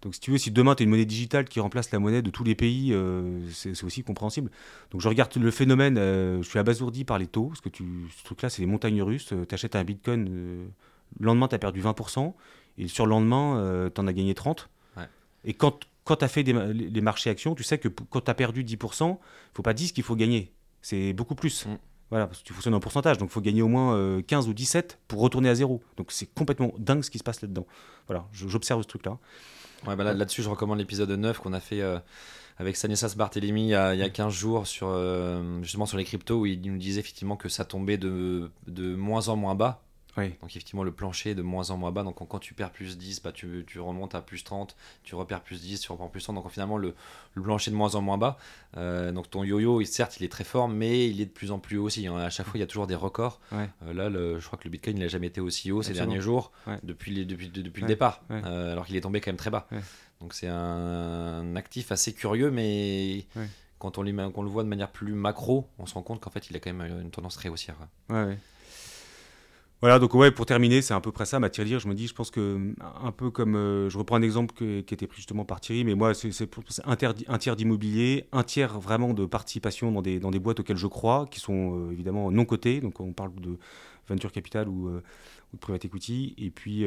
Donc, 0.03 0.15
si 0.15 0.21
tu 0.21 0.31
veux, 0.31 0.39
si 0.39 0.51
demain, 0.51 0.75
tu 0.75 0.83
as 0.83 0.85
une 0.85 0.91
monnaie 0.91 1.05
digitale 1.05 1.45
qui 1.47 1.61
remplace 1.61 1.91
la 1.93 1.99
monnaie 1.99 2.23
de 2.23 2.31
tous 2.31 2.45
les 2.45 2.55
pays, 2.55 2.93
euh, 2.93 3.39
c'est 3.51 3.83
aussi 3.85 4.03
compréhensible. 4.03 4.51
Donc, 4.91 5.01
je 5.01 5.09
regarde 5.09 5.35
le 5.37 5.51
phénomène, 5.51 5.97
je 5.97 6.43
suis 6.49 6.59
abasourdi 6.59 7.05
par 7.05 7.19
les 7.19 7.27
taux, 7.27 7.47
parce 7.47 7.61
que 7.61 7.69
tu, 7.69 7.85
ce 8.17 8.25
truc-là, 8.25 8.51
c'est 8.51 8.61
les 8.63 8.67
montagnes 8.67 9.03
russes. 9.03 9.33
tu 9.49 9.55
achètes 9.55 9.77
un 9.77 9.85
Bitcoin. 9.85 10.69
Euh, 11.13 11.19
le 11.21 11.27
lendemain, 11.27 11.49
tu 11.49 11.55
as 11.55 11.59
perdu 11.59 11.83
20%, 11.83 12.35
et 12.79 12.89
sur 12.89 13.07
le 13.07 13.11
lendemain, 13.11 13.91
tu 13.95 14.01
en 14.01 14.07
as 14.07 14.13
gagné 14.13 14.33
30%. 14.33 14.67
Ouais. 14.97 15.05
Et 15.45 15.55
quand, 15.55 15.81
quand 16.05 16.17
tu 16.17 16.25
as 16.25 16.29
fait 16.29 16.43
des 16.43 16.53
les 16.53 17.01
marchés 17.01 17.31
actions, 17.31 17.55
tu 17.55 17.63
sais 17.63 17.79
que 17.79 17.89
quand 17.89 18.21
tu 18.21 18.31
as 18.31 18.35
perdu 18.35 18.65
10%, 18.65 19.19
faut 19.55 19.63
pas 19.63 19.75
10 19.75 19.93
qu'il 19.93 20.05
faut 20.05 20.17
gagner. 20.17 20.53
C'est 20.81 21.13
beaucoup 21.13 21.35
plus. 21.35 21.67
Mm. 21.67 21.79
Voilà, 22.11 22.27
parce 22.27 22.41
que 22.41 22.45
tu 22.45 22.53
fonctionnes 22.53 22.75
en 22.75 22.81
pourcentage, 22.81 23.17
donc 23.17 23.31
il 23.31 23.33
faut 23.33 23.41
gagner 23.41 23.63
au 23.63 23.69
moins 23.69 23.97
euh, 23.97 24.21
15 24.21 24.47
ou 24.47 24.53
17 24.53 24.99
pour 25.09 25.21
retourner 25.21 25.49
à 25.49 25.55
zéro. 25.55 25.83
Donc 25.97 26.13
c'est 26.13 26.27
complètement 26.27 26.75
dingue 26.77 27.03
ce 27.03 27.11
qui 27.11 27.17
se 27.17 27.25
passe 27.25 27.41
là-dedans. 27.41 27.67
Voilà, 28.07 28.29
j'observe 28.33 28.83
ce 28.83 28.87
truc-là. 28.87 29.17
Ouais, 29.87 29.97
bah 29.97 30.05
là, 30.05 30.13
là-dessus, 30.13 30.43
je 30.43 30.51
recommande 30.51 30.79
l'épisode 30.79 31.11
9 31.11 31.39
qu'on 31.39 31.55
a 31.55 31.61
fait 31.61 31.81
euh, 31.81 31.99
avec 32.59 32.77
Stanislas 32.77 33.17
Barthélémy 33.17 33.63
il 33.63 33.69
y, 33.69 33.75
a, 33.75 33.95
il 33.95 33.99
y 33.99 34.03
a 34.03 34.11
15 34.11 34.31
jours 34.31 34.67
sur, 34.67 34.89
euh, 34.91 35.63
justement 35.63 35.87
sur 35.87 35.97
les 35.97 36.05
cryptos 36.05 36.41
où 36.41 36.45
il 36.45 36.61
nous 36.61 36.77
disait 36.77 37.01
effectivement 37.01 37.37
que 37.37 37.49
ça 37.49 37.65
tombait 37.65 37.97
de, 37.97 38.51
de 38.67 38.95
moins 38.95 39.29
en 39.29 39.37
moins 39.37 39.55
bas. 39.55 39.83
Oui. 40.19 40.29
Donc 40.41 40.51
effectivement, 40.51 40.85
le 40.85 40.93
plancher 40.93 41.31
est 41.31 41.35
de 41.35 41.43
moins 41.43 41.71
en 41.71 41.77
moins 41.79 41.91
bas. 41.93 42.03
Donc 42.03 42.17
quand 42.29 42.39
tu 42.39 42.53
perds 42.55 42.71
plus 42.71 42.99
10, 42.99 43.23
bah, 43.23 43.33
tu, 43.33 43.65
tu 43.67 43.81
remontes 43.81 44.15
à 44.15 44.21
plus 44.21 44.45
30, 44.45 44.77
tu 45.05 45.15
repères 45.15 45.41
plus 45.41 45.61
10, 45.63 45.81
tu 45.81 45.91
reprends 45.91 46.09
plus 46.09 46.23
30. 46.23 46.37
Donc 46.37 46.51
finalement, 46.51 46.77
le, 46.77 46.95
le 47.35 47.43
plancher 47.43 47.71
est 47.71 47.73
de 47.73 47.77
moins 47.79 47.95
en 47.95 48.03
moins 48.03 48.19
bas. 48.19 48.37
Euh, 48.77 49.11
donc 49.13 49.31
ton 49.31 49.43
yo-yo, 49.45 49.83
certes, 49.85 50.19
il 50.21 50.25
est 50.25 50.29
très 50.29 50.45
fort, 50.45 50.69
mais 50.69 51.09
il 51.09 51.21
est 51.21 51.27
de 51.27 51.31
plus 51.31 51.51
en 51.51 51.59
plus 51.59 51.79
haut 51.79 51.85
aussi. 51.85 52.07
hein. 52.07 52.17
À 52.17 52.31
chaque 52.31 52.47
fois, 52.47 52.57
il 52.59 52.61
y 52.61 52.63
a 52.63 52.67
toujours 52.67 52.87
des 52.87 52.95
records. 52.95 53.41
Ouais. 53.53 53.69
Euh, 53.87 53.95
là, 53.95 54.09
le- 54.11 54.39
je 54.39 54.47
crois 54.47 54.59
que 54.59 54.65
le 54.65 54.71
Bitcoin, 54.71 54.97
il 54.99 55.01
n'a 55.01 55.09
jamais 55.09 55.29
été 55.29 55.41
aussi 55.41 55.73
haut 55.73 55.83
ces 55.83 55.95
derniers 55.95 56.21
jours, 56.21 56.53
Ouais. 56.67 56.79
depuis, 56.83 57.13
les- 57.13 57.25
depuis, 57.25 57.49
de- 57.49 57.63
depuis 57.63 57.83
Ouais. 57.83 57.89
le 57.89 57.95
départ. 57.95 58.23
Euh, 58.31 58.73
alors 58.73 58.85
qu'il 58.87 58.97
est 58.97 59.01
tombé 59.01 59.21
quand 59.21 59.31
même 59.31 59.37
très 59.37 59.51
bas. 59.51 59.67
Donc 60.21 60.35
c'est 60.35 60.47
un, 60.49 61.57
actif 61.57 61.91
assez 61.91 62.13
curieux, 62.13 62.51
mais 62.51 63.27
quand 63.79 63.99
on, 63.99 64.31
qu'on 64.31 64.43
le 64.43 64.49
voit 64.51 64.63
de 64.63 64.69
manière 64.69 64.91
plus 64.91 65.13
macro, 65.15 65.69
on 65.79 65.87
se 65.87 65.95
rend 65.95 66.03
compte 66.03 66.21
qu'en 66.21 66.31
fait, 66.31 66.49
il 66.51 66.57
a 66.57 66.61
quand 66.61 66.73
même 66.73 67.01
une 67.03 67.11
tendance 67.11 67.35
très 67.35 67.49
haussière. 67.49 67.77
Ouais. 68.11 68.37
Voilà, 69.83 69.99
donc 69.99 70.15
ouais, 70.15 70.31
pour 70.31 70.47
terminer, 70.47 70.81
c'est 70.81 70.95
à 70.95 71.01
peu 71.01 71.11
près 71.11 71.27
ça 71.27 71.41
ma 71.41 71.51
tirelire. 71.51 71.81
Je 71.81 71.89
me 71.89 71.95
dis, 71.95 72.07
je 72.07 72.15
pense 72.15 72.31
que 72.31 72.73
un 73.03 73.11
peu 73.11 73.31
comme, 73.33 73.57
euh, 73.57 73.91
je 73.91 73.99
reprends 73.99 74.15
un 74.15 74.23
exemple 74.23 74.55
que- 74.55 74.81
qui 74.81 74.95
était 74.95 75.09
pris 75.09 75.17
justement 75.17 75.45
par 75.45 75.61
Thierry, 75.61 75.83
mais 75.83 75.97
moi, 75.97 76.15
c'est 76.15 76.31
un, 76.85 76.95
tiers- 76.97 77.15
un 77.27 77.39
tiers 77.39 77.57
d'immobilier, 77.57 78.29
un 78.31 78.45
tiers 78.45 78.79
vraiment 78.79 79.13
de 79.13 79.27
participation 79.27 79.91
dans 79.91 80.01
des, 80.01 80.21
dans 80.21 80.31
des 80.31 80.39
boîtes 80.39 80.61
auxquelles 80.61 80.77
je 80.77 80.87
crois, 80.87 81.27
qui 81.29 81.41
sont 81.41 81.89
euh, 81.89 81.91
évidemment 81.93 82.31
non 82.31 82.45
cotées. 82.45 82.81
Donc 82.81 83.01
on 83.01 83.13
parle 83.13 83.35
de 83.41 83.59
venture 84.09 84.31
capital 84.31 84.69
ou, 84.69 84.87
euh, 84.89 85.03
ou 85.53 85.57
de 85.57 85.61
private 85.61 85.85
equity. 85.85 86.35
Et 86.39 86.51
puis, 86.51 86.85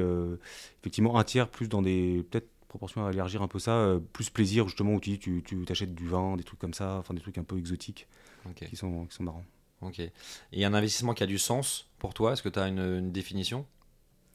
effectivement, 0.82 1.18
un 1.20 1.24
tiers 1.26 1.50
plus 1.50 1.68
dans 1.68 1.82
des, 1.82 2.26
peut-être 2.32 2.50
proportion 2.70 3.06
à 3.06 3.12
élargir 3.12 3.41
un 3.41 3.48
peu 3.50 3.60
ça, 3.60 4.00
plus 4.14 4.30
plaisir 4.30 4.68
justement 4.68 4.93
où 4.96 5.00
tu 5.02 5.12
dis, 5.12 5.20
tu 5.20 5.41
tu 5.46 5.64
t'achètes 5.66 5.96
du 5.96 6.08
vin, 6.08 6.36
des 6.38 6.43
trucs 6.43 6.60
comme 6.60 6.74
ça, 6.74 6.98
enfin 7.00 7.14
des 7.14 7.22
trucs 7.22 7.38
un 7.38 7.43
peu 7.43 7.58
exotiques 7.58 8.08
qui, 8.66 8.76
sont, 8.76 9.06
qui 9.08 9.16
sont 9.16 9.24
marrants. 9.24 9.46
Ok. 9.82 10.01
Et 10.53 10.65
un 10.65 10.73
investissement 10.73 11.13
qui 11.13 11.23
a 11.23 11.28
du 11.28 11.38
sens 11.38 11.89
pour 11.99 12.13
toi, 12.13 12.34
est-ce 12.34 12.43
que 12.43 12.49
tu 12.49 12.59
as 12.59 12.67
une, 12.67 12.80
une 12.80 13.11
définition? 13.11 13.65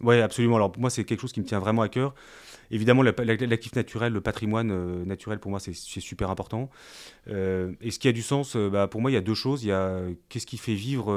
Oui, 0.03 0.19
absolument. 0.21 0.57
Alors 0.57 0.73
pour 0.73 0.81
moi, 0.81 0.89
c'est 0.89 1.05
quelque 1.05 1.21
chose 1.21 1.33
qui 1.33 1.41
me 1.41 1.45
tient 1.45 1.59
vraiment 1.59 1.83
à 1.83 1.89
cœur. 1.89 2.15
Évidemment, 2.71 3.03
la- 3.03 3.13
la- 3.19 3.37
l'actif 3.37 3.75
naturel, 3.75 4.13
le 4.15 4.21
patrimoine 4.23 4.71
euh, 4.71 5.05
naturel, 5.05 5.39
pour 5.41 5.51
moi, 5.51 5.61
c'est 5.61 5.75
super 5.75 6.31
important. 6.31 6.71
Euh, 7.29 7.73
et 7.83 7.91
ce 7.91 7.99
qui 7.99 8.09
a 8.09 8.13
du 8.13 8.23
sens, 8.23 8.57
euh, 8.57 8.71
bah, 8.71 8.89
pour 8.89 9.03
moi, 9.03 9.11
il 9.11 9.15
y 9.15 9.19
a 9.19 9.21
deux 9.21 9.35
choses. 9.35 9.63
Il 9.65 9.69
y 9.69 9.73
a 9.73 10.03
qu'est-ce 10.31 10.47
qui 10.47 10.57
fait 10.57 10.75
vivre, 10.75 11.13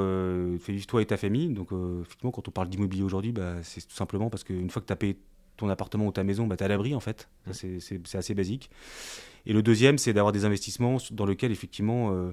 fait 0.60 0.72
vivre 0.72 0.86
toi 0.86 1.00
et 1.00 1.06
ta 1.06 1.16
famille? 1.16 1.48
Donc, 1.48 1.70
effectivement, 2.02 2.30
quand 2.30 2.46
on 2.48 2.50
parle 2.50 2.68
d'immobilier 2.68 3.02
aujourd'hui, 3.04 3.32
bah, 3.32 3.54
c'est 3.62 3.86
tout 3.86 3.94
simplement 3.94 4.28
parce 4.28 4.44
qu'une 4.44 4.68
fois 4.70 4.82
que 4.82 4.86
tu 4.86 4.92
as 4.92 4.96
payé 4.96 5.18
ton 5.56 5.68
appartement 5.70 6.06
ou 6.06 6.12
ta 6.12 6.24
maison, 6.24 6.46
bah, 6.46 6.56
tu 6.56 6.62
es 6.62 6.66
à 6.66 6.68
l'abri, 6.68 6.94
en 6.94 7.00
fait. 7.00 7.28
C'est 7.52 8.14
assez 8.14 8.34
basique. 8.34 8.70
Et 9.46 9.54
le 9.54 9.62
deuxième, 9.62 9.96
c'est 9.96 10.12
d'avoir 10.12 10.32
des 10.32 10.44
investissements 10.44 10.98
dans 11.12 11.26
lesquels, 11.26 11.52
effectivement, 11.52 12.32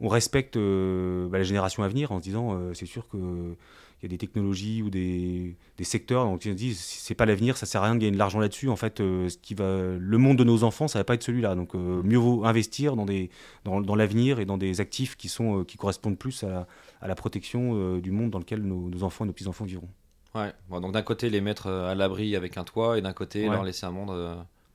on 0.00 0.08
respecte 0.08 0.56
euh, 0.56 1.28
bah, 1.28 1.38
la 1.38 1.44
génération 1.44 1.82
à 1.82 1.88
venir 1.88 2.12
en 2.12 2.18
se 2.18 2.24
disant, 2.24 2.54
euh, 2.54 2.74
c'est 2.74 2.86
sûr 2.86 3.08
que 3.08 3.54
il 4.02 4.02
y 4.02 4.06
a 4.06 4.08
des 4.10 4.18
technologies 4.18 4.82
ou 4.82 4.90
des, 4.90 5.56
des 5.78 5.84
secteurs 5.84 6.26
donc 6.26 6.40
tu 6.40 6.50
te 6.50 6.54
dis 6.54 6.74
c'est 6.74 7.14
pas 7.14 7.24
l'avenir 7.24 7.56
ça 7.56 7.64
sert 7.64 7.82
à 7.82 7.86
rien 7.86 7.94
de 7.94 8.00
gagner 8.00 8.12
de 8.12 8.18
l'argent 8.18 8.38
là-dessus 8.40 8.68
en 8.68 8.76
fait 8.76 9.00
euh, 9.00 9.30
ce 9.30 9.38
qui 9.38 9.54
va 9.54 9.64
le 9.98 10.18
monde 10.18 10.36
de 10.36 10.44
nos 10.44 10.64
enfants 10.64 10.86
ça 10.86 10.98
va 10.98 11.04
pas 11.04 11.14
être 11.14 11.22
celui-là 11.22 11.54
donc 11.54 11.74
euh, 11.74 12.02
mieux 12.02 12.18
vaut 12.18 12.44
investir 12.44 12.94
dans 12.94 13.06
des 13.06 13.30
dans, 13.64 13.80
dans 13.80 13.94
l'avenir 13.94 14.38
et 14.38 14.44
dans 14.44 14.58
des 14.58 14.82
actifs 14.82 15.16
qui 15.16 15.30
sont 15.30 15.64
qui 15.64 15.78
correspondent 15.78 16.18
plus 16.18 16.44
à 16.44 16.48
la, 16.50 16.66
à 17.00 17.08
la 17.08 17.14
protection 17.14 17.96
du 17.96 18.10
monde 18.10 18.30
dans 18.32 18.38
lequel 18.38 18.60
nos, 18.64 18.90
nos 18.90 19.02
enfants 19.02 19.24
et 19.24 19.28
nos 19.28 19.32
petits 19.32 19.48
enfants 19.48 19.64
vivront 19.64 19.88
Ouais. 20.34 20.52
Bon, 20.68 20.82
donc 20.82 20.92
d'un 20.92 21.00
côté, 21.00 21.30
les 21.30 21.40
mettre 21.40 21.66
à 21.68 21.94
l'abri 21.94 22.36
avec 22.36 22.58
un 22.58 22.64
toit, 22.64 22.98
et 22.98 23.00
d'un 23.00 23.14
côté, 23.14 23.44
Ouais. 23.48 23.54
leur 23.54 23.64
laisser 23.64 23.86
un 23.86 23.90
monde 23.90 24.10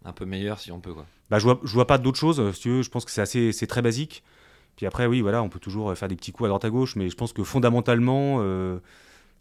un 0.04 0.12
peu 0.14 0.26
meilleur 0.26 0.60
si 0.60 0.72
on 0.72 0.80
peut. 0.80 0.96
Quoi. 0.96 1.06
bah 1.30 1.38
je 1.38 1.44
vois 1.44 1.60
je 1.64 1.72
vois 1.74 1.86
pas 1.86 2.00
d'autre 2.00 2.18
chose 2.18 2.52
si 2.56 2.62
tu 2.62 2.70
veux 2.70 2.82
je 2.82 2.90
pense 2.90 3.06
que 3.06 3.12
c'est 3.12 3.22
assez 3.22 3.52
c'est 3.52 3.68
très 3.68 3.84
basique 3.84 4.24
puis 4.76 4.86
après 4.86 5.06
oui 5.06 5.22
voilà 5.22 5.42
on 5.44 5.50
peut 5.50 5.60
toujours 5.60 5.92
euh, 5.92 5.96
faire 5.96 6.08
des 6.08 6.16
petits 6.16 6.32
coups 6.32 6.46
à 6.46 6.50
droite 6.50 6.66
à 6.66 6.70
gauche 6.70 6.96
mais 6.96 7.10
je 7.10 7.16
pense 7.16 7.34
que 7.34 7.44
fondamentalement 7.44 8.38
euh, 8.40 8.80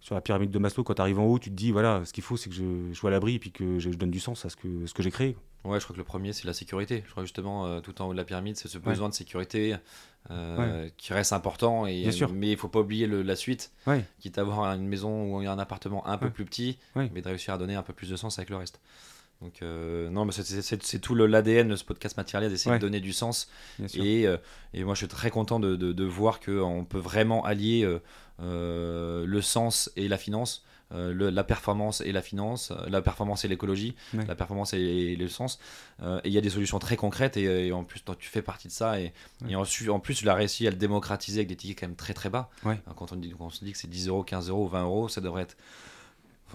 sur 0.02 0.14
la 0.14 0.22
pyramide 0.22 0.50
de 0.50 0.58
Maslow, 0.58 0.82
quand 0.82 0.94
tu 0.94 1.02
arrives 1.02 1.18
en 1.18 1.26
haut, 1.26 1.38
tu 1.38 1.50
te 1.50 1.54
dis 1.54 1.72
voilà, 1.72 2.02
ce 2.06 2.14
qu'il 2.14 2.24
faut, 2.24 2.38
c'est 2.38 2.48
que 2.48 2.54
je, 2.56 2.62
je 2.90 2.94
sois 2.98 3.10
à 3.10 3.12
l'abri 3.12 3.34
et 3.34 3.38
puis 3.38 3.52
que 3.52 3.78
je, 3.78 3.90
je 3.92 3.98
donne 3.98 4.10
du 4.10 4.18
sens 4.18 4.46
à 4.46 4.48
ce 4.48 4.56
que, 4.56 4.86
ce 4.86 4.94
que 4.94 5.02
j'ai 5.02 5.10
créé. 5.10 5.36
Ouais, 5.62 5.78
je 5.78 5.84
crois 5.84 5.92
que 5.92 6.00
le 6.00 6.04
premier, 6.04 6.32
c'est 6.32 6.46
la 6.46 6.54
sécurité. 6.54 7.02
Je 7.06 7.10
crois 7.10 7.22
justement, 7.22 7.66
euh, 7.66 7.80
tout 7.80 8.00
en 8.00 8.06
haut 8.08 8.12
de 8.12 8.16
la 8.16 8.24
pyramide, 8.24 8.56
c'est 8.56 8.66
ce 8.68 8.78
Ouais. 8.78 8.84
besoin 8.84 9.10
de 9.10 9.14
sécurité 9.14 9.76
euh, 10.30 10.88
qui 10.96 11.12
reste 11.12 11.34
important. 11.34 11.84
Et, 11.86 12.00
Bien 12.00 12.12
sûr. 12.12 12.32
Mais 12.32 12.50
il 12.50 12.56
faut 12.56 12.68
pas 12.68 12.80
oublier 12.80 13.06
le- 13.06 13.20
la 13.20 13.36
suite, 13.36 13.72
Ouais. 13.86 14.02
quitte 14.20 14.38
à 14.38 14.40
avoir 14.40 14.72
une 14.74 14.86
maison 14.88 15.34
ou 15.34 15.38
un 15.46 15.58
appartement 15.58 16.06
un 16.06 16.16
peu 16.16 16.30
plus 16.30 16.46
petit, 16.46 16.78
mais 16.96 17.20
de 17.20 17.28
réussir 17.28 17.52
à 17.52 17.58
donner 17.58 17.74
un 17.74 17.82
peu 17.82 17.92
plus 17.92 18.08
de 18.08 18.16
sens 18.16 18.38
avec 18.38 18.48
le 18.48 18.56
reste. 18.56 18.80
Donc, 19.40 19.62
euh, 19.62 20.10
non, 20.10 20.24
mais 20.26 20.32
c'est- 20.32 20.98
tout 20.98 21.14
le- 21.14 21.26
l'ADN 21.26 21.68
de 21.68 21.76
ce 21.76 21.84
podcast 21.84 22.16
matériel, 22.16 22.50
d'essayer 22.50 22.72
Ouais. 22.72 22.78
de 22.78 22.82
donner 22.82 23.00
du 23.00 23.12
sens. 23.14 23.48
Et, 23.94 24.26
euh, 24.26 24.36
et 24.74 24.84
moi, 24.84 24.94
je 24.94 24.98
suis 24.98 25.08
très 25.08 25.30
content 25.30 25.58
de, 25.58 25.76
de, 25.76 25.92
de 25.92 26.04
voir 26.04 26.40
qu'on 26.40 26.84
peut 26.84 26.98
vraiment 26.98 27.42
allier 27.44 27.82
euh, 27.84 28.00
euh, 28.42 29.24
le 29.26 29.42
sens 29.42 29.90
et 29.96 30.08
la 30.08 30.18
finance. 30.18 30.64
euh, 30.92 31.12
le- 31.14 31.30
la 31.30 31.44
performance 31.44 32.00
et 32.00 32.10
la 32.10 32.20
finance, 32.20 32.72
euh, 32.72 32.88
la 32.88 33.00
performance 33.00 33.44
et 33.44 33.48
l'écologie, 33.48 33.94
Ouais. 34.12 34.26
la 34.26 34.34
performance 34.34 34.74
et, 34.74 34.80
et 34.80 35.14
le 35.14 35.28
sens. 35.28 35.60
Euh, 36.02 36.18
et 36.24 36.28
il 36.30 36.32
y 36.34 36.36
a 36.38 36.40
des 36.40 36.50
solutions 36.50 36.80
très 36.80 36.96
concrètes 36.96 37.36
et, 37.36 37.68
et 37.68 37.70
en 37.72 37.84
plus 37.84 38.00
toi, 38.00 38.16
tu 38.18 38.28
fais 38.28 38.42
partie 38.42 38.66
de 38.66 38.72
ça 38.72 38.98
et, 39.00 39.12
Ouais. 39.44 39.52
et 39.52 39.54
ensuite, 39.54 39.88
en 39.88 40.00
plus 40.00 40.16
tu 40.16 40.24
l'as 40.24 40.34
réussi 40.34 40.66
à 40.66 40.70
le 40.70 40.76
démocratiser 40.76 41.38
avec 41.38 41.48
des 41.48 41.54
tickets 41.54 41.78
quand 41.78 41.86
même 41.86 41.94
très 41.94 42.12
très 42.12 42.28
bas. 42.28 42.50
Euh, 42.66 42.74
Quand 42.96 43.12
on, 43.12 43.14
dit, 43.14 43.32
quand 43.38 43.46
on 43.46 43.50
se 43.50 43.64
dit 43.64 43.70
que 43.70 43.78
c'est 43.78 43.86
10 43.88 44.08
euros, 44.08 44.24
15 44.24 44.48
euros, 44.48 44.66
20 44.66 44.82
euros, 44.82 45.08
ça 45.08 45.20
devrait 45.20 45.42
être... 45.44 45.56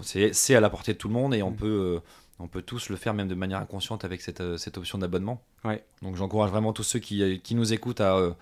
C'est 0.02 0.54
à 0.54 0.60
la 0.60 0.68
portée 0.68 0.92
de 0.92 0.98
tout 0.98 1.08
le 1.08 1.14
monde 1.14 1.34
et 1.34 1.42
on, 1.42 1.52
Mm. 1.52 1.56
peut, 1.56 1.66
euh, 1.96 2.00
on 2.38 2.48
peut 2.48 2.62
tous 2.62 2.90
le 2.90 2.96
faire 2.96 3.14
même 3.14 3.28
de 3.28 3.34
manière 3.34 3.58
inconsciente 3.58 4.04
avec 4.04 4.20
cette, 4.20 4.40
euh, 4.40 4.56
cette 4.56 4.76
option 4.76 4.98
d'abonnement. 4.98 5.42
Ouais. 5.64 5.84
Donc 6.02 6.16
j'encourage 6.16 6.50
vraiment 6.50 6.72
tous 6.72 6.82
ceux 6.82 6.98
qui, 6.98 7.40
qui 7.40 7.54
nous 7.54 7.72
écoutent 7.72 8.02
à, 8.02 8.16
euh, 8.16 8.32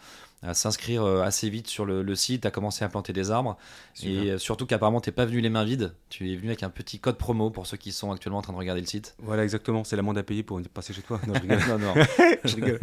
à 0.42 0.52
s'inscrire 0.52 1.04
euh, 1.04 1.22
assez 1.22 1.48
vite 1.48 1.68
sur 1.68 1.84
le, 1.84 2.02
le 2.02 2.14
site, 2.16 2.44
à 2.44 2.50
commencer 2.50 2.84
à 2.84 2.88
planter 2.88 3.12
des 3.12 3.30
arbres. 3.30 3.56
Super. 3.94 4.34
Et 4.34 4.38
surtout 4.38 4.66
qu'apparemment 4.66 5.00
tu 5.00 5.10
n'es 5.10 5.14
pas 5.14 5.26
venu 5.26 5.40
les 5.40 5.48
mains 5.48 5.64
vides, 5.64 5.94
tu 6.08 6.32
es 6.32 6.36
venu 6.36 6.48
avec 6.48 6.64
un 6.64 6.70
petit 6.70 6.98
code 6.98 7.16
promo 7.16 7.50
pour 7.50 7.66
ceux 7.66 7.76
qui 7.76 7.92
sont 7.92 8.10
actuellement 8.10 8.38
en 8.38 8.42
train 8.42 8.52
de 8.52 8.58
regarder 8.58 8.80
le 8.80 8.86
site. 8.86 9.14
Voilà, 9.18 9.44
exactement. 9.44 9.84
C'est 9.84 9.96
l'amende 9.96 10.18
à 10.18 10.22
payer 10.24 10.42
pour 10.42 10.60
passer 10.72 10.92
chez 10.92 11.02
toi. 11.02 11.20
Non, 11.26 11.34
je 11.34 11.40
rigole. 11.40 11.58
non, 11.68 11.78
non. 11.78 11.94
Je 12.44 12.56
rigole. 12.56 12.80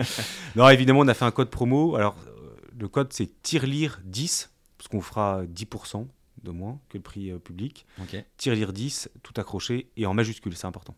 non, 0.56 0.70
évidemment, 0.70 1.02
on 1.02 1.08
a 1.08 1.14
fait 1.14 1.26
un 1.26 1.32
code 1.32 1.50
promo. 1.50 1.96
Alors, 1.96 2.16
le 2.80 2.88
code, 2.88 3.14
c'est 3.14 3.30
tirelire 3.44 4.00
10, 4.06 4.50
parce 4.78 4.88
qu'on 4.88 5.02
fera 5.02 5.44
10% 5.44 6.08
de 6.44 6.52
moins 6.52 6.80
que 6.90 6.98
le 6.98 7.04
prix 7.04 7.32
euh, 7.32 7.40
public. 7.40 7.86
Ok. 8.02 8.24
Tirelire 8.38 8.74
10, 8.74 9.10
tout 9.24 9.34
accroché 9.38 9.92
et 9.98 10.06
en 10.06 10.14
majuscule, 10.14 10.56
c'est 10.56 10.68
important. 10.68 10.96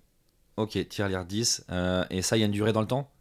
Ok, 0.58 0.78
tirelire 0.88 1.26
10. 1.26 1.66
euh, 1.70 2.06
et 2.10 2.22
ça, 2.22 2.38
il 2.38 2.42
y 2.42 2.44
a 2.44 2.46
une 2.46 2.52
durée 2.52 2.74
dans 2.74 2.82
le 2.82 2.88
temps? 2.88 3.12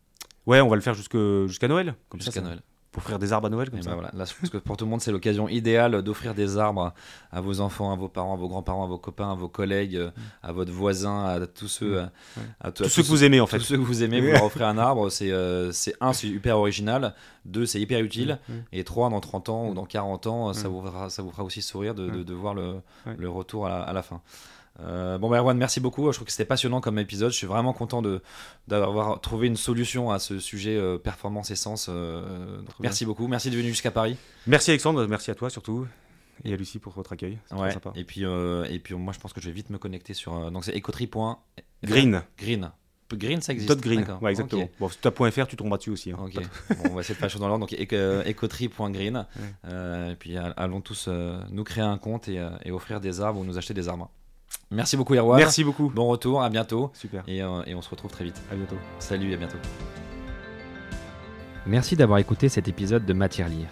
Ouais, 0.46 0.60
on 0.60 0.68
va 0.68 0.76
le 0.76 0.82
faire 0.82 0.94
jusque- 0.94 1.16
jusqu'à 1.46 1.68
Noël. 1.68 1.94
Jusqu'à 2.14 2.40
Noël. 2.40 2.62
Pour 2.92 3.02
offrir 3.02 3.18
des 3.18 3.32
arbres 3.32 3.46
à 3.46 3.50
Noël, 3.50 3.70
comme 3.70 3.78
Et 3.78 3.82
ça. 3.82 3.88
ben 3.88 3.94
voilà, 3.96 4.10
là, 4.14 4.26
je 4.26 4.34
pense 4.38 4.50
que 4.50 4.58
pour 4.58 4.76
tout 4.76 4.84
le 4.84 4.90
monde, 4.90 5.00
c'est 5.00 5.12
l'occasion 5.12 5.48
idéale 5.48 6.02
d'offrir 6.02 6.34
des 6.34 6.58
arbres 6.58 6.92
à 7.30 7.40
vos 7.40 7.60
enfants, 7.60 7.90
à 7.90 7.96
vos 7.96 8.08
parents, 8.08 8.34
à 8.34 8.36
vos 8.36 8.48
grands-parents, 8.48 8.84
à 8.84 8.86
vos 8.86 8.98
copains, 8.98 9.30
à 9.32 9.34
vos 9.34 9.48
collègues, 9.48 9.98
à 10.42 10.52
votre 10.52 10.70
voisin, 10.72 11.24
à 11.24 11.46
tous 11.46 11.68
ceux, 11.68 12.00
euh, 12.00 12.06
à, 12.60 12.70
Tous 12.70 12.88
ceux 12.90 13.02
que 13.02 13.08
vous 13.08 13.24
aimez, 13.24 13.40
en 13.40 13.46
fait. 13.46 13.56
Tous 13.58 13.64
ceux 13.64 13.76
que 13.78 13.82
vous 13.82 14.02
aimez, 14.02 14.20
vous 14.20 14.26
leur 14.32 14.44
offrez 14.44 14.64
un 14.64 14.76
arbre. 14.76 15.08
C'est 15.08 15.32
euh, 15.32 15.72
c'est 15.72 15.94
un, 16.02 16.12
c'est 16.12 16.28
hyper 16.28 16.58
original. 16.58 17.14
Deux, 17.46 17.64
c'est 17.64 17.80
hyper 17.80 18.00
utile. 18.00 18.38
Et 18.72 18.84
trois, 18.84 19.08
dans 19.08 19.20
30 19.20 19.48
ans 19.48 19.68
ou 19.68 19.74
dans 19.74 19.86
40 19.86 20.26
ans, 20.26 20.52
ça, 20.52 20.68
vous 20.68 20.82
fera, 20.82 21.08
ça 21.08 21.22
vous 21.22 21.30
fera 21.30 21.44
aussi 21.44 21.62
sourire 21.62 21.94
de, 21.94 22.10
de- 22.10 22.22
de 22.22 22.34
voir 22.34 22.52
le, 22.52 22.74
le 23.16 23.28
retour 23.30 23.66
à 23.66 23.70
la, 23.70 23.76
à 23.80 23.92
la 23.94 24.02
fin. 24.02 24.20
Euh, 24.80 25.18
bon, 25.18 25.28
bah, 25.28 25.38
Erwan, 25.38 25.56
merci 25.56 25.80
beaucoup. 25.80 26.10
Je 26.10 26.16
trouve 26.16 26.26
que 26.26 26.32
c'était 26.32 26.44
passionnant 26.46 26.80
comme 26.80 26.98
épisode. 26.98 27.30
Je 27.30 27.36
suis 27.36 27.46
vraiment 27.46 27.72
content 27.72 28.00
de- 28.02 28.22
d'avoir 28.68 29.20
trouvé 29.20 29.46
une 29.46 29.56
solution 29.56 30.10
à 30.10 30.18
ce 30.18 30.38
sujet 30.38 30.76
euh, 30.76 30.98
performance 30.98 31.50
et 31.50 31.56
sens. 31.56 31.86
euh, 31.88 32.60
merci 32.80 33.04
beaucoup. 33.04 33.28
Merci 33.28 33.50
de 33.50 33.56
venir 33.56 33.68
jusqu'à 33.70 33.90
Paris. 33.90 34.16
Merci 34.46 34.70
Alexandre, 34.70 35.06
merci 35.06 35.30
à 35.30 35.34
toi 35.34 35.50
surtout. 35.50 35.86
Et 36.44 36.52
à 36.52 36.56
Lucie 36.56 36.78
pour 36.78 36.92
votre 36.94 37.12
accueil. 37.12 37.38
C'est 37.46 37.54
Ouais. 37.54 37.70
sympa. 37.70 37.92
Et 37.94 38.04
puis, 38.04 38.22
et 38.22 38.78
puis, 38.78 38.94
moi, 38.94 39.12
je 39.12 39.20
pense 39.20 39.32
que 39.32 39.40
je 39.40 39.46
vais 39.46 39.52
vite 39.52 39.70
me 39.70 39.78
connecter 39.78 40.14
sur. 40.14 40.50
donc, 40.50 40.64
c'est 40.64 40.76
ecotree. 40.76 41.08
Green. 41.84 42.22
Green. 42.38 42.70
Green, 43.12 43.42
ça 43.42 43.52
existe. 43.52 43.68
Dot 43.68 43.78
green. 43.78 44.06
Ouais, 44.22 44.30
exactement. 44.30 44.62
Ok. 44.62 44.70
Bon, 44.80 44.88
si 44.88 44.96
tu 44.98 45.06
as 45.06 45.10
.fr, 45.30 45.46
tu 45.46 45.54
tomberas 45.56 45.76
dessus 45.76 45.90
aussi. 45.90 46.12
hein. 46.12 46.16
Ok, 46.24 46.32
bon, 46.70 46.90
on 46.90 46.94
va 46.94 47.00
essayer 47.02 47.14
de 47.14 47.18
faire 47.18 47.26
les 47.26 47.30
choses 47.30 47.42
dans 47.42 47.48
l'ordre. 47.48 47.66
Donc, 47.66 47.72
éco- 47.78 48.22
ecotree.green. 48.26 49.16
Ouais. 49.36 49.42
Euh, 49.66 50.12
et 50.12 50.16
puis, 50.16 50.38
allons 50.38 50.80
tous 50.80 51.04
euh, 51.08 51.38
nous 51.50 51.62
créer 51.62 51.84
un 51.84 51.98
compte 51.98 52.28
et, 52.28 52.38
euh, 52.38 52.48
et 52.64 52.72
offrir 52.72 53.00
des 53.02 53.20
arbres 53.20 53.38
ou 53.40 53.44
nous 53.44 53.58
acheter 53.58 53.74
des 53.74 53.86
arbres. 53.88 54.10
Merci 54.70 54.96
beaucoup, 54.96 55.14
Erwan. 55.14 55.38
Merci 55.38 55.64
beaucoup. 55.64 55.90
Bon 55.90 56.06
retour, 56.06 56.42
à 56.42 56.48
bientôt. 56.48 56.90
Super. 56.94 57.22
Et, 57.28 57.42
euh, 57.42 57.62
et 57.66 57.74
on 57.74 57.82
se 57.82 57.90
retrouve 57.90 58.10
très 58.10 58.24
vite. 58.24 58.40
À 58.50 58.54
bientôt. 58.54 58.76
Salut, 58.98 59.32
à 59.34 59.36
bientôt. 59.36 59.58
Merci 61.66 61.94
d'avoir 61.94 62.18
écouté 62.18 62.48
cet 62.48 62.68
épisode 62.68 63.04
de 63.04 63.12
Matière 63.12 63.48
Lire. 63.48 63.68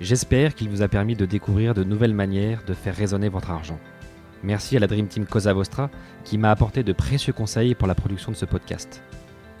J'espère 0.00 0.54
qu'il 0.54 0.68
vous 0.68 0.82
a 0.82 0.88
permis 0.88 1.14
de 1.14 1.24
découvrir 1.24 1.72
de 1.72 1.84
nouvelles 1.84 2.14
manières 2.14 2.62
de 2.66 2.74
faire 2.74 2.96
résonner 2.96 3.28
votre 3.28 3.50
argent. 3.50 3.78
Merci 4.42 4.76
à 4.76 4.80
la 4.80 4.86
Dream 4.86 5.06
Team 5.06 5.24
Cosa 5.24 5.52
Vostra 5.52 5.90
qui 6.24 6.36
m'a 6.36 6.50
apporté 6.50 6.82
de 6.82 6.92
précieux 6.92 7.32
conseils 7.32 7.74
pour 7.74 7.88
la 7.88 7.94
production 7.94 8.32
de 8.32 8.36
ce 8.36 8.44
podcast. 8.44 9.02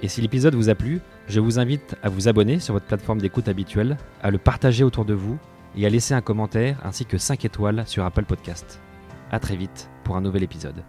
Et 0.02 0.08
si 0.08 0.20
l'épisode 0.20 0.54
vous 0.54 0.68
a 0.68 0.74
plu, 0.74 1.00
je 1.28 1.40
vous 1.40 1.58
invite 1.58 1.96
à 2.02 2.08
vous 2.08 2.28
abonner 2.28 2.60
sur 2.60 2.74
votre 2.74 2.86
plateforme 2.86 3.20
d'écoute 3.20 3.48
habituelle, 3.48 3.96
à 4.22 4.30
le 4.30 4.38
partager 4.38 4.84
autour 4.84 5.04
de 5.04 5.14
vous 5.14 5.38
et 5.76 5.86
à 5.86 5.88
laisser 5.88 6.12
un 6.12 6.20
commentaire 6.20 6.78
ainsi 6.84 7.06
que 7.06 7.16
5 7.16 7.44
étoiles 7.44 7.84
sur 7.86 8.04
Apple 8.04 8.24
Podcast. 8.24 8.80
A 9.30 9.40
très 9.40 9.56
vite 9.56 9.90
pour 10.04 10.16
un 10.16 10.20
nouvel 10.20 10.44
épisode. 10.44 10.84